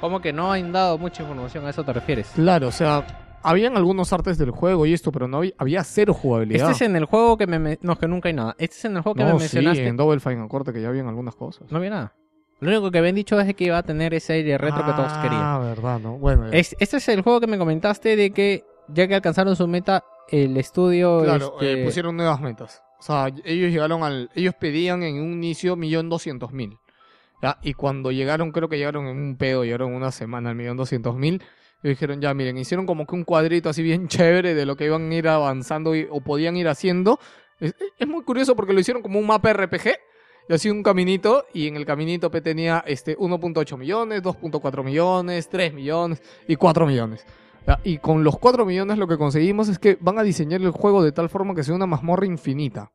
Como 0.00 0.20
que 0.20 0.32
no 0.32 0.50
han 0.52 0.72
dado 0.72 0.96
mucha 0.98 1.22
información, 1.22 1.66
a 1.66 1.70
eso 1.70 1.84
te 1.84 1.92
refieres. 1.92 2.30
Claro, 2.34 2.68
o 2.68 2.72
sea, 2.72 3.06
habían 3.42 3.76
algunos 3.76 4.12
artes 4.14 4.38
del 4.38 4.50
juego 4.50 4.86
y 4.86 4.94
esto, 4.94 5.12
pero 5.12 5.28
no 5.28 5.38
había, 5.38 5.52
había 5.58 5.84
cero 5.84 6.14
jugabilidad. 6.14 6.70
Este 6.70 6.84
es 6.84 6.90
en 6.90 6.96
el 6.96 7.04
juego 7.04 7.36
que 7.36 7.46
me... 7.46 7.58
me- 7.58 7.78
No, 7.82 7.92
es 7.92 7.98
que 7.98 8.08
nunca 8.08 8.28
hay 8.30 8.34
nada. 8.34 8.54
Este 8.58 8.76
es 8.76 8.84
en 8.86 8.96
el 8.96 9.02
juego 9.02 9.16
que 9.16 9.24
no, 9.24 9.34
me 9.34 9.40
sí, 9.40 9.56
mencionaste. 9.56 9.86
en 9.86 9.96
Double 9.98 10.20
Fine, 10.20 10.42
acuérdate 10.42 10.72
que 10.72 10.80
ya 10.82 10.88
habían 10.88 11.06
algunas 11.08 11.34
cosas. 11.34 11.70
No 11.70 11.76
había 11.78 11.90
nada. 11.90 12.14
Lo 12.60 12.70
único 12.70 12.90
que 12.90 12.98
habían 12.98 13.14
dicho 13.14 13.38
es 13.40 13.54
que 13.54 13.64
iba 13.64 13.76
a 13.78 13.82
tener 13.82 14.12
ese 14.14 14.34
aire 14.34 14.56
retro 14.58 14.84
que 14.86 14.92
todos 14.92 15.12
querían. 15.14 15.42
Ah, 15.42 15.58
verdad, 15.58 15.98
¿no? 16.00 16.16
Bueno, 16.18 16.50
ya. 16.50 16.58
Es- 16.58 16.74
este 16.80 16.96
es 16.96 17.08
el 17.10 17.20
juego 17.22 17.40
que 17.40 17.46
me 17.46 17.58
comentaste 17.58 18.16
de 18.16 18.30
que 18.32 18.64
ya 18.88 19.06
que 19.06 19.14
alcanzaron 19.14 19.54
su 19.54 19.66
meta, 19.68 20.02
el 20.30 20.56
estudio... 20.56 21.22
claro, 21.24 21.52
este, 21.60 21.82
eh, 21.82 21.84
pusieron 21.84 22.16
nuevas 22.16 22.40
metas. 22.40 22.82
O 23.00 23.02
sea, 23.02 23.26
ellos 23.44 23.70
llegaron 23.72 24.02
al... 24.04 24.30
Ellos 24.34 24.54
pedían 24.60 25.02
en 25.02 25.20
un 25.20 25.32
inicio 25.32 25.74
millón 25.74 26.08
doscientos 26.08 26.52
mil. 26.52 26.78
Y 27.62 27.72
cuando 27.72 28.12
llegaron, 28.12 28.52
creo 28.52 28.68
que 28.68 28.76
llegaron 28.76 29.06
en 29.06 29.16
un 29.16 29.36
pedo, 29.36 29.64
llegaron 29.64 29.94
una 29.94 30.12
semana 30.12 30.50
al 30.50 30.56
millón 30.56 30.76
doscientos 30.76 31.16
mil. 31.16 31.42
Y 31.82 31.88
dijeron, 31.88 32.20
ya, 32.20 32.34
miren, 32.34 32.58
hicieron 32.58 32.84
como 32.84 33.06
que 33.06 33.14
un 33.14 33.24
cuadrito 33.24 33.70
así 33.70 33.82
bien 33.82 34.06
chévere 34.08 34.54
de 34.54 34.66
lo 34.66 34.76
que 34.76 34.84
iban 34.84 35.10
a 35.10 35.14
ir 35.14 35.26
avanzando 35.28 35.94
y- 35.96 36.06
o 36.10 36.20
podían 36.20 36.56
ir 36.58 36.68
haciendo. 36.68 37.18
Es, 37.58 37.74
es 37.98 38.06
muy 38.06 38.22
curioso 38.22 38.54
porque 38.54 38.74
lo 38.74 38.80
hicieron 38.80 39.02
como 39.02 39.18
un 39.18 39.26
mapa 39.26 39.52
RPG. 39.54 39.94
Y 40.50 40.52
así 40.52 40.68
un 40.68 40.82
caminito, 40.82 41.46
y 41.54 41.68
en 41.68 41.76
el 41.76 41.86
caminito 41.86 42.28
tenía 42.30 42.82
este 42.86 43.16
1.8 43.16 43.78
millones, 43.78 44.22
2.4 44.22 44.84
millones, 44.84 45.48
3 45.48 45.72
millones 45.72 46.20
y 46.48 46.56
4 46.56 46.86
millones. 46.86 47.24
Ya, 47.66 47.78
Y 47.84 47.98
con 47.98 48.24
los 48.24 48.38
4 48.38 48.64
millones 48.64 48.98
lo 48.98 49.06
que 49.06 49.18
conseguimos 49.18 49.68
es 49.68 49.78
que 49.78 49.98
van 50.00 50.18
a 50.18 50.22
diseñar 50.22 50.60
el 50.60 50.70
juego 50.70 51.02
de 51.02 51.12
tal 51.12 51.28
forma 51.28 51.54
que 51.54 51.62
sea 51.62 51.74
una 51.74 51.86
mazmorra 51.86 52.26
infinita. 52.26 52.90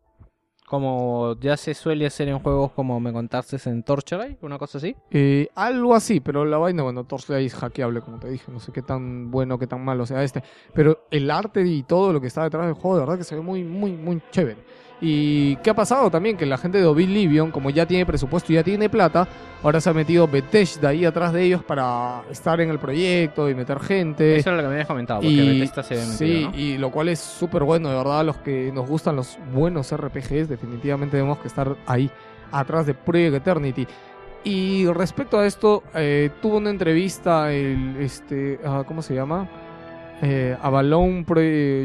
Como 0.68 1.36
ya 1.40 1.58
se 1.58 1.76
suele 1.76 2.08
hacer 2.08 2.28
en 2.28 2.40
juegos 2.40 2.72
como 2.72 3.00
me 3.00 3.14
contaste 3.14 3.58
en 3.70 3.84
Torchlight, 3.84 4.42
una 4.42 4.58
cosa 4.58 4.80
así. 4.80 4.96
Eh, 5.12 5.48
algo 5.54 5.94
así, 5.94 6.20
pero 6.20 6.44
la 6.44 6.58
vaina, 6.58 6.82
bueno, 6.82 7.04
Torchlight 7.04 7.46
es 7.46 7.54
hackeable, 7.54 8.02
como 8.02 8.18
te 8.18 8.32
dije, 8.32 8.52
no 8.52 8.60
sé 8.60 8.72
qué 8.72 8.82
tan 8.82 9.30
bueno, 9.30 9.60
qué 9.60 9.68
tan 9.68 9.86
malo 9.86 10.08
sea 10.08 10.24
este. 10.24 10.42
Pero 10.74 11.06
el 11.12 11.30
arte 11.30 11.62
y 11.62 11.84
todo 11.84 12.12
lo 12.12 12.20
que 12.20 12.28
está 12.28 12.44
detrás 12.44 12.66
del 12.66 12.74
juego, 12.74 12.96
de 12.96 13.02
verdad 13.02 13.18
que 13.20 13.24
se 13.24 13.36
ve 13.36 13.42
muy, 13.42 13.64
muy, 13.64 13.92
muy 13.92 14.20
chévere. 14.32 14.58
Y 15.02 15.58
qué 15.58 15.72
ha 15.72 15.76
pasado 15.76 16.10
también, 16.10 16.38
que 16.38 16.46
la 16.46 16.58
gente 16.58 16.80
de 16.80 16.86
Oblivion, 16.86 17.52
como 17.52 17.70
ya 17.70 17.86
tiene 17.86 18.06
presupuesto 18.06 18.52
y 18.54 18.56
ya 18.56 18.64
tiene 18.64 18.90
plata, 18.90 19.28
ahora 19.62 19.82
se 19.82 19.90
ha 19.90 19.94
metido 19.94 20.28
Bethesda 20.28 20.90
ahí 20.90 21.04
atrás 21.04 21.34
de 21.34 21.44
ellos 21.44 21.64
para 21.64 22.24
estar 22.32 22.62
en 22.62 22.70
el 22.70 22.80
proyecto 22.80 23.50
y 23.50 23.56
meter 23.56 23.80
gente. 23.82 24.38
Eso 24.38 24.52
es 24.52 24.56
lo 24.56 24.62
que 24.62 24.68
me 24.68 24.74
habías 24.76 24.88
comentado, 24.88 25.20
porque 25.20 25.34
Y, 25.34 25.60
Bethesda 25.60 25.84
se 25.84 25.96
ve 25.96 26.02
sí, 26.02 26.24
metido, 26.24 26.52
¿no? 26.52 26.58
y 26.58 26.78
lo 26.78 26.92
cual 26.92 27.10
es 27.10 27.20
súper 27.20 27.64
bueno, 27.64 27.90
de 27.90 27.96
verdad, 27.96 28.26
los 28.26 28.38
que 28.38 28.72
nos 28.74 28.88
gustan 28.88 29.18
los 29.18 29.38
buenos 29.54 29.94
RPGs, 29.96 30.48
definitivamente 30.48 31.18
tenemos 31.18 31.40
que 31.40 31.50
estar 31.50 31.76
ahí, 31.88 32.10
atrás 32.52 32.86
de 32.86 32.94
Project 32.94 33.36
Eternity. 33.36 33.88
Y 34.46 34.86
respecto 34.86 35.40
a 35.40 35.48
esto, 35.48 35.84
eh, 35.96 36.30
tuvo 36.42 36.58
una 36.58 36.70
entrevista 36.70 37.52
el, 37.52 37.98
este, 38.00 38.60
ah, 38.64 38.84
¿cómo 38.88 39.02
se 39.02 39.16
llama? 39.16 39.50
Eh, 40.22 40.56
Avalon, 40.62 41.26
Pro- 41.26 41.42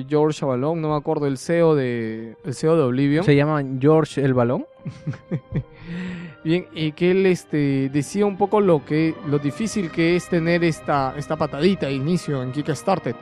George 0.09 0.45
Avalon, 0.45 0.81
no 0.81 0.91
me 0.91 0.97
acuerdo, 0.97 1.26
el 1.26 1.37
CEO 1.37 1.74
de, 1.74 2.37
el 2.45 2.55
CEO 2.55 2.76
de 2.76 2.83
Oblivion. 2.83 3.24
Se 3.24 3.35
llama 3.35 3.62
George 3.81 4.24
el 4.24 4.35
Balón. 4.35 4.66
Bien, 6.45 6.66
y 6.72 6.93
que 6.93 7.11
él 7.11 7.26
este, 7.26 7.91
decía 7.93 8.24
un 8.24 8.39
poco 8.39 8.61
lo 8.61 8.85
que 8.85 9.14
lo 9.26 9.39
difícil 9.39 9.91
que 9.91 10.16
es 10.16 10.28
tener 10.28 10.64
esta, 10.64 11.12
esta 11.16 11.37
patadita 11.37 11.87
de 11.87 11.93
inicio 11.93 12.43
en 12.43 12.53
Kickstarter. 12.53 13.14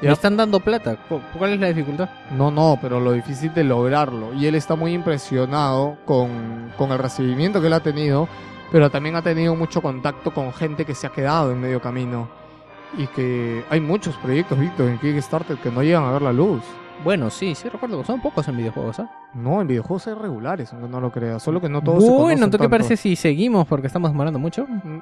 Le 0.00 0.06
Ya. 0.08 0.12
están 0.12 0.36
dando 0.36 0.60
plata. 0.60 0.96
¿Cu- 1.08 1.20
¿Cuál 1.38 1.54
es 1.54 1.60
la 1.60 1.68
dificultad? 1.68 2.08
No, 2.30 2.50
no, 2.50 2.78
pero 2.80 3.00
lo 3.00 3.12
difícil 3.12 3.52
de 3.52 3.64
lograrlo. 3.64 4.32
Y 4.34 4.46
él 4.46 4.54
está 4.54 4.74
muy 4.76 4.92
impresionado 4.92 5.96
con, 6.06 6.72
con 6.78 6.92
el 6.92 6.98
recibimiento 6.98 7.60
que 7.60 7.66
él 7.66 7.72
ha 7.74 7.80
tenido, 7.80 8.28
pero 8.72 8.90
también 8.90 9.16
ha 9.16 9.22
tenido 9.22 9.54
mucho 9.54 9.82
contacto 9.82 10.32
con 10.32 10.52
gente 10.52 10.84
que 10.84 10.94
se 10.94 11.06
ha 11.06 11.10
quedado 11.10 11.50
en 11.52 11.60
medio 11.60 11.80
camino. 11.80 12.28
Y 12.98 13.06
que 13.08 13.64
hay 13.68 13.80
muchos 13.80 14.16
proyectos, 14.16 14.58
Víctor, 14.58 14.88
en 14.88 14.98
Kickstarter 14.98 15.56
que 15.58 15.70
no 15.70 15.82
llegan 15.82 16.04
a 16.04 16.12
ver 16.12 16.22
la 16.22 16.32
luz. 16.32 16.62
Bueno, 17.04 17.28
sí, 17.30 17.54
sí 17.54 17.68
recuerdo. 17.68 18.02
Son 18.04 18.20
pocos 18.20 18.48
en 18.48 18.56
videojuegos, 18.56 19.00
¿ah? 19.00 19.10
No, 19.34 19.60
en 19.60 19.66
videojuegos 19.68 20.06
hay 20.06 20.14
regulares, 20.14 20.72
aunque 20.72 20.88
no 20.88 21.00
lo 21.00 21.10
creas. 21.12 21.42
Solo 21.42 21.60
que 21.60 21.68
no 21.68 21.82
todos 21.82 22.02
se 22.04 22.10
Bueno, 22.10 22.22
conocen 22.24 22.50
¿tú 22.50 22.58
qué 22.58 22.68
parece 22.68 22.96
si 22.96 23.16
seguimos? 23.16 23.66
Porque 23.66 23.86
estamos 23.88 24.10
demorando 24.10 24.38
mucho. 24.38 24.66
Mm, 24.66 25.00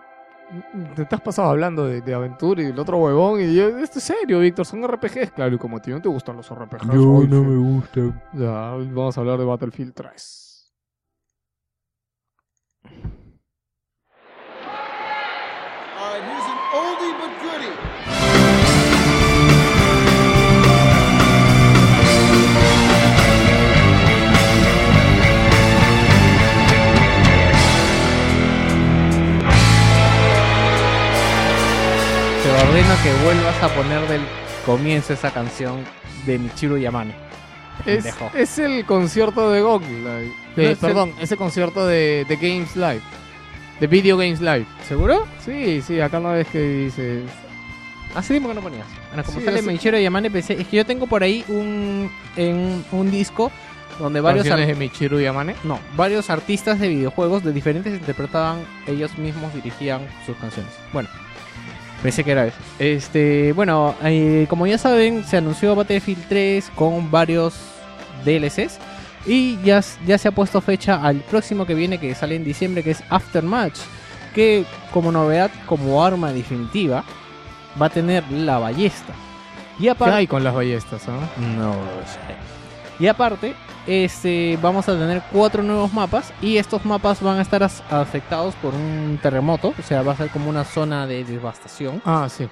Te 0.94 1.14
has 1.14 1.20
pasado 1.20 1.50
hablando 1.50 1.86
de, 1.86 2.00
de 2.00 2.14
aventura 2.14 2.62
y 2.62 2.66
del 2.66 2.78
otro 2.78 2.98
huevón 2.98 3.40
y 3.40 3.54
yo, 3.54 3.78
esto 3.78 3.98
es 3.98 4.04
serio, 4.04 4.40
Víctor, 4.40 4.66
son 4.66 4.86
RPGs, 4.86 5.30
claro, 5.32 5.54
y 5.54 5.58
como 5.58 5.78
a 5.78 5.80
ti 5.80 5.90
no 5.90 6.00
te 6.02 6.08
gustan 6.08 6.36
los 6.36 6.48
RPGs, 6.50 6.86
oye, 6.90 7.26
gusta. 7.56 8.00
ya, 8.34 8.74
vamos 8.92 9.16
a 9.16 9.20
hablar 9.20 9.38
de 9.38 9.44
Battlefield 9.44 9.94
3. 9.94 10.74
Ordeno 32.74 32.94
que 33.04 33.24
vuelvas 33.24 33.62
a 33.62 33.68
poner 33.68 34.08
del 34.08 34.20
comienzo 34.66 35.12
esa 35.12 35.30
canción 35.30 35.84
de 36.26 36.38
Michiru 36.40 36.76
Yamane. 36.76 37.14
Es, 37.86 38.04
es 38.34 38.58
el 38.58 38.84
concierto 38.84 39.50
de 39.52 39.60
GOG 39.60 39.82
Live. 39.82 40.32
No, 40.56 40.62
es 40.62 40.68
el- 40.70 40.76
perdón, 40.78 41.12
ese 41.20 41.36
concierto 41.36 41.86
de, 41.86 42.24
de 42.28 42.36
Games 42.36 42.74
Live. 42.74 43.00
De 43.78 43.86
Video 43.86 44.16
Games 44.16 44.40
Live. 44.40 44.66
¿Seguro? 44.88 45.24
Sí, 45.44 45.82
sí, 45.82 46.00
acá 46.00 46.18
no 46.18 46.32
ves 46.32 46.48
que 46.48 46.60
dice. 46.60 47.22
Hace 48.14 48.34
tiempo 48.34 48.48
que 48.48 48.54
no 48.56 48.60
ponías. 48.60 48.86
Bueno, 49.08 49.22
como 49.24 49.38
Sí, 49.38 49.44
sale 49.44 49.58
hace- 49.60 49.70
Michiru 49.70 49.98
Yamane, 49.98 50.30
pensé... 50.30 50.60
Es 50.60 50.66
que 50.68 50.76
yo 50.78 50.86
tengo 50.86 51.06
por 51.06 51.22
ahí 51.22 51.44
un, 51.48 52.10
en 52.36 52.84
un 52.92 53.10
disco 53.10 53.50
donde 54.00 54.20
varios... 54.20 54.44
De 54.46 54.74
Michiru 54.74 55.20
Yamane. 55.20 55.54
No, 55.64 55.78
varios 55.96 56.28
artistas 56.30 56.78
de 56.80 56.88
videojuegos 56.88 57.44
de 57.44 57.52
diferentes 57.52 57.92
interpretaban, 57.92 58.64
ellos 58.88 59.16
mismos 59.18 59.52
dirigían 59.54 60.00
sus 60.26 60.36
canciones. 60.36 60.72
Bueno, 60.92 61.08
pensé 62.04 62.22
que 62.22 62.32
era 62.32 62.46
eso. 62.46 62.58
Este, 62.78 63.54
bueno, 63.54 63.94
eh, 64.04 64.44
como 64.50 64.66
ya 64.66 64.76
saben, 64.76 65.24
se 65.24 65.38
anunció 65.38 65.74
Battlefield 65.74 66.28
3 66.28 66.70
con 66.74 67.10
varios 67.10 67.54
DLCs. 68.26 68.78
Y 69.24 69.58
ya, 69.62 69.80
ya 70.06 70.18
se 70.18 70.28
ha 70.28 70.32
puesto 70.32 70.60
fecha 70.60 71.02
al 71.02 71.16
próximo 71.20 71.64
que 71.64 71.72
viene, 71.74 71.98
que 71.98 72.14
sale 72.14 72.36
en 72.36 72.44
diciembre, 72.44 72.82
que 72.82 72.90
es 72.90 73.02
Aftermatch. 73.08 73.78
Que 74.34 74.66
como 74.92 75.10
novedad, 75.10 75.50
como 75.64 76.04
arma 76.04 76.30
definitiva, 76.30 77.04
va 77.80 77.86
a 77.86 77.90
tener 77.90 78.22
la 78.30 78.58
ballesta. 78.58 79.14
Y 79.78 79.84
¿Qué 79.90 80.04
hay 80.04 80.26
con 80.26 80.44
las 80.44 80.54
ballestas? 80.54 81.08
ah? 81.08 81.26
no 81.56 81.68
lo 81.68 82.06
sé. 82.06 82.53
Y 83.00 83.06
aparte, 83.08 83.54
este, 83.86 84.58
vamos 84.62 84.88
a 84.88 84.92
tener 84.98 85.22
cuatro 85.32 85.62
nuevos 85.62 85.92
mapas 85.92 86.32
y 86.40 86.56
estos 86.58 86.84
mapas 86.84 87.20
van 87.22 87.38
a 87.38 87.42
estar 87.42 87.62
afectados 87.62 88.54
por 88.56 88.72
un 88.74 89.18
terremoto, 89.20 89.74
o 89.78 89.82
sea, 89.82 90.02
va 90.02 90.12
a 90.12 90.16
ser 90.16 90.28
como 90.30 90.48
una 90.48 90.64
zona 90.64 91.06
de 91.06 91.24
devastación. 91.24 92.00
Ah, 92.04 92.28
sí. 92.30 92.46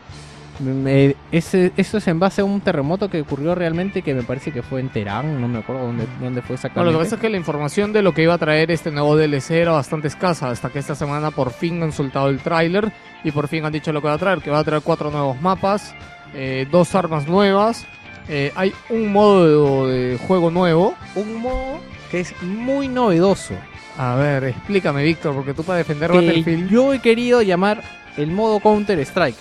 Me- 0.61 1.17
ese, 1.33 1.73
esto 1.77 1.97
es 1.99 2.07
en 2.09 2.19
base 2.21 2.43
a 2.43 2.45
un 2.45 2.61
terremoto 2.61 3.09
que 3.09 3.23
ocurrió 3.23 3.55
realmente, 3.55 4.03
que 4.03 4.15
me 4.15 4.23
parece 4.23 4.53
que 4.53 4.63
fue 4.63 4.81
en 4.81 4.91
Teherán, 4.91 5.41
no 5.41 5.49
me 5.49 5.61
acuerdo 5.61 5.87
dónde, 5.87 6.07
dónde 6.21 6.43
fue 6.43 6.51
No, 6.51 6.55
exactamente. 6.57 6.93
lo 6.93 6.99
que 6.99 7.05
pasa 7.05 7.15
es 7.17 7.21
que 7.21 7.31
la 7.31 7.37
información 7.39 7.93
de 7.93 8.03
lo 8.03 8.13
que 8.13 8.23
iba 8.25 8.35
a 8.35 8.39
traer 8.39 8.71
este 8.71 8.91
nuevo 8.91 9.17
DLC 9.17 9.53
era 9.53 9.73
bastante 9.73 10.09
escasa, 10.09 10.51
hasta 10.51 10.69
que 10.69 10.79
esta 10.81 10.95
semana 10.95 11.31
por 11.31 11.53
fin 11.53 11.83
han 11.83 11.93
soltado 11.93 12.29
el 12.29 12.41
tráiler 12.41 12.93
y 13.25 13.31
por 13.33 13.49
fin 13.49 13.65
han 13.65 13.73
dicho 13.73 13.93
lo 13.93 14.03
que 14.03 14.09
va 14.09 14.15
a 14.15 14.19
traer, 14.19 14.41
que 14.41 14.51
va 14.51 14.59
a 14.59 14.65
traer 14.65 14.83
cuatro 14.83 15.11
nuevos 15.11 15.41
mapas, 15.41 15.95
eh, 16.35 16.69
dos 16.71 16.95
armas 16.95 17.27
nuevas, 17.27 17.87
eh, 18.29 18.53
hay 18.55 18.73
un 18.89 19.13
modo 19.13 19.89
de, 19.89 20.19
juego 20.27 20.51
nuevo. 20.51 20.95
Un 21.15 21.43
modo 21.43 21.81
que 22.11 22.21
es 22.21 22.35
muy 22.43 22.89
novedoso, 22.89 23.55
A 23.97 24.15
ver, 24.17 24.45
explícame, 24.45 25.03
Víctor, 25.03 25.35
porque 25.35 25.55
tú 25.55 25.65
para 25.65 25.79
defender 25.79 26.11
que 26.11 26.17
Battlefield... 26.17 26.71
yo 26.71 26.93
he 26.93 27.01
querido 27.01 27.43
llamar 27.43 27.83
el 28.17 28.31
modo 28.31 28.61
Counter 28.61 28.99
Strike. 29.01 29.37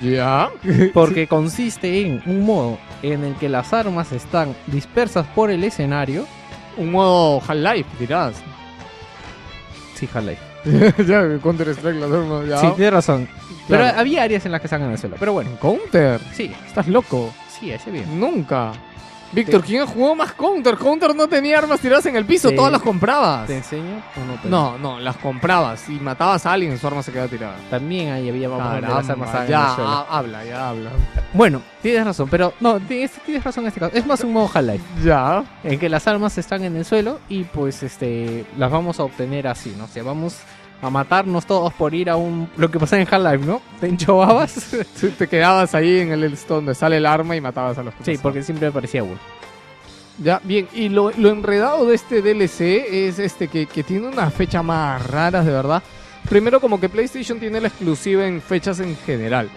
Ya. 0.00 0.50
Porque 0.94 1.26
consiste 1.26 2.06
en 2.06 2.22
un 2.26 2.46
modo 2.46 2.78
en 3.02 3.24
el 3.24 3.34
que 3.34 3.48
las 3.48 3.72
armas 3.72 4.12
están 4.12 4.54
dispersas 4.66 5.26
por 5.34 5.50
el 5.50 5.62
escenario. 5.62 6.26
un 6.76 6.90
modo 6.90 7.42
Half-Life, 7.46 7.90
dirás. 7.98 8.36
Sí, 9.94 10.08
Half-Life. 10.12 10.42
ya, 11.06 11.38
Counter 11.42 11.68
Strike, 11.68 12.00
las 12.00 12.10
armas, 12.10 12.48
ya. 12.48 12.58
Sí, 12.58 12.66
tienes 12.76 12.94
razón. 12.94 13.28
Pero 13.68 13.84
había 13.84 14.22
áreas 14.22 14.46
en 14.46 14.52
las 14.52 14.60
que 14.60 14.74
en 14.74 14.82
el 14.82 14.98
suelo. 14.98 15.16
Pero 15.18 15.32
bueno, 15.32 15.50
Counter, 15.60 16.20
sí, 16.32 16.52
estás 16.66 16.88
loco. 16.88 17.32
Sí, 17.64 17.72
ese 17.72 17.90
bien. 17.90 18.18
Nunca. 18.20 18.72
Víctor, 19.32 19.62
Te- 19.62 19.66
¿quién 19.66 19.84
jugó 19.86 20.14
más 20.14 20.32
Counter? 20.34 20.76
Counter 20.76 21.12
no 21.12 21.26
tenía 21.26 21.58
armas 21.58 21.80
tiradas 21.80 22.06
en 22.06 22.14
el 22.14 22.24
piso, 22.24 22.50
Te- 22.50 22.54
todas 22.54 22.70
las 22.70 22.80
comprabas. 22.80 23.48
¿Te 23.48 23.56
enseño 23.56 24.00
o 24.16 24.24
no? 24.24 24.40
te- 24.40 24.48
No, 24.48 24.78
no, 24.78 25.00
las 25.00 25.16
comprabas. 25.16 25.88
Y 25.88 25.94
matabas 25.94 26.46
a 26.46 26.52
alguien, 26.52 26.78
su 26.78 26.86
arma 26.86 27.02
se 27.02 27.10
quedaba 27.10 27.26
tirada. 27.28 27.56
También 27.68 28.12
ahí 28.12 28.28
había 28.28 28.48
vamos 28.48 28.66
a 28.68 28.80
las 28.80 28.80
Caramba, 28.82 29.12
armas 29.12 29.28
estaban 29.28 29.46
en 29.46 29.50
ya, 29.50 29.68
el 29.70 29.74
suelo. 29.74 29.90
ha- 29.90 30.18
habla, 30.18 30.44
ya 30.44 30.68
habla. 30.68 30.90
Bueno, 31.32 31.62
tienes 31.82 32.04
razón, 32.04 32.28
pero 32.30 32.54
no, 32.60 32.78
tienes, 32.78 33.10
tienes 33.26 33.42
razón 33.42 33.64
en 33.64 33.68
este 33.68 33.80
caso. 33.80 33.96
Es 33.96 34.06
más 34.06 34.20
un 34.22 34.32
modo 34.34 34.48
Half-Life, 34.54 34.84
Ya. 35.02 35.42
en 35.64 35.80
que 35.80 35.88
las 35.88 36.06
armas 36.06 36.38
están 36.38 36.62
en 36.62 36.76
el 36.76 36.84
suelo 36.84 37.18
y 37.28 37.42
pues 37.42 37.82
este 37.82 38.46
las 38.56 38.70
vamos 38.70 39.00
a 39.00 39.02
obtener 39.02 39.48
así, 39.48 39.74
¿no? 39.76 39.86
O 39.86 39.88
sea, 39.88 40.04
vamos 40.04 40.36
a 40.84 40.90
matarnos 40.90 41.46
todos 41.46 41.72
por 41.74 41.94
ir 41.94 42.10
a 42.10 42.16
un... 42.16 42.48
Lo 42.56 42.70
que 42.70 42.78
pasa 42.78 43.00
en 43.00 43.08
Half-Life, 43.10 43.46
¿no? 43.46 43.60
Te 43.80 43.88
enchovabas. 43.88 44.76
Sí, 44.94 45.08
Te 45.18 45.28
quedabas 45.28 45.74
ahí 45.74 46.00
en 46.00 46.12
el 46.12 46.38
donde 46.48 46.74
sale 46.74 46.98
el 46.98 47.06
arma 47.06 47.36
y 47.36 47.40
matabas 47.40 47.78
a 47.78 47.82
los 47.82 47.94
que 47.94 48.04
sí, 48.04 48.10
pasaban. 48.12 48.22
porque 48.22 48.42
siempre 48.42 48.68
me 48.68 48.72
parecía 48.72 49.02
uno. 49.02 49.18
Ya, 50.18 50.40
bien. 50.44 50.68
Y 50.72 50.88
lo, 50.88 51.10
lo 51.12 51.30
enredado 51.30 51.86
de 51.86 51.94
este 51.94 52.22
DLC 52.22 52.86
es 52.88 53.18
este 53.18 53.48
que, 53.48 53.66
que 53.66 53.82
tiene 53.82 54.06
una 54.08 54.30
fecha 54.30 54.62
más 54.62 55.04
raras, 55.06 55.44
de 55.44 55.52
verdad. 55.52 55.82
Primero, 56.28 56.60
como 56.60 56.80
que 56.80 56.88
PlayStation 56.88 57.38
tiene 57.38 57.60
la 57.60 57.68
exclusiva 57.68 58.26
en 58.26 58.40
fechas 58.40 58.80
en 58.80 58.96
general. 58.96 59.50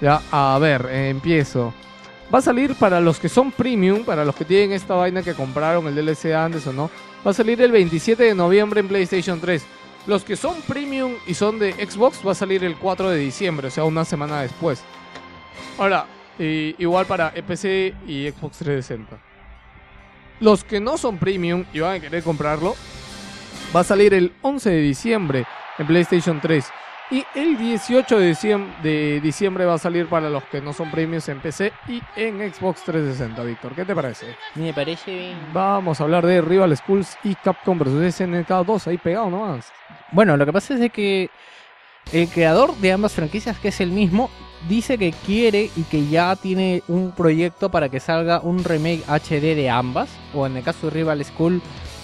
Ya, 0.00 0.20
a 0.30 0.58
ver, 0.60 0.88
eh, 0.90 1.10
empiezo. 1.10 1.74
Va 2.32 2.38
a 2.38 2.42
salir 2.42 2.74
para 2.76 3.00
los 3.00 3.20
que 3.20 3.28
son 3.28 3.52
premium, 3.52 4.04
para 4.04 4.24
los 4.24 4.34
que 4.34 4.44
tienen 4.44 4.72
esta 4.72 4.94
vaina 4.94 5.22
que 5.22 5.34
compraron 5.34 5.86
el 5.86 5.94
DLC 5.94 6.32
antes 6.32 6.66
o 6.66 6.72
no. 6.72 6.90
Va 7.26 7.30
a 7.30 7.34
salir 7.34 7.60
el 7.60 7.72
27 7.72 8.22
de 8.22 8.34
noviembre 8.34 8.80
en 8.80 8.88
PlayStation 8.88 9.40
3. 9.40 9.64
Los 10.06 10.22
que 10.22 10.36
son 10.36 10.60
premium 10.62 11.14
y 11.26 11.34
son 11.34 11.58
de 11.58 11.72
Xbox 11.72 12.20
va 12.26 12.32
a 12.32 12.34
salir 12.34 12.62
el 12.62 12.76
4 12.76 13.10
de 13.10 13.18
diciembre, 13.18 13.68
o 13.68 13.70
sea, 13.70 13.84
una 13.84 14.04
semana 14.04 14.42
después. 14.42 14.82
Ahora, 15.78 16.06
igual 16.38 17.06
para 17.06 17.32
EPC 17.34 17.94
y 18.06 18.30
Xbox 18.30 18.58
360. 18.58 19.18
Los 20.40 20.62
que 20.62 20.80
no 20.80 20.98
son 20.98 21.16
premium 21.16 21.64
y 21.72 21.80
van 21.80 21.96
a 21.96 22.00
querer 22.00 22.22
comprarlo, 22.22 22.74
va 23.74 23.80
a 23.80 23.84
salir 23.84 24.12
el 24.12 24.32
11 24.42 24.70
de 24.70 24.80
diciembre 24.80 25.46
en 25.78 25.86
PlayStation 25.86 26.40
3. 26.40 26.66
Y 27.10 27.22
el 27.34 27.58
18 27.58 28.18
de 28.18 28.28
diciembre, 28.28 28.74
de 28.82 29.20
diciembre 29.20 29.66
va 29.66 29.74
a 29.74 29.78
salir 29.78 30.08
para 30.08 30.30
los 30.30 30.42
que 30.44 30.62
no 30.62 30.72
son 30.72 30.90
premiums 30.90 31.28
en 31.28 31.38
PC 31.38 31.70
y 31.86 32.00
en 32.16 32.38
Xbox 32.52 32.82
360, 32.84 33.42
Víctor. 33.42 33.74
¿Qué 33.74 33.84
te 33.84 33.94
parece? 33.94 34.34
Me 34.54 34.72
parece 34.72 35.14
bien. 35.14 35.38
Vamos 35.52 36.00
a 36.00 36.04
hablar 36.04 36.24
de 36.24 36.40
Rival 36.40 36.74
Schools 36.74 37.18
y 37.22 37.34
Capcom 37.34 37.78
vs 37.78 38.14
SNK 38.14 38.48
2, 38.48 38.86
ahí 38.86 38.96
pegado 38.96 39.28
nomás. 39.28 39.70
Bueno, 40.12 40.36
lo 40.38 40.46
que 40.46 40.52
pasa 40.52 40.74
es 40.74 40.80
de 40.80 40.88
que 40.88 41.28
el 42.10 42.28
creador 42.28 42.74
de 42.76 42.92
ambas 42.92 43.12
franquicias, 43.12 43.58
que 43.58 43.68
es 43.68 43.80
el 43.82 43.90
mismo, 43.90 44.30
dice 44.66 44.96
que 44.96 45.12
quiere 45.12 45.70
y 45.76 45.82
que 45.82 46.06
ya 46.06 46.34
tiene 46.36 46.82
un 46.88 47.12
proyecto 47.12 47.70
para 47.70 47.90
que 47.90 48.00
salga 48.00 48.40
un 48.40 48.64
remake 48.64 49.04
HD 49.06 49.54
de 49.54 49.68
ambas, 49.68 50.08
o 50.32 50.46
en 50.46 50.56
el 50.56 50.62
caso 50.62 50.86
de 50.86 50.94
Rival 50.94 51.22
School, 51.22 51.60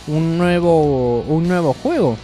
un 0.08 0.36
nuevo, 0.36 1.20
un 1.20 1.48
nuevo 1.48 1.72
juego. 1.72 2.18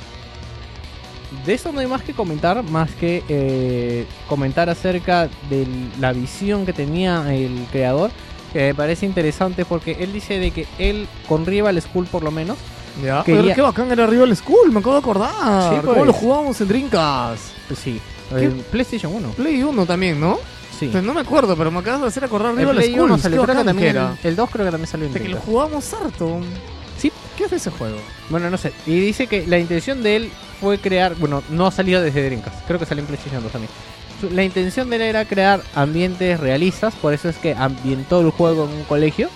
De 1.44 1.54
eso 1.54 1.72
no 1.72 1.80
hay 1.80 1.86
más 1.86 2.02
que 2.02 2.12
comentar, 2.12 2.62
más 2.62 2.90
que 2.92 3.22
eh, 3.28 4.06
comentar 4.28 4.68
acerca 4.70 5.28
de 5.50 5.66
la 6.00 6.12
visión 6.12 6.64
que 6.66 6.72
tenía 6.72 7.34
el 7.34 7.66
creador, 7.72 8.10
que 8.52 8.60
me 8.60 8.74
parece 8.74 9.06
interesante 9.06 9.64
porque 9.64 9.96
él 10.00 10.12
dice 10.12 10.38
de 10.38 10.50
que 10.52 10.66
él, 10.78 11.08
con 11.28 11.44
Rival 11.44 11.80
School 11.82 12.06
por 12.06 12.22
lo 12.22 12.30
menos, 12.30 12.56
Ya. 13.04 13.22
Quería- 13.24 13.42
Pero 13.42 13.54
qué 13.54 13.60
bacán 13.60 13.92
era 13.92 14.06
Rival 14.06 14.34
School, 14.36 14.72
me 14.72 14.78
acabo 14.80 14.94
de 14.94 15.00
acordar. 15.00 15.30
Sí, 15.30 15.80
¿Cómo 15.82 15.94
pues. 15.94 16.06
lo 16.06 16.12
jugábamos 16.14 16.58
en 16.62 16.68
Dreamcast? 16.68 17.42
pues 17.68 17.78
sí, 17.80 18.00
¿Qué? 18.30 18.48
PlayStation 18.70 19.14
1. 19.14 19.28
Play 19.32 19.62
1 19.62 19.84
también, 19.84 20.18
¿no? 20.18 20.38
Sí. 20.78 20.88
Pues 20.92 21.04
no 21.04 21.12
me 21.12 21.20
acuerdo, 21.20 21.56
pero 21.56 21.70
me 21.70 21.80
acabas 21.80 22.00
de 22.02 22.06
hacer 22.08 22.24
acordar 22.24 22.54
Rival 22.54 22.76
Play 22.76 22.92
School. 22.94 23.10
1 23.10 23.18
salió, 23.18 23.40
qué 23.42 23.44
creo 23.44 23.46
que 23.46 23.52
bacán 23.52 23.66
también 23.66 23.92
que 23.92 23.98
era. 23.98 24.16
el, 24.22 24.28
el 24.30 24.36
2 24.36 24.50
creo 24.50 24.64
que 24.64 24.70
también 24.70 24.86
salió 24.88 25.06
en 25.08 25.12
De 25.12 25.20
que 25.20 25.28
lo 25.28 25.36
jugamos 25.40 25.92
harto. 25.92 26.40
¿Qué 27.36 27.44
es 27.44 27.52
ese 27.52 27.70
juego? 27.70 27.98
Bueno, 28.30 28.48
no 28.50 28.56
sé. 28.56 28.72
Y 28.86 28.98
dice 28.98 29.26
que 29.26 29.46
la 29.46 29.58
intención 29.58 30.02
de 30.02 30.16
él 30.16 30.30
fue 30.60 30.78
crear, 30.78 31.14
bueno, 31.16 31.42
no 31.50 31.66
ha 31.66 31.70
salido 31.72 32.00
desde 32.02 32.24
Dreamcast, 32.24 32.66
creo 32.66 32.78
que 32.78 32.86
salió 32.86 33.02
en 33.02 33.06
PlayStation 33.08 33.42
2 33.42 33.52
también. 33.52 33.70
La 34.34 34.42
intención 34.44 34.88
de 34.88 34.96
él 34.96 35.02
era 35.02 35.26
crear 35.26 35.62
ambientes 35.74 36.40
realistas, 36.40 36.94
por 36.94 37.12
eso 37.12 37.28
es 37.28 37.36
que 37.36 37.54
ambientó 37.54 38.22
el 38.22 38.30
juego 38.30 38.64
en 38.64 38.70
un 38.74 38.84
colegio 38.84 39.28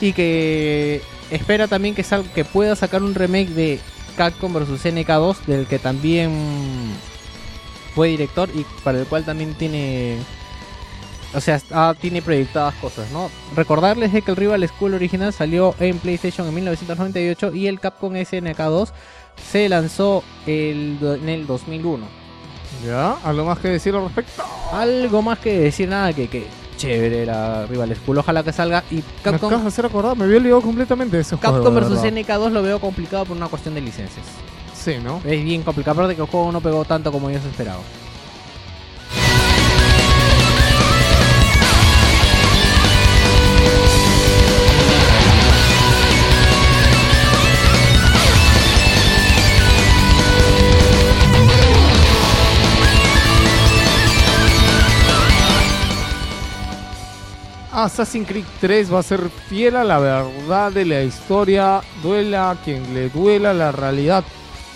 y 0.00 0.12
que 0.12 1.00
espera 1.30 1.68
también 1.68 1.94
que 1.94 2.02
sal- 2.02 2.28
que 2.34 2.44
pueda 2.44 2.74
sacar 2.74 3.02
un 3.04 3.14
remake 3.14 3.50
de 3.50 3.78
Capcom 4.16 4.52
vs 4.52 4.84
NK2 4.86 5.36
del 5.46 5.66
que 5.66 5.78
también 5.78 6.32
fue 7.94 8.08
director 8.08 8.48
y 8.52 8.66
para 8.82 8.98
el 8.98 9.06
cual 9.06 9.24
también 9.24 9.54
tiene 9.54 10.18
o 11.34 11.40
sea, 11.40 11.60
ah, 11.72 11.94
tiene 12.00 12.22
proyectadas 12.22 12.74
cosas, 12.76 13.10
¿no? 13.10 13.30
Recordarles 13.56 14.12
de 14.12 14.22
que 14.22 14.30
el 14.30 14.36
Rival 14.36 14.66
School 14.68 14.94
original 14.94 15.32
salió 15.32 15.74
en 15.80 15.98
PlayStation 15.98 16.46
en 16.46 16.54
1998 16.54 17.54
y 17.54 17.66
el 17.66 17.80
Capcom 17.80 18.12
SNK2 18.12 18.90
se 19.50 19.68
lanzó 19.68 20.22
el, 20.46 20.98
en 21.00 21.28
el 21.28 21.46
2001. 21.46 22.06
¿Ya? 22.86 23.12
¿Algo 23.24 23.44
más 23.44 23.58
que 23.58 23.68
decir 23.68 23.94
al 23.94 24.04
respecto? 24.04 24.42
Algo 24.72 25.22
más 25.22 25.38
que 25.38 25.58
decir 25.58 25.88
nada 25.88 26.12
que 26.12 26.28
que 26.28 26.46
chévere 26.76 27.22
era 27.22 27.66
Rival 27.66 27.94
School, 27.96 28.18
ojalá 28.18 28.42
que 28.42 28.52
salga 28.52 28.82
y 28.90 28.96
Me 28.96 29.02
Capcom 29.22 29.46
acabas 29.46 29.62
de 29.62 29.68
hacer 29.68 29.86
acordar, 29.86 30.16
me 30.16 30.24
había 30.24 30.38
olvidado 30.38 30.60
completamente 30.60 31.16
de 31.16 31.22
ese 31.22 31.36
juego. 31.36 31.54
Capcom 31.56 31.74
de 31.74 31.80
vs 31.80 32.02
verdad. 32.02 32.38
SNK2 32.38 32.50
lo 32.50 32.62
veo 32.62 32.80
complicado 32.80 33.24
por 33.24 33.36
una 33.36 33.48
cuestión 33.48 33.74
de 33.74 33.80
licencias. 33.80 34.26
Sí, 34.74 34.96
¿no? 35.02 35.20
Es 35.24 35.42
bien 35.44 35.62
complicado, 35.62 35.92
aparte 36.00 36.16
que 36.16 36.22
el 36.22 36.28
juego 36.28 36.52
no 36.52 36.60
pegó 36.60 36.84
tanto 36.84 37.10
como 37.10 37.30
ellos 37.30 37.44
esperaban. 37.44 37.82
Assassin's 57.74 58.28
Creed 58.28 58.44
3 58.60 58.92
va 58.92 59.00
a 59.00 59.02
ser 59.02 59.28
fiel 59.48 59.74
a 59.74 59.82
la 59.84 59.98
verdad 59.98 60.70
de 60.70 60.84
la 60.84 61.02
historia, 61.02 61.80
duela 62.02 62.50
a 62.50 62.56
quien 62.56 62.94
le 62.94 63.08
duela 63.08 63.52
la 63.52 63.72
realidad. 63.72 64.24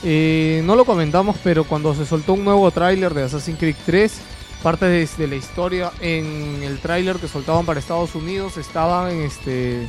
Eh, 0.03 0.63
no 0.65 0.75
lo 0.75 0.85
comentamos, 0.85 1.37
pero 1.43 1.65
cuando 1.65 1.95
se 1.95 2.05
soltó 2.05 2.33
un 2.35 2.45
nuevo 2.45 2.71
tráiler 2.73 3.15
de 3.15 3.23
Assassin's 3.23 3.59
Creed 3.59 3.77
3, 3.87 4.21
parte 4.63 4.87
de, 4.87 5.09
de 5.17 5.29
la 5.29 5.37
historia 5.37 5.93
en 6.01 6.61
el 6.65 6.81
tráiler 6.81 7.17
que 7.17 7.29
soltaban 7.29 7.65
para 7.65 7.79
Estados 7.79 8.17
Unidos 8.17 8.57
estaban, 8.57 9.13
este, 9.21 9.89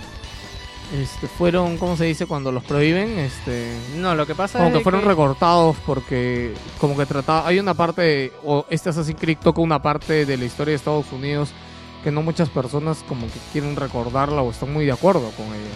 este, 0.93 1.28
fueron, 1.28 1.78
¿cómo 1.78 1.97
se 1.97 2.05
dice 2.05 2.28
cuando 2.28 2.51
los 2.51 2.64
prohíben? 2.64 3.18
Este, 3.18 3.76
No, 3.95 4.14
lo 4.14 4.28
que 4.28 4.36
pasa 4.36 4.60
como 4.60 4.70
es 4.70 4.78
que 4.78 4.84
fueron 4.84 5.03
recortados 5.03 5.78
porque 5.86 6.53
como 6.80 6.95
que 6.95 7.05
trataba 7.07 7.47
hay 7.47 7.60
una 7.60 7.74
parte 7.74 8.34
o 8.43 8.66
este 8.70 8.89
Assassin's 8.89 9.20
Creed 9.20 9.38
toca 9.38 9.62
una 9.62 9.82
parte 9.82 10.26
de 10.26 10.38
la 10.38 10.45
historia 10.45 10.72
de 10.72 10.76
Estados 10.78 11.12
Unidos 11.12 11.49
que 12.04 12.12
no 12.12 12.22
muchas 12.22 12.50
personas 12.50 13.04
como 13.08 13.28
que 13.28 13.39
quieren 13.52 13.76
recordarla 13.76 14.41
o 14.41 14.52
están 14.52 14.72
muy 14.74 14.86
de 14.86 14.91
acuerdo 14.91 15.30
con 15.32 15.47
ella. 15.47 15.76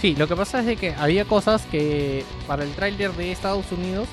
Sí, 0.00 0.14
lo 0.16 0.26
que 0.26 0.36
pasa 0.36 0.60
es 0.60 0.66
de 0.66 0.76
que 0.76 0.94
había 0.94 1.24
cosas 1.24 1.66
que 1.66 2.24
para 2.46 2.64
el 2.64 2.72
tráiler 2.74 3.12
de 3.12 3.32
Estados 3.32 3.70
Unidos 3.72 4.08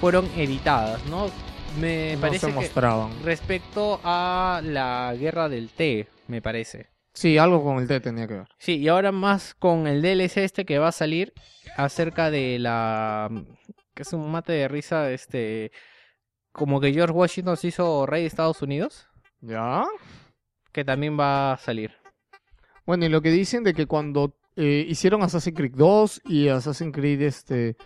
fueron 0.00 0.26
editadas, 0.36 1.04
¿no? 1.06 1.30
Me 1.80 2.14
no 2.16 2.20
parece 2.20 2.40
se 2.40 2.46
que 2.48 2.52
mostraban. 2.52 3.10
respecto 3.22 4.00
a 4.02 4.60
la 4.64 5.14
guerra 5.18 5.48
del 5.48 5.68
té, 5.70 6.08
me 6.26 6.42
parece. 6.42 6.88
Sí, 7.12 7.38
algo 7.38 7.62
con 7.64 7.78
el 7.78 7.88
T 7.88 8.00
tenía 8.00 8.26
que 8.26 8.34
ver. 8.34 8.48
Sí, 8.58 8.76
y 8.78 8.88
ahora 8.88 9.12
más 9.12 9.54
con 9.54 9.86
el 9.86 10.00
DLC 10.02 10.38
este 10.38 10.64
que 10.64 10.78
va 10.78 10.88
a 10.88 10.92
salir 10.92 11.32
acerca 11.76 12.30
de 12.30 12.58
la 12.58 13.30
que 13.94 14.02
es 14.02 14.12
un 14.12 14.30
mate 14.30 14.52
de 14.52 14.68
risa 14.68 15.10
este 15.10 15.72
como 16.52 16.80
que 16.80 16.92
George 16.92 17.12
Washington 17.12 17.56
se 17.56 17.68
hizo 17.68 18.06
rey 18.06 18.22
de 18.22 18.28
Estados 18.28 18.62
Unidos, 18.62 19.06
¿Ya? 19.40 19.84
Que 20.72 20.84
también 20.84 21.18
va 21.18 21.52
a 21.52 21.56
salir. 21.58 21.92
Bueno, 22.86 23.06
y 23.06 23.08
lo 23.08 23.22
que 23.22 23.30
dicen 23.30 23.64
de 23.64 23.74
que 23.74 23.86
cuando 23.86 24.34
eh, 24.56 24.84
hicieron 24.88 25.22
Assassin's 25.22 25.56
Creed 25.56 25.72
2 25.74 26.22
y 26.26 26.48
Assassin's 26.48 26.94
Creed 26.94 27.22
este 27.22 27.76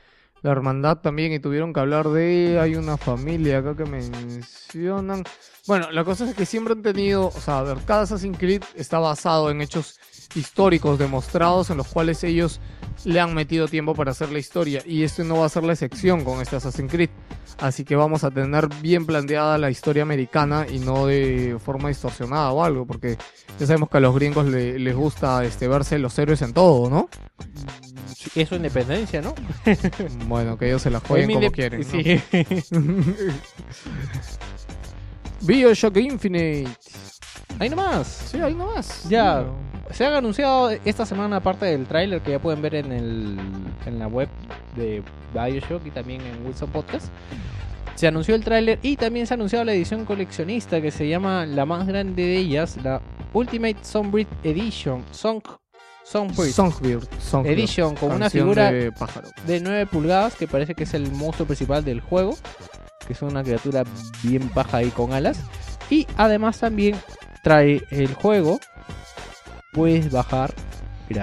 la 0.44 0.52
hermandad 0.52 0.98
también 0.98 1.32
y 1.32 1.38
tuvieron 1.38 1.72
que 1.72 1.80
hablar 1.80 2.08
de 2.08 2.58
hay 2.60 2.74
una 2.74 2.98
familia 2.98 3.58
acá 3.58 3.74
que 3.74 3.86
mencionan. 3.86 5.24
Bueno, 5.66 5.90
la 5.90 6.04
cosa 6.04 6.28
es 6.28 6.34
que 6.34 6.44
siempre 6.44 6.74
han 6.74 6.82
tenido, 6.82 7.28
o 7.28 7.40
sea, 7.40 7.64
cada 7.86 8.02
Assassin's 8.02 8.36
Creed 8.36 8.62
está 8.74 8.98
basado 8.98 9.50
en 9.50 9.62
hechos 9.62 9.98
históricos 10.34 10.98
demostrados 10.98 11.70
en 11.70 11.76
los 11.78 11.88
cuales 11.88 12.22
ellos 12.24 12.60
le 13.04 13.20
han 13.20 13.34
metido 13.34 13.68
tiempo 13.68 13.94
para 13.94 14.12
hacer 14.12 14.30
la 14.30 14.38
historia 14.38 14.82
y 14.86 15.02
este 15.02 15.24
no 15.24 15.38
va 15.40 15.46
a 15.46 15.48
ser 15.48 15.64
la 15.64 15.72
excepción 15.72 16.24
con 16.24 16.40
este 16.40 16.56
Assassin's 16.56 16.90
Creed. 16.90 17.10
Así 17.58 17.84
que 17.84 17.94
vamos 17.94 18.24
a 18.24 18.30
tener 18.32 18.68
bien 18.82 19.06
planteada 19.06 19.58
la 19.58 19.70
historia 19.70 20.02
americana 20.02 20.66
y 20.68 20.80
no 20.80 21.06
de 21.06 21.56
forma 21.64 21.88
distorsionada 21.88 22.50
o 22.50 22.64
algo, 22.64 22.84
porque 22.84 23.16
ya 23.60 23.66
sabemos 23.66 23.88
que 23.90 23.98
a 23.98 24.00
los 24.00 24.14
gringos 24.14 24.46
le- 24.46 24.78
les 24.78 24.96
gusta 24.96 25.44
este, 25.44 25.68
verse 25.68 25.98
los 25.98 26.18
héroes 26.18 26.42
en 26.42 26.52
todo, 26.52 26.90
¿no? 26.90 27.08
Es 28.34 28.48
su 28.48 28.56
independencia, 28.56 29.22
¿no? 29.22 29.34
Bueno, 30.26 30.58
que 30.58 30.66
ellos 30.66 30.82
se 30.82 30.90
la 30.90 30.98
jueguen 31.00 31.28
como 31.34 31.50
quieren. 31.52 31.82
¿no? 31.82 31.90
Sí. 31.90 32.20
Bioshock 35.42 35.96
Infinite. 35.98 36.70
Ahí 37.58 37.68
nomás. 37.68 38.06
Sí, 38.30 38.40
ahí 38.40 38.54
nomás. 38.54 39.08
Ya. 39.08 39.44
Se 39.90 40.04
ha 40.04 40.16
anunciado 40.16 40.70
esta 40.84 41.06
semana 41.06 41.40
parte 41.40 41.66
del 41.66 41.86
tráiler 41.86 42.20
que 42.20 42.32
ya 42.32 42.38
pueden 42.38 42.62
ver 42.62 42.74
en, 42.74 42.90
el, 42.90 43.38
en 43.86 43.98
la 43.98 44.08
web 44.08 44.28
de 44.76 45.02
Bioshock 45.32 45.86
y 45.86 45.90
también 45.90 46.20
en 46.22 46.46
Wilson 46.46 46.70
Podcast. 46.70 47.06
Se 47.94 48.08
anunció 48.08 48.34
el 48.34 48.42
tráiler 48.42 48.78
y 48.82 48.96
también 48.96 49.26
se 49.26 49.34
ha 49.34 49.36
anunciado 49.36 49.64
la 49.64 49.72
edición 49.72 50.04
coleccionista 50.04 50.80
que 50.80 50.90
se 50.90 51.08
llama 51.08 51.46
la 51.46 51.64
más 51.64 51.86
grande 51.86 52.24
de 52.24 52.36
ellas, 52.38 52.76
la 52.82 53.00
Ultimate 53.32 53.76
Songbird 53.82 54.26
Edition. 54.42 55.04
Song, 55.12 55.40
Songbird 56.04 56.50
Songbird. 56.50 57.08
Songbird. 57.20 57.52
Edition 57.52 57.94
con 57.94 58.12
una 58.12 58.28
figura 58.30 58.72
de 58.72 58.90
pájaro. 58.92 59.28
de 59.46 59.60
9 59.60 59.86
pulgadas 59.86 60.34
que 60.34 60.46
parece 60.48 60.74
que 60.74 60.84
es 60.84 60.94
el 60.94 61.10
monstruo 61.12 61.46
principal 61.46 61.84
del 61.84 62.00
juego, 62.00 62.36
que 63.06 63.12
es 63.12 63.22
una 63.22 63.42
criatura 63.42 63.84
bien 64.22 64.50
baja 64.54 64.78
ahí 64.78 64.90
con 64.90 65.12
alas. 65.12 65.38
Y 65.94 66.08
además 66.16 66.58
también 66.58 66.96
trae 67.44 67.84
el 67.90 68.12
juego. 68.14 68.58
Puedes 69.72 70.10
bajar. 70.10 70.52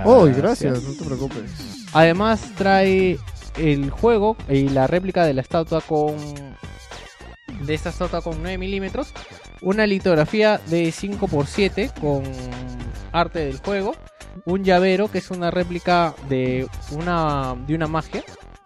Oh, 0.06 0.24
gracias, 0.24 0.82
no 0.82 0.94
te 0.94 1.04
preocupes. 1.04 1.88
Además 1.92 2.42
trae 2.56 3.20
el 3.58 3.90
juego 3.90 4.38
y 4.48 4.70
la 4.70 4.88
réplica 4.88 5.26
de 5.26 5.34
la 5.34 5.42
estatua 5.42 5.82
con 5.82 6.16
de 7.64 7.74
esta 7.74 7.90
estatua 7.90 8.22
con 8.22 8.42
9 8.42 8.58
milímetros, 8.58 9.14
una 9.62 9.86
litografía 9.86 10.62
de 10.68 10.88
5x7 10.94 11.92
con 12.00 12.24
arte 13.12 13.40
del 13.40 13.58
juego, 13.58 13.94
un 14.46 14.64
llavero 14.64 15.12
que 15.12 15.18
es 15.18 15.32
una 15.32 15.52
réplica 15.52 16.16
de 16.30 16.66
una 16.92 17.58
de 17.68 17.76
una 17.76 17.88
magia 17.88 18.24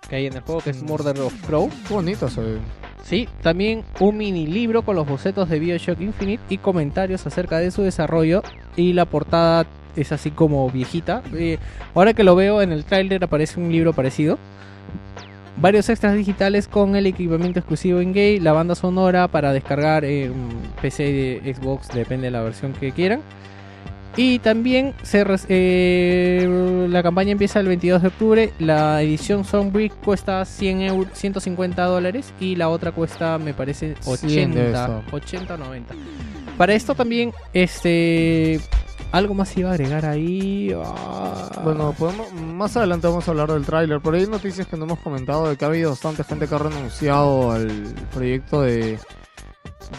que 0.07 0.17
hay 0.17 0.27
en 0.27 0.33
el 0.33 0.41
juego 0.41 0.61
que 0.61 0.69
es 0.69 0.83
Mm. 0.83 0.85
Murder 0.85 1.19
of 1.21 1.33
Crow. 1.47 1.71
Qué 1.87 1.93
bonito 1.95 2.29
ve. 2.37 2.59
Sí, 3.05 3.29
también 3.43 3.83
un 3.99 4.17
mini 4.17 4.47
libro 4.47 4.81
con 4.81 4.95
los 4.95 5.07
bocetos 5.07 5.47
de 5.47 5.59
BioShock 5.59 6.01
Infinite 6.01 6.41
y 6.49 6.57
comentarios 6.57 7.27
acerca 7.27 7.59
de 7.59 7.69
su 7.69 7.83
desarrollo 7.83 8.41
y 8.75 8.93
la 8.93 9.05
portada 9.05 9.67
es 9.95 10.11
así 10.11 10.31
como 10.31 10.67
viejita. 10.71 11.21
Eh, 11.35 11.59
ahora 11.93 12.15
que 12.15 12.23
lo 12.23 12.35
veo 12.35 12.63
en 12.63 12.71
el 12.71 12.83
tráiler 12.83 13.23
aparece 13.23 13.59
un 13.59 13.71
libro 13.71 13.93
parecido. 13.93 14.39
Varios 15.57 15.87
extras 15.87 16.15
digitales 16.15 16.67
con 16.67 16.95
el 16.95 17.05
equipamiento 17.05 17.59
exclusivo 17.59 17.99
en 17.99 18.11
game, 18.11 18.39
la 18.39 18.53
banda 18.53 18.73
sonora 18.73 19.27
para 19.27 19.53
descargar 19.53 20.03
en 20.03 20.33
PC 20.81 21.03
de 21.43 21.53
Xbox, 21.53 21.89
depende 21.89 22.25
de 22.25 22.31
la 22.31 22.41
versión 22.41 22.73
que 22.73 22.91
quieran. 22.91 23.21
Y 24.17 24.39
también 24.39 24.93
se 25.03 25.23
res- 25.25 25.45
eh, 25.49 26.87
la 26.89 27.03
campaña 27.03 27.31
empieza 27.31 27.59
el 27.59 27.67
22 27.67 28.01
de 28.01 28.07
octubre. 28.07 28.53
La 28.59 29.01
edición 29.01 29.43
Sunbreak 29.43 29.93
cuesta 30.03 30.45
100 30.45 30.81
euros, 30.81 31.09
150 31.13 31.83
dólares 31.83 32.33
y 32.39 32.55
la 32.55 32.69
otra 32.69 32.91
cuesta, 32.93 33.37
me 33.37 33.53
parece, 33.53 33.95
100 34.01 34.53
debe 34.53 34.69
80, 34.69 34.85
estar. 35.01 35.03
80 35.13 35.53
o 35.53 35.57
90. 35.57 35.95
Para 36.57 36.73
esto 36.73 36.95
también, 36.95 37.33
este, 37.51 38.61
algo 39.11 39.33
más 39.33 39.57
iba 39.57 39.71
a 39.71 39.73
agregar 39.73 40.05
ahí. 40.05 40.73
Ah. 40.73 41.61
Bueno, 41.65 41.93
podemos, 41.97 42.31
más 42.33 42.77
adelante 42.77 43.07
vamos 43.07 43.27
a 43.27 43.31
hablar 43.31 43.51
del 43.51 43.65
tráiler. 43.65 43.99
Por 43.99 44.15
ahí 44.15 44.21
hay 44.21 44.27
noticias 44.29 44.65
que 44.65 44.77
no 44.77 44.85
hemos 44.85 44.99
comentado 44.99 45.49
de 45.49 45.57
que 45.57 45.65
ha 45.65 45.67
habido 45.67 45.89
bastante 45.89 46.23
gente 46.23 46.47
que 46.47 46.55
ha 46.55 46.59
renunciado 46.59 47.51
al 47.51 47.67
proyecto 48.13 48.61
de... 48.61 48.97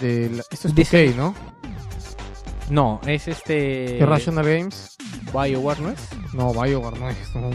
de 0.01 0.31
la- 0.31 0.43
esto 0.51 0.69
es 0.69 0.75
Dice- 0.75 1.11
2K, 1.11 1.17
¿no? 1.17 1.35
No, 2.71 3.01
es 3.07 3.29
este. 3.29 3.99
Irrational 4.01 4.45
Games. 4.45 4.97
BioWare, 5.33 5.81
¿no 5.81 5.91
es? 5.91 5.99
No, 6.35 6.53
BioWare 6.53 6.99
no 6.99 7.09
es. 7.11 7.35
No, 7.35 7.51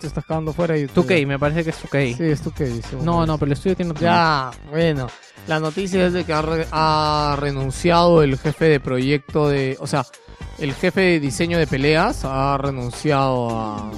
te 0.00 0.06
estás 0.06 0.24
quedando 0.24 0.52
fuera 0.52 0.76
y... 0.78 0.86
2K, 0.86 1.26
me 1.26 1.38
parece 1.38 1.64
que 1.64 1.70
es 1.70 1.82
2K. 1.82 2.16
Sí, 2.16 2.22
es 2.24 2.44
2K. 2.44 2.82
según 2.82 3.04
no, 3.04 3.22
es. 3.22 3.28
no, 3.28 3.38
pero 3.38 3.46
el 3.46 3.52
estudio 3.52 3.76
tiene 3.76 3.94
Ya, 4.00 4.50
bueno. 4.70 5.08
La 5.48 5.60
noticia 5.60 6.06
es 6.06 6.12
de 6.12 6.24
que 6.24 6.32
ha, 6.32 6.40
re- 6.42 6.66
ha 6.72 7.36
renunciado 7.38 8.22
el 8.22 8.38
jefe 8.38 8.66
de 8.66 8.80
proyecto 8.80 9.48
de... 9.48 9.76
O 9.80 9.86
sea, 9.86 10.04
el 10.58 10.72
jefe 10.74 11.00
de 11.00 11.20
diseño 11.20 11.58
de 11.58 11.66
peleas 11.66 12.24
ha 12.24 12.56
renunciado 12.58 13.50
a... 13.50 13.90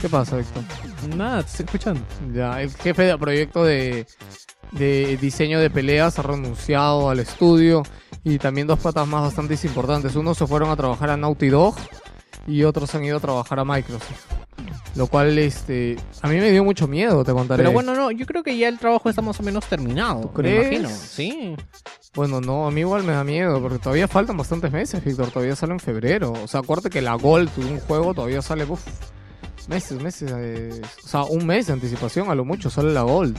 ¿Qué 0.00 0.08
pasa, 0.08 0.36
Víctor? 0.38 0.64
Nada, 1.16 1.42
te 1.42 1.50
estoy 1.50 1.64
escuchando. 1.66 2.00
Ya, 2.34 2.60
el 2.62 2.70
jefe 2.74 3.02
de 3.04 3.18
proyecto 3.18 3.62
de, 3.64 4.06
de 4.72 5.16
diseño 5.18 5.60
de 5.60 5.70
peleas 5.70 6.18
ha 6.18 6.22
renunciado 6.22 7.10
al 7.10 7.20
estudio 7.20 7.82
y 8.24 8.38
también 8.38 8.66
dos 8.66 8.78
patas 8.78 9.06
más 9.06 9.22
bastante 9.22 9.58
importantes. 9.66 10.16
Unos 10.16 10.38
se 10.38 10.46
fueron 10.46 10.70
a 10.70 10.76
trabajar 10.76 11.10
a 11.10 11.16
Naughty 11.16 11.48
Dog 11.48 11.74
y 12.46 12.64
otros 12.64 12.94
han 12.94 13.04
ido 13.04 13.16
a 13.18 13.20
trabajar 13.20 13.58
a 13.58 13.64
Microsoft. 13.64 14.26
Lo 14.94 15.06
cual, 15.06 15.38
este, 15.38 15.96
a 16.20 16.28
mí 16.28 16.36
me 16.36 16.50
dio 16.50 16.62
mucho 16.64 16.86
miedo, 16.86 17.24
te 17.24 17.32
contaré. 17.32 17.62
Pero 17.62 17.72
bueno, 17.72 17.94
no, 17.94 18.10
yo 18.10 18.26
creo 18.26 18.42
que 18.42 18.56
ya 18.58 18.68
el 18.68 18.78
trabajo 18.78 19.08
está 19.08 19.22
más 19.22 19.40
o 19.40 19.42
menos 19.42 19.64
terminado. 19.66 20.30
¿Tú 20.34 20.42
Me 20.42 20.54
imagino. 20.56 20.88
Sí. 20.90 21.56
Bueno, 22.14 22.42
no, 22.42 22.66
a 22.66 22.70
mí 22.70 22.80
igual 22.80 23.02
me 23.02 23.12
da 23.12 23.24
miedo 23.24 23.60
porque 23.62 23.78
todavía 23.78 24.06
faltan 24.06 24.36
bastantes 24.36 24.70
meses, 24.70 25.02
Víctor. 25.02 25.30
Todavía 25.30 25.56
sale 25.56 25.72
en 25.72 25.80
febrero. 25.80 26.32
O 26.32 26.46
sea, 26.46 26.60
acuérdate 26.60 26.90
que 26.90 27.00
la 27.00 27.14
Gold 27.14 27.50
de 27.54 27.72
un 27.72 27.80
juego 27.80 28.12
todavía 28.12 28.42
sale, 28.42 28.64
uf, 28.64 28.82
meses, 29.66 30.02
meses. 30.02 30.30
eh, 30.36 30.82
o 31.04 31.08
sea, 31.08 31.24
un 31.24 31.46
mes 31.46 31.68
de 31.68 31.72
anticipación 31.72 32.30
a 32.30 32.34
lo 32.34 32.44
mucho 32.44 32.68
sale 32.68 32.92
la 32.92 33.02
Gold. 33.02 33.38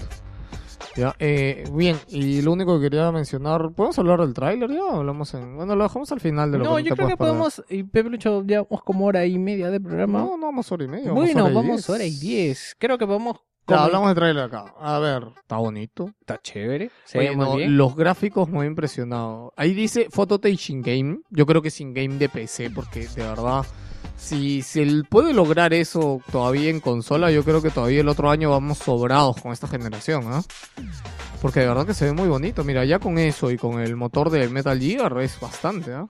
Ya, 0.95 1.15
eh, 1.20 1.64
bien, 1.74 1.98
y 2.07 2.41
lo 2.41 2.52
único 2.52 2.78
que 2.78 2.84
quería 2.90 3.11
mencionar, 3.11 3.72
¿podemos 3.74 3.98
hablar 3.98 4.20
del 4.22 4.34
tráiler 4.34 4.70
ya? 4.70 4.84
o 4.84 4.98
Hablamos 4.98 5.34
en, 5.34 5.56
bueno, 5.56 5.76
lo 5.76 5.84
dejamos 5.84 6.11
al 6.11 6.20
final 6.20 6.52
de 6.52 6.60
lo 6.60 6.64
No, 6.65 6.76
que 6.76 6.84
yo 6.84 6.90
te 6.90 6.95
creo 6.95 7.07
que 7.07 7.18
podemos. 7.18 7.64
Y 7.70 7.84
Pepe 7.84 8.10
Lucho, 8.10 8.44
ya 8.45 8.61
vamos 8.61 8.84
como 8.84 9.06
hora 9.06 9.26
y 9.26 9.40
media 9.40 9.70
de 9.72 9.80
programa. 9.80 10.20
No, 10.20 10.38
no, 10.38 10.45
vamos 10.48 10.72
hora 10.72 10.84
y 10.84 10.88
media. 10.88 11.11
bueno, 11.11 11.44
hora 11.44 11.52
y 11.52 11.56
vamos 11.56 11.76
diez. 11.78 11.90
hora 11.90 12.06
y 12.06 12.15
diez. 12.15 12.76
Creo 12.78 12.98
que 12.98 13.07
podemos. 13.07 13.38
Ya, 13.68 13.86
hablamos 13.86 14.10
de 14.10 14.15
tráiler 14.15 14.44
acá. 14.44 14.74
A 14.78 14.99
ver, 14.99 15.24
está 15.38 15.56
bonito. 15.56 16.11
Está 16.20 16.38
chévere. 16.41 16.91
Se 17.06 17.18
Oye, 17.18 17.30
ve 17.30 17.36
muy 17.38 17.45
no, 17.45 17.56
bien. 17.56 17.78
Los 17.78 17.95
gráficos 17.95 18.49
me 18.49 18.60
han 18.60 18.68
impresionado. 18.68 19.53
Ahí 19.56 19.74
dice 19.74 20.07
Phototage 20.11 20.74
in-game. 20.74 21.22
Yo 21.30 21.45
creo 21.45 21.61
que 21.61 21.70
es 21.70 21.80
in-game 21.80 22.18
de 22.18 22.28
PC, 22.28 22.72
porque 22.72 23.07
de 23.07 23.24
verdad, 23.24 23.65
si, 24.18 24.62
si 24.62 24.82
él 24.82 25.06
puede 25.10 25.34
lograr 25.34 25.74
eso 25.74 26.22
todavía 26.32 26.70
en 26.70 26.80
consola, 26.80 27.32
yo 27.32 27.44
creo 27.44 27.62
que 27.62 27.70
todavía 27.70 28.02
el 28.02 28.10
otro 28.10 28.30
año 28.30 28.50
vamos 28.50 28.78
sobrados 28.78 29.42
con 29.42 29.52
esta 29.52 29.68
generación, 29.68 30.26
¿ah? 30.32 30.44
Porque 31.42 31.60
de 31.60 31.68
verdad 31.68 31.86
que 31.86 31.94
se 31.94 32.06
ve 32.06 32.14
muy 32.14 32.30
bonito. 32.30 32.64
Mira, 32.64 32.86
ya 32.86 33.00
con 33.00 33.18
eso 33.18 33.52
y 33.52 33.58
con 33.58 33.82
el 33.82 33.98
motor 33.98 34.30
del 34.30 34.50
Metal 34.50 34.80
Gear 34.80 35.20
es 35.22 35.40
bastante, 35.40 35.94
¿ah? 35.94 36.08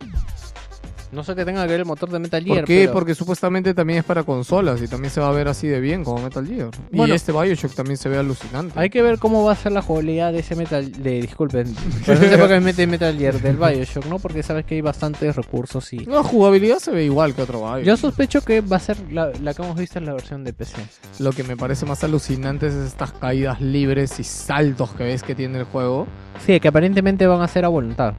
No 1.13 1.23
sé 1.23 1.35
que 1.35 1.45
tenga 1.45 1.61
que 1.63 1.69
ver 1.71 1.79
el 1.81 1.85
motor 1.85 2.09
de 2.09 2.19
Metal 2.19 2.43
Gear. 2.43 2.59
¿Por 2.59 2.65
qué? 2.65 2.81
pero- 2.81 2.93
Porque 2.93 3.15
supuestamente 3.15 3.73
también 3.73 3.99
es 3.99 4.05
para 4.05 4.23
consolas 4.23 4.81
y 4.81 4.87
también 4.87 5.11
se 5.11 5.21
va 5.21 5.29
a 5.29 5.31
ver 5.31 5.47
así 5.47 5.67
de 5.67 5.79
bien 5.79 6.03
como 6.03 6.21
Metal 6.23 6.45
Gear. 6.47 6.69
Bueno. 6.91 7.13
y 7.13 7.15
este 7.15 7.31
Bioshock 7.31 7.73
también 7.73 7.97
se 7.97 8.09
ve 8.09 8.17
alucinante. 8.17 8.73
Hay 8.79 8.89
que 8.89 9.01
ver 9.01 9.19
cómo 9.19 9.43
va 9.45 9.51
a 9.53 9.55
ser 9.55 9.71
la 9.73 9.81
jugabilidad 9.81 10.33
de 10.33 10.39
ese 10.39 10.55
Metal. 10.55 10.91
De, 10.91 11.21
disculpen. 11.21 11.73
pero 12.05 12.19
no 12.19 12.27
sé 12.27 12.37
por 12.37 12.47
qué 12.47 12.53
me 12.55 12.59
mete 12.61 12.87
Metal 12.87 13.17
Gear 13.17 13.39
del 13.39 13.57
Bioshock, 13.57 14.05
¿no? 14.05 14.19
Porque 14.19 14.43
sabes 14.43 14.65
que 14.65 14.75
hay 14.75 14.81
bastantes 14.81 15.35
recursos 15.35 15.93
y. 15.93 15.99
La 16.05 16.23
jugabilidad 16.23 16.79
se 16.79 16.91
ve 16.91 17.03
igual 17.05 17.35
que 17.35 17.43
otro 17.43 17.59
Bioshock. 17.59 17.83
Yo 17.85 17.95
sospecho 17.97 18.41
que 18.41 18.61
va 18.61 18.77
a 18.77 18.79
ser 18.79 18.97
la, 19.11 19.31
la 19.41 19.53
que 19.53 19.61
hemos 19.61 19.77
visto 19.77 19.99
en 19.99 20.05
la 20.05 20.13
versión 20.13 20.43
de 20.43 20.53
PC. 20.53 20.77
Lo 21.19 21.31
que 21.31 21.43
me 21.43 21.55
parece 21.55 21.85
más 21.85 22.03
alucinante 22.03 22.67
es 22.67 22.73
estas 22.73 23.11
caídas 23.13 23.61
libres 23.61 24.19
y 24.19 24.23
saltos 24.23 24.91
que 24.93 25.03
ves 25.03 25.21
que 25.23 25.35
tiene 25.35 25.59
el 25.59 25.65
juego. 25.65 26.07
Sí, 26.45 26.59
que 26.59 26.67
aparentemente 26.69 27.27
van 27.27 27.41
a 27.41 27.47
ser 27.47 27.65
a 27.65 27.67
voluntad. 27.67 28.13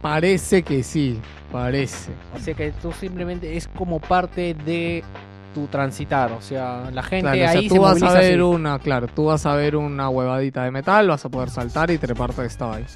Parece 0.00 0.62
que 0.62 0.82
sí, 0.82 1.18
parece. 1.50 2.12
O 2.34 2.38
sea 2.38 2.54
que 2.54 2.70
tú 2.72 2.92
simplemente 2.92 3.56
es 3.56 3.66
como 3.68 3.98
parte 4.00 4.54
de 4.54 5.02
tu 5.54 5.66
transitar, 5.66 6.30
o 6.32 6.40
sea, 6.42 6.90
la 6.92 7.02
gente 7.02 7.22
Claro, 7.32 7.36
o 7.36 7.50
sea, 7.50 7.50
ahí 7.60 7.68
tú 7.68 7.74
se 7.74 7.80
vas 7.80 8.02
a 8.02 8.12
ver 8.12 8.32
así. 8.34 8.40
una, 8.40 8.78
claro, 8.78 9.08
tú 9.08 9.24
vas 9.24 9.44
a 9.46 9.54
ver 9.54 9.76
una 9.76 10.08
huevadita 10.08 10.62
de 10.64 10.70
metal, 10.70 11.08
vas 11.08 11.24
a 11.24 11.28
poder 11.30 11.50
saltar 11.50 11.90
y 11.90 11.98
treparte 11.98 12.42
de 12.42 12.46
esta 12.48 12.66
vaina. 12.66 12.86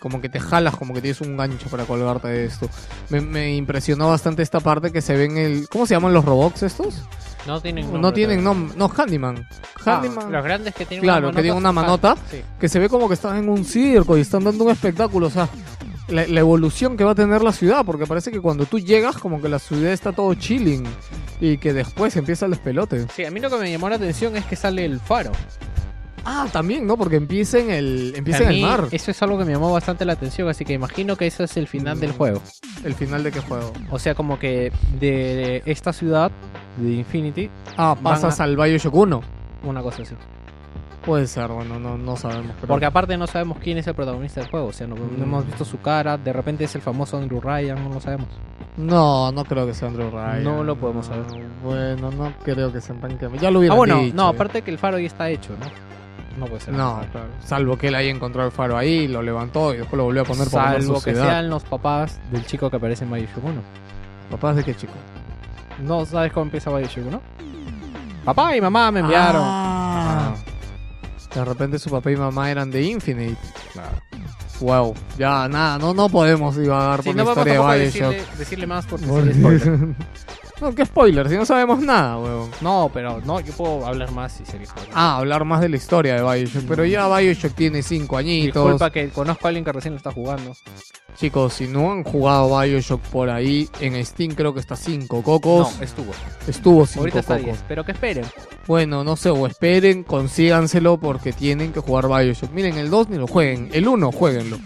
Como 0.00 0.20
que 0.20 0.28
te 0.28 0.40
jalas, 0.40 0.76
como 0.76 0.92
que 0.94 1.00
tienes 1.00 1.20
un 1.20 1.36
gancho 1.36 1.68
para 1.70 1.84
colgarte 1.84 2.26
de 2.26 2.44
esto. 2.46 2.68
Me, 3.08 3.20
me 3.20 3.54
impresionó 3.54 4.08
bastante 4.08 4.42
esta 4.42 4.58
parte 4.58 4.90
que 4.90 5.00
se 5.00 5.16
ven 5.16 5.36
el... 5.38 5.68
¿Cómo 5.70 5.86
se 5.86 5.94
llaman 5.94 6.12
los 6.12 6.24
robots 6.24 6.64
estos? 6.64 7.02
No 7.46 7.60
tienen 7.60 7.86
no 7.86 7.92
nombre 7.92 8.12
tienen 8.12 8.42
todavía. 8.42 8.60
nombre. 8.62 8.76
No, 8.78 8.88
Handyman. 8.96 9.46
Ah, 9.86 9.98
Handyman. 9.98 10.32
los 10.32 10.44
grandes 10.44 10.74
que 10.74 10.86
tienen 10.86 11.04
Claro, 11.04 11.28
una 11.28 11.36
que 11.36 11.42
tienen 11.42 11.56
una 11.58 11.70
manota. 11.70 12.16
Sí. 12.28 12.42
que 12.58 12.68
se 12.68 12.80
ve 12.80 12.88
como 12.88 13.06
que 13.06 13.14
están 13.14 13.36
en 13.36 13.48
un 13.48 13.64
circo 13.64 14.18
y 14.18 14.22
están 14.22 14.42
dando 14.42 14.64
un 14.64 14.70
espectáculo. 14.72 15.28
O 15.28 15.30
sea, 15.30 15.48
la, 16.08 16.26
la 16.26 16.40
evolución 16.40 16.96
que 16.96 17.04
va 17.04 17.12
a 17.12 17.14
tener 17.14 17.42
la 17.42 17.52
ciudad, 17.52 17.84
porque 17.84 18.06
parece 18.06 18.30
que 18.30 18.40
cuando 18.40 18.66
tú 18.66 18.78
llegas, 18.78 19.16
como 19.18 19.40
que 19.40 19.48
la 19.48 19.58
ciudad 19.58 19.92
está 19.92 20.12
todo 20.12 20.34
chilling 20.34 20.84
y 21.40 21.58
que 21.58 21.72
después 21.72 22.16
empieza 22.16 22.44
el 22.46 22.52
despelote. 22.52 23.06
Sí, 23.14 23.24
a 23.24 23.30
mí 23.30 23.40
lo 23.40 23.48
que 23.50 23.56
me 23.56 23.70
llamó 23.70 23.88
la 23.88 23.96
atención 23.96 24.36
es 24.36 24.44
que 24.44 24.56
sale 24.56 24.84
el 24.84 25.00
faro. 25.00 25.32
Ah, 26.24 26.46
también, 26.52 26.86
¿no? 26.86 26.96
Porque 26.96 27.16
empieza 27.16 27.58
en 27.58 27.70
el, 27.70 28.12
empieza 28.16 28.44
en 28.44 28.50
el 28.50 28.60
mar. 28.62 28.86
Eso 28.92 29.10
es 29.10 29.20
algo 29.22 29.36
que 29.38 29.44
me 29.44 29.52
llamó 29.52 29.72
bastante 29.72 30.04
la 30.04 30.12
atención, 30.12 30.48
así 30.48 30.64
que 30.64 30.72
imagino 30.72 31.16
que 31.16 31.26
ese 31.26 31.42
es 31.44 31.56
el 31.56 31.66
final 31.66 31.98
del 31.98 32.10
Mm. 32.10 32.16
juego. 32.16 32.42
El 32.84 32.94
final 32.94 33.24
de 33.24 33.32
qué 33.32 33.40
juego. 33.40 33.72
O 33.90 33.98
sea, 33.98 34.14
como 34.14 34.38
que 34.38 34.70
de 35.00 35.62
esta 35.66 35.92
ciudad, 35.92 36.30
de 36.76 36.92
Infinity, 36.92 37.50
Ah, 37.76 37.96
pasas 38.00 38.38
a- 38.38 38.44
al 38.44 38.56
Bioshock 38.56 38.94
1. 38.94 39.20
una 39.64 39.82
cosa 39.82 40.02
así. 40.02 40.14
Puede 41.04 41.26
ser, 41.26 41.48
bueno, 41.48 41.80
no, 41.80 41.98
no 41.98 42.16
sabemos. 42.16 42.52
Pero... 42.60 42.68
Porque 42.68 42.86
aparte 42.86 43.16
no 43.16 43.26
sabemos 43.26 43.58
quién 43.58 43.76
es 43.78 43.86
el 43.88 43.94
protagonista 43.94 44.40
del 44.40 44.50
juego, 44.50 44.66
o 44.68 44.72
sea, 44.72 44.86
no, 44.86 44.94
no 44.94 45.02
Mm. 45.18 45.22
hemos 45.22 45.46
visto 45.46 45.64
su 45.64 45.80
cara, 45.80 46.16
de 46.16 46.32
repente 46.32 46.64
es 46.64 46.74
el 46.76 46.80
famoso 46.82 47.16
Andrew 47.18 47.40
Ryan, 47.40 47.82
no 47.82 47.94
lo 47.94 48.00
sabemos. 48.00 48.28
No, 48.76 49.32
no 49.32 49.44
creo 49.44 49.66
que 49.66 49.74
sea 49.74 49.88
Andrew 49.88 50.10
Ryan. 50.10 50.44
No 50.44 50.62
lo 50.62 50.76
podemos 50.76 51.06
saber. 51.06 51.24
Bueno, 51.62 52.10
no 52.12 52.32
creo 52.44 52.72
que 52.72 52.80
sean 52.80 53.00
tan 53.00 53.18
que... 53.18 53.28
Ya 53.40 53.50
lo 53.50 53.58
hubiera 53.58 53.74
Ah, 53.74 53.78
bueno, 53.78 53.98
dicho. 53.98 54.16
no, 54.16 54.28
aparte 54.28 54.62
que 54.62 54.70
el 54.70 54.78
faro 54.78 54.98
ya 54.98 55.06
está 55.06 55.28
hecho, 55.28 55.52
¿no? 55.58 55.66
No 56.38 56.46
puede 56.46 56.60
ser. 56.60 56.72
No, 56.72 57.00
claro. 57.10 57.26
Salvo 57.40 57.76
que 57.76 57.88
él 57.88 57.94
haya 57.94 58.10
encontrado 58.10 58.46
el 58.48 58.52
faro 58.52 58.78
ahí, 58.78 59.08
lo 59.08 59.20
levantó 59.22 59.74
y 59.74 59.78
después 59.78 59.98
lo 59.98 60.04
volvió 60.04 60.22
a 60.22 60.24
poner 60.24 60.48
por 60.48 60.60
una 60.62 60.72
Salvo 60.80 61.02
que 61.02 61.14
sean 61.14 61.50
los 61.50 61.62
papás 61.64 62.20
del 62.30 62.46
chico 62.46 62.70
que 62.70 62.76
aparece 62.76 63.04
en 63.04 63.12
Bioshock 63.12 63.44
1. 63.44 63.60
¿Papás 64.30 64.56
de 64.56 64.64
qué 64.64 64.74
chico? 64.74 64.94
No 65.82 66.06
sabes 66.06 66.32
cómo 66.32 66.44
empieza 66.44 66.70
Bioshock 66.74 67.06
1. 67.08 67.20
Papá 68.24 68.56
y 68.56 68.60
mamá 68.62 68.90
me 68.92 69.00
enviaron. 69.00 69.42
Ah. 69.44 70.34
De 71.34 71.44
repente 71.44 71.78
su 71.78 71.90
papá 71.90 72.10
y 72.10 72.16
mamá 72.16 72.50
eran 72.50 72.70
de 72.70 72.82
Infinite. 72.82 73.36
Wow. 74.60 74.94
Ya, 75.18 75.48
nada, 75.48 75.78
no, 75.78 75.92
no 75.94 76.08
podemos 76.08 76.56
divagar 76.56 77.02
Sí, 77.02 77.08
por 77.08 77.16
no 77.16 77.24
la 77.24 77.30
historia 77.30 77.52
de 77.54 77.58
Bioshock. 77.58 77.78
decirle, 78.10 78.24
decirle 78.38 78.66
más 78.66 78.86
porque 78.86 79.06
sería 79.06 79.32
spoiler. 79.34 79.78
No, 80.62 80.74
qué 80.74 80.86
spoiler, 80.86 81.28
si 81.28 81.34
no 81.34 81.44
sabemos 81.44 81.80
nada, 81.80 82.18
weón. 82.18 82.50
No, 82.60 82.88
pero 82.94 83.20
no, 83.20 83.40
yo 83.40 83.52
puedo 83.52 83.84
hablar 83.84 84.12
más 84.12 84.32
si 84.32 84.46
sería 84.46 84.66
spoiler. 84.66 84.92
Ah, 84.94 85.18
hablar 85.18 85.44
más 85.44 85.60
de 85.60 85.68
la 85.68 85.76
historia 85.76 86.14
de 86.14 86.22
Bioshock. 86.22 86.64
Pero 86.68 86.84
ya 86.84 87.14
Bioshock 87.14 87.52
tiene 87.52 87.82
5 87.82 88.16
añitos. 88.16 88.64
Disculpa 88.64 88.90
que 88.90 89.08
conozco 89.08 89.46
a 89.46 89.48
alguien 89.48 89.64
que 89.64 89.72
recién 89.72 89.94
lo 89.94 89.98
está 89.98 90.12
jugando. 90.12 90.54
Chicos, 91.16 91.54
si 91.54 91.66
no 91.66 91.90
han 91.90 92.04
jugado 92.04 92.58
Bioshock 92.58 93.00
por 93.02 93.28
ahí, 93.28 93.68
en 93.80 94.02
Steam 94.06 94.34
creo 94.34 94.54
que 94.54 94.60
está 94.60 94.76
5 94.76 95.22
cocos. 95.22 95.76
No, 95.76 95.82
estuvo. 95.82 96.12
Estuvo 96.46 96.86
5 96.86 97.00
Ahorita 97.00 97.18
está 97.18 97.34
cocos. 97.34 97.46
10, 97.46 97.64
pero 97.66 97.84
que 97.84 97.92
esperen. 97.92 98.24
Bueno, 98.66 99.02
no 99.02 99.16
sé, 99.16 99.30
o 99.30 99.46
esperen, 99.46 100.04
consíganselo 100.04 100.98
porque 100.98 101.32
tienen 101.32 101.72
que 101.72 101.80
jugar 101.80 102.06
Bioshock. 102.06 102.52
Miren, 102.52 102.78
el 102.78 102.88
2 102.88 103.08
ni 103.08 103.18
lo 103.18 103.26
jueguen, 103.26 103.68
el 103.72 103.88
1 103.88 104.12
jueguenlo. 104.12 104.58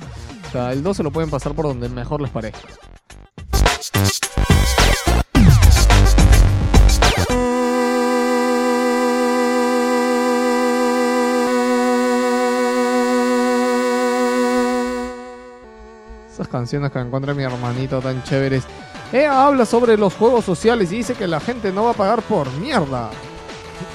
O 0.47 0.53
sea, 0.53 0.73
el 0.73 0.83
2 0.83 0.97
se 0.99 1.03
lo 1.03 1.11
pueden 1.11 1.31
pasar 1.31 1.55
por 1.55 1.65
donde 1.65 1.89
mejor 1.89 2.21
les 2.21 2.31
parezca. 2.31 2.69
Canciones 16.49 16.91
que 16.93 16.99
encuentra 16.99 17.35
mi 17.35 17.43
hermanito 17.43 18.01
tan 18.01 18.23
chéveres. 18.23 18.65
Ella 19.13 19.47
habla 19.47 19.65
sobre 19.65 19.97
los 19.97 20.15
juegos 20.15 20.45
sociales 20.45 20.91
y 20.93 20.97
dice 20.99 21.15
que 21.15 21.27
la 21.27 21.39
gente 21.41 21.73
no 21.73 21.85
va 21.85 21.91
a 21.91 21.95
pagar 21.95 22.23
por 22.23 22.51
mierda. 22.53 23.11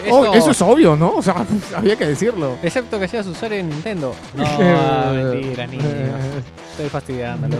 Oh, 0.09 0.25
Eso- 0.25 0.33
eso 0.35 0.51
es 0.51 0.61
obvio, 0.61 0.95
¿no? 0.95 1.13
O 1.15 1.21
sea, 1.21 1.45
había 1.75 1.95
que 1.95 2.05
decirlo. 2.07 2.55
Excepto 2.63 2.99
que 2.99 3.07
seas 3.07 3.25
usuario 3.27 3.57
de 3.57 3.63
Nintendo. 3.63 4.13
No, 4.35 5.13
mentira, 5.13 5.67
niño. 5.67 5.83
Estoy 6.71 6.89
fastidiándolos. 6.89 7.59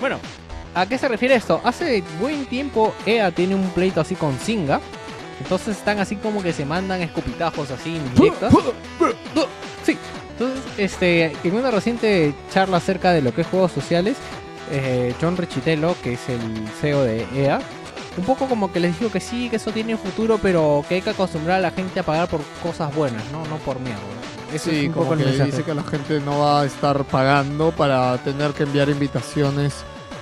bueno, 0.00 0.18
¿a 0.74 0.86
qué 0.86 0.98
se 0.98 1.06
refiere 1.08 1.34
esto? 1.36 1.60
Hace 1.64 2.02
buen 2.20 2.46
tiempo 2.46 2.94
EA 3.06 3.30
tiene 3.30 3.54
un 3.54 3.68
pleito 3.70 4.00
así 4.00 4.14
con 4.16 4.38
Singa. 4.38 4.80
Entonces 5.40 5.76
están 5.76 5.98
así 5.98 6.16
como 6.16 6.42
que 6.42 6.52
se 6.52 6.64
mandan 6.64 7.00
escupitajos 7.02 7.70
así 7.72 7.96
indirectas. 7.96 8.52
Sí. 9.84 9.96
Entonces, 10.42 10.72
este, 10.78 11.32
en 11.44 11.54
una 11.54 11.70
reciente 11.70 12.34
charla 12.52 12.78
acerca 12.78 13.12
de 13.12 13.22
lo 13.22 13.32
que 13.34 13.42
es 13.42 13.46
juegos 13.46 13.72
sociales, 13.72 14.16
eh, 14.70 15.14
John 15.20 15.36
Richitello, 15.36 15.94
que 16.02 16.14
es 16.14 16.28
el 16.28 16.40
CEO 16.80 17.02
de 17.04 17.26
EA, 17.34 17.60
un 18.16 18.24
poco 18.24 18.46
como 18.46 18.72
que 18.72 18.80
les 18.80 18.98
dijo 18.98 19.10
que 19.12 19.20
sí, 19.20 19.48
que 19.48 19.56
eso 19.56 19.70
tiene 19.70 19.96
futuro, 19.96 20.38
pero 20.42 20.84
que 20.88 20.96
hay 20.96 21.02
que 21.02 21.10
acostumbrar 21.10 21.58
a 21.58 21.60
la 21.60 21.70
gente 21.70 22.00
a 22.00 22.02
pagar 22.02 22.28
por 22.28 22.40
cosas 22.62 22.94
buenas, 22.94 23.22
no, 23.30 23.44
no 23.46 23.56
por 23.58 23.78
mierda. 23.80 24.00
Ese 24.52 24.70
Sí, 24.70 24.76
es 24.80 24.86
un 24.88 24.92
como 24.92 25.04
poco 25.04 25.14
el 25.14 25.20
que 25.20 25.26
mensaje. 25.26 25.50
dice 25.50 25.62
que 25.62 25.74
la 25.74 25.82
gente 25.84 26.20
no 26.20 26.40
va 26.40 26.62
a 26.62 26.66
estar 26.66 27.04
pagando 27.04 27.70
para 27.70 28.18
tener 28.18 28.52
que 28.52 28.64
enviar 28.64 28.88
invitaciones 28.90 29.74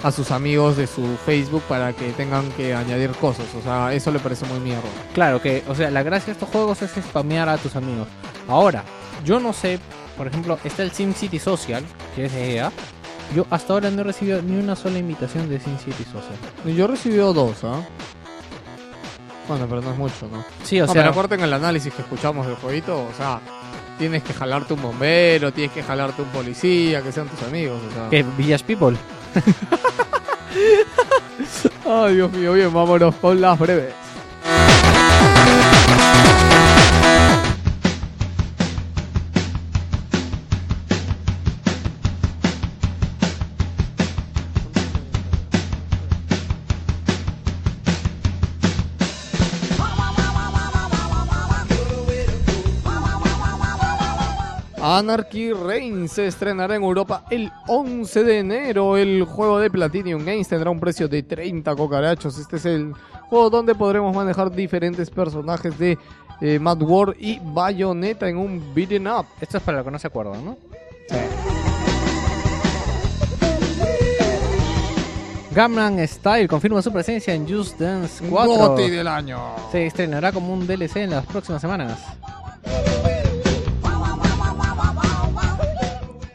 a 0.03 0.13
sus 0.13 0.31
amigos 0.31 0.77
de 0.77 0.87
su 0.87 1.03
Facebook 1.27 1.63
para 1.69 1.93
que 1.93 2.13
tengan 2.13 2.51
que 2.53 2.75
añadir 2.75 3.11
cosas. 3.13 3.47
O 3.59 3.63
sea, 3.63 3.93
eso 3.93 4.11
le 4.11 4.19
parece 4.19 4.47
muy 4.47 4.61
mierda. 4.61 4.89
Claro 5.15 5.43
que, 5.43 5.63
o 5.69 5.75
sea, 5.75 5.91
la 5.91 6.03
gracia 6.03 6.27
de 6.27 6.33
estos 6.33 6.49
juegos 6.49 6.81
es 6.83 6.91
spamear 6.93 7.49
a 7.49 7.59
tus 7.59 7.75
amigos. 7.77 8.07
Ahora, 8.49 8.85
yo 9.25 9.41
no 9.41 9.53
sé, 9.53 9.79
por 10.16 10.27
ejemplo, 10.27 10.59
está 10.65 10.82
el 10.82 10.93
SimCity 10.93 11.39
Social, 11.39 11.85
que 12.15 12.27
es 12.27 12.32
de 12.32 12.57
EA. 12.57 12.73
Yo 13.35 13.47
hasta 13.51 13.73
ahora 13.73 13.91
no 13.91 14.01
he 14.01 14.05
recibido 14.05 14.43
ni 14.43 14.59
una 14.59 14.74
sola 14.74 14.99
invitación 14.99 15.49
de 15.49 15.61
SimCity 15.61 16.05
Social. 16.05 16.77
Yo 16.77 16.85
he 16.85 16.89
recibido 16.89 17.32
dos, 17.32 17.62
¿ah? 17.65 17.81
Bueno, 19.49 19.66
pero 19.69 19.81
no 19.82 19.93
es 19.93 19.99
mucho, 19.99 20.28
¿no? 20.31 20.45
Sí, 20.65 20.81
o 20.81 20.87
no, 20.87 20.93
sea, 20.93 21.03
pero 21.03 21.11
acuerden 21.11 21.41
el 21.41 21.53
análisis 21.53 21.93
que 21.93 22.03
escuchamos 22.03 22.47
del 22.47 22.57
jueguito, 22.57 23.03
o 23.03 23.12
sea, 23.16 23.41
tienes 23.99 24.23
que 24.23 24.32
jalarte 24.32 24.74
un 24.74 24.82
bombero, 24.82 25.53
tienes 25.53 25.73
que 25.73 25.82
jalarte 25.82 26.23
un 26.23 26.28
policía, 26.28 27.03
que 27.03 27.12
sean 27.12 27.28
tus 27.28 27.43
amigos, 27.43 27.81
o 27.91 27.95
sea. 27.95 28.09
que 28.09 28.23
Village 28.23 28.65
People. 28.65 28.97
Ay, 31.87 32.15
Dios 32.15 32.31
mío, 32.32 32.53
bien, 32.53 32.73
vámonos 32.73 33.15
con 33.16 33.41
las 33.41 33.59
breves. 33.59 33.93
Anarchy 54.93 55.53
Reign 55.53 56.09
se 56.09 56.27
estrenará 56.27 56.75
en 56.75 56.83
Europa 56.83 57.25
el 57.31 57.53
11 57.69 58.25
de 58.25 58.39
enero. 58.41 58.97
El 58.97 59.23
juego 59.23 59.61
de 59.61 59.71
Platinum 59.71 60.25
Games 60.25 60.49
tendrá 60.49 60.69
un 60.69 60.81
precio 60.81 61.07
de 61.07 61.23
30 61.23 61.77
cocarachos. 61.77 62.37
Este 62.37 62.57
es 62.57 62.65
el 62.65 62.93
juego 63.29 63.51
donde 63.51 63.77
podremos 63.77 64.12
manejar 64.12 64.51
diferentes 64.51 65.09
personajes 65.09 65.79
de 65.79 65.97
eh, 66.41 66.59
Mad 66.59 66.83
War 66.83 67.15
y 67.21 67.39
Bayonetta 67.41 68.29
en 68.29 68.37
un 68.39 68.75
beat'em 68.75 69.07
up. 69.07 69.27
Esto 69.41 69.59
es 69.59 69.62
para 69.62 69.77
los 69.79 69.85
que 69.85 69.93
no 69.93 69.99
se 70.01 70.09
acuerdan, 70.09 70.45
¿no? 70.45 70.57
Gangnam 75.55 76.05
Style 76.05 76.49
confirma 76.49 76.83
su 76.83 76.93
presencia 76.93 77.33
en 77.33 77.49
Just 77.49 77.79
Dance 77.79 78.29
4. 78.29 78.55
Goti 78.55 78.91
del 78.91 79.07
año. 79.07 79.39
Se 79.71 79.87
estrenará 79.87 80.33
como 80.33 80.53
un 80.53 80.67
DLC 80.67 80.97
en 80.97 81.11
las 81.11 81.27
próximas 81.27 81.61
semanas. 81.61 81.97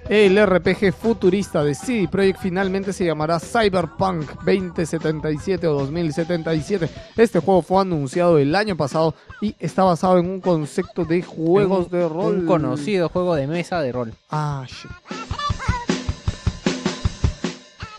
El 0.07 0.38
RPG 0.45 0.94
futurista 0.94 1.64
de 1.64 1.73
CD 1.73 2.07
Projekt 2.07 2.40
finalmente 2.40 2.94
se 2.94 3.06
llamará 3.06 3.40
Cyberpunk 3.40 4.30
2077 4.45 5.65
o 5.68 5.73
2077. 5.80 6.90
Este 7.18 7.40
juego 7.40 7.64
fue 7.64 7.82
anunciado 7.82 8.38
el 8.38 8.56
año 8.56 8.77
pasado 8.77 9.15
y 9.41 9.56
está 9.60 9.84
basado 9.84 10.19
en 10.19 10.30
un 10.30 10.41
concepto 10.41 11.06
de 11.06 11.23
juegos 11.23 11.86
Un- 11.88 11.91
de 11.91 12.07
rol. 12.07 12.36
Un 12.41 12.45
conocido 12.45 13.10
juego 13.10 13.34
de 13.34 13.48
mesa 13.48 13.82
de 13.82 13.91
rol. 13.91 14.14
Ah, 14.30 14.64
shit. 14.68 14.91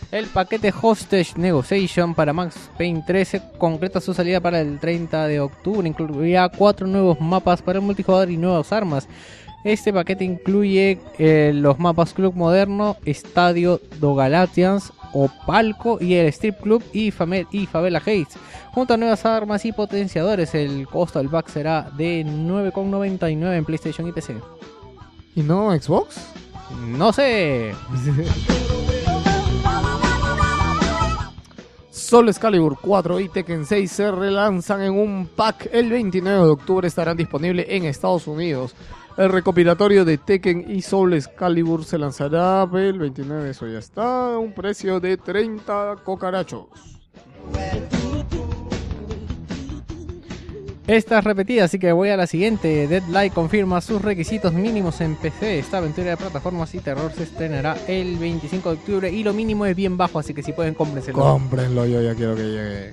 El 0.09 0.27
paquete 0.27 0.73
Hostage 0.81 1.33
Negotiation 1.35 2.15
para 2.15 2.31
Max 2.31 2.55
Payne 2.77 3.03
13 3.05 3.41
concreta 3.57 3.99
su 3.99 4.13
salida 4.13 4.39
para 4.39 4.61
el 4.61 4.79
30 4.79 5.27
de 5.27 5.41
octubre. 5.41 5.85
Incluirá 5.85 6.47
cuatro 6.47 6.87
nuevos 6.87 7.19
mapas 7.19 7.61
para 7.61 7.79
el 7.79 7.85
multijugador 7.85 8.31
y 8.31 8.37
nuevas 8.37 8.71
armas. 8.71 9.09
Este 9.67 9.91
paquete 9.91 10.23
incluye 10.23 10.97
eh, 11.17 11.51
los 11.53 11.77
mapas 11.77 12.13
Club 12.13 12.33
Moderno, 12.35 12.95
Estadio 13.03 13.81
do 13.99 14.15
Galatians 14.15 14.93
Opalco 15.11 15.97
y 15.99 16.13
el 16.13 16.27
Strip 16.27 16.61
Club 16.61 16.81
y, 16.93 17.11
Fame- 17.11 17.47
y 17.51 17.65
Favela 17.65 18.01
Heights. 18.05 18.37
Junto 18.71 18.93
a 18.93 18.97
nuevas 18.97 19.25
armas 19.25 19.65
y 19.65 19.73
potenciadores, 19.73 20.55
el 20.55 20.87
costo 20.87 21.19
del 21.19 21.27
pack 21.27 21.49
será 21.49 21.89
de 21.97 22.25
9,99 22.25 23.57
en 23.57 23.65
PlayStation 23.65 24.07
y 24.07 24.13
PC. 24.13 24.37
¿Y 25.35 25.41
no 25.43 25.77
Xbox? 25.77 26.15
No 26.85 27.11
sé. 27.11 27.73
Soul 31.91 32.33
Calibur 32.35 32.77
4 32.79 33.19
y 33.19 33.27
Tekken 33.27 33.65
6 33.65 33.91
se 33.91 34.11
relanzan 34.11 34.81
en 34.81 34.93
un 34.93 35.27
pack. 35.27 35.67
El 35.73 35.89
29 35.89 36.37
de 36.45 36.51
octubre 36.51 36.87
estarán 36.87 37.17
disponibles 37.17 37.65
en 37.69 37.83
Estados 37.83 38.27
Unidos. 38.27 38.73
El 39.17 39.31
recopilatorio 39.31 40.05
de 40.05 40.19
Tekken 40.19 40.65
y 40.69 40.83
Soul 40.83 41.19
Calibur 41.35 41.83
se 41.83 41.97
lanzará 41.97 42.69
el 42.71 42.99
29, 42.99 43.49
eso 43.49 43.67
ya 43.67 43.79
está, 43.79 44.33
a 44.33 44.37
un 44.37 44.53
precio 44.53 44.99
de 44.99 45.17
30 45.17 45.95
cocarachos. 46.03 46.67
Esta 50.85 51.17
es 51.17 51.23
repetida, 51.23 51.65
así 51.65 51.79
que 51.79 51.91
voy 51.91 52.09
a 52.09 52.15
la 52.15 52.27
siguiente. 52.27 52.87
Deadlight 52.87 53.33
confirma 53.33 53.81
sus 53.81 54.01
requisitos 54.03 54.53
mínimos 54.53 55.01
en 55.01 55.15
PC. 55.15 55.59
Esta 55.59 55.79
aventura 55.79 56.11
de 56.11 56.17
plataformas 56.17 56.73
y 56.75 56.79
terror 56.79 57.11
se 57.11 57.23
estrenará 57.23 57.75
el 57.87 58.17
25 58.17 58.69
de 58.69 58.75
octubre 58.77 59.11
y 59.11 59.23
lo 59.23 59.33
mínimo 59.33 59.65
es 59.65 59.75
bien 59.75 59.97
bajo, 59.97 60.19
así 60.19 60.35
que 60.35 60.43
si 60.43 60.53
pueden 60.53 60.75
cómprenselo. 60.75 61.17
Cómprenlo, 61.17 61.87
yo 61.87 62.01
ya 62.03 62.13
quiero 62.13 62.35
que 62.35 62.43
llegue. 62.43 62.91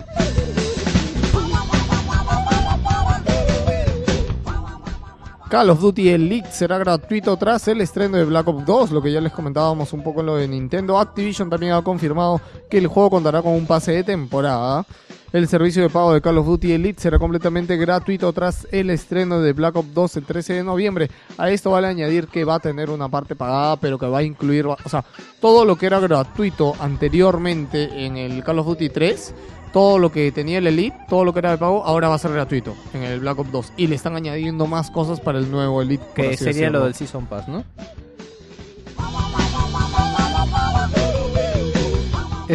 Call 5.55 5.71
of 5.71 5.81
Duty 5.81 6.09
Elite 6.09 6.51
será 6.51 6.79
gratuito 6.79 7.37
tras 7.37 7.69
el 7.69 7.81
estreno 7.81 8.17
de 8.17 8.25
Black 8.25 8.49
Ops 8.49 8.67
2, 8.67 8.91
lo 8.91 9.01
que 9.01 9.13
ya 9.13 9.21
les 9.21 9.31
comentábamos 9.31 9.93
un 9.93 10.03
poco 10.03 10.19
en 10.19 10.27
lo 10.27 10.35
de 10.35 10.49
Nintendo. 10.49 10.99
Activision 10.99 11.49
también 11.49 11.75
ha 11.75 11.83
confirmado 11.83 12.41
que 12.69 12.79
el 12.79 12.89
juego 12.89 13.11
contará 13.11 13.41
con 13.41 13.53
un 13.53 13.65
pase 13.65 13.93
de 13.93 14.03
temporada. 14.03 14.85
El 15.33 15.47
servicio 15.47 15.85
de 15.85 15.91
pago 15.91 16.13
de 16.13 16.21
Call 16.21 16.39
of 16.39 16.47
Duty 16.47 16.73
Elite 16.73 17.01
será 17.01 17.21
completamente 17.21 17.77
gratuito 17.77 18.33
tras 18.33 18.67
el 18.73 18.91
estreno 18.91 19.41
de 19.41 19.53
Black 19.53 19.77
Ops 19.77 19.95
2 19.95 20.17
el 20.17 20.25
13 20.25 20.55
de 20.55 20.65
noviembre. 20.65 21.09
A 21.39 21.49
esto 21.51 21.71
vale 21.71 21.87
añadir 21.87 22.27
que 22.27 22.43
va 22.43 22.57
a 22.57 22.61
tener 22.61 22.91
una 22.91 23.09
parte 23.09 23.37
pagada, 23.37 23.77
pero 23.77 23.97
que 23.97 24.07
va 24.07 24.19
a 24.19 24.23
incluir, 24.25 24.67
o 24.67 24.77
sea, 24.89 25.05
todo 25.41 25.65
lo 25.65 25.77
que 25.77 25.87
era 25.87 26.01
gratuito 26.01 26.75
anteriormente 26.81 28.05
en 28.05 28.17
el 28.17 28.43
Call 28.43 28.59
of 28.59 28.67
Duty 28.67 28.89
3, 28.89 29.35
todo 29.75 29.99
lo 29.99 30.13
que 30.13 30.31
tenía 30.31 30.59
el 30.59 30.69
Elite, 30.69 30.97
todo 31.09 31.25
lo 31.25 31.33
que 31.33 31.41
era 31.41 31.51
de 31.51 31.59
pago, 31.59 31.83
ahora 31.85 32.09
va 32.09 32.15
a 32.15 32.19
ser 32.19 32.33
gratuito 32.33 32.77
en 32.93 33.03
el 33.03 33.19
Black 33.19 33.41
Ops 33.41 33.51
2. 33.51 33.73
Y 33.77 33.89
le 33.89 33.97
están 33.97 34.15
añadiendo 34.15 34.69
más 34.69 34.89
cosas 34.89 35.19
para 35.19 35.41
el 35.41 35.51
nuevo 35.51 35.83
Elite. 35.83 36.05
Que 36.15 36.37
sería 36.37 36.53
decirlo. 36.53 36.79
lo 36.79 36.85
del 36.85 36.95
Season 36.95 37.27
Pass, 37.27 37.49
¿no? 37.49 37.65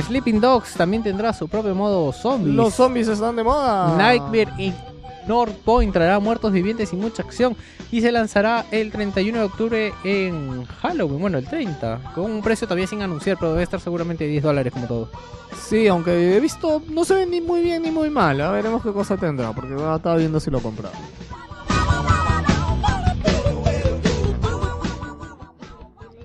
Sleeping 0.02 0.40
Dogs 0.40 0.76
también 0.76 1.04
tendrá 1.04 1.34
su 1.34 1.50
propio 1.50 1.76
modo 1.76 2.14
zombies. 2.14 2.56
Los 2.56 2.76
zombies 2.76 3.10
están 3.10 3.36
de 3.36 3.44
moda. 3.44 3.98
Nightmare 3.98 4.54
y 4.58 4.74
North 5.28 5.56
Point 5.66 5.92
traerá 5.92 6.20
muertos 6.20 6.54
vivientes 6.54 6.94
y 6.94 6.96
mucha 6.96 7.24
acción 7.24 7.54
y 7.92 8.02
se 8.02 8.12
lanzará 8.12 8.66
el 8.72 8.92
31 8.92 9.38
de 9.38 9.44
octubre 9.44 9.94
en 10.04 10.66
Halloween, 10.66 11.20
bueno, 11.20 11.38
el 11.38 11.48
30, 11.48 12.12
con 12.14 12.32
un 12.32 12.42
precio 12.42 12.68
todavía 12.68 12.88
sin 12.88 13.02
anunciar, 13.02 13.38
pero 13.40 13.52
debe 13.52 13.64
estar 13.64 13.80
seguramente 13.80 14.26
10 14.26 14.44
dólares 14.44 14.72
como 14.72 14.88
todo. 14.88 15.10
Sí, 15.58 15.88
aunque 15.88 16.36
he 16.36 16.40
visto, 16.40 16.82
no 16.90 17.04
se 17.04 17.16
ve 17.16 17.26
ni 17.26 17.42
muy 17.42 17.62
bien 17.62 17.82
ni 17.82 17.92
muy 17.92 18.10
mal. 18.10 18.40
A 18.42 18.52
veremos 18.52 18.84
qué 18.84 18.92
cosa 18.92 19.18
tendrá, 19.18 19.54
porque 19.54 19.76
ah, 19.80 19.96
estaba 19.98 20.18
viendo 20.18 20.40
si 20.40 20.52
lo 20.52 20.62
compraba. 20.62 20.96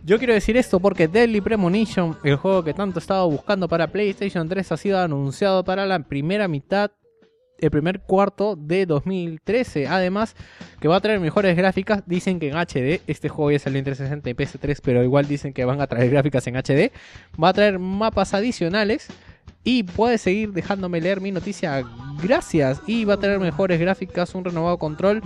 Yo 0.07 0.19
quiero 0.19 0.35
decir 0.35 0.59
esto 0.59 0.81
porque 0.81 1.09
Deadly 1.09 1.41
Premonition, 1.41 2.19
el 2.25 2.37
juego 2.37 2.63
que 2.63 2.75
tanto 2.75 2.99
estaba 2.99 3.25
buscando 3.25 3.69
para 3.69 3.87
PlayStation 3.87 4.47
3, 4.47 4.73
ha 4.73 4.77
sido 4.77 4.99
anunciado 4.99 5.65
para 5.65 5.87
la 5.87 5.99
primera 6.01 6.47
mitad, 6.47 6.91
el 7.65 7.71
primer 7.71 8.01
cuarto 8.01 8.57
de 8.57 8.87
2013. 8.87 9.87
Además, 9.87 10.37
que 10.81 10.89
va 10.89 10.97
a 10.97 11.01
traer 11.01 11.21
mejores 11.21 11.57
gráficas. 11.57 12.03
Dicen 12.07 12.39
que 12.39 12.49
en 12.49 12.57
HD, 12.57 13.01
este 13.07 13.29
juego 13.29 13.51
ya 13.51 13.59
salió 13.59 13.79
en 13.79 13.85
360 13.85 14.31
y 14.31 14.35
PS3, 14.35 14.81
pero 14.83 15.03
igual 15.03 15.27
dicen 15.27 15.53
que 15.53 15.65
van 15.65 15.81
a 15.81 15.87
traer 15.87 16.11
gráficas 16.11 16.47
en 16.47 16.57
HD. 16.57 16.93
Va 17.43 17.49
a 17.49 17.53
traer 17.53 17.79
mapas 17.79 18.35
adicionales. 18.35 19.09
Y 19.67 19.83
puedes 19.83 20.21
seguir 20.21 20.53
dejándome 20.53 21.01
leer 21.01 21.23
mi 21.23 21.33
noticia. 21.33 21.83
Gracias. 22.23 22.83
Y 22.87 23.07
va 23.07 23.15
a 23.15 23.19
tener 23.19 23.41
mejores 23.41 23.81
gráficas, 23.81 24.35
un 24.35 24.45
renovado 24.45 24.79
control, 24.79 25.23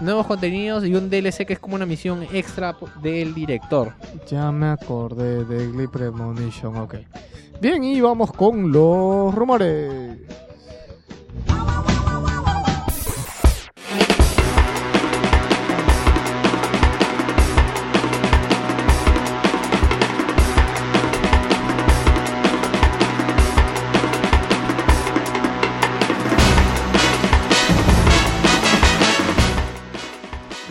nuevos 0.00 0.26
contenidos 0.26 0.84
y 0.84 0.94
un 0.94 1.08
DLC 1.08 1.46
que 1.46 1.54
es 1.54 1.58
como 1.58 1.76
una 1.76 1.86
misión 1.86 2.26
extra 2.32 2.76
del 3.02 3.34
director. 3.34 3.94
Ya 4.28 4.52
me 4.52 4.66
acordé 4.66 5.44
de 5.44 5.66
Glee 5.68 5.88
Premonition, 5.88 6.76
ok. 6.76 6.96
Bien, 7.60 7.82
y 7.84 8.00
vamos 8.00 8.32
con 8.32 8.72
los 8.72 9.34
rumores. 9.34 10.18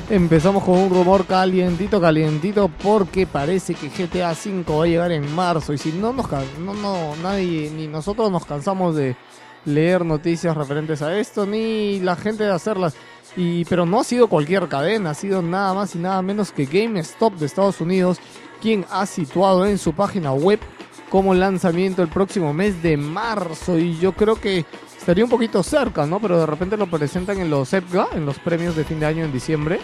Empezamos 0.10 0.64
con 0.64 0.76
un 0.76 0.90
rumor 0.90 1.26
calientito, 1.28 2.02
calientito, 2.02 2.68
porque 2.82 3.28
parece 3.28 3.76
que 3.76 3.90
GTA 3.90 4.32
V 4.32 4.64
va 4.68 4.84
a 4.84 4.88
llegar 4.88 5.12
en 5.12 5.36
marzo. 5.36 5.72
Y 5.72 5.78
si 5.78 5.92
no 5.92 6.12
nos 6.12 6.28
no, 6.60 6.74
no, 6.74 7.16
nadie, 7.18 7.70
ni 7.70 7.88
nosotros 7.88 8.32
nos 8.32 8.44
cansamos 8.44 8.96
de 8.96 9.16
leer 9.66 10.06
noticias 10.06 10.56
referentes 10.56 11.02
a 11.02 11.18
esto, 11.18 11.46
ni 11.46 12.00
la 12.00 12.16
gente 12.16 12.44
de 12.44 12.52
hacerlas. 12.52 12.96
Y, 13.38 13.66
pero 13.66 13.86
no 13.86 14.00
ha 14.00 14.04
sido 14.04 14.28
cualquier 14.28 14.68
cadena, 14.68 15.12
ha 15.12 15.14
sido 15.14 15.42
nada 15.42 15.74
más 15.74 15.96
y 15.96 16.00
nada 16.00 16.22
menos 16.22 16.52
que 16.52 16.66
GameStop 16.66 17.36
de 17.36 17.46
Estados 17.46 17.80
Unidos, 17.80 18.18
quien 18.62 18.86
ha 18.92 19.06
situado 19.06 19.66
en 19.66 19.78
su 19.78 19.94
página 19.94 20.34
web 20.34 20.60
como 21.10 21.34
lanzamiento 21.34 22.02
el 22.02 22.08
próximo 22.08 22.54
mes 22.54 22.82
de 22.84 22.98
marzo. 22.98 23.78
Y 23.78 23.98
yo 24.00 24.14
creo 24.14 24.36
que 24.36 24.66
estaría 24.98 25.24
un 25.24 25.30
poquito 25.30 25.62
cerca, 25.64 26.06
¿no? 26.06 26.20
Pero 26.20 26.40
de 26.40 26.46
repente 26.46 26.76
lo 26.78 26.88
presentan 26.88 27.40
en 27.40 27.50
los 27.50 27.72
EPGA, 27.74 28.10
en 28.16 28.26
los 28.26 28.40
premios 28.40 28.76
de 28.76 28.84
fin 28.84 29.00
de 29.00 29.06
año 29.06 29.24
en 29.26 29.32
diciembre. 29.32 29.80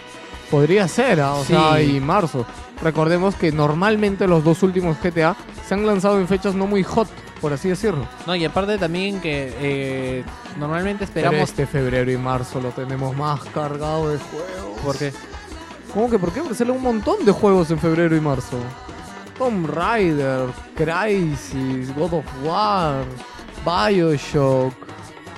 Podría 0.51 0.87
ser, 0.87 1.21
¿ah? 1.21 1.33
o 1.35 1.41
Sí. 1.43 1.53
sea, 1.53 1.81
y 1.81 1.99
marzo. 1.99 2.45
Recordemos 2.81 3.35
que 3.35 3.51
normalmente 3.51 4.27
los 4.27 4.43
dos 4.43 4.61
últimos 4.63 4.97
GTA 5.01 5.35
se 5.67 5.73
han 5.73 5.85
lanzado 5.87 6.19
en 6.19 6.27
fechas 6.27 6.53
no 6.53 6.67
muy 6.67 6.83
hot, 6.83 7.07
por 7.45 7.53
así 7.53 7.69
decirlo. 7.69 8.07
No, 8.25 8.35
y 8.35 8.43
aparte 8.43 8.75
también 8.79 9.21
que 9.21 9.53
eh, 9.59 10.23
normalmente 10.57 11.05
Pero 11.05 11.27
esperamos... 11.27 11.49
este 11.51 11.67
febrero 11.67 12.11
y 12.11 12.17
marzo 12.17 12.59
lo 12.59 12.71
tenemos 12.71 13.15
más 13.15 13.39
cargado 13.53 14.09
de 14.09 14.17
juegos. 14.17 14.79
Porque 14.83 15.13
¿Cómo 15.93 16.09
que 16.09 16.17
por 16.17 16.33
qué? 16.33 16.39
Porque 16.39 16.55
salen 16.55 16.75
un 16.75 16.81
montón 16.81 17.23
de 17.23 17.31
juegos 17.31 17.69
en 17.69 17.77
febrero 17.77 18.15
y 18.15 18.19
marzo. 18.19 18.57
Tomb 19.37 19.69
Raider, 19.69 20.49
Crisis, 20.75 21.95
God 21.95 22.15
of 22.15 22.25
War, 22.43 23.05
Bioshock. 23.63 24.73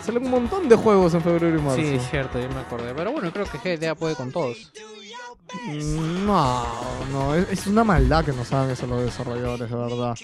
Salen 0.02 0.24
un 0.24 0.32
montón 0.32 0.70
de 0.70 0.78
juegos 0.78 1.14
en 1.14 1.22
febrero 1.22 1.60
y 1.60 1.62
marzo. 1.62 1.82
Sí, 1.82 1.96
es 1.96 2.10
cierto, 2.10 2.40
yo 2.40 2.48
me 2.48 2.62
acordé. 2.62 2.94
Pero 2.96 3.12
bueno, 3.12 3.34
creo 3.34 3.46
que 3.48 3.58
GTA 3.58 3.96
puede 3.96 4.16
con 4.16 4.32
todos. 4.32 4.72
Mm, 5.54 6.26
No, 6.26 6.66
no, 7.12 7.36
es, 7.36 7.50
es 7.52 7.68
una 7.68 7.84
maldad 7.84 8.26
que 8.26 8.34
nos 8.34 8.52
hagan 8.52 8.72
eso 8.72 8.86
los 8.88 9.04
desarrolladores, 9.04 9.70
de 9.70 9.76
verdad. 9.76 10.16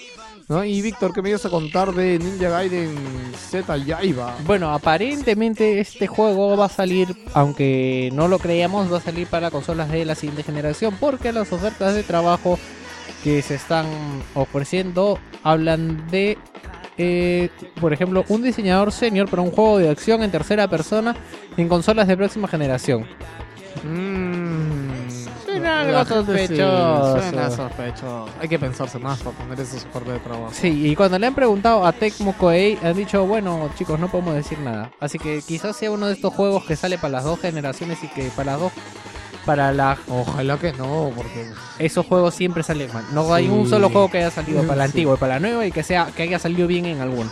¿No? 0.50 0.64
Y 0.66 0.82
Víctor, 0.82 1.14
¿qué 1.14 1.22
me 1.22 1.30
ibas 1.30 1.46
a 1.46 1.50
contar 1.50 1.94
de 1.94 2.20
Ninja 2.20 2.50
Gaiden 2.50 2.94
Z 3.38 3.78
Yaiba? 3.78 4.36
Bueno, 4.46 4.74
aparentemente 4.74 5.80
este 5.80 6.06
juego 6.08 6.58
va 6.58 6.66
a 6.66 6.70
salir, 6.70 7.16
aunque 7.34 8.10
no 8.14 8.28
lo 8.28 8.40
creíamos, 8.40 8.92
va 8.92 8.98
a 8.98 9.02
salir 9.02 9.28
para 9.28 9.52
consolas 9.52 9.90
de 9.90 10.04
la 10.04 10.16
siguiente 10.16 10.44
generación, 10.44 10.96
porque 11.00 11.32
las 11.32 11.54
ofertas 11.54 11.96
de 11.96 12.04
trabajo 12.04 12.60
que 13.24 13.42
se 13.42 13.56
están 13.56 13.86
ofreciendo 14.34 15.18
hablan 15.44 16.10
de, 16.12 16.38
eh, 16.98 17.50
por 17.80 17.94
ejemplo, 17.94 18.26
un 18.28 18.44
diseñador 18.44 18.92
senior 18.92 19.30
para 19.30 19.42
un 19.44 19.52
juego 19.52 19.78
de 19.78 19.90
acción 19.90 20.24
en 20.24 20.32
tercera 20.32 20.68
persona 20.68 21.16
en 21.56 21.70
consolas 21.70 22.10
de 22.10 22.18
próxima 22.18 22.50
generación. 22.50 23.06
Mmm. 23.86 25.03
Suena 25.54 25.82
algo 25.82 26.06
sospechoso. 26.06 27.22
suena 27.22 27.52
sospechoso. 27.52 28.30
Hay 28.42 28.50
que 28.50 28.60
pensarse 28.60 28.98
más 29.00 29.22
para 29.22 29.38
poner 29.38 29.60
esos 29.60 29.86
ofertas 29.86 30.14
de 30.14 30.20
trabajo. 30.20 30.52
Sí, 30.52 30.88
y 30.88 30.96
cuando 30.96 31.20
le 31.20 31.28
han 31.28 31.36
preguntado 31.36 31.86
a 31.86 31.92
Tecmo 31.92 32.36
Koei, 32.38 32.78
han 32.84 32.96
dicho, 32.96 33.26
bueno, 33.26 33.70
chicos, 33.78 34.00
no 34.00 34.10
podemos 34.10 34.34
decir 34.34 34.60
nada. 34.60 34.92
Así 35.00 35.20
que 35.20 35.42
quizás 35.46 35.76
sea 35.76 35.92
uno 35.92 36.08
de 36.08 36.14
estos 36.14 36.34
juegos 36.34 36.66
que 36.66 36.76
sale 36.76 36.98
para 36.98 37.14
las 37.14 37.24
dos 37.24 37.40
generaciones 37.40 38.04
y 38.04 38.08
que 38.08 38.30
para 38.36 38.54
las 38.54 38.62
dos, 38.62 38.72
para 39.46 39.72
la, 39.72 39.98
Ojalá 40.08 40.58
que 40.58 40.74
no, 40.74 41.12
porque 41.16 41.52
esos 41.78 42.06
juegos 42.06 42.34
siempre 42.34 42.64
salen 42.64 42.92
mal. 42.92 43.06
No 43.14 43.32
hay 43.34 43.48
un 43.48 43.70
solo 43.70 43.90
juego 43.90 44.10
que 44.10 44.18
haya 44.20 44.32
salido 44.32 44.64
para 44.64 44.78
la 44.78 44.84
antigua 44.86 45.16
y 45.16 45.18
para 45.18 45.36
la 45.36 45.40
nueva 45.40 45.68
y 45.68 45.72
que 45.72 45.84
sea 45.84 46.08
que 46.16 46.24
haya 46.24 46.40
salido 46.40 46.68
bien 46.68 46.86
en 46.86 47.02
alguno. 47.02 47.30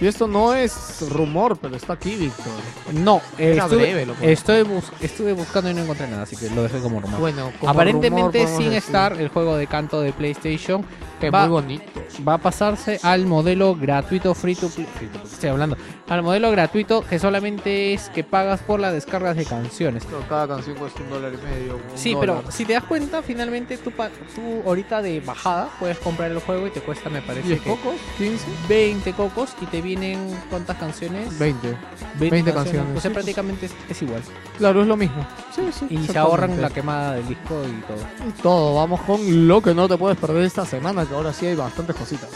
Y 0.00 0.06
esto 0.06 0.26
no 0.26 0.54
es 0.54 1.04
rumor, 1.10 1.56
pero 1.56 1.76
está 1.76 1.92
aquí, 1.94 2.16
Víctor. 2.16 2.52
No, 2.92 3.18
eh, 3.38 3.52
Era 3.52 3.64
estuve, 3.64 3.82
breve, 3.82 4.06
lo 4.06 4.14
que- 4.16 4.32
estoy 4.32 4.62
bus- 4.62 4.92
estuve 5.00 5.32
buscando 5.32 5.70
y 5.70 5.74
no 5.74 5.82
encontré 5.82 6.08
nada, 6.08 6.22
así 6.24 6.36
que 6.36 6.50
lo 6.50 6.62
dejé 6.64 6.80
como 6.80 7.00
rumor. 7.00 7.20
Bueno, 7.20 7.44
como 7.44 7.52
rumor 7.60 7.70
Aparentemente 7.70 8.40
podemos 8.40 8.56
sin 8.62 8.70
decir- 8.72 8.78
estar 8.78 9.12
el 9.20 9.28
juego 9.28 9.56
de 9.56 9.66
canto 9.66 10.00
de 10.00 10.12
PlayStation 10.12 10.84
Que 11.20 11.30
Va- 11.30 11.42
muy 11.42 11.48
bonito. 11.50 12.00
va 12.26 12.34
a 12.34 12.38
pasarse 12.38 12.98
al 13.02 13.24
modelo 13.26 13.74
gratuito 13.76 14.34
free 14.34 14.54
to 14.54 14.68
play. 14.68 14.86
free 14.96 15.06
to 15.06 15.18
play, 15.20 15.32
estoy 15.32 15.50
hablando. 15.50 15.76
Al 16.08 16.22
modelo 16.22 16.50
gratuito 16.50 17.02
que 17.02 17.18
solamente 17.18 17.94
es 17.94 18.10
que 18.10 18.24
pagas 18.24 18.60
por 18.60 18.78
las 18.80 18.92
descargas 18.92 19.36
de 19.36 19.44
canciones. 19.46 20.04
Cada 20.28 20.46
canción 20.48 20.76
cuesta 20.76 21.02
un 21.02 21.10
dólar 21.10 21.32
y 21.32 21.36
medio. 21.38 21.76
un 21.76 21.82
Sí, 21.98 22.14
pero 22.20 22.42
si 22.50 22.64
te 22.66 22.74
das 22.74 22.84
cuenta, 22.84 23.22
finalmente 23.22 23.78
tú, 23.78 23.90
tú 24.34 24.62
ahorita 24.66 25.00
de 25.02 25.20
bajada 25.20 25.70
puedes 25.78 25.98
comprar 25.98 26.30
el 26.30 26.40
juego 26.40 26.66
y 26.66 26.70
te 26.70 26.80
cuesta, 26.80 27.08
me 27.08 27.22
parece, 27.22 27.48
10 27.48 27.60
que 27.62 27.70
cocos, 27.70 27.94
15, 28.18 28.44
20 28.68 29.12
cocos 29.14 29.54
y 29.62 29.66
te 29.66 29.80
vienen 29.80 30.18
¿cuántas 30.50 30.76
canciones? 30.76 31.38
20. 31.38 31.74
20 32.18 32.52
canciones, 32.52 32.82
O 32.96 33.00
sea, 33.00 33.00
sí, 33.00 33.08
pues. 33.08 33.14
prácticamente 33.14 33.66
es, 33.66 33.72
es 33.88 34.02
igual. 34.02 34.20
Claro, 34.58 34.82
es 34.82 34.86
lo 34.86 34.96
mismo. 34.96 35.24
Sí, 35.54 35.62
sí. 35.72 35.86
Y 35.88 35.98
se 36.06 36.18
ahorran 36.18 36.60
la 36.60 36.68
quemada 36.70 37.14
del 37.14 37.26
disco 37.28 37.62
y 37.64 37.80
todo. 37.82 38.28
Y 38.28 38.32
todo, 38.42 38.74
vamos 38.74 39.00
con 39.02 39.48
lo 39.48 39.62
que 39.62 39.72
no 39.74 39.88
te 39.88 39.96
puedes 39.96 40.18
perder 40.18 40.44
esta 40.44 40.66
semana, 40.66 41.03
que 41.06 41.14
ahora 41.14 41.32
sí 41.32 41.46
hay 41.46 41.56
bastantes 41.56 41.96
cositas. 41.96 42.30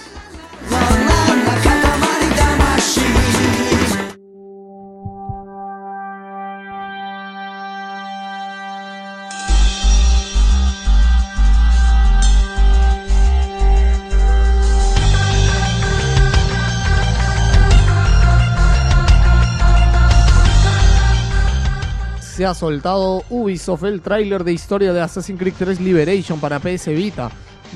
Se 22.39 22.47
ha 22.47 22.55
soltado 22.55 23.24
Ubisoft 23.31 23.82
el 23.82 24.01
tráiler 24.01 24.45
de 24.45 24.53
historia 24.53 24.93
de 24.93 25.01
Assassin's 25.01 25.40
Creed 25.40 25.55
3 25.59 25.81
Liberation 25.81 26.39
para 26.39 26.61
PS 26.61 26.86
Vita. 26.86 27.32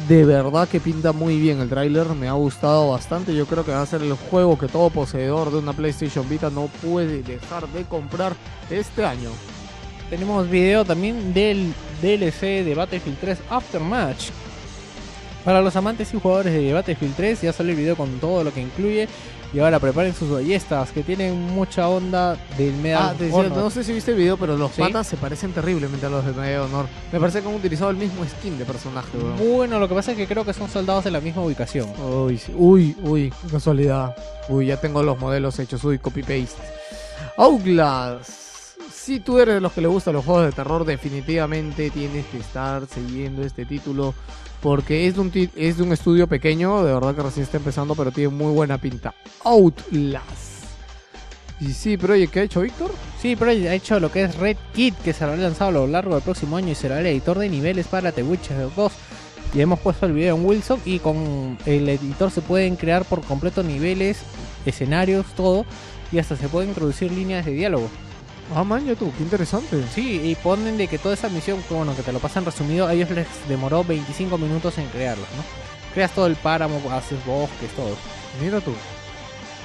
De 0.09 0.25
verdad 0.25 0.69
que 0.69 0.81
pinta 0.81 1.13
muy 1.13 1.39
bien 1.39 1.61
el 1.61 1.69
tráiler, 1.69 2.09
me 2.09 2.27
ha 2.27 2.33
gustado 2.33 2.91
bastante. 2.91 3.35
Yo 3.35 3.45
creo 3.47 3.63
que 3.63 3.73
va 3.73 3.83
a 3.83 3.87
ser 3.87 4.03
el 4.03 4.15
juego 4.15 4.59
que 4.59 4.67
todo 4.67 4.89
poseedor 4.89 5.53
de 5.53 5.59
una 5.59 5.75
PlayStation 5.75 6.27
Vita 6.29 6.49
no 6.49 6.69
puede 6.83 7.23
dejar 7.23 7.69
de 7.69 7.85
comprar 7.85 8.33
este 8.71 9.05
año. 9.05 9.29
Tenemos 10.09 10.49
video 10.49 10.85
también 10.87 11.35
del 11.35 11.75
DLC 12.01 12.65
de 12.65 12.75
Battlefield 12.75 13.19
3 13.21 13.39
Aftermatch. 13.51 14.31
Para 15.45 15.61
los 15.61 15.77
amantes 15.77 16.15
y 16.15 16.21
jugadores 16.21 16.55
de 16.55 16.73
Battlefield 16.73 17.15
3 17.15 17.43
ya 17.43 17.53
sale 17.53 17.73
el 17.73 17.77
video 17.77 17.95
con 17.95 18.19
todo 18.19 18.45
lo 18.45 18.53
que 18.53 18.63
incluye. 18.63 19.09
Y 19.55 19.59
ahora 19.59 19.79
preparen 19.79 20.15
sus 20.15 20.31
ballestas 20.31 20.91
que 20.93 21.03
tienen 21.03 21.39
mucha 21.39 21.87
onda 21.89 22.37
del 22.57 22.73
Medal 22.75 23.03
Ah, 23.03 23.09
te 23.09 23.13
of 23.13 23.21
decía, 23.21 23.37
Honor. 23.39 23.59
no 23.59 23.71
sé 23.71 23.85
si 23.85 23.93
viste 23.93 24.13
el 24.13 24.17
video, 24.17 24.39
pero 24.39 24.57
los 24.57 24.73
¿Sí? 24.73 24.81
patas 24.81 25.07
se 25.07 25.19
parecen 25.19 25.53
terriblemente 25.53 26.07
a 26.07 26.09
los 26.09 26.25
de 26.25 26.33
Medalla 26.33 26.51
de 26.51 26.59
Honor. 26.61 26.87
Me 27.13 27.21
parece 27.21 27.43
que 27.43 27.49
han 27.49 27.55
utilizado 27.55 27.91
el 27.91 27.97
mismo 27.99 28.25
skin 28.25 28.57
de 28.59 28.65
personaje, 28.65 29.11
weón. 29.19 29.37
Bueno, 29.57 29.79
lo 29.79 29.89
que 29.89 29.95
pasa 29.95 30.13
es 30.13 30.17
que 30.17 30.27
creo 30.27 30.47
que 30.47 30.55
son 30.55 30.71
soldados 30.71 31.05
de 31.05 31.11
la 31.11 31.21
misma 31.21 31.43
ubicación. 31.43 31.87
Uy, 32.03 32.39
sí. 32.39 32.53
uy, 32.57 32.97
uy, 33.03 33.33
casualidad. 33.51 34.17
Uy, 34.49 34.67
ya 34.67 34.79
tengo 34.79 35.03
los 35.03 35.19
modelos 35.19 35.59
hechos. 35.59 35.85
Uy, 35.85 35.99
copy 35.99 36.23
paste. 36.23 36.57
Si 39.03 39.19
tú 39.19 39.41
eres 39.41 39.57
de 39.57 39.61
los 39.61 39.73
que 39.73 39.81
le 39.81 39.89
gustan 39.89 40.15
los 40.15 40.25
juegos 40.25 40.45
de 40.45 40.53
terror, 40.53 40.85
definitivamente 40.85 41.91
tienes 41.91 42.25
que 42.27 42.39
estar 42.39 42.87
siguiendo 42.87 43.43
este 43.43 43.65
título. 43.65 44.15
Porque 44.61 45.09
es 45.09 45.17
de, 45.17 45.21
un 45.21 45.33
es 45.57 45.81
un 45.81 45.93
estudio 45.93 46.29
pequeño, 46.29 46.85
de 46.85 46.95
verdad 46.95 47.13
que 47.13 47.23
recién 47.23 47.43
está 47.43 47.57
empezando, 47.57 47.97
pero 47.97 48.13
tiene 48.13 48.29
muy 48.29 48.53
buena 48.53 48.79
pinta. 48.79 49.13
Outlast. 49.43 50.67
Y 51.59 51.73
sí, 51.73 51.97
Project, 51.97 52.33
¿qué 52.33 52.41
ha 52.41 52.43
hecho 52.45 52.61
Víctor? 52.61 52.93
Sí, 53.21 53.35
pero 53.35 53.51
ha 53.51 53.75
hecho 53.75 53.99
lo 53.99 54.13
que 54.13 54.23
es 54.23 54.37
Red 54.37 54.57
Kit, 54.73 54.95
que 54.99 55.13
será 55.13 55.37
lanzado 55.37 55.71
a 55.71 55.73
lo 55.73 55.87
largo 55.89 56.15
del 56.15 56.23
próximo 56.23 56.57
año 56.57 56.69
y 56.69 56.77
será 56.77 57.01
el 57.01 57.07
editor 57.07 57.41
de 57.41 57.49
niveles 57.49 57.89
para 57.89 58.13
The 58.13 58.23
Witcher 58.23 58.69
2. 58.77 58.93
Y 59.55 59.61
hemos 59.63 59.81
puesto 59.81 60.07
el 60.07 60.13
video 60.13 60.37
en 60.37 60.47
Wilson 60.47 60.81
y 60.85 61.01
con 61.01 61.59
el 61.67 61.89
editor 61.89 62.31
se 62.31 62.41
pueden 62.41 62.77
crear 62.77 63.05
por 63.05 63.21
completo 63.23 63.65
niveles, 63.65 64.21
escenarios, 64.65 65.27
todo. 65.35 65.67
Y 66.13 66.21
hasta 66.21 66.37
se 66.37 66.49
pueden 66.49 66.69
introducir 66.69 67.11
líneas 67.11 67.45
de 67.45 67.51
diálogo. 67.51 67.91
Ah, 68.55 68.65
man, 68.65 68.85
ya 68.85 68.95
tú, 68.95 69.11
qué 69.17 69.23
interesante. 69.23 69.83
Sí, 69.95 70.21
y 70.23 70.35
ponen 70.35 70.77
de 70.77 70.87
que 70.87 70.99
toda 70.99 71.15
esa 71.15 71.29
misión, 71.29 71.63
bueno, 71.71 71.97
que 71.97 72.03
te 72.03 72.13
lo 72.13 72.19
pasan 72.19 72.45
resumido, 72.45 72.87
a 72.87 72.93
ellos 72.93 73.11
les 73.11 73.27
demoró 73.49 73.83
25 73.83 74.37
minutos 74.37 74.77
en 74.79 74.87
crearlos, 74.89 75.27
¿no? 75.37 75.43
Creas 75.95 76.13
todo 76.13 76.27
el 76.27 76.37
páramo, 76.37 76.81
haces 76.91 77.25
bosques, 77.25 77.71
todo. 77.71 77.97
Mira 78.43 78.61
tú. 78.61 78.73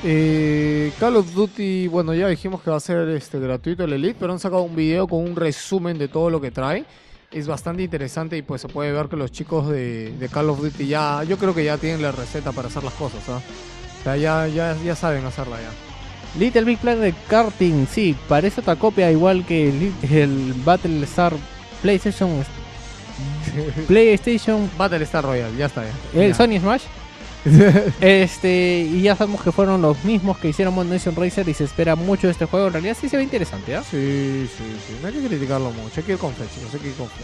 Eh, 0.04 0.92
Call 1.00 1.18
of 1.18 1.34
Duty, 1.34 1.88
bueno, 1.88 2.14
ya 2.14 2.28
dijimos 2.28 2.62
que 2.62 2.70
va 2.70 2.78
a 2.78 2.82
ser 2.82 3.10
este 3.10 3.40
gratuito 3.40 3.84
el 3.84 3.94
Elite, 3.94 4.18
pero 4.20 4.32
han 4.32 4.40
sacado 4.40 4.62
un 4.62 4.76
video 4.76 5.08
con 5.08 5.20
un 5.24 5.36
resumen 5.36 5.98
de 5.98 6.08
todo 6.08 6.30
lo 6.30 6.40
que 6.40 6.52
trae. 6.52 6.86
Es 7.32 7.48
bastante 7.48 7.84
interesante 7.84 8.38
y 8.38 8.42
pues 8.42 8.62
se 8.62 8.70
puede 8.70 8.94
ver 8.94 9.08
que 9.08 9.18
los 9.18 9.32
chicos 9.32 9.68
de, 9.68 10.12
de 10.18 10.30
Call 10.30 10.50
of 10.50 10.62
Duty 10.62 10.88
ya, 10.88 11.24
yo 11.24 11.38
creo 11.38 11.54
que 11.54 11.66
ya 11.66 11.78
tienen 11.78 12.02
la 12.02 12.14
receta 12.14 12.54
para 12.54 12.70
hacer 12.70 12.84
las 12.84 12.94
cosas, 12.94 13.28
¿ah? 13.28 13.42
O 14.00 14.04
sea, 14.04 14.16
ya, 14.16 14.48
ya, 14.48 14.78
ya 14.82 14.96
saben 14.96 15.26
hacerla 15.26 15.58
ya. 15.60 15.87
Little 16.38 16.64
Big 16.66 16.78
Planet 16.80 17.16
Karting, 17.28 17.88
sí, 17.88 18.16
parece 18.28 18.62
otra 18.62 18.76
copia 18.76 19.12
igual 19.12 19.46
que 19.46 19.70
el, 19.70 19.94
el 20.12 20.54
Battlestar 20.64 21.34
PlayStation 21.82 22.44
PlayStation 23.88 24.70
Battlestar 24.78 25.24
Royale, 25.24 25.56
ya 25.58 25.66
está 25.66 25.84
ya. 25.84 26.22
el 26.22 26.30
Ya. 26.30 26.36
Sony 26.36 26.60
Smash. 26.60 26.84
este, 28.02 28.82
y 28.92 29.02
ya 29.04 29.16
sabemos 29.16 29.42
que 29.42 29.52
fueron 29.52 29.82
los 29.82 30.04
mismos 30.04 30.38
que 30.38 30.50
hicieron 30.50 30.74
Mod 30.76 30.86
Nation 30.86 31.16
Racer 31.16 31.48
y 31.48 31.54
se 31.54 31.64
espera 31.64 31.96
mucho 31.96 32.28
de 32.28 32.32
este 32.32 32.46
juego. 32.46 32.68
En 32.68 32.74
realidad 32.74 32.98
sí 33.00 33.08
se 33.08 33.16
ve 33.18 33.24
interesante, 33.24 33.76
¿ah? 33.76 33.84
Sí, 33.90 34.48
sí, 34.58 34.64
sí. 34.86 34.94
No 35.02 35.08
hay 35.08 35.14
que 35.14 35.28
criticarlo 35.28 35.72
mucho. 35.72 35.94
Hay 35.98 36.04
que 36.04 36.12
ir 36.14 36.18
con 36.18 36.34
fe, 36.34 36.44
chicos. 36.54 36.74
Hay 36.74 36.80
que 36.82 36.90
ir 36.90 36.96
con 36.96 37.08
fe. 37.08 37.24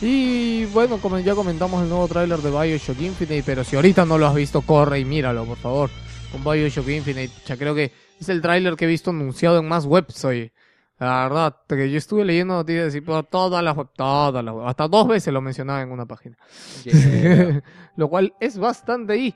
Y 0.00 0.64
bueno, 0.66 0.98
como 0.98 1.18
ya 1.20 1.34
comentamos 1.34 1.82
el 1.82 1.88
nuevo 1.88 2.08
tráiler 2.08 2.40
de 2.40 2.50
Bioshock 2.50 3.00
Infinite, 3.00 3.42
pero 3.46 3.62
si 3.62 3.76
ahorita 3.76 4.04
no 4.04 4.18
lo 4.18 4.26
has 4.26 4.34
visto, 4.34 4.60
corre 4.62 4.98
y 4.98 5.04
míralo, 5.04 5.44
por 5.44 5.56
favor. 5.58 5.90
Con 6.32 6.42
Bioshock 6.42 6.88
Infinite. 6.88 7.30
Ya 7.46 7.56
creo 7.56 7.74
que 7.76 7.92
es 8.20 8.28
el 8.28 8.40
tráiler 8.40 8.76
que 8.76 8.84
he 8.84 8.88
visto 8.88 9.10
anunciado 9.10 9.58
en 9.58 9.68
más 9.68 9.86
webs 9.86 10.24
hoy. 10.24 10.52
La 10.98 11.24
verdad, 11.24 11.56
que 11.68 11.90
yo 11.90 11.98
estuve 11.98 12.24
leyendo 12.24 12.54
noticias 12.54 12.94
y 12.94 13.00
por 13.00 13.26
todas 13.26 13.62
las 13.62 13.76
webs, 13.76 13.90
todas 13.94 14.44
las. 14.44 14.54
Hasta 14.64 14.88
dos 14.88 15.08
veces 15.08 15.32
lo 15.32 15.40
mencionaba 15.40 15.82
en 15.82 15.90
una 15.90 16.06
página. 16.06 16.36
Lo 17.96 18.08
cual 18.08 18.34
es 18.40 18.58
bastante 18.58 19.16
y 19.16 19.34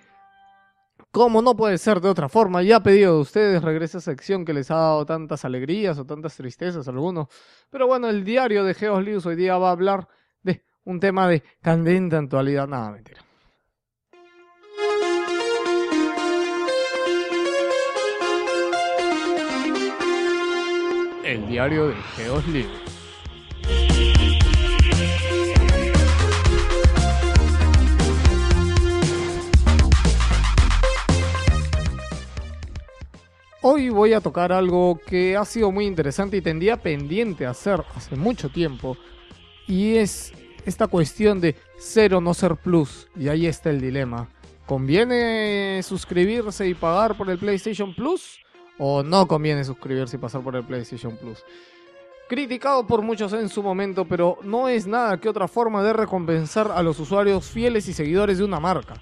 como 1.11 1.43
no 1.43 1.57
puede 1.57 1.79
ser 1.79 2.01
de 2.01 2.09
otra 2.09 2.29
forma, 2.29 2.63
ya 2.63 2.83
pedido 2.83 3.15
de 3.15 3.21
ustedes 3.21 3.63
regresa 3.63 3.99
a 3.99 4.01
esa 4.01 4.11
sección 4.13 4.45
que 4.45 4.53
les 4.53 4.71
ha 4.71 4.77
dado 4.77 5.07
tantas 5.07 5.45
alegrías 5.45 5.99
o 5.99 6.05
tantas 6.05 6.37
tristezas 6.37 6.87
a 6.87 6.91
algunos. 6.91 7.29
Pero 7.71 7.87
bueno, 7.87 8.09
el 8.09 8.25
diario 8.25 8.65
de 8.65 8.75
Geos 8.75 9.05
News 9.05 9.27
hoy 9.27 9.37
día 9.37 9.59
va 9.59 9.69
a 9.69 9.73
hablar 9.73 10.09
de 10.43 10.63
un 10.85 11.01
tema 11.01 11.27
de 11.29 11.43
candente 11.63 12.17
actualidad. 12.17 12.69
Nada, 12.69 12.91
mentira. 12.91 13.28
El 21.29 21.47
diario 21.47 21.89
de 21.89 21.95
Geos 22.17 22.47
News. 22.47 22.67
Hoy 33.61 33.91
voy 33.91 34.15
a 34.15 34.23
tocar 34.23 34.53
algo 34.53 34.99
que 35.07 35.37
ha 35.37 35.45
sido 35.45 35.71
muy 35.71 35.85
interesante 35.85 36.39
y 36.39 36.41
tendría 36.41 36.79
pendiente 36.79 37.45
hacer 37.45 37.85
hace 37.95 38.17
mucho 38.17 38.49
tiempo. 38.49 38.97
Y 39.67 39.97
es 39.97 40.33
esta 40.65 40.87
cuestión 40.87 41.43
de 41.43 41.57
ser 41.77 42.15
o 42.15 42.23
no 42.23 42.33
ser 42.33 42.57
plus. 42.57 43.07
Y 43.15 43.29
ahí 43.29 43.47
está 43.47 43.69
el 43.69 43.83
dilema. 43.83 44.31
¿Conviene 44.65 45.83
suscribirse 45.83 46.67
y 46.67 46.73
pagar 46.73 47.19
por 47.19 47.29
el 47.29 47.37
PlayStation 47.37 47.95
Plus? 47.95 48.39
¿O 48.79 49.03
no 49.03 49.27
conviene 49.27 49.65
suscribirse 49.65 50.17
y 50.17 50.21
pasar 50.21 50.41
por 50.43 50.55
el 50.57 50.65
PlayStation 50.65 51.17
Plus? 51.17 51.45
Criticado 52.29 52.87
por 52.87 53.03
muchos 53.03 53.33
en 53.33 53.49
su 53.49 53.63
momento, 53.63 54.05
pero 54.05 54.39
no 54.43 54.69
es 54.69 54.87
nada 54.87 55.19
que 55.19 55.29
otra 55.29 55.49
forma 55.49 55.83
de 55.83 55.93
recompensar 55.93 56.71
a 56.71 56.83
los 56.83 57.01
usuarios 57.01 57.47
fieles 57.47 57.89
y 57.89 57.93
seguidores 57.93 58.39
de 58.39 58.45
una 58.45 58.61
marca. 58.61 59.01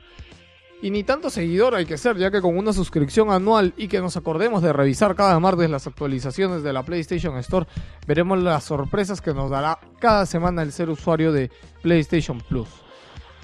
Y 0.81 0.91
ni 0.91 1.03
tanto 1.05 1.31
seguidor 1.31 1.75
hay 1.75 1.87
que 1.87 1.97
ser, 1.97 2.17
ya 2.19 2.31
que 2.31 2.43
con 2.43 2.57
una 2.57 2.73
suscripción 2.73 3.31
anual 3.31 3.73
y 3.77 3.89
que 3.89 4.01
nos 4.01 4.17
acordemos 4.17 4.63
de 4.63 4.73
revisar 4.73 5.15
cada 5.15 5.41
martes 5.41 5.71
las 5.71 5.87
actualizaciones 5.87 6.63
de 6.63 6.73
la 6.73 6.85
PlayStation 6.85 7.37
Store, 7.39 7.67
veremos 8.07 8.43
las 8.43 8.65
sorpresas 8.65 9.21
que 9.21 9.33
nos 9.35 9.51
dará 9.51 9.79
cada 9.99 10.27
semana 10.27 10.63
el 10.63 10.73
ser 10.73 10.91
usuario 10.91 11.33
de 11.33 11.51
PlayStation 11.83 12.39
Plus. 12.41 12.69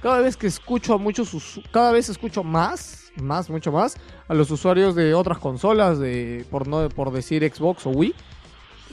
Cada 0.03 0.21
vez 0.21 0.37
que 0.37 0.47
escucho 0.47 0.95
a 0.95 0.99
muchos, 0.99 1.61
cada 1.73 1.91
vez 1.93 2.09
escucho 2.09 2.45
más, 2.45 3.02
más, 3.17 3.51
mucho 3.51 3.73
más, 3.73 3.97
a 4.29 4.35
los 4.35 4.51
usuarios 4.51 4.95
de 4.95 5.15
otras 5.15 5.39
consolas, 5.39 5.99
de, 5.99 6.45
por, 6.51 6.67
no, 6.69 6.89
por 6.89 7.13
decir 7.13 7.49
Xbox 7.53 7.87
o 7.87 7.91
Wii, 7.91 8.15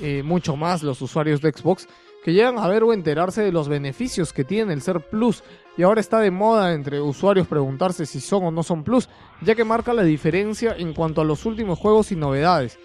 eh, 0.02 0.24
mucho 0.24 0.56
más 0.56 0.84
los 0.84 1.02
usuarios 1.02 1.42
de 1.42 1.52
Xbox, 1.52 1.88
que 2.24 2.34
llegan 2.34 2.60
a 2.60 2.68
ver 2.68 2.84
o 2.84 2.94
enterarse 2.94 3.42
de 3.42 3.52
los 3.52 3.70
beneficios 3.70 4.34
que 4.34 4.44
tiene 4.44 4.74
el 4.74 4.82
ser 4.82 5.00
Plus. 5.00 5.44
Y 5.78 5.84
ahora 5.84 6.02
está 6.02 6.20
de 6.20 6.32
moda 6.32 6.74
entre 6.74 7.00
usuarios 7.00 7.48
preguntarse 7.48 8.06
si 8.06 8.20
son 8.20 8.44
o 8.44 8.52
no 8.52 8.64
son 8.64 8.84
Plus, 8.84 9.10
ya 9.42 9.56
que 9.56 9.64
marca 9.64 9.94
la 9.94 10.04
diferencia 10.04 10.76
en 10.78 10.94
cuanto 10.94 11.22
a 11.22 11.26
los 11.26 11.46
últimos 11.46 11.80
juegos 11.80 12.12
y 12.12 12.16
novedades. 12.16 12.78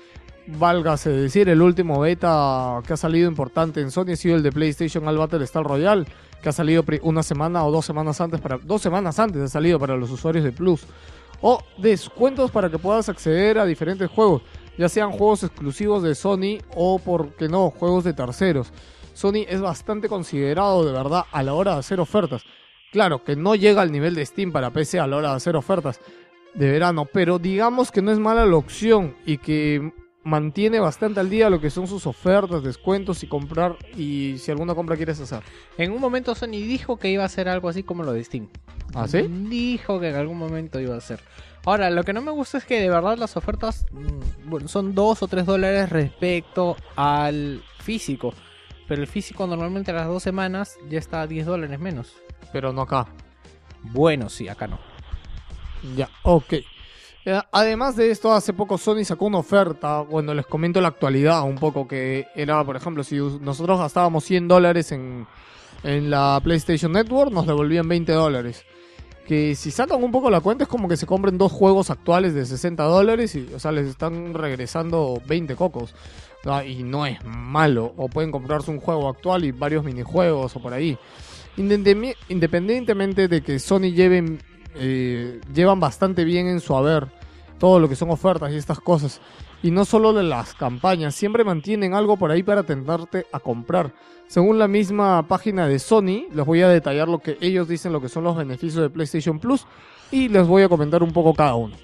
Válgase 0.47 1.11
decir, 1.11 1.49
el 1.49 1.63
último 1.63 2.01
beta 2.01 2.81
que 2.87 2.93
ha 2.93 2.97
salido 2.97 3.29
importante 3.29 3.81
en 3.81 3.91
Sony 3.91 4.13
ha 4.13 4.17
sido 4.17 4.37
el 4.37 4.43
de 4.43 4.53
PlayStation 4.53 5.09
al 5.09 5.17
Battlestar 5.17 5.65
Royale, 5.65 6.05
que 6.43 6.51
ha 6.51 6.53
salido 6.53 6.85
una 7.03 7.23
semana 7.23 7.65
o 7.65 7.73
dos 7.73 7.87
semanas 7.87 8.21
antes 8.21 8.41
para 8.41 8.59
dos 8.59 8.83
semanas 8.83 9.19
antes 9.19 9.41
ha 9.41 9.49
salido 9.49 9.79
para 9.79 9.97
los 9.97 10.11
usuarios 10.11 10.45
de 10.45 10.53
Plus 10.53 10.87
o 11.41 11.61
descuentos 11.79 12.51
para 12.51 12.71
que 12.71 12.79
puedas 12.79 13.09
acceder 13.09 13.59
a 13.59 13.67
diferentes 13.67 14.11
juegos, 14.11 14.43
ya 14.77 14.89
sean 14.89 15.13
juegos 15.13 15.43
exclusivos 15.43 16.03
de 16.03 16.15
Sony 16.15 16.59
o 16.75 16.99
por 16.99 17.35
qué 17.35 17.49
no, 17.49 17.71
juegos 17.71 18.05
de 18.05 18.13
terceros. 18.13 18.73
Sony 19.13 19.45
es 19.49 19.61
bastante 19.61 20.09
considerado 20.09 20.85
de 20.85 20.93
verdad 20.93 21.25
a 21.31 21.43
la 21.43 21.55
hora 21.55 21.75
de 21.75 21.79
hacer 21.79 22.01
ofertas. 22.01 22.43
Claro 22.93 23.23
que 23.25 23.37
no 23.37 23.55
llega 23.55 23.83
al 23.83 23.93
nivel 23.93 24.15
de 24.15 24.27
Steam 24.27 24.53
para 24.53 24.71
PC 24.71 24.99
a 24.99 25.07
la 25.07 25.17
hora 25.17 25.31
de 25.31 25.37
hacer 25.37 25.57
ofertas 25.57 26.01
de 26.55 26.71
verano, 26.71 27.07
pero 27.13 27.39
digamos 27.39 27.91
que 27.91 28.03
no 28.03 28.13
es 28.13 28.19
mala 28.19 28.47
la 28.47 28.57
opción 28.57 29.17
y 29.27 29.39
que 29.39 29.93
mantiene 30.25 30.81
bastante 30.81 31.21
al 31.21 31.31
día 31.31 31.51
lo 31.51 31.61
que 31.61 31.71
son 31.71 31.87
sus 31.87 32.07
ofertas, 32.07 32.63
descuentos 32.63 33.23
y 33.23 33.27
comprar 33.27 33.77
y 33.97 34.37
si 34.39 34.51
alguna 34.51 34.75
compra 34.75 34.97
quieres 34.97 35.21
hacer. 35.21 35.43
En 35.79 35.93
un 35.93 36.01
momento 36.01 36.35
Sony 36.35 36.49
dijo 36.49 36.99
que 36.99 37.11
iba 37.11 37.23
a 37.23 37.27
hacer 37.27 37.49
algo 37.49 37.69
así 37.69 37.83
como 37.83 38.03
lo 38.03 38.13
de 38.13 38.25
Steam. 38.25 38.49
¿Ah, 38.95 39.07
sí? 39.07 39.23
Dijo 39.23 40.01
que 40.01 40.09
en 40.09 40.17
algún 40.17 40.39
momento 40.39 40.81
iba 40.81 40.95
a 40.95 40.99
hacer. 40.99 41.21
Ahora, 41.67 41.91
lo 41.91 42.03
que 42.05 42.13
no 42.13 42.21
me 42.21 42.31
gusta 42.31 42.59
es 42.59 42.65
que 42.65 42.81
de 42.81 42.91
verdad 42.91 43.17
las 43.17 43.37
ofertas 43.37 43.87
mm, 43.93 44.49
bueno, 44.51 44.69
son 44.69 44.95
2 44.95 45.23
o 45.23 45.29
3 45.29 45.47
dólares 45.47 45.91
respecto 45.91 46.77
al 46.97 47.63
físico. 47.81 48.35
Pero 48.87 49.01
el 49.01 49.09
físico 49.09 49.47
normalmente 49.47 49.91
a 49.91 49.95
las 49.95 50.07
dos 50.07 50.23
semanas 50.23 50.77
ya 50.89 50.99
está 50.99 51.23
a 51.23 51.27
10 51.27 51.47
dólares 51.47 51.79
menos. 51.81 52.15
Pero 52.53 52.73
no 52.73 52.83
acá. 52.83 53.07
Bueno, 53.83 54.29
sí, 54.29 54.49
acá 54.49 54.67
no. 54.67 54.79
Ya, 55.97 56.09
ok. 56.23 56.55
Eh, 57.25 57.41
Además 57.53 57.97
de 57.97 58.11
esto, 58.11 58.33
hace 58.33 58.53
poco 58.53 58.77
Sony 58.79 59.05
sacó 59.05 59.27
una 59.27 59.39
oferta, 59.39 60.01
bueno, 60.01 60.35
les 60.35 60.47
comento 60.47 60.81
la 60.81 60.89
actualidad 60.89 61.43
un 61.45 61.57
poco, 61.57 61.89
que 61.89 62.27
era, 62.35 62.63
por 62.65 62.77
ejemplo, 62.77 63.03
si 63.03 63.17
nosotros 63.17 63.79
gastábamos 63.79 64.25
100 64.25 64.49
dólares 64.49 64.93
en, 64.93 65.27
en 65.83 66.11
la 66.11 66.41
PlayStation 66.43 66.93
Network, 66.93 67.33
nos 67.33 67.47
devolvían 67.47 67.89
20 67.89 68.13
dólares. 68.13 68.65
Que 69.27 69.55
si 69.55 69.71
sacan 69.71 70.05
un 70.05 70.13
poco 70.13 70.29
la 70.29 70.43
cuenta 70.43 70.65
es 70.65 70.69
como 70.69 70.87
que 70.87 70.99
se 70.99 71.07
compren 71.07 71.39
dos 71.39 71.51
juegos 71.51 71.89
actuales 71.89 72.35
de 72.35 72.45
60 72.45 72.83
dólares 72.83 73.35
y, 73.35 73.49
o 73.55 73.59
sea, 73.59 73.73
les 73.73 73.87
están 73.89 74.35
regresando 74.35 75.23
20 75.27 75.57
cocos. 75.57 75.95
Y 76.67 76.83
no 76.83 77.07
es 77.07 77.25
malo. 77.25 77.95
O 77.97 78.09
pueden 78.09 78.31
comprarse 78.31 78.71
un 78.71 78.81
juego 78.81 79.09
actual 79.09 79.45
y 79.45 79.53
varios 79.53 79.83
minijuegos 79.83 80.55
o 80.55 80.61
por 80.61 80.75
ahí. 80.75 80.99
Independientemente 81.57 83.29
de 83.29 83.41
que 83.41 83.59
Sony 83.59 83.93
lleven, 83.95 84.43
eh, 84.75 85.41
llevan 85.53 85.81
bastante 85.81 86.25
bien 86.25 86.49
en 86.49 86.61
su 86.61 86.77
haber 86.77 87.09
todo 87.59 87.79
lo 87.79 87.89
que 87.89 87.97
son 87.97 88.11
ofertas 88.11 88.53
y 88.53 88.57
estas 88.57 88.81
cosas. 88.81 89.21
Y 89.63 89.71
no 89.71 89.85
solo 89.85 90.13
de 90.13 90.23
las 90.23 90.55
campañas, 90.55 91.15
siempre 91.15 91.45
mantienen 91.45 91.95
algo 91.95 92.17
por 92.17 92.31
ahí 92.31 92.43
para 92.43 92.65
tentarte 92.65 93.27
a 93.33 93.41
comprar. 93.41 93.93
Según 94.27 94.59
la 94.59 94.69
misma 94.69 95.27
página 95.27 95.67
de 95.67 95.79
Sony, 95.79 96.27
les 96.35 96.45
voy 96.45 96.63
a 96.63 96.69
detallar 96.69 97.09
lo 97.09 97.21
que 97.21 97.39
ellos 97.41 97.69
dicen, 97.69 97.93
lo 97.93 98.01
que 98.01 98.09
son 98.09 98.25
los 98.25 98.37
beneficios 98.37 98.83
de 98.83 98.91
PlayStation 98.91 99.39
Plus 99.39 99.67
y 100.11 100.29
les 100.29 100.47
voy 100.47 100.63
a 100.63 100.69
comentar 100.69 101.03
un 101.03 101.13
poco 101.13 101.35
cada 101.35 101.55
uno. 101.55 101.75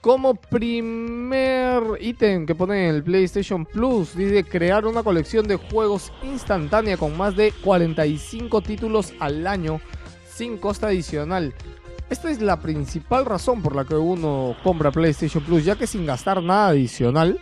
Como 0.00 0.34
primer 0.34 1.82
ítem 2.00 2.46
que 2.46 2.54
pone 2.54 2.88
el 2.88 3.02
PlayStation 3.02 3.66
Plus, 3.66 4.16
dice 4.16 4.44
crear 4.44 4.86
una 4.86 5.02
colección 5.02 5.46
de 5.46 5.56
juegos 5.56 6.10
instantánea 6.22 6.96
con 6.96 7.18
más 7.18 7.36
de 7.36 7.52
45 7.62 8.62
títulos 8.62 9.12
al 9.20 9.46
año 9.46 9.78
sin 10.26 10.56
costa 10.56 10.86
adicional. 10.86 11.52
Esta 12.08 12.30
es 12.30 12.40
la 12.40 12.60
principal 12.60 13.26
razón 13.26 13.60
por 13.60 13.76
la 13.76 13.84
que 13.84 13.94
uno 13.94 14.56
compra 14.64 14.90
PlayStation 14.90 15.44
Plus, 15.44 15.66
ya 15.66 15.76
que 15.76 15.86
sin 15.86 16.06
gastar 16.06 16.42
nada 16.42 16.68
adicional 16.68 17.38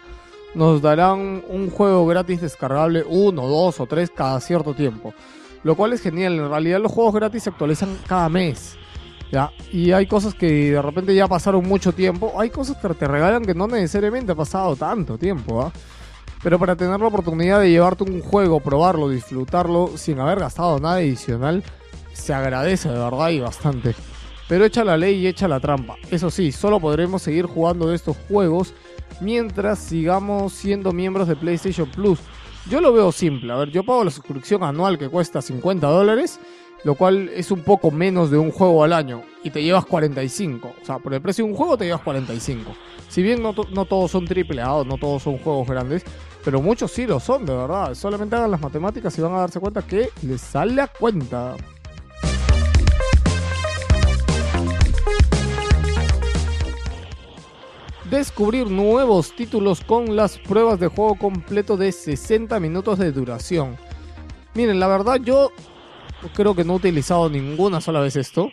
nos 0.57 0.83
darán 0.83 1.45
un 1.49 1.71
juego 1.71 2.07
gratis 2.07 2.41
descargable 2.41 3.05
uno, 3.09 3.47
dos 3.47 3.79
o 3.79 3.87
tres 3.87 4.11
cada 4.11 4.41
cierto 4.41 4.75
tiempo. 4.75 5.15
Lo 5.63 5.77
cual 5.77 5.93
es 5.93 6.01
genial, 6.01 6.35
en 6.35 6.49
realidad 6.49 6.81
los 6.81 6.91
juegos 6.91 7.15
gratis 7.15 7.45
se 7.45 7.51
actualizan 7.51 7.97
cada 8.09 8.29
mes. 8.29 8.77
¿Ya? 9.31 9.51
Y 9.73 9.93
hay 9.93 10.07
cosas 10.07 10.35
que 10.35 10.73
de 10.73 10.83
repente 10.83 11.15
ya 11.15 11.27
pasaron 11.27 11.67
mucho 11.67 11.93
tiempo. 11.93 12.35
Hay 12.39 12.51
cosas 12.51 12.77
que 12.77 12.89
te 12.95 13.07
regalan 13.07 13.45
que 13.45 13.55
no 13.55 13.67
necesariamente 13.67 14.33
ha 14.33 14.35
pasado 14.35 14.77
tanto 14.77 15.19
tiempo. 15.19 15.63
¿ah? 15.63 15.73
Pero 16.43 16.59
para 16.59 16.77
tener 16.77 17.01
la 17.01 17.07
oportunidad 17.07 17.61
de 17.61 17.71
llevarte 17.71 18.05
un 18.05 18.21
juego, 18.21 18.61
probarlo, 18.61 19.09
disfrutarlo 19.09 19.93
sin 19.97 20.21
haber 20.21 20.39
gastado 20.41 20.79
nada 20.79 20.97
adicional, 20.97 21.65
se 22.13 22.33
agradece 22.33 22.89
de 22.89 22.99
verdad 22.99 23.31
y 23.31 23.41
bastante. 23.41 23.95
Pero 24.49 24.65
echa 24.65 24.85
la 24.85 24.97
ley 24.97 25.17
y 25.17 25.27
echa 25.27 25.47
la 25.49 25.61
trampa. 25.61 25.97
Eso 26.11 26.31
sí, 26.31 26.53
solo 26.53 26.81
podremos 26.81 27.23
seguir 27.23 27.47
jugando 27.47 27.89
de 27.89 27.97
estos 27.97 28.17
juegos 28.29 28.73
mientras 29.21 29.79
sigamos 29.79 30.53
siendo 30.53 30.93
miembros 30.93 31.29
de 31.29 31.37
PlayStation 31.37 31.91
Plus. 31.91 32.21
Yo 32.71 32.81
lo 32.81 32.93
veo 32.93 33.13
simple. 33.13 33.53
A 33.53 33.57
ver, 33.57 33.71
yo 33.71 33.85
pago 33.85 34.05
la 34.05 34.11
suscripción 34.11 34.63
anual 34.63 34.99
que 34.99 35.09
cuesta 35.09 35.43
50 35.43 35.87
dólares 35.87 36.39
lo 36.85 36.95
cual 36.95 37.29
es 37.31 37.51
un 37.51 37.61
poco 37.61 37.91
menos 37.91 38.31
de 38.31 38.39
un 38.39 38.51
juego 38.51 38.85
al 38.85 38.93
año 38.93 39.23
y 39.43 39.51
te 39.51 39.63
llevas 39.63 39.85
45. 39.87 40.75
O 40.81 40.85
sea, 40.85 40.99
por 40.99 41.15
el 41.15 41.21
precio 41.21 41.45
de 41.45 41.51
un 41.51 41.57
juego 41.57 41.77
te 41.77 41.87
llevas 41.87 42.03
45. 42.03 42.73
Si 43.09 43.23
bien 43.23 43.43
no, 43.43 43.55
no 43.73 43.85
todos 43.85 44.11
son 44.11 44.27
triple 44.27 44.63
A, 44.63 44.85
no 44.85 44.97
todos 44.99 45.23
son 45.23 45.39
juegos 45.39 45.69
grandes, 45.69 46.05
pero 46.45 46.61
muchos 46.61 46.93
sí 46.93 47.07
lo 47.07 47.19
son, 47.21 47.45
de 47.45 47.55
verdad. 47.55 47.95
Solamente 47.95 48.37
hagan 48.37 48.51
las 48.51 48.61
matemáticas 48.61 49.17
y 49.19 49.23
van 49.23 49.35
a 49.35 49.41
darse 49.41 49.61
cuenta 49.61 49.83
que 49.83 50.11
les 50.23 50.41
sale 50.41 50.81
a 50.81 50.87
cuenta. 50.87 51.57
Descubrir 58.11 58.71
nuevos 58.71 59.37
títulos 59.37 59.83
con 59.83 60.17
las 60.17 60.39
pruebas 60.39 60.81
de 60.81 60.87
juego 60.87 61.17
completo 61.17 61.77
de 61.77 61.93
60 61.93 62.59
minutos 62.59 62.99
de 62.99 63.13
duración. 63.13 63.77
Miren, 64.55 64.81
la 64.81 64.89
verdad 64.89 65.17
yo 65.17 65.51
creo 66.35 66.55
que 66.55 66.65
no 66.65 66.75
he 66.75 66.77
utilizado 66.77 67.29
ninguna 67.29 67.81
sola 67.81 68.01
vez 68.01 68.17
esto. 68.17 68.51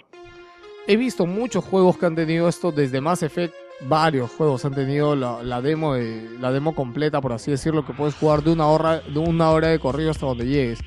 He 0.87 0.97
visto 0.97 1.25
muchos 1.25 1.63
juegos 1.65 1.97
que 1.97 2.05
han 2.05 2.15
tenido 2.15 2.47
esto 2.47 2.71
desde 2.71 3.01
Mass 3.01 3.23
Effect. 3.23 3.53
Varios 3.81 4.31
juegos 4.31 4.63
han 4.65 4.73
tenido 4.73 5.15
la, 5.15 5.61
demo 5.61 5.95
de- 5.95 6.29
la 6.39 6.51
demo 6.51 6.73
completa, 6.75 7.19
por 7.21 7.33
así 7.33 7.51
decirlo, 7.51 7.85
que 7.85 7.93
puedes 7.93 8.15
jugar 8.15 8.43
de 8.43 8.51
una 8.53 8.67
hora 8.67 8.99
de 9.01 9.19
una 9.19 9.49
hora 9.49 9.67
de 9.69 9.79
corrido 9.79 10.11
hasta 10.11 10.25
donde 10.25 10.45
llegues. 10.45 10.79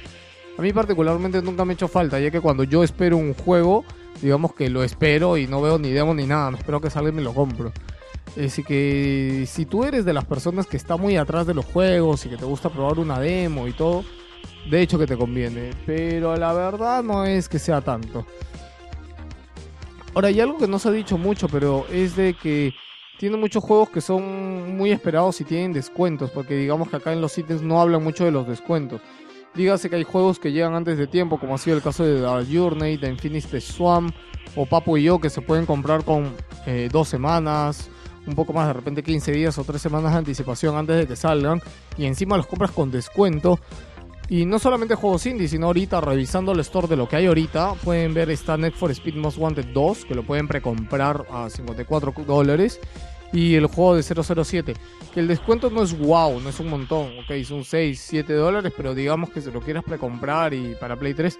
A 0.56 0.62
mí 0.62 0.72
particularmente 0.72 1.42
nunca 1.42 1.64
me 1.64 1.72
ha 1.72 1.74
hecho 1.74 1.88
falta, 1.88 2.18
ya 2.18 2.30
que 2.30 2.40
cuando 2.40 2.64
yo 2.64 2.82
espero 2.82 3.16
un 3.16 3.34
juego, 3.34 3.84
digamos 4.22 4.54
que 4.54 4.70
lo 4.70 4.82
espero 4.82 5.36
y 5.36 5.46
no 5.46 5.60
veo 5.60 5.78
ni 5.78 5.90
demo 5.90 6.14
ni 6.14 6.26
nada, 6.26 6.50
me 6.50 6.58
espero 6.58 6.80
que 6.80 6.90
salga 6.90 7.10
y 7.10 7.12
me 7.12 7.22
lo 7.22 7.34
compro. 7.34 7.72
Así 8.42 8.62
que 8.62 9.44
si 9.46 9.66
tú 9.66 9.84
eres 9.84 10.04
de 10.04 10.12
las 10.12 10.24
personas 10.24 10.66
que 10.66 10.76
está 10.76 10.96
muy 10.96 11.16
atrás 11.16 11.46
de 11.46 11.54
los 11.54 11.64
juegos 11.64 12.24
y 12.24 12.28
que 12.28 12.36
te 12.36 12.44
gusta 12.44 12.70
probar 12.70 12.98
una 12.98 13.18
demo 13.20 13.68
y 13.68 13.72
todo, 13.72 14.04
de 14.70 14.82
hecho 14.82 14.98
que 14.98 15.06
te 15.06 15.16
conviene, 15.16 15.70
pero 15.86 16.36
la 16.36 16.52
verdad 16.52 17.02
no 17.02 17.24
es 17.24 17.48
que 17.48 17.58
sea 17.58 17.80
tanto. 17.80 18.26
Ahora 20.14 20.28
hay 20.28 20.40
algo 20.40 20.58
que 20.58 20.66
no 20.66 20.78
se 20.78 20.88
ha 20.88 20.92
dicho 20.92 21.16
mucho, 21.16 21.48
pero 21.48 21.86
es 21.92 22.16
de 22.16 22.34
que 22.34 22.74
tiene 23.18 23.36
muchos 23.36 23.62
juegos 23.62 23.90
que 23.90 24.00
son 24.00 24.76
muy 24.76 24.90
esperados 24.90 25.40
y 25.40 25.44
tienen 25.44 25.72
descuentos, 25.72 26.30
porque 26.30 26.54
digamos 26.54 26.88
que 26.88 26.96
acá 26.96 27.12
en 27.12 27.20
los 27.20 27.36
ítems 27.36 27.62
no 27.62 27.80
hablan 27.80 28.02
mucho 28.02 28.24
de 28.24 28.30
los 28.30 28.46
descuentos. 28.46 29.00
Dígase 29.54 29.90
que 29.90 29.96
hay 29.96 30.04
juegos 30.04 30.38
que 30.38 30.52
llegan 30.52 30.74
antes 30.74 30.98
de 30.98 31.06
tiempo, 31.06 31.38
como 31.38 31.54
ha 31.54 31.58
sido 31.58 31.76
el 31.76 31.82
caso 31.82 32.04
de 32.04 32.20
The 32.20 32.56
Journey, 32.56 32.96
de 32.96 33.08
Infinite 33.08 33.60
Swam 33.60 34.12
o 34.54 34.66
Papo 34.66 34.96
y 34.96 35.04
yo, 35.04 35.20
que 35.20 35.30
se 35.30 35.40
pueden 35.40 35.66
comprar 35.66 36.04
con 36.04 36.32
eh, 36.66 36.88
dos 36.92 37.08
semanas, 37.08 37.90
un 38.26 38.34
poco 38.34 38.52
más, 38.52 38.68
de 38.68 38.74
repente 38.74 39.02
15 39.02 39.32
días 39.32 39.58
o 39.58 39.64
3 39.64 39.80
semanas 39.80 40.12
de 40.12 40.18
anticipación 40.18 40.76
antes 40.76 40.96
de 40.96 41.06
que 41.06 41.16
salgan, 41.16 41.60
y 41.96 42.06
encima 42.06 42.36
los 42.36 42.46
compras 42.46 42.70
con 42.70 42.90
descuento. 42.90 43.58
Y 44.30 44.44
no 44.44 44.58
solamente 44.58 44.94
juegos 44.94 45.24
indie, 45.24 45.48
sino 45.48 45.66
ahorita 45.66 46.02
revisando 46.02 46.52
el 46.52 46.60
store 46.60 46.86
de 46.86 46.96
lo 46.96 47.08
que 47.08 47.16
hay 47.16 47.26
ahorita, 47.26 47.74
pueden 47.82 48.12
ver 48.12 48.30
está 48.30 48.58
Net 48.58 48.74
for 48.74 48.90
Speed 48.90 49.14
Most 49.14 49.38
Wanted 49.38 49.66
2, 49.72 50.04
que 50.04 50.14
lo 50.14 50.22
pueden 50.22 50.46
precomprar 50.46 51.24
a 51.30 51.48
54 51.48 52.12
dólares. 52.26 52.78
Y 53.32 53.54
el 53.54 53.66
juego 53.66 53.94
de 53.94 54.02
007, 54.02 54.74
que 55.12 55.20
el 55.20 55.28
descuento 55.28 55.70
no 55.70 55.82
es 55.82 55.98
wow, 55.98 56.40
no 56.40 56.48
es 56.48 56.60
un 56.60 56.68
montón, 56.68 57.10
ok, 57.18 57.44
son 57.44 57.62
6, 57.62 58.00
7 58.00 58.32
dólares, 58.32 58.72
pero 58.74 58.94
digamos 58.94 59.28
que 59.30 59.42
si 59.42 59.50
lo 59.50 59.60
quieres 59.60 59.82
precomprar 59.84 60.54
y 60.54 60.74
para 60.80 60.96
Play 60.96 61.12
3, 61.12 61.38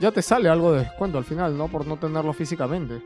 ya 0.00 0.10
te 0.10 0.20
sale 0.20 0.48
algo 0.48 0.72
de 0.72 0.80
descuento 0.80 1.16
al 1.16 1.24
final, 1.24 1.56
¿no? 1.56 1.68
Por 1.68 1.86
no 1.86 1.96
tenerlo 1.96 2.32
físicamente. 2.32 3.00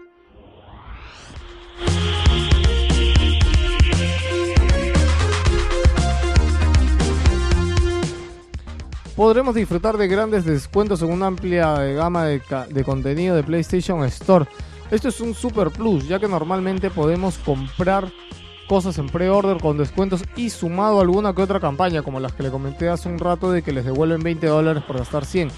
Podremos 9.23 9.55
disfrutar 9.55 9.97
de 9.99 10.09
grandes 10.09 10.44
descuentos 10.44 11.01
en 11.01 11.12
una 11.12 11.28
amplia 11.28 11.77
gama 11.93 12.24
de, 12.24 12.40
ca- 12.40 12.66
de 12.66 12.82
contenido 12.82 13.36
de 13.36 13.44
PlayStation 13.44 14.03
Store. 14.07 14.47
Esto 14.90 15.07
es 15.11 15.20
un 15.20 15.32
super 15.32 15.70
plus, 15.70 16.09
ya 16.09 16.19
que 16.19 16.27
normalmente 16.27 16.90
podemos 16.90 17.39
comprar 17.39 18.11
cosas 18.69 18.99
en 18.99 19.07
pre-order 19.09 19.59
con 19.59 19.78
descuentos 19.78 20.24
y 20.35 20.51
sumado 20.51 20.99
a 20.99 21.03
alguna 21.03 21.32
que 21.32 21.40
otra 21.43 21.61
campaña, 21.61 22.03
como 22.03 22.19
las 22.19 22.32
que 22.32 22.43
le 22.43 22.51
comenté 22.51 22.89
hace 22.89 23.09
un 23.09 23.20
rato 23.20 23.53
de 23.53 23.62
que 23.62 23.70
les 23.70 23.85
devuelven 23.85 24.24
20 24.24 24.44
dólares 24.44 24.82
por 24.82 24.99
gastar 24.99 25.24
100. 25.24 25.53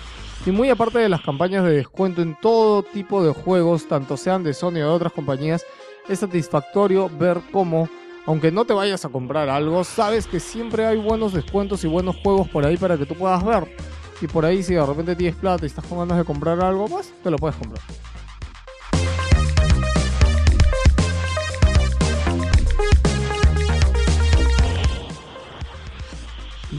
Y 0.45 0.51
muy 0.51 0.69
aparte 0.69 0.99
de 0.99 1.09
las 1.09 1.23
campañas 1.23 1.65
de 1.65 1.71
descuento 1.73 2.21
en 2.21 2.37
todo 2.39 2.83
tipo 2.83 3.25
de 3.25 3.33
juegos, 3.33 3.89
tanto 3.89 4.19
sean 4.19 4.45
de 4.45 4.53
Sony 4.53 4.73
o 4.73 4.73
de 4.75 4.85
otras 4.85 5.13
compañías, 5.15 5.65
es 6.07 6.19
satisfactorio 6.19 7.09
ver 7.19 7.41
cómo 7.51 7.89
aunque 8.27 8.51
no 8.51 8.65
te 8.65 8.73
vayas 8.73 9.05
a 9.05 9.09
comprar 9.09 9.49
algo, 9.49 9.85
sabes 9.85 10.27
que 10.27 10.41
siempre 10.41 10.87
hay 10.87 10.99
buenos 10.99 11.33
descuentos 11.33 11.85
y 11.85 11.89
buenos 11.89 12.17
juegos 12.17 12.49
por 12.49 12.65
ahí 12.65 12.77
para 12.77 12.97
que 12.97 13.07
tú 13.07 13.15
puedas 13.15 13.45
ver. 13.45 13.77
Y 14.21 14.27
por 14.27 14.45
ahí 14.47 14.63
si 14.63 14.75
de 14.75 14.85
repente 14.85 15.17
tienes 15.17 15.37
plata 15.37 15.65
y 15.65 15.67
estás 15.67 15.85
con 15.85 15.99
ganas 15.99 16.17
de 16.17 16.25
comprar 16.25 16.63
algo 16.63 16.89
más, 16.89 17.13
te 17.23 17.31
lo 17.31 17.37
puedes 17.37 17.57
comprar. 17.57 17.83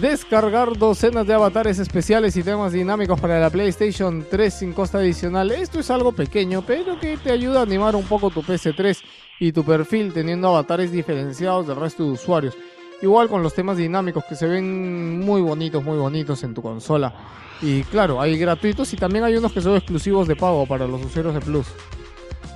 Descargar 0.01 0.77
docenas 0.77 1.25
de 1.25 1.33
avatares 1.33 1.79
especiales 1.79 2.35
y 2.35 2.43
temas 2.43 2.73
dinámicos 2.73 3.17
para 3.17 3.39
la 3.39 3.49
PlayStation 3.49 4.25
3 4.29 4.53
sin 4.53 4.73
costa 4.73 4.97
adicional. 4.97 5.51
Esto 5.51 5.79
es 5.79 5.89
algo 5.89 6.11
pequeño, 6.11 6.63
pero 6.67 6.99
que 6.99 7.15
te 7.15 7.31
ayuda 7.31 7.61
a 7.61 7.63
animar 7.63 7.95
un 7.95 8.03
poco 8.03 8.29
tu 8.29 8.41
PS3 8.41 8.97
y 9.39 9.53
tu 9.53 9.63
perfil 9.63 10.11
teniendo 10.11 10.49
avatares 10.49 10.91
diferenciados 10.91 11.67
del 11.67 11.77
resto 11.77 12.03
de 12.03 12.11
usuarios. 12.11 12.57
Igual 13.01 13.29
con 13.29 13.41
los 13.41 13.53
temas 13.53 13.77
dinámicos 13.77 14.25
que 14.25 14.35
se 14.35 14.47
ven 14.47 15.21
muy 15.21 15.41
bonitos, 15.41 15.81
muy 15.81 15.97
bonitos 15.97 16.43
en 16.43 16.53
tu 16.53 16.61
consola. 16.61 17.13
Y 17.61 17.83
claro, 17.83 18.19
hay 18.19 18.37
gratuitos 18.37 18.91
y 18.93 18.97
también 18.97 19.23
hay 19.23 19.37
unos 19.37 19.53
que 19.53 19.61
son 19.61 19.77
exclusivos 19.77 20.27
de 20.27 20.35
pago 20.35 20.65
para 20.65 20.87
los 20.87 21.05
usuarios 21.05 21.35
de 21.35 21.39
Plus. 21.39 21.67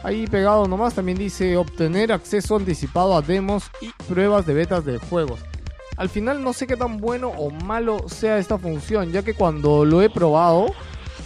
Ahí 0.03 0.28
pegado 0.28 0.68
nomás 0.68 0.94
también 0.94 1.18
dice 1.18 1.56
obtener 1.56 2.11
acceso 2.11 2.57
anticipado 2.57 3.16
a 3.16 3.22
demos 3.22 3.72
y 3.80 3.91
pruebas 4.11 4.45
de 4.45 4.53
betas 4.56 4.84
de 4.84 4.98
juegos. 4.98 5.40
Al 6.00 6.08
final 6.08 6.42
no 6.42 6.54
sé 6.54 6.66
qué 6.66 6.78
tan 6.78 6.98
bueno 6.98 7.28
o 7.28 7.52
malo 7.52 8.08
sea 8.08 8.38
esta 8.38 8.58
función, 8.58 9.12
ya 9.12 9.22
que 9.22 9.34
cuando 9.34 9.84
lo 9.84 10.02
he 10.02 10.10
probado 10.10 10.68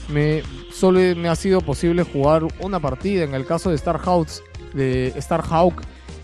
me 0.10 0.41
solo 0.72 1.00
me 1.16 1.30
ha 1.30 1.36
sido 1.36 1.62
posible 1.62 2.02
jugar 2.02 2.41
una 2.60 2.80
partida. 2.80 3.24
En 3.24 3.36
el 3.36 3.45
caso 3.45 3.70
de 3.70 3.78
Starhawk, 3.78 4.28
de 4.74 5.14
Starhawk 5.22 5.80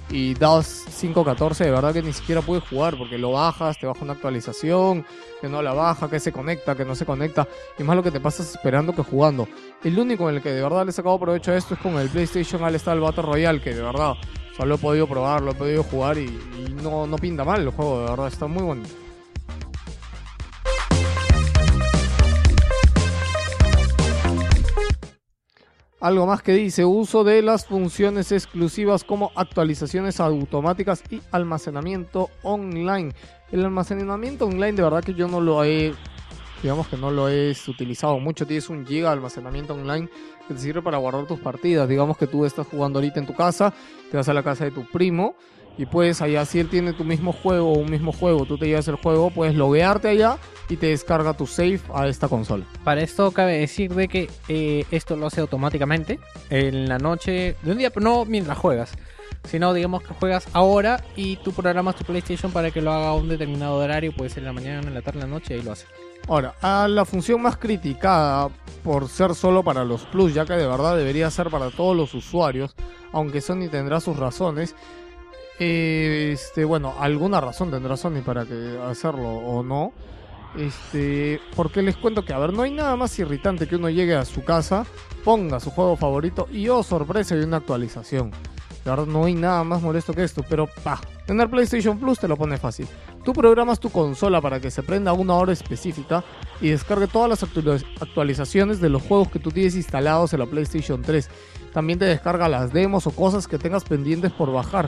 y 0.09 0.33
DOS 0.33 0.87
5.14, 0.99 1.65
de 1.65 1.69
verdad 1.69 1.93
que 1.93 2.01
ni 2.01 2.11
siquiera 2.11 2.41
pude 2.41 2.59
jugar 2.59 2.97
porque 2.97 3.19
lo 3.19 3.33
bajas, 3.33 3.77
te 3.77 3.85
baja 3.85 4.03
una 4.03 4.13
actualización, 4.13 5.05
que 5.39 5.47
no 5.47 5.61
la 5.61 5.73
baja, 5.73 6.09
que 6.09 6.19
se 6.19 6.31
conecta, 6.31 6.75
que 6.75 6.85
no 6.85 6.95
se 6.95 7.05
conecta, 7.05 7.47
y 7.77 7.83
más 7.83 7.95
lo 7.95 8.01
que 8.01 8.09
te 8.09 8.19
pasas 8.19 8.49
esperando 8.49 8.95
que 8.95 9.03
jugando. 9.03 9.47
El 9.83 9.99
único 9.99 10.27
en 10.27 10.37
el 10.37 10.41
que 10.41 10.49
de 10.49 10.63
verdad 10.63 10.85
le 10.85 10.89
he 10.89 10.93
sacado 10.93 11.19
provecho 11.19 11.51
a 11.51 11.55
esto 11.55 11.75
es 11.75 11.79
con 11.81 11.99
el 11.99 12.09
PlayStation 12.09 12.63
All 12.63 12.73
Star 12.73 12.99
Battle 12.99 13.21
Royale, 13.21 13.61
que 13.61 13.75
de 13.75 13.83
verdad 13.83 14.15
lo 14.65 14.75
he 14.75 14.77
podido 14.77 15.07
probar, 15.07 15.41
lo 15.41 15.51
he 15.51 15.55
podido 15.55 15.83
jugar 15.83 16.17
y, 16.17 16.25
y 16.25 16.75
no, 16.83 17.07
no 17.07 17.17
pinta 17.17 17.43
mal 17.43 17.61
el 17.61 17.69
juego, 17.69 18.01
de 18.01 18.09
verdad, 18.09 18.27
está 18.27 18.47
muy 18.47 18.63
bonito. 18.63 18.89
Algo 26.01 26.25
más 26.25 26.41
que 26.41 26.53
dice, 26.53 26.85
uso 26.85 27.25
de 27.25 27.41
las 27.41 27.65
funciones 27.65 28.31
exclusivas 28.31 29.03
como 29.03 29.31
actualizaciones 29.35 30.21
automáticas 30.21 31.03
y 31.09 31.21
almacenamiento 31.31 32.29
online. 32.41 33.11
El 33.51 33.65
almacenamiento 33.65 34.45
online 34.45 34.73
de 34.73 34.83
verdad 34.83 35.03
que 35.03 35.13
yo 35.13 35.27
no 35.27 35.41
lo 35.41 35.61
he, 35.65 35.93
digamos 36.61 36.87
que 36.87 36.97
no 36.97 37.11
lo 37.11 37.29
he 37.29 37.55
utilizado 37.67 38.19
mucho. 38.19 38.45
Tienes 38.45 38.69
un 38.69 38.85
giga 38.85 39.09
de 39.09 39.13
almacenamiento 39.13 39.73
online 39.73 40.09
que 40.47 40.53
te 40.53 40.59
sirve 40.59 40.81
para 40.81 40.97
guardar 40.97 41.25
tus 41.25 41.39
partidas. 41.39 41.87
Digamos 41.87 42.17
que 42.17 42.27
tú 42.27 42.45
estás 42.45 42.67
jugando 42.67 42.99
ahorita 42.99 43.19
en 43.19 43.27
tu 43.27 43.35
casa, 43.35 43.73
te 44.11 44.17
vas 44.17 44.27
a 44.29 44.33
la 44.33 44.43
casa 44.43 44.65
de 44.65 44.71
tu 44.71 44.85
primo 44.85 45.35
y 45.79 45.85
puedes 45.85 46.21
allá, 46.21 46.43
si 46.43 46.59
él 46.59 46.67
tiene 46.67 46.91
tu 46.91 47.05
mismo 47.05 47.31
juego 47.31 47.71
o 47.71 47.77
un 47.77 47.89
mismo 47.89 48.11
juego, 48.11 48.45
tú 48.45 48.57
te 48.57 48.67
llevas 48.67 48.89
el 48.89 48.95
juego, 48.95 49.29
puedes 49.29 49.55
loguearte 49.55 50.09
allá 50.09 50.37
y 50.67 50.75
te 50.75 50.87
descarga 50.87 51.31
tu 51.33 51.47
save 51.47 51.79
a 51.93 52.05
esta 52.09 52.27
consola. 52.27 52.65
Para 52.83 53.01
esto 53.01 53.31
cabe 53.31 53.59
decir 53.59 53.95
de 53.95 54.09
que 54.09 54.29
eh, 54.49 54.83
esto 54.91 55.15
lo 55.15 55.27
hace 55.27 55.39
automáticamente 55.39 56.19
en 56.49 56.89
la 56.89 56.97
noche 56.97 57.55
de 57.63 57.71
un 57.71 57.77
día, 57.77 57.91
pero 57.91 58.03
no 58.03 58.25
mientras 58.25 58.57
juegas. 58.57 58.91
Sino 59.45 59.73
digamos 59.73 60.03
que 60.03 60.13
juegas 60.13 60.49
ahora 60.51 61.01
y 61.15 61.37
tú 61.37 61.53
programas 61.53 61.95
tu 61.95 62.03
PlayStation 62.03 62.51
para 62.51 62.71
que 62.71 62.81
lo 62.81 62.91
haga 62.91 63.07
a 63.07 63.13
un 63.13 63.29
determinado 63.29 63.77
horario, 63.77 64.11
puede 64.13 64.29
ser 64.29 64.39
en 64.39 64.47
la 64.47 64.53
mañana, 64.53 64.85
en 64.85 64.93
la 64.93 65.01
tarde, 65.01 65.21
en 65.21 65.29
la 65.29 65.33
noche, 65.33 65.57
y 65.57 65.61
lo 65.61 65.71
hace. 65.71 65.85
Ahora, 66.29 66.53
a 66.61 66.87
la 66.87 67.05
función 67.05 67.41
más 67.41 67.57
criticada 67.57 68.49
por 68.83 69.09
ser 69.09 69.33
solo 69.33 69.63
para 69.63 69.83
los 69.83 70.03
Plus, 70.03 70.31
ya 70.31 70.45
que 70.45 70.53
de 70.53 70.67
verdad 70.67 70.95
debería 70.95 71.31
ser 71.31 71.49
para 71.49 71.71
todos 71.71 71.97
los 71.97 72.13
usuarios, 72.13 72.75
aunque 73.11 73.41
Sony 73.41 73.67
tendrá 73.71 73.99
sus 73.99 74.15
razones. 74.15 74.75
este, 75.57 76.63
bueno, 76.65 76.93
alguna 76.99 77.41
razón 77.41 77.71
tendrá 77.71 77.97
Sony 77.97 78.21
para 78.23 78.45
que 78.45 78.79
hacerlo 78.87 79.27
o 79.27 79.63
no. 79.63 79.91
Este, 80.55 81.41
porque 81.55 81.81
les 81.81 81.97
cuento 81.97 82.23
que, 82.23 82.33
a 82.33 82.37
ver, 82.37 82.53
no 82.53 82.61
hay 82.61 82.71
nada 82.71 82.95
más 82.95 83.17
irritante 83.17 83.67
que 83.67 83.77
uno 83.77 83.89
llegue 83.89 84.15
a 84.15 84.23
su 84.23 84.43
casa, 84.43 84.85
ponga 85.25 85.59
su 85.59 85.71
juego 85.71 85.95
favorito 85.95 86.47
y, 86.51 86.69
oh, 86.69 86.83
sorpresa, 86.83 87.33
hay 87.33 87.41
una 87.41 87.57
actualización. 87.57 88.29
De 88.85 88.91
verdad, 88.91 89.07
no 89.07 89.25
hay 89.25 89.33
nada 89.33 89.63
más 89.63 89.81
molesto 89.81 90.13
que 90.13 90.23
esto, 90.23 90.43
pero 90.47 90.67
pa, 90.83 91.01
tener 91.29 91.47
PlayStation 91.47 91.99
Plus 91.99 92.17
te 92.17 92.27
lo 92.27 92.35
pone 92.35 92.57
fácil. 92.57 92.87
Tú 93.23 93.33
programas 93.33 93.79
tu 93.79 93.91
consola 93.91 94.41
para 94.41 94.59
que 94.59 94.71
se 94.71 94.81
prenda 94.81 95.11
a 95.11 95.13
una 95.13 95.35
hora 95.35 95.53
específica 95.53 96.23
y 96.59 96.69
descargue 96.69 97.05
todas 97.05 97.29
las 97.29 97.43
actu- 97.43 97.85
actualizaciones 98.01 98.81
de 98.81 98.89
los 98.89 99.03
juegos 99.03 99.29
que 99.29 99.37
tú 99.37 99.51
tienes 99.51 99.75
instalados 99.75 100.33
en 100.33 100.39
la 100.39 100.47
PlayStation 100.47 101.03
3. 101.03 101.29
También 101.71 101.99
te 101.99 102.05
descarga 102.05 102.49
las 102.49 102.73
demos 102.73 103.05
o 103.05 103.11
cosas 103.11 103.47
que 103.47 103.59
tengas 103.59 103.83
pendientes 103.83 104.31
por 104.31 104.51
bajar. 104.51 104.87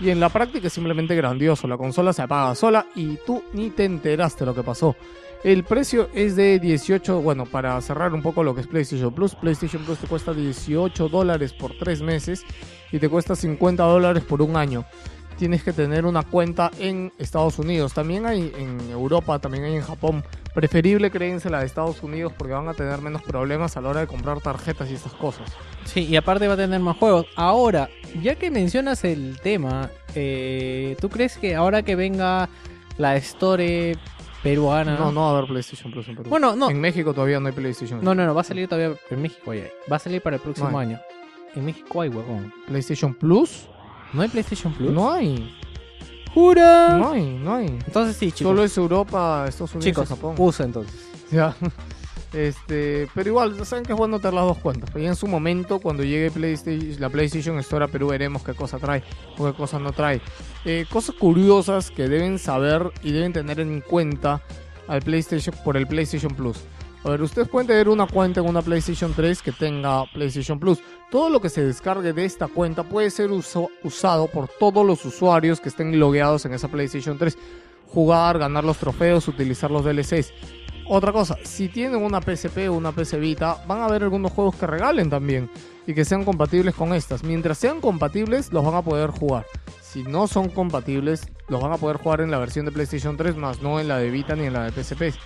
Y 0.00 0.08
en 0.08 0.18
la 0.18 0.30
práctica 0.30 0.68
es 0.68 0.72
simplemente 0.72 1.14
grandioso. 1.14 1.68
La 1.68 1.76
consola 1.76 2.14
se 2.14 2.22
apaga 2.22 2.54
sola 2.54 2.86
y 2.94 3.18
tú 3.26 3.44
ni 3.52 3.68
te 3.68 3.84
enteraste 3.84 4.46
lo 4.46 4.54
que 4.54 4.62
pasó. 4.62 4.96
El 5.44 5.64
precio 5.64 6.08
es 6.14 6.36
de 6.36 6.58
18, 6.58 7.20
bueno, 7.20 7.44
para 7.44 7.78
cerrar 7.82 8.14
un 8.14 8.22
poco 8.22 8.42
lo 8.44 8.54
que 8.54 8.62
es 8.62 8.66
PlayStation 8.66 9.12
Plus, 9.12 9.34
PlayStation 9.34 9.84
Plus 9.84 9.98
te 9.98 10.06
cuesta 10.06 10.32
18 10.32 11.08
dólares 11.08 11.52
por 11.52 11.76
3 11.76 12.00
meses 12.00 12.44
y 12.92 12.98
te 12.98 13.08
cuesta 13.08 13.34
50 13.36 13.82
dólares 13.82 14.22
por 14.24 14.40
un 14.40 14.56
año. 14.56 14.84
Tienes 15.42 15.64
que 15.64 15.72
tener 15.72 16.06
una 16.06 16.22
cuenta 16.22 16.70
en 16.78 17.12
Estados 17.18 17.58
Unidos. 17.58 17.92
También 17.92 18.26
hay 18.26 18.52
en 18.56 18.78
Europa, 18.92 19.40
también 19.40 19.64
hay 19.64 19.74
en 19.74 19.82
Japón. 19.82 20.22
Preferible 20.54 21.10
créense 21.10 21.50
la 21.50 21.58
de 21.58 21.66
Estados 21.66 22.00
Unidos 22.04 22.32
porque 22.38 22.52
van 22.52 22.68
a 22.68 22.74
tener 22.74 23.00
menos 23.00 23.22
problemas 23.22 23.76
a 23.76 23.80
la 23.80 23.88
hora 23.88 24.00
de 24.02 24.06
comprar 24.06 24.40
tarjetas 24.40 24.88
y 24.88 24.94
estas 24.94 25.14
cosas. 25.14 25.50
Sí, 25.84 26.06
y 26.06 26.14
aparte 26.14 26.46
va 26.46 26.54
a 26.54 26.56
tener 26.56 26.78
más 26.78 26.96
juegos. 26.96 27.26
Ahora, 27.34 27.88
ya 28.22 28.36
que 28.36 28.52
mencionas 28.52 29.02
el 29.02 29.40
tema, 29.40 29.90
eh, 30.14 30.96
¿tú 31.00 31.08
crees 31.08 31.36
que 31.36 31.56
ahora 31.56 31.82
que 31.82 31.96
venga 31.96 32.48
la 32.96 33.16
Store 33.16 33.96
peruana... 34.44 34.96
No, 34.96 35.10
no 35.10 35.22
va 35.22 35.26
a 35.26 35.30
haber 35.38 35.46
PlayStation 35.48 35.90
Plus 35.90 36.06
en 36.06 36.18
Perú. 36.18 36.30
Bueno, 36.30 36.54
no. 36.54 36.70
En 36.70 36.80
México 36.80 37.12
todavía 37.12 37.40
no 37.40 37.48
hay 37.48 37.52
PlayStation. 37.52 37.98
No, 38.00 38.14
no, 38.14 38.24
no, 38.24 38.32
va 38.32 38.42
a 38.42 38.44
salir 38.44 38.68
todavía 38.68 38.96
en 39.10 39.20
México. 39.20 39.50
Oye, 39.50 39.72
va 39.90 39.96
a 39.96 39.98
salir 39.98 40.22
para 40.22 40.36
el 40.36 40.42
próximo 40.42 40.70
No 40.70 40.78
año. 40.78 41.00
En 41.56 41.64
México 41.64 42.00
hay, 42.00 42.10
huevón. 42.10 42.54
PlayStation 42.68 43.12
Plus 43.12 43.66
¿No 44.12 44.22
hay 44.22 44.28
PlayStation 44.28 44.72
Plus? 44.72 44.90
no 44.92 45.12
hay. 45.12 45.56
¡Jura! 46.34 46.96
No 46.96 47.12
hay, 47.12 47.38
no 47.38 47.56
hay. 47.56 47.66
Entonces 47.66 48.16
sí, 48.16 48.32
chicos. 48.32 48.50
Solo 48.50 48.64
es 48.64 48.76
Europa, 48.76 49.44
Estados 49.46 49.74
Unidos 49.74 49.84
chicos, 49.84 50.04
y 50.06 50.08
Japón. 50.08 50.34
usa 50.38 50.64
entonces. 50.66 51.08
Ya. 51.30 51.54
Este, 52.32 53.08
pero 53.14 53.28
igual, 53.28 53.66
saben 53.66 53.84
que 53.84 53.92
es 53.92 53.98
bueno 53.98 54.18
tener 54.18 54.32
las 54.32 54.44
dos 54.44 54.56
cuentas. 54.56 54.88
Pero 54.90 55.02
ya 55.02 55.10
en 55.10 55.16
su 55.16 55.26
momento, 55.26 55.80
cuando 55.80 56.02
llegue 56.02 56.30
PlayStation, 56.30 56.98
la 56.98 57.10
PlayStation 57.10 57.58
Store 57.58 57.84
a 57.84 57.88
Perú, 57.88 58.08
veremos 58.08 58.42
qué 58.42 58.54
cosa 58.54 58.78
trae 58.78 59.04
o 59.36 59.44
qué 59.44 59.52
cosa 59.54 59.78
no 59.78 59.92
trae. 59.92 60.22
Eh, 60.64 60.86
cosas 60.90 61.14
curiosas 61.16 61.90
que 61.90 62.08
deben 62.08 62.38
saber 62.38 62.90
y 63.02 63.12
deben 63.12 63.34
tener 63.34 63.60
en 63.60 63.82
cuenta 63.82 64.40
al 64.88 65.02
PlayStation 65.02 65.54
por 65.62 65.76
el 65.76 65.86
PlayStation 65.86 66.34
Plus. 66.34 66.56
A 67.04 67.10
ver, 67.10 67.22
ustedes 67.22 67.48
pueden 67.48 67.66
tener 67.66 67.88
una 67.88 68.06
cuenta 68.06 68.40
en 68.40 68.46
una 68.46 68.62
PlayStation 68.62 69.12
3 69.12 69.42
que 69.42 69.50
tenga 69.50 70.04
PlayStation 70.12 70.60
Plus. 70.60 70.78
Todo 71.10 71.30
lo 71.30 71.40
que 71.40 71.48
se 71.48 71.64
descargue 71.64 72.12
de 72.12 72.24
esta 72.24 72.46
cuenta 72.46 72.84
puede 72.84 73.10
ser 73.10 73.30
usado 73.32 74.28
por 74.28 74.48
todos 74.48 74.86
los 74.86 75.04
usuarios 75.04 75.60
que 75.60 75.68
estén 75.68 75.98
logueados 75.98 76.44
en 76.44 76.54
esa 76.54 76.68
PlayStation 76.68 77.18
3. 77.18 77.36
Jugar, 77.88 78.38
ganar 78.38 78.62
los 78.62 78.78
trofeos, 78.78 79.26
utilizar 79.26 79.70
los 79.70 79.84
DLCs. 79.84 80.32
Otra 80.88 81.12
cosa, 81.12 81.36
si 81.42 81.68
tienen 81.68 82.02
una 82.02 82.20
PSP 82.20 82.68
o 82.68 82.74
una 82.74 82.92
PS 82.92 83.18
Vita, 83.18 83.64
van 83.66 83.80
a 83.80 83.86
haber 83.86 84.04
algunos 84.04 84.30
juegos 84.30 84.54
que 84.54 84.66
regalen 84.68 85.10
también 85.10 85.50
y 85.86 85.94
que 85.94 86.04
sean 86.04 86.24
compatibles 86.24 86.74
con 86.74 86.94
estas. 86.94 87.24
Mientras 87.24 87.58
sean 87.58 87.80
compatibles, 87.80 88.52
los 88.52 88.64
van 88.64 88.74
a 88.74 88.82
poder 88.82 89.10
jugar. 89.10 89.44
Si 89.80 90.04
no 90.04 90.28
son 90.28 90.48
compatibles, 90.48 91.28
los 91.48 91.60
van 91.60 91.72
a 91.72 91.78
poder 91.78 91.96
jugar 91.96 92.20
en 92.20 92.30
la 92.30 92.38
versión 92.38 92.64
de 92.64 92.72
PlayStation 92.72 93.16
3, 93.16 93.36
más 93.36 93.60
no 93.60 93.80
en 93.80 93.88
la 93.88 93.98
de 93.98 94.10
Vita 94.10 94.36
ni 94.36 94.44
en 94.44 94.52
la 94.52 94.70
de 94.70 94.82
PSP. 94.82 95.18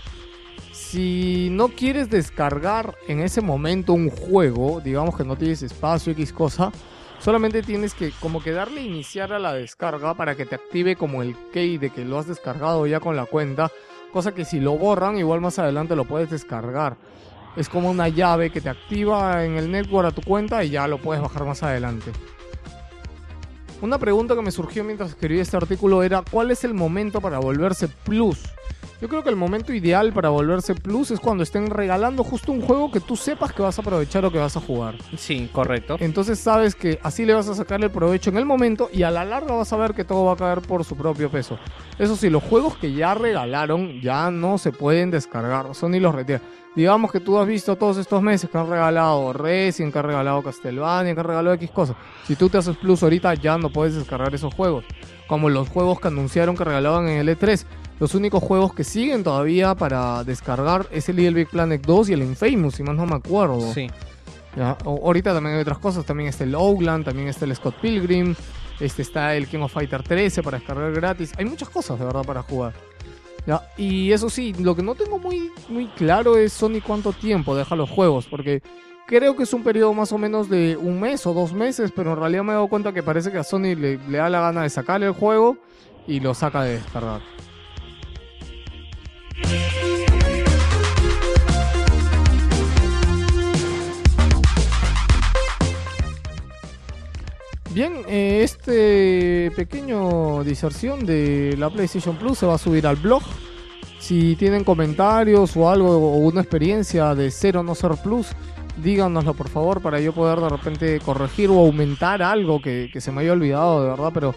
Si 0.97 1.51
no 1.53 1.69
quieres 1.69 2.09
descargar 2.09 2.95
en 3.07 3.21
ese 3.21 3.43
momento 3.43 3.93
un 3.93 4.09
juego, 4.09 4.81
digamos 4.81 5.15
que 5.15 5.25
no 5.25 5.37
tienes 5.37 5.63
espacio, 5.63 6.13
X 6.15 6.33
cosa, 6.33 6.73
solamente 7.19 7.61
tienes 7.61 7.93
que 7.93 8.13
como 8.13 8.43
que 8.43 8.53
darle 8.53 8.81
iniciar 8.81 9.35
a 9.35 9.39
la 9.39 9.53
descarga 9.53 10.15
para 10.15 10.37
que 10.37 10.47
te 10.47 10.55
active 10.55 10.97
como 10.97 11.21
el 11.21 11.37
key 11.53 11.77
de 11.77 11.91
que 11.91 12.07
lo 12.07 12.19
has 12.19 12.27
descargado 12.27 12.87
ya 12.87 12.99
con 12.99 13.15
la 13.15 13.27
cuenta, 13.27 13.71
cosa 14.11 14.33
que 14.33 14.47
si 14.47 14.59
lo 14.59 14.79
borran 14.79 15.19
igual 15.19 15.43
más 15.43 15.59
adelante 15.59 15.95
lo 15.95 16.07
puedes 16.07 16.31
descargar. 16.31 16.97
Es 17.57 17.69
como 17.69 17.91
una 17.91 18.09
llave 18.09 18.49
que 18.49 18.63
te 18.63 18.71
activa 18.71 19.45
en 19.45 19.59
el 19.59 19.71
network 19.71 20.09
a 20.09 20.13
tu 20.13 20.23
cuenta 20.23 20.65
y 20.65 20.71
ya 20.71 20.89
lo 20.89 20.97
puedes 20.97 21.23
bajar 21.23 21.45
más 21.45 21.63
adelante. 21.63 22.11
Una 23.83 23.99
pregunta 23.99 24.35
que 24.35 24.41
me 24.41 24.51
surgió 24.51 24.83
mientras 24.83 25.11
escribí 25.11 25.41
este 25.41 25.59
artículo 25.59 26.03
era 26.03 26.23
¿cuál 26.23 26.53
es 26.53 26.65
el 26.65 26.73
momento 26.73 27.21
para 27.21 27.39
volverse 27.39 27.87
plus? 27.87 28.43
Yo 29.01 29.09
creo 29.09 29.23
que 29.23 29.29
el 29.29 29.37
momento 29.37 29.75
ideal 29.75 30.13
para 30.13 30.31
volverse 30.31 30.75
Plus 30.75 31.11
es 31.11 31.21
cuando 31.21 31.43
estén 31.43 31.69
regalando 31.69 32.25
justo 32.25 32.51
un 32.51 32.63
juego 32.63 32.91
que 32.91 33.01
tú 33.01 33.15
sepas 33.15 33.53
que 33.53 33.61
vas 33.61 33.79
a 33.79 33.83
aprovechar 33.83 34.25
o 34.25 34.33
que 34.33 34.39
vas 34.39 34.57
a 34.57 34.61
jugar. 34.61 34.95
Sí, 35.19 35.51
correcto. 35.53 35.97
Entonces 36.01 36.39
sabes 36.39 36.75
que 36.75 36.99
así 37.03 37.27
le 37.27 37.35
vas 37.35 37.47
a 37.49 37.55
sacar 37.55 37.83
el 37.83 37.91
provecho 37.91 38.31
en 38.31 38.39
el 38.39 38.47
momento 38.47 38.89
y 38.91 39.03
a 39.03 39.11
la 39.11 39.27
larga 39.27 39.55
vas 39.55 39.71
a 39.73 39.77
ver 39.77 39.93
que 39.93 40.05
todo 40.05 40.25
va 40.25 40.33
a 40.33 40.37
caer 40.37 40.63
por 40.63 40.83
su 40.85 40.97
propio 40.97 41.31
peso. 41.31 41.59
Eso 41.99 42.17
sí, 42.17 42.31
los 42.31 42.43
juegos 42.43 42.79
que 42.79 42.93
ya 42.95 43.13
regalaron 43.13 44.01
ya 44.01 44.31
no 44.31 44.57
se 44.57 44.73
pueden 44.73 45.11
descargar, 45.11 45.75
Sony 45.75 46.01
los 46.01 46.15
retira. 46.15 46.41
Digamos 46.75 47.11
que 47.11 47.21
tú 47.21 47.39
has 47.39 47.47
visto 47.47 47.77
todos 47.77 47.97
estos 47.97 48.23
meses 48.23 48.51
que 48.51 48.59
han 48.59 48.69
regalado 48.69 49.33
Resident, 49.33 49.93
que 49.93 49.99
han 49.99 50.05
regalado 50.05 50.43
Castlevania, 50.43 51.15
que 51.15 51.21
han 51.21 51.27
regalado 51.27 51.55
X 51.55 51.71
cosas. 51.71 51.97
Si 52.27 52.37
tú 52.37 52.51
te 52.51 52.59
haces 52.59 52.77
Plus 52.77 53.03
ahorita 53.03 53.33
ya 53.35 53.57
no 53.57 53.71
puedes 53.71 53.95
descargar 53.95 54.35
esos 54.35 54.53
juegos. 54.53 54.85
Como 55.29 55.51
los 55.51 55.69
juegos 55.69 56.01
que 56.01 56.09
anunciaron 56.09 56.57
que 56.57 56.65
regalaban 56.65 57.09
en 57.09 57.19
el 57.19 57.29
E3. 57.29 57.65
Los 57.99 58.15
únicos 58.15 58.43
juegos 58.43 58.75
que 58.75 58.85
siguen 58.85 59.25
todavía 59.25 59.75
para 59.75 60.23
descargar 60.23 60.87
es 60.91 61.09
el 61.09 61.17
Little 61.17 61.35
Big 61.35 61.49
Planet 61.49 61.85
2 61.85 62.11
y 62.11 62.13
el 62.13 62.23
Infamous, 62.23 62.75
si 62.75 62.83
más 62.83 62.95
no 62.95 63.07
me 63.07 63.17
acuerdo. 63.17 63.73
Sí. 63.73 63.89
Ya, 64.55 64.77
ahorita 64.85 65.35
también 65.35 65.57
hay 65.57 65.63
otras 65.63 65.79
cosas, 65.79 66.05
también 66.05 66.29
está 66.29 66.45
el 66.45 66.55
Outland, 66.55 67.05
también 67.05 67.29
está 67.29 67.45
el 67.45 67.55
Scott 67.55 67.75
Pilgrim, 67.81 68.35
este 68.81 69.03
está 69.03 69.35
el 69.35 69.47
King 69.47 69.61
of 69.61 69.73
Fighter 69.73 70.03
13 70.03 70.43
para 70.43 70.59
descargar 70.59 70.93
gratis. 70.93 71.33
Hay 71.39 71.45
muchas 71.45 71.69
cosas 71.69 71.99
de 71.99 72.05
verdad 72.05 72.23
para 72.25 72.43
jugar. 72.43 72.75
Ya, 73.47 73.63
y 73.77 74.13
eso 74.13 74.29
sí, 74.29 74.53
lo 74.59 74.75
que 74.75 74.83
no 74.83 74.95
tengo 74.95 75.19
muy, 75.19 75.51
muy 75.69 75.87
claro 75.89 76.37
es 76.37 76.53
Sony 76.53 76.81
cuánto 76.85 77.13
tiempo 77.13 77.55
deja 77.55 77.77
los 77.77 77.89
juegos, 77.89 78.27
porque 78.27 78.63
creo 79.07 79.37
que 79.37 79.45
es 79.45 79.53
un 79.55 79.63
periodo 79.63 79.95
más 79.95 80.13
o 80.13 80.19
menos 80.19 80.51
de 80.51 80.77
un 80.77 81.01
mes 81.01 81.27
o 81.27 81.33
dos 81.33 81.53
meses, 81.53 81.93
pero 81.95 82.13
en 82.13 82.19
realidad 82.19 82.43
me 82.43 82.53
he 82.53 82.55
dado 82.55 82.69
cuenta 82.69 82.93
que 82.93 83.03
parece 83.03 83.31
que 83.31 83.39
a 83.39 83.45
Sony 83.45 83.75
le, 83.77 83.99
da 83.99 84.29
la 84.29 84.41
gana 84.41 84.63
de 84.63 84.71
sacar 84.71 85.03
el 85.03 85.13
juego 85.13 85.57
y 86.07 86.21
lo 86.21 86.35
saca 86.35 86.63
de 86.63 86.75
descargar. 86.75 87.21
Bien, 97.73 97.93
eh, 98.09 98.41
este 98.43 99.53
pequeño 99.55 100.43
diserción 100.45 101.05
de 101.05 101.55
la 101.59 101.69
PlayStation 101.69 102.17
Plus 102.17 102.39
se 102.39 102.47
va 102.47 102.55
a 102.55 102.59
subir 102.59 102.87
al 102.87 102.97
blog. 102.97 103.23
Si 103.99 104.35
tienen 104.37 104.65
comentarios 104.65 105.57
o 105.57 105.69
algo 105.69 105.91
o 105.91 106.17
una 106.17 106.41
experiencia 106.41 107.15
de 107.15 107.31
ser 107.31 107.59
o 107.59 107.63
no 107.63 107.75
ser 107.75 107.93
Plus, 108.03 108.29
díganoslo 108.83 109.35
por 109.35 109.49
favor 109.49 109.81
para 109.81 110.01
yo 110.01 110.13
poder 110.13 110.41
de 110.41 110.49
repente 110.49 111.01
corregir 111.01 111.51
o 111.51 111.59
aumentar 111.59 112.23
algo 112.23 112.61
que, 112.61 112.91
que 112.93 113.01
se 113.01 113.13
me 113.13 113.23
haya 113.23 113.33
olvidado 113.33 113.83
de 113.83 113.91
verdad. 113.91 114.11
Pero 114.13 114.35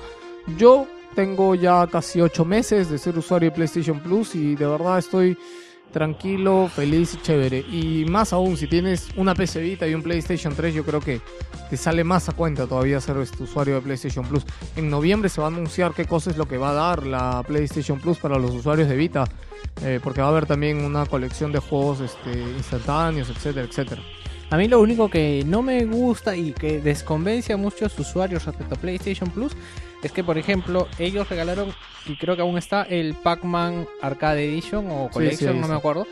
yo 0.57 0.87
tengo 1.15 1.55
ya 1.55 1.87
casi 1.87 2.21
8 2.21 2.45
meses 2.45 2.89
de 2.89 2.97
ser 2.97 3.17
usuario 3.17 3.49
de 3.49 3.55
PlayStation 3.55 3.99
Plus 3.99 4.35
y 4.35 4.55
de 4.55 4.65
verdad 4.65 4.99
estoy 4.99 5.37
tranquilo, 5.91 6.69
feliz 6.73 7.15
y 7.15 7.21
chévere. 7.21 7.59
Y 7.59 8.05
más 8.07 8.33
aún, 8.33 8.57
si 8.57 8.67
tienes 8.67 9.09
una 9.15 9.33
PC 9.35 9.61
Vita 9.61 9.87
y 9.87 9.93
un 9.93 10.03
PlayStation 10.03 10.53
3, 10.55 10.73
yo 10.73 10.85
creo 10.85 10.99
que 10.99 11.21
te 11.69 11.77
sale 11.77 12.03
más 12.03 12.29
a 12.29 12.33
cuenta 12.33 12.67
todavía 12.67 13.01
ser 13.01 13.17
este 13.17 13.43
usuario 13.43 13.75
de 13.75 13.81
PlayStation 13.81 14.25
Plus. 14.25 14.45
En 14.75 14.89
noviembre 14.89 15.29
se 15.29 15.41
va 15.41 15.47
a 15.47 15.49
anunciar 15.49 15.93
qué 15.93 16.05
cosa 16.05 16.29
es 16.29 16.37
lo 16.37 16.47
que 16.47 16.57
va 16.57 16.71
a 16.71 16.73
dar 16.73 17.05
la 17.05 17.43
PlayStation 17.45 17.99
Plus 17.99 18.17
para 18.17 18.37
los 18.37 18.51
usuarios 18.51 18.87
de 18.87 18.95
Vita. 18.95 19.25
eh, 19.83 19.99
porque 20.03 20.21
va 20.21 20.27
a 20.27 20.29
haber 20.31 20.45
también 20.45 20.83
una 20.83 21.05
colección 21.05 21.51
de 21.51 21.59
juegos 21.59 22.01
este, 22.01 22.31
instantáneos, 22.31 23.29
etcétera, 23.29 23.65
etcétera. 23.65 24.01
A 24.51 24.57
mí 24.57 24.67
lo 24.67 24.81
único 24.81 25.09
que 25.09 25.43
no 25.45 25.61
me 25.61 25.85
gusta 25.85 26.35
y 26.35 26.53
que 26.53 26.79
desconvence 26.79 27.53
a 27.53 27.57
muchos 27.57 27.97
usuarios 27.99 28.45
respecto 28.45 28.73
a 28.73 28.77
PlayStation 28.79 29.29
Plus 29.29 29.55
es 30.01 30.11
que, 30.11 30.23
por 30.23 30.39
ejemplo, 30.39 30.87
ellos 30.97 31.29
regalaron, 31.29 31.71
y 32.07 32.15
creo 32.17 32.35
que 32.35 32.41
aún 32.41 32.57
está, 32.57 32.83
el 32.83 33.13
Pac-Man 33.13 33.85
Arcade 34.01 34.45
Edition 34.45 34.87
o 34.89 35.09
Collection, 35.09 35.53
sí, 35.53 35.59
no 35.59 35.67
sí. 35.67 35.71
me 35.71 35.77
acuerdo. 35.77 36.07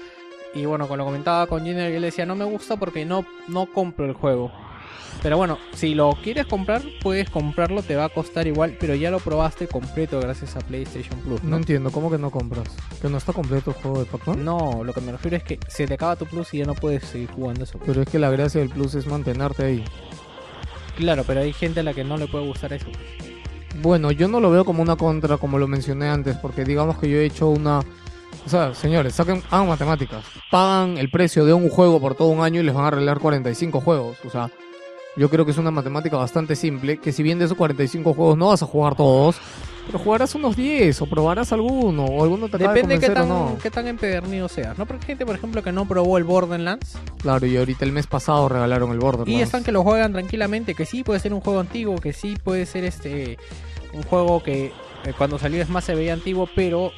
Y 0.54 0.66
bueno, 0.66 0.88
cuando 0.88 1.04
lo 1.04 1.06
comentaba 1.06 1.48
con 1.48 1.66
Jenner, 1.66 1.92
él 1.92 2.02
decía, 2.02 2.26
no 2.26 2.36
me 2.36 2.46
gusta 2.46 2.78
porque 2.78 3.06
no, 3.06 3.26
no 3.48 3.66
compro 3.66 4.06
el 4.06 4.14
juego. 4.14 4.52
Pero 5.24 5.38
bueno, 5.38 5.58
si 5.74 5.96
lo 5.96 6.12
quieres 6.24 6.46
comprar, 6.46 6.82
puedes 7.02 7.30
comprarlo, 7.30 7.82
te 7.82 7.96
va 7.96 8.06
a 8.06 8.10
costar 8.10 8.48
igual, 8.48 8.78
pero 8.80 8.96
ya 8.96 9.12
lo 9.12 9.20
probaste 9.20 9.68
completo 9.68 10.20
gracias 10.20 10.56
a 10.56 10.60
PlayStation 10.60 11.20
Plus. 11.22 11.44
No 11.44 11.52
¿no? 11.52 11.58
entiendo, 11.58 11.92
¿cómo 11.92 12.12
que 12.12 12.18
no 12.18 12.30
compras? 12.30 12.68
¿Que 13.02 13.10
no 13.10 13.18
está 13.18 13.34
completo 13.34 13.72
el 13.72 13.78
juego 13.78 14.00
de 14.00 14.06
Pac-Man? 14.06 14.46
No, 14.46 14.84
lo 14.84 14.94
que 14.94 15.02
me 15.02 15.12
refiero 15.12 15.38
es 15.38 15.44
que 15.44 15.60
se 15.68 15.88
te 15.88 15.96
acaba 15.96 16.16
tu 16.16 16.26
plus 16.26 16.54
y 16.54 16.60
ya 16.60 16.66
no 16.66 16.76
puedes 16.76 17.04
seguir 17.04 17.32
jugando 17.32 17.64
eso. 17.64 17.80
Pero 17.86 18.02
es 18.02 18.10
que 18.10 18.20
la 18.20 18.30
gracia 18.30 18.62
del 18.62 18.70
Plus 18.70 18.96
es 18.96 19.08
mantenerte 19.08 19.66
ahí. 19.66 19.84
Claro, 20.98 21.24
pero 21.26 21.42
hay 21.42 21.54
gente 21.54 21.80
a 21.80 21.84
la 21.84 21.94
que 21.94 22.04
no 22.04 22.18
le 22.18 22.28
puede 22.28 22.48
gustar 22.48 22.74
eso. 22.74 22.88
Bueno, 23.82 24.12
yo 24.12 24.28
no 24.28 24.40
lo 24.40 24.50
veo 24.50 24.66
como 24.66 24.82
una 24.82 24.96
contra, 24.96 25.38
como 25.38 25.60
lo 25.60 25.68
mencioné 25.68 26.10
antes, 26.10 26.36
porque 26.38 26.64
digamos 26.64 26.98
que 26.98 27.10
yo 27.10 27.18
he 27.18 27.26
hecho 27.26 27.48
una... 27.50 27.80
O 28.46 28.50
sea, 28.50 28.74
señores, 28.74 29.14
saquen, 29.14 29.44
hagan 29.52 29.68
matemáticas. 29.68 30.26
Pagan 30.50 30.98
el 30.98 31.10
precio 31.12 31.46
de 31.46 31.54
un 31.54 31.70
juego 31.70 32.00
por 32.00 32.16
todo 32.16 32.30
un 32.30 32.42
año 32.42 32.62
y 32.62 32.64
les 32.64 32.74
van 32.74 32.86
a 32.86 32.88
arreglar 32.88 33.20
45 33.20 33.82
juegos. 33.82 34.18
O 34.26 34.30
sea, 34.30 34.50
yo 35.18 35.30
creo 35.30 35.46
que 35.46 35.52
es 35.52 35.58
una 35.58 35.72
matemática 35.72 36.16
bastante 36.18 36.56
simple, 36.56 36.98
que 36.98 37.12
si 37.12 37.24
bien 37.24 37.40
de 37.40 37.46
esos 37.46 37.58
45 37.58 38.14
juegos 38.14 38.38
no 38.38 38.48
vas 38.48 38.62
a 38.64 38.66
jugar 38.66 38.96
todos, 38.96 39.38
pero 39.88 40.00
jugarás 40.00 40.36
unos 40.36 40.56
10 40.56 41.02
o 41.02 41.06
probarás 41.08 41.52
alguno, 41.54 42.04
o 42.06 42.24
alguno 42.24 42.50
te 42.50 42.58
Depende 42.58 42.96
de 42.96 43.00
qué 43.08 43.10
tan, 43.10 43.30
no. 43.30 43.58
qué 43.64 43.72
tan 43.72 43.88
empedernido 43.88 44.50
seas, 44.50 44.78
¿no? 44.78 44.86
Porque 44.86 45.04
hay 45.04 45.08
gente, 45.08 45.26
por 45.26 45.36
ejemplo, 45.36 45.64
que 45.64 45.72
no 45.72 45.88
probó 45.88 46.18
el 46.18 46.26
Borderlands 46.26 46.98
Claro, 47.22 47.46
y 47.48 47.56
ahorita 47.58 47.86
el 47.86 47.94
mes 47.94 48.06
pasado 48.06 48.50
regalaron 48.50 48.92
el 48.92 49.00
Borderlands. 49.00 49.32
y 49.32 49.42
están 49.42 49.64
que 49.64 49.72
lo 49.72 49.84
juegan 49.84 50.12
tranquilamente, 50.12 50.76
que 50.76 50.86
sí 50.86 51.04
puede 51.04 51.20
ser 51.20 51.34
un 51.34 51.40
juego 51.42 51.60
antiguo, 51.62 51.96
que 51.98 52.12
sí 52.14 52.36
puede 52.44 52.66
ser 52.66 52.84
este 52.84 53.38
un 53.94 54.04
juego 54.04 54.44
que 54.44 54.66
eh, 55.06 55.14
cuando 55.18 55.40
salió 55.40 55.62
es 55.62 55.70
más 55.70 55.86
se 55.86 55.96
veía 55.96 56.12
antiguo, 56.14 56.50
pero 56.54 56.92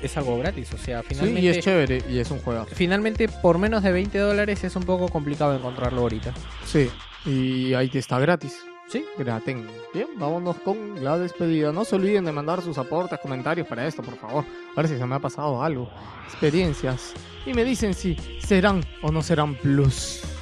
es 0.00 0.16
algo 0.16 0.38
gratis, 0.38 0.72
o 0.72 0.78
sea, 0.78 1.00
Sí, 1.00 1.08
finalmente 1.08 1.40
y 1.40 1.48
es 1.48 1.58
chévere, 1.58 2.02
y 2.08 2.18
es 2.18 2.30
un 2.30 2.38
juego. 2.38 2.64
finalmente 2.72 3.28
por 3.28 3.58
menos 3.58 3.82
de 3.82 3.90
20 3.90 4.16
dólares 4.18 4.62
es 4.62 4.76
un 4.76 4.84
poco 4.84 5.08
complicado 5.08 5.54
encontrarlo 5.56 6.02
ahorita. 6.02 6.32
Sí, 6.64 6.88
y 7.26 7.74
ahí 7.74 7.90
está 7.92 8.18
gratis. 8.18 8.64
Sí. 8.88 9.04
Graten. 9.18 9.66
Bien, 9.92 10.06
vámonos 10.16 10.56
con 10.58 11.02
la 11.02 11.18
despedida. 11.18 11.72
No 11.72 11.84
se 11.84 11.96
olviden 11.96 12.24
de 12.24 12.32
mandar 12.32 12.62
sus 12.62 12.78
aportes, 12.78 13.18
comentarios 13.18 13.66
para 13.66 13.86
esto, 13.86 14.02
por 14.02 14.16
favor. 14.16 14.44
A 14.74 14.80
ver 14.80 14.88
si 14.88 14.96
se 14.96 15.04
me 15.06 15.16
ha 15.16 15.18
pasado 15.18 15.60
algo. 15.62 15.90
Experiencias. 16.26 17.12
Y 17.44 17.52
me 17.52 17.64
dicen 17.64 17.94
si 17.94 18.16
serán 18.40 18.84
o 19.02 19.10
no 19.10 19.22
serán 19.22 19.56
plus. 19.56 20.35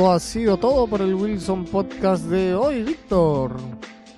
Esto 0.00 0.12
ha 0.12 0.18
sido 0.18 0.56
todo 0.56 0.86
por 0.86 1.02
el 1.02 1.14
Wilson 1.14 1.66
Podcast 1.66 2.24
de 2.24 2.54
hoy, 2.54 2.84
Víctor. 2.84 3.54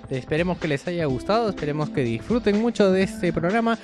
Esperemos 0.09 0.57
que 0.57 0.69
les 0.69 0.87
haya 0.87 1.03
gustado, 1.07 1.49
esperemos 1.49 1.89
que 1.89 2.03
disfruten 2.03 2.61
mucho 2.61 2.89
de 2.89 3.03
este 3.03 3.33
programa 3.33 3.77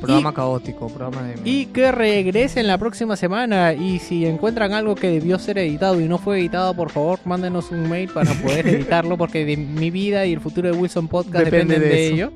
Programa 0.00 0.34
caótico, 0.34 0.88
programa 0.88 1.22
de... 1.22 1.36
y 1.44 1.66
que 1.66 1.92
regresen 1.92 2.66
la 2.66 2.76
próxima 2.76 3.14
semana. 3.14 3.72
Y 3.72 4.00
si 4.00 4.26
encuentran 4.26 4.72
algo 4.72 4.96
que 4.96 5.08
debió 5.08 5.38
ser 5.38 5.58
editado 5.58 6.00
y 6.00 6.08
no 6.08 6.18
fue 6.18 6.40
editado, 6.40 6.74
por 6.74 6.90
favor, 6.90 7.20
mándenos 7.24 7.70
un 7.70 7.88
mail 7.88 8.10
para 8.10 8.32
poder 8.34 8.66
editarlo, 8.74 9.16
porque 9.16 9.44
de 9.44 9.56
mi 9.56 9.92
vida 9.92 10.26
y 10.26 10.32
el 10.32 10.40
futuro 10.40 10.72
de 10.72 10.76
Wilson 10.76 11.06
Podcast 11.06 11.44
Depende 11.44 11.78
dependen 11.78 11.88
de 11.88 12.06
ello. 12.08 12.32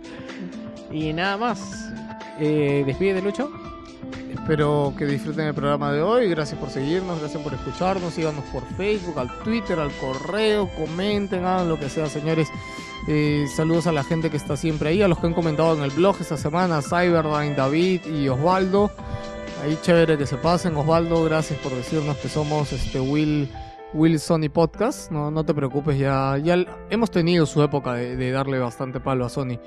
Y 0.93 1.13
nada 1.13 1.37
más. 1.37 1.91
Eh, 2.39 2.85
despide 2.87 3.15
de 3.15 3.23
Lucho. 3.23 3.51
Espero 4.49 4.95
que 4.97 5.05
disfruten 5.05 5.49
el 5.49 5.53
programa 5.53 5.93
de 5.93 6.01
hoy. 6.01 6.31
Gracias 6.31 6.59
por 6.59 6.71
seguirnos, 6.71 7.21
gracias 7.21 7.43
por 7.43 7.53
escucharnos. 7.53 8.15
Síganos 8.15 8.43
por 8.47 8.65
Facebook, 8.79 9.19
al 9.19 9.29
Twitter, 9.41 9.79
al 9.79 9.93
correo. 9.99 10.71
Comenten, 10.75 11.45
hagan 11.45 11.69
lo 11.69 11.79
que 11.79 11.91
sea, 11.91 12.07
señores. 12.07 12.49
Eh, 13.09 13.45
saludos 13.55 13.87
a 13.89 13.93
la 13.93 14.03
gente 14.05 14.31
que 14.31 14.39
está 14.39 14.57
siempre 14.57 14.89
ahí, 14.89 15.03
a 15.03 15.09
los 15.09 15.19
que 15.19 15.27
han 15.27 15.35
comentado 15.35 15.77
en 15.77 15.83
el 15.83 15.91
blog 15.91 16.17
esta 16.19 16.39
semana: 16.39 16.81
Cyberdyne, 16.81 17.57
David 17.57 18.07
y 18.07 18.27
Osvaldo. 18.31 18.91
Ahí 19.63 19.79
chévere 19.83 20.17
que 20.17 20.25
se 20.25 20.39
pasen. 20.39 20.75
Osvaldo, 20.79 21.23
gracias 21.25 21.59
por 21.59 21.75
decirnos 21.75 22.17
que 22.17 22.31
somos 22.31 22.73
este 22.73 23.01
Will. 23.01 23.51
Will 23.93 24.19
Sony 24.19 24.49
Podcast, 24.51 25.11
no, 25.11 25.31
no 25.31 25.45
te 25.45 25.53
preocupes, 25.55 25.99
ya, 25.99 26.37
ya 26.43 26.57
hemos 26.91 27.11
tenido 27.11 27.47
su 27.47 27.63
época 27.63 27.95
de 27.95 28.31
darle 28.31 28.59
bastante 28.59 29.01
palo 29.01 29.25
a 29.27 29.29
Sony. 29.31 29.59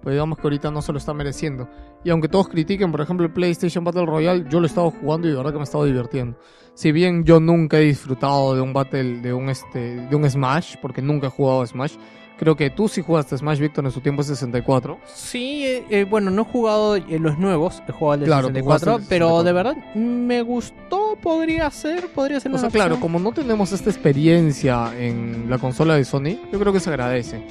Pero 0.00 0.12
digamos 0.12 0.38
que 0.38 0.44
ahorita 0.44 0.70
no 0.70 0.82
se 0.82 0.92
lo 0.92 0.98
está 0.98 1.12
mereciendo. 1.12 1.68
Y 2.04 2.10
aunque 2.10 2.28
todos 2.28 2.48
critiquen, 2.48 2.92
por 2.92 3.00
ejemplo, 3.00 3.26
el 3.26 3.32
PlayStation 3.32 3.84
Battle 3.84 4.06
Royale, 4.06 4.44
yo 4.48 4.60
lo 4.60 4.66
he 4.66 4.68
estado 4.68 4.90
jugando 4.90 5.26
y 5.26 5.30
de 5.30 5.36
verdad 5.36 5.50
que 5.50 5.58
me 5.58 5.62
he 5.62 5.64
estado 5.64 5.84
divirtiendo. 5.84 6.38
Si 6.74 6.92
bien 6.92 7.24
yo 7.24 7.40
nunca 7.40 7.78
he 7.78 7.82
disfrutado 7.82 8.54
de 8.54 8.60
un 8.60 8.72
Battle, 8.72 9.20
de 9.20 9.32
un 9.32 9.48
este, 9.48 9.96
de 9.96 10.14
un 10.14 10.28
Smash, 10.28 10.76
porque 10.80 11.02
nunca 11.02 11.26
he 11.26 11.30
jugado 11.30 11.62
a 11.62 11.66
Smash, 11.66 11.96
Creo 12.38 12.56
que 12.56 12.70
tú 12.70 12.88
sí 12.88 13.02
jugaste 13.02 13.36
Smash 13.36 13.58
Victor 13.58 13.84
en 13.84 13.90
su 13.90 14.00
tiempo 14.00 14.22
64. 14.22 14.98
Sí, 15.12 15.66
eh, 15.66 15.84
eh, 15.90 16.04
bueno, 16.04 16.30
no 16.30 16.42
he 16.42 16.44
jugado 16.44 16.94
eh, 16.94 17.18
los 17.18 17.36
nuevos, 17.36 17.82
he 17.88 17.92
jugado 17.92 18.14
el 18.14 18.20
de 18.20 18.26
Claro, 18.26 18.48
tú 18.48 18.54
64, 18.54 18.92
jugaste 18.92 19.02
el 19.02 19.08
pero 19.08 19.26
64. 19.26 19.44
de 19.44 19.52
verdad 19.52 19.94
me 19.96 20.42
gustó, 20.42 21.18
podría 21.20 21.68
ser, 21.70 22.06
podría 22.08 22.38
ser 22.38 22.54
O 22.54 22.58
sea, 22.58 22.70
claro, 22.70 23.00
como 23.00 23.18
no 23.18 23.32
tenemos 23.32 23.72
esta 23.72 23.90
experiencia 23.90 24.92
en 24.96 25.50
la 25.50 25.58
consola 25.58 25.96
de 25.96 26.04
Sony, 26.04 26.38
yo 26.52 26.60
creo 26.60 26.72
que 26.72 26.78
se 26.80 26.90
agradece. 26.90 27.42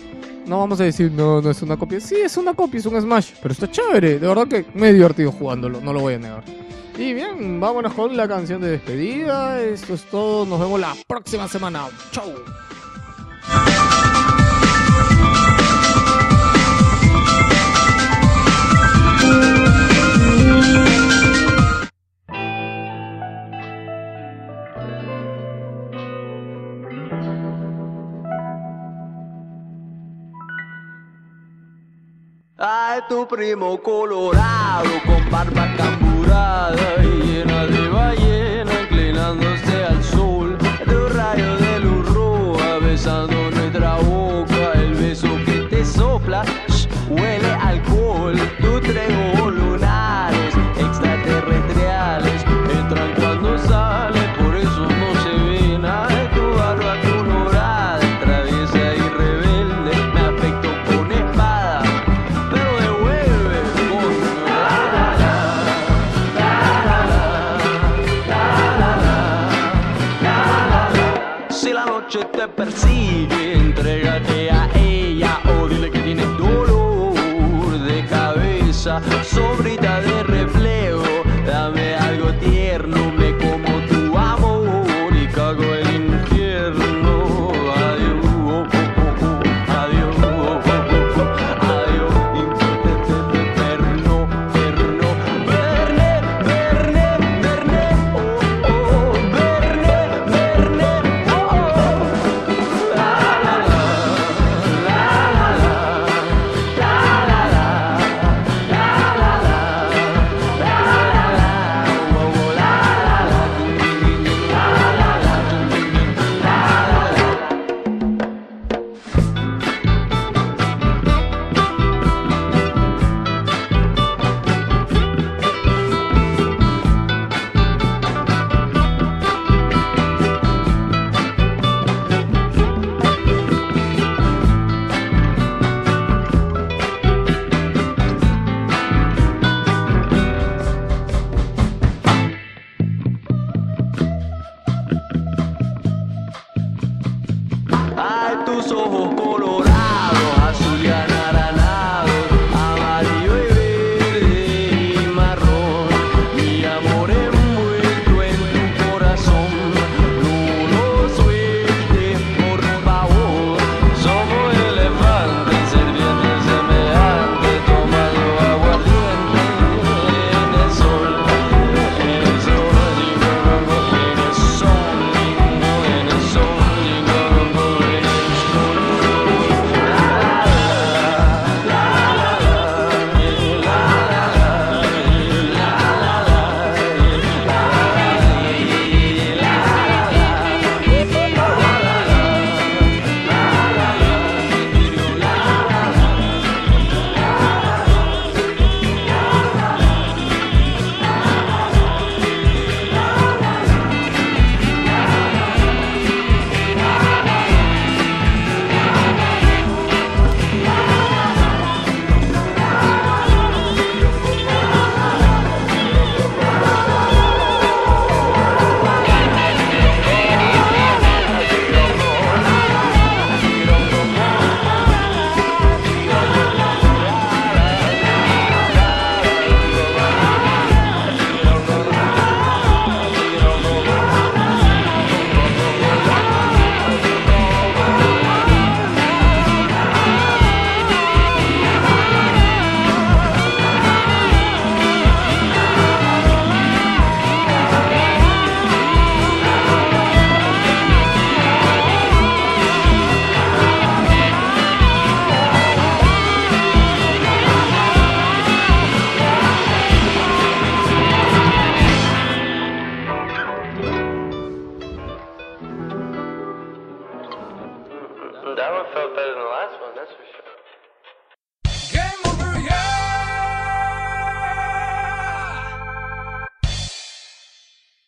No 0.46 0.60
vamos 0.60 0.80
a 0.80 0.86
decir, 0.86 1.12
no, 1.12 1.42
no 1.42 1.52
es 1.52 1.62
una 1.62 1.76
copia. 1.76 2.00
Sí, 2.00 2.16
es 2.16 2.38
una 2.38 2.54
copia, 2.54 2.80
es 2.80 2.86
un 2.86 3.00
Smash, 3.02 3.32
pero 3.42 3.52
está 3.52 3.70
chévere. 3.70 4.20
De 4.20 4.28
verdad 4.28 4.48
que 4.48 4.66
me 4.74 4.90
he 4.90 4.94
divertido 4.94 5.34
jugándolo, 5.34 5.82
no 5.82 5.92
lo 5.92 6.00
voy 6.00 6.14
a 6.14 6.20
negar. 6.20 6.44
Y 6.98 7.14
bien, 7.14 7.60
vámonos 7.60 7.94
con 7.94 8.16
la 8.16 8.28
canción 8.28 8.62
de 8.62 8.72
despedida. 8.72 9.62
Esto 9.62 9.96
es 9.96 10.04
todo, 10.06 10.46
nos 10.46 10.60
vemos 10.60 10.80
la 10.80 10.96
próxima 11.08 11.50
semana. 11.50 11.88
Chau. 12.12 12.34
Ay, 32.60 33.02
tu 33.08 33.28
primo 33.28 33.80
colorado 33.84 34.90
con 35.06 35.30
barba 35.30 35.68
camburada 35.78 37.04
y 37.04 37.28
llena 37.28 37.66
de 37.68 37.88
ballena 37.88 38.47